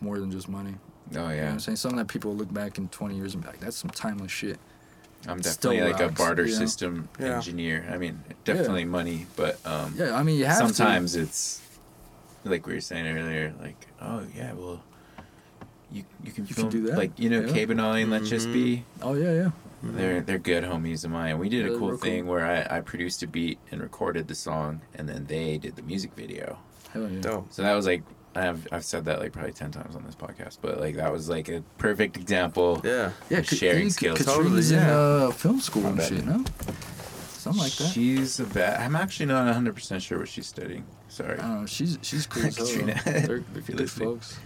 more 0.00 0.18
than 0.20 0.30
just 0.30 0.48
money. 0.48 0.74
Oh 0.76 1.14
You 1.14 1.18
know 1.18 1.24
what 1.24 1.36
yeah, 1.36 1.50
I'm 1.52 1.58
saying? 1.60 1.76
Something 1.76 1.96
that 1.98 2.08
people 2.08 2.34
look 2.34 2.52
back 2.52 2.76
in 2.78 2.88
20 2.88 3.16
years 3.16 3.32
and 3.34 3.42
be 3.42 3.48
like, 3.48 3.60
"That's 3.60 3.76
some 3.76 3.90
timeless 3.90 4.30
shit." 4.30 4.58
I'm 5.28 5.42
still 5.42 5.72
definitely 5.72 5.92
like 5.92 6.00
a 6.00 6.12
barter 6.12 6.44
you 6.44 6.52
know? 6.52 6.58
system 6.58 7.08
Yeah. 7.18 7.36
engineer. 7.36 7.88
I 7.90 7.96
mean, 7.98 8.22
definitely 8.44 8.84
money, 8.84 9.26
but 9.36 9.58
um, 9.64 9.94
Yeah, 9.96 10.14
I 10.16 10.22
mean, 10.22 10.38
you 10.38 10.46
have 10.46 10.58
to. 10.68 10.74
sometimes 10.74 11.14
it's 11.16 11.60
like 12.44 12.66
we 12.66 12.74
were 12.74 12.80
saying 12.80 13.06
earlier, 13.06 13.54
like, 13.60 13.86
oh 14.00 14.26
yeah, 14.34 14.52
well, 14.54 14.82
you 15.92 16.04
you 16.24 16.32
can 16.32 16.46
You 16.46 16.54
can 16.54 16.68
do 16.68 16.82
that, 16.86 16.96
like 16.98 17.18
you 17.18 17.30
know 17.30 17.40
yeah. 17.42 17.52
Cabe 17.52 17.70
and 17.70 17.80
Ollie 17.80 18.02
and 18.02 18.10
Let's 18.10 18.28
Just. 18.28 18.52
Be. 18.52 18.84
Oh 19.00 19.14
yeah, 19.14 19.32
yeah. 19.32 19.50
They're 19.84 20.20
they're 20.22 20.38
good 20.38 20.64
homies 20.64 21.04
of 21.04 21.10
mine. 21.10 21.38
We 21.38 21.48
did 21.48 21.66
Yeah, 21.66 21.72
a 21.72 21.78
cool 21.78 21.88
real 21.90 21.98
cool. 21.98 22.08
thing 22.08 22.26
where 22.26 22.46
I, 22.46 22.78
I 22.78 22.80
produced 22.80 23.22
a 23.24 23.26
beat 23.26 23.58
and 23.70 23.80
recorded 23.80 24.28
the 24.28 24.34
song, 24.34 24.80
and 24.94 25.08
then 25.08 25.26
they 25.26 25.58
did 25.58 25.74
the 25.76 25.82
music 25.82 26.14
video. 26.14 26.58
Hell 26.92 27.08
yeah. 27.10 27.20
Dope. 27.20 27.46
So 27.50 27.62
that 27.62 27.74
was 27.74 27.86
like 27.86 28.02
I've 28.34 28.66
I've 28.72 28.84
said 28.84 29.04
that 29.06 29.18
like 29.20 29.32
probably 29.32 29.52
ten 29.52 29.70
times 29.70 29.94
on 29.96 30.04
this 30.04 30.14
podcast, 30.14 30.58
but 30.62 30.80
like 30.80 30.96
that 30.96 31.12
was 31.12 31.28
like 31.28 31.48
a 31.48 31.62
perfect 31.78 32.16
example. 32.16 32.80
Yeah. 32.84 33.12
Yeah, 33.30 33.38
of 33.38 33.46
sharing 33.46 33.88
Ka- 33.88 33.92
skills. 33.92 34.18
Katrina's 34.18 34.70
Totally, 34.70 34.82
in 34.82 34.88
yeah. 34.88 34.96
uh, 34.96 35.30
film 35.32 35.60
school 35.60 35.82
My 35.82 35.88
and 35.90 35.98
bad. 35.98 36.08
shit, 36.08 36.24
no? 36.24 36.44
Something 37.28 37.62
like 37.62 37.72
that. 37.72 37.88
She's 37.92 38.38
a 38.40 38.44
bad. 38.44 38.80
I'm 38.80 38.94
actually 38.96 39.26
not 39.26 39.44
100 39.46 39.74
percent 39.74 40.02
sure 40.02 40.18
what 40.18 40.28
she's 40.28 40.46
studying. 40.46 40.84
Sorry. 41.08 41.38
I 41.38 41.42
don't 41.42 41.60
know. 41.60 41.66
She's 41.66 41.98
she's 42.02 42.26
cool 42.26 42.46
as 42.46 42.56
hell. 42.56 42.66
Katrina, 42.66 43.00
They're, 43.04 43.20
they're 43.26 43.38
good 43.62 43.76
listening. 43.80 44.08
folks. 44.08 44.38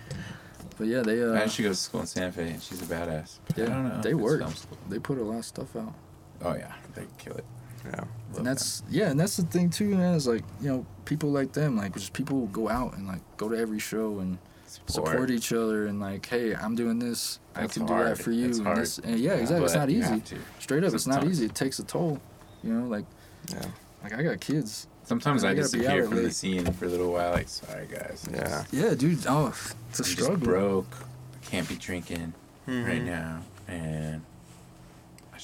But 0.78 0.88
yeah, 0.88 1.02
they 1.02 1.22
uh, 1.22 1.32
and 1.34 1.50
she 1.50 1.62
goes 1.62 1.78
to 1.78 1.82
school 1.84 2.00
in 2.00 2.06
San 2.06 2.32
Fe, 2.32 2.50
and 2.50 2.62
she's 2.62 2.82
a 2.82 2.86
badass. 2.86 3.38
I 3.56 3.60
yeah, 3.60 3.66
don't 3.66 3.88
know. 3.88 4.02
they 4.02 4.14
work. 4.14 4.42
They 4.88 4.98
put 4.98 5.18
a 5.18 5.22
lot 5.22 5.38
of 5.38 5.44
stuff 5.44 5.74
out. 5.76 5.94
Oh 6.42 6.54
yeah, 6.54 6.72
they 6.94 7.04
kill 7.18 7.34
it. 7.36 7.44
Yeah. 7.90 8.04
And 8.36 8.46
that's 8.46 8.82
yeah, 8.90 9.10
and 9.10 9.18
that's 9.18 9.36
the 9.36 9.44
thing 9.44 9.70
too, 9.70 9.96
man. 9.96 10.14
Is 10.14 10.26
like 10.26 10.42
you 10.60 10.68
know 10.68 10.86
people 11.04 11.30
like 11.30 11.52
them, 11.52 11.76
like 11.76 11.94
just 11.94 12.12
people 12.12 12.38
who 12.40 12.46
go 12.48 12.68
out 12.68 12.96
and 12.96 13.06
like 13.06 13.20
go 13.36 13.48
to 13.48 13.56
every 13.56 13.78
show 13.78 14.18
and 14.18 14.32
them. 14.34 14.38
support 14.86 15.30
each 15.30 15.52
other 15.52 15.86
and 15.86 16.00
like, 16.00 16.26
hey, 16.26 16.54
I'm 16.54 16.74
doing 16.74 16.98
this, 16.98 17.38
I 17.54 17.62
That's 17.62 17.74
can 17.74 17.86
do 17.86 17.94
that 17.94 18.18
for 18.18 18.32
you. 18.32 18.48
It's 18.48 18.58
and, 18.58 18.66
hard. 18.66 18.78
this, 18.80 18.98
and 18.98 19.18
yeah, 19.18 19.34
exactly. 19.34 19.64
It's 19.64 19.74
not 19.74 19.88
easy. 19.90 20.22
Straight 20.58 20.82
up, 20.84 20.86
It's 20.88 20.94
it's 20.94 21.06
not 21.06 21.20
tough. 21.22 21.30
easy. 21.30 21.46
It 21.46 21.54
takes 21.54 21.78
a 21.78 21.84
toll. 21.84 22.20
You 22.62 22.72
know, 22.74 22.86
like 22.88 23.04
Yeah. 23.50 23.64
like 24.02 24.12
I 24.14 24.22
got 24.22 24.40
kids. 24.40 24.86
Sometimes 25.04 25.44
I 25.44 25.50
I, 25.50 25.54
gotta 25.54 25.62
disappear 25.68 26.02
out 26.02 26.08
from 26.08 26.22
the 26.24 26.30
scene 26.32 26.70
for 26.72 26.86
a 26.86 26.88
little 26.88 27.12
while. 27.12 27.30
Like, 27.32 27.48
sorry 27.48 27.86
guys. 27.86 28.26
Yeah. 28.30 28.40
just- 28.40 28.72
Yeah, 28.74 28.94
dude. 28.94 29.24
Oh, 29.28 29.54
it's 29.90 30.00
a 30.00 30.02
I'm 30.02 30.04
struggle. 30.10 30.34
just 30.36 30.44
broke. 30.44 30.96
I 31.32 31.46
can't 31.46 31.68
be 31.68 31.76
drinking 31.76 32.34
right 32.66 33.00
Mhm. 33.00 33.04
now, 33.06 33.42
and 33.68 34.16
I 34.16 34.35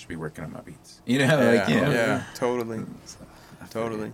should 0.02 0.08
be 0.08 0.16
working 0.16 0.42
on 0.44 0.52
my 0.52 0.60
beats. 0.60 1.00
You 1.06 1.18
know, 1.20 1.24
Yeah. 1.26 1.60
like 1.60 1.68
you 1.68 1.80
know. 1.80 1.90
yeah. 1.92 2.24
Totally. 2.34 2.80
So, 3.06 3.18
Totally. 3.70 4.12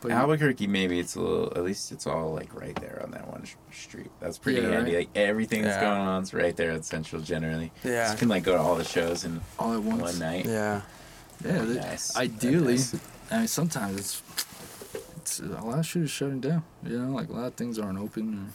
But 0.00 0.10
Albuquerque, 0.12 0.66
maybe 0.68 0.98
it's 1.00 1.14
a 1.16 1.20
little. 1.20 1.52
At 1.56 1.64
least 1.64 1.90
it's 1.92 2.06
all 2.06 2.32
like 2.34 2.52
right 2.60 2.74
there 2.80 3.00
on 3.04 3.10
that 3.12 3.26
one 3.28 3.44
sh- 3.44 3.54
street. 3.72 4.10
That's 4.20 4.36
pretty 4.38 4.60
Yeah, 4.60 4.70
handy. 4.70 4.92
right. 4.94 4.98
Like 5.08 5.16
everything 5.16 5.62
that's 5.62 5.76
Yeah. 5.80 5.88
going 5.90 6.00
on 6.08 6.22
is 6.24 6.32
right 6.34 6.54
there 6.56 6.70
at 6.72 6.84
Central. 6.84 7.20
Generally, 7.22 7.72
Yeah. 7.84 8.06
so 8.06 8.12
you 8.12 8.18
can 8.18 8.28
like 8.28 8.42
go 8.44 8.52
to 8.52 8.58
all 8.60 8.74
the 8.76 8.84
shows 8.84 9.24
in 9.24 9.40
all 9.58 9.74
at 9.74 9.82
once. 9.82 10.02
one 10.02 10.18
night. 10.18 10.44
Yeah. 10.46 10.82
Yeah, 11.44 11.62
Very 11.62 11.74
nice. 11.76 12.16
ideally, 12.16 12.74
nice. 12.74 12.94
I 13.30 13.38
mean, 13.38 13.46
sometimes 13.48 13.96
it's, 13.98 14.22
it's 15.16 15.38
a 15.40 15.44
lot 15.44 15.78
of 15.78 15.86
shit 15.86 16.02
is 16.02 16.10
shutting 16.10 16.40
down. 16.40 16.62
You 16.84 16.98
know, 17.00 17.12
like 17.14 17.28
a 17.28 17.32
lot 17.32 17.46
of 17.46 17.54
things 17.54 17.78
aren't 17.78 17.98
open. 17.98 18.52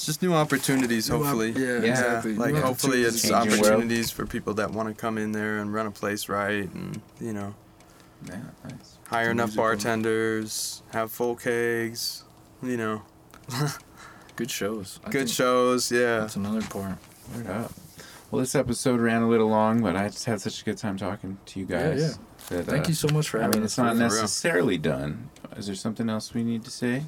It's 0.00 0.06
just 0.06 0.22
new 0.22 0.32
opportunities, 0.32 1.10
Or, 1.10 1.18
hopefully. 1.18 1.50
yeah, 1.52 1.72
Yeah, 1.82 1.90
exactly. 1.90 2.34
Like 2.34 2.54
New 2.54 2.60
hopefully 2.62 3.02
it's 3.02 3.20
Change 3.20 3.32
your 3.32 3.60
world. 3.60 3.66
opportunities 3.66 4.10
for 4.10 4.24
people 4.24 4.54
that 4.54 4.70
want 4.70 4.88
to 4.88 4.94
come 4.98 5.18
in 5.18 5.32
there 5.32 5.58
and 5.58 5.74
run 5.74 5.86
a 5.86 5.90
place 5.90 6.26
right 6.26 6.72
and 6.72 7.02
you 7.20 7.34
know 7.34 7.54
Yeah, 8.26 8.36
nice. 8.64 8.96
hire 9.08 9.30
enough 9.30 9.48
musical. 9.48 9.64
bartenders, 9.64 10.82
have 10.92 11.12
full 11.12 11.36
kegs, 11.36 12.24
you 12.62 12.78
know, 12.78 13.02
good 14.36 14.50
shows. 14.50 15.00
I 15.04 15.10
good 15.10 15.26
think 15.26 15.28
shows. 15.36 15.92
Yeah. 15.92 16.20
That's 16.20 16.36
another 16.36 16.62
part. 16.62 16.96
Word 17.36 17.46
up. 17.48 17.70
Well, 18.30 18.40
this 18.40 18.54
episode 18.54 19.00
ran 19.00 19.20
a 19.20 19.28
little 19.28 19.48
long, 19.50 19.82
but 19.82 19.96
I 19.96 20.08
just 20.08 20.24
had 20.24 20.40
such 20.40 20.62
a 20.62 20.64
good 20.64 20.78
time 20.78 20.96
talking 20.96 21.36
to 21.44 21.60
you 21.60 21.66
Yeah, 21.68 21.90
guys. 21.90 22.00
yeah. 22.48 22.56
that, 22.56 22.64
Thank 22.64 22.86
uh, 22.86 22.88
you 22.88 22.94
so 22.94 23.08
much 23.08 23.28
for 23.28 23.36
I 23.38 23.42
having 23.42 23.58
mean, 23.58 23.64
us. 23.66 23.72
it's 23.72 23.76
not 23.78 23.92
for 23.96 23.98
real. 23.98 24.08
necessarily 24.22 24.78
done. 24.78 25.28
Is 25.58 25.66
there 25.66 25.74
something 25.74 26.08
else 26.08 26.32
we 26.32 26.42
need 26.42 26.64
to 26.64 26.70
say? 26.70 27.02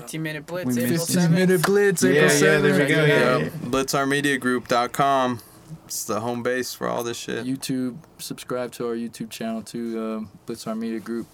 15 0.00 0.22
minute 0.22 0.46
blitz. 0.46 0.76
We 0.76 0.82
April 0.84 0.98
15 0.98 1.16
7th. 1.16 1.30
minute 1.30 1.62
blitz. 1.62 2.02
Yeah, 2.02 2.10
April 2.10 2.22
yeah, 2.24 2.28
7th. 2.30 2.62
there 2.62 2.78
we 2.86 2.94
go, 2.94 3.04
yeah. 3.04 3.36
Yep. 3.38 3.52
blitzarmediagroup.com. 3.52 5.40
It's 5.86 6.04
the 6.04 6.20
home 6.20 6.42
base 6.42 6.74
for 6.74 6.88
all 6.88 7.02
this 7.02 7.16
shit. 7.16 7.44
YouTube. 7.46 7.96
Subscribe 8.18 8.72
to 8.72 8.86
our 8.88 8.94
YouTube 8.94 9.30
channel 9.30 9.62
too. 9.62 10.00
Um, 10.00 10.30
Blitzar 10.46 10.76
Media 10.78 11.00
Group. 11.00 11.26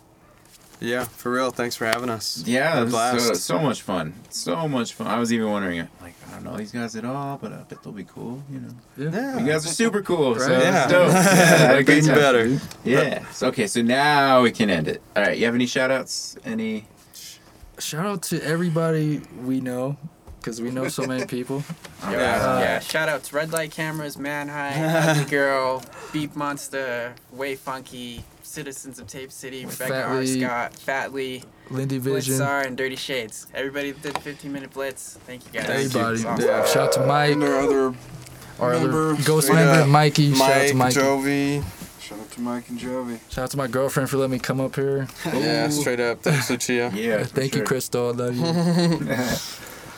Yeah, 0.80 1.04
for 1.04 1.32
real. 1.32 1.50
Thanks 1.50 1.74
for 1.74 1.86
having 1.86 2.08
us. 2.08 2.44
Yeah, 2.46 2.78
a 2.78 2.82
it 2.82 2.84
was 2.84 2.92
so, 2.92 2.98
blast. 2.98 3.44
so 3.44 3.58
much 3.58 3.82
fun. 3.82 4.14
So 4.30 4.68
much 4.68 4.94
fun. 4.94 5.08
I 5.08 5.18
was 5.18 5.32
even 5.32 5.50
wondering, 5.50 5.88
like, 6.00 6.14
I 6.28 6.30
don't 6.34 6.44
know 6.44 6.56
these 6.56 6.70
guys 6.70 6.94
at 6.94 7.04
all, 7.04 7.36
but 7.36 7.52
I 7.52 7.56
bet 7.62 7.82
they'll 7.82 7.92
be 7.92 8.04
cool. 8.04 8.40
You 8.48 8.60
know, 8.60 9.10
Yeah. 9.10 9.40
you 9.40 9.46
guys 9.46 9.66
are 9.66 9.70
super 9.70 10.02
cool. 10.02 10.38
So 10.38 10.46
Right. 10.46 10.58
it's 10.58 10.64
Yeah. 10.64 10.86
dope. 10.86 11.08
Yeah, 11.12 11.18
I 11.18 11.22
had 11.24 11.76
a 11.78 11.82
great 11.82 12.04
time. 12.04 12.14
better. 12.14 12.60
Yeah. 12.84 13.24
So, 13.32 13.48
okay, 13.48 13.66
so 13.66 13.82
now 13.82 14.42
we 14.42 14.52
can 14.52 14.70
end 14.70 14.86
it. 14.86 15.02
All 15.16 15.24
right. 15.24 15.36
You 15.36 15.46
have 15.46 15.56
any 15.56 15.66
shout 15.66 15.90
outs? 15.90 16.36
Any? 16.44 16.86
Shout 17.78 18.06
out 18.06 18.22
to 18.24 18.42
everybody 18.42 19.20
we 19.44 19.60
know, 19.60 19.96
because 20.40 20.60
we 20.60 20.70
know 20.70 20.88
so 20.88 21.06
many 21.06 21.24
people. 21.36 21.62
Yeah. 22.02 22.08
Uh, 22.08 22.60
yeah. 22.60 22.78
Shout 22.80 23.08
out 23.08 23.22
to 23.24 23.36
Red 23.36 23.52
Light 23.52 23.70
Cameras, 23.70 24.18
Manhigh, 24.18 24.74
Ugly 25.10 25.30
Girl, 25.30 25.82
Beat 26.12 26.34
Monster, 26.34 27.14
Way 27.32 27.54
Funky, 27.56 28.24
Citizens 28.42 28.98
of 28.98 29.06
Tape 29.06 29.30
City, 29.30 29.64
Rebecca 29.64 29.92
Fat 29.92 30.04
R. 30.06 30.26
Scott, 30.26 30.74
Fat 30.76 31.12
Lee, 31.12 31.42
Lindy 31.70 31.98
Vision. 31.98 32.34
Blitzar, 32.34 32.66
and 32.66 32.76
Dirty 32.76 32.96
Shades. 32.96 33.46
Everybody 33.54 33.92
that 33.92 34.02
did 34.02 34.18
15 34.18 34.52
minute 34.52 34.72
blitz. 34.72 35.18
Thank 35.26 35.44
you 35.46 35.52
guys. 35.60 35.68
Everybody. 35.68 36.14
It's 36.16 36.24
awesome. 36.24 36.46
Yeah. 36.46 36.64
Shout 36.66 36.76
out 36.88 36.92
to 36.94 37.06
Mike, 37.06 37.32
And 37.32 37.44
our 37.44 37.60
other 37.60 37.94
our 38.58 38.74
other 38.74 39.14
ghost 39.22 39.48
we 39.50 39.54
member, 39.54 39.80
got 39.80 39.88
Mikey. 39.88 40.34
Shout 40.34 40.50
out 40.50 40.74
Mike, 40.74 40.94
to 40.94 41.00
Mikey. 41.00 41.60
Jovi. 41.60 41.64
Shout 42.08 42.20
out 42.20 42.30
to 42.30 42.40
Mike 42.40 42.68
and 42.70 42.78
Jovi. 42.78 43.18
Shout 43.30 43.44
out 43.44 43.50
to 43.50 43.56
my 43.58 43.66
girlfriend 43.66 44.08
for 44.08 44.16
letting 44.16 44.32
me 44.32 44.38
come 44.38 44.60
up 44.62 44.74
here. 44.76 45.06
Yeah, 45.26 45.68
straight 45.68 46.00
up. 46.00 46.22
Thanks, 46.22 46.48
Lucia. 46.48 46.90
Yeah. 46.94 47.18
for 47.24 47.24
Thank 47.26 47.52
you, 47.52 47.58
sure. 47.58 47.66
Crystal. 47.66 48.08
I 48.08 48.12
love 48.12 48.36
you. 48.36 49.14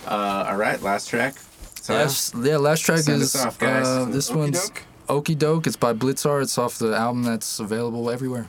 Uh, 0.06 0.46
all 0.48 0.56
right. 0.56 0.82
Last 0.82 1.08
track. 1.08 1.34
So 1.82 1.94
Last, 1.94 2.34
yeah, 2.34 2.56
last 2.56 2.80
track 2.80 3.00
Send 3.00 3.22
is 3.22 3.34
us 3.36 3.44
off, 3.46 3.58
guys. 3.58 3.86
uh, 3.86 4.06
this 4.06 4.28
Okey 4.30 4.38
one's 4.40 4.70
doke. 4.70 4.82
Okydoke. 5.08 5.66
It's 5.68 5.76
by 5.76 5.92
Blitzar. 5.92 6.42
It's 6.42 6.58
off 6.58 6.78
the 6.78 6.96
album 6.96 7.22
that's 7.22 7.60
available 7.60 8.10
everywhere. 8.10 8.48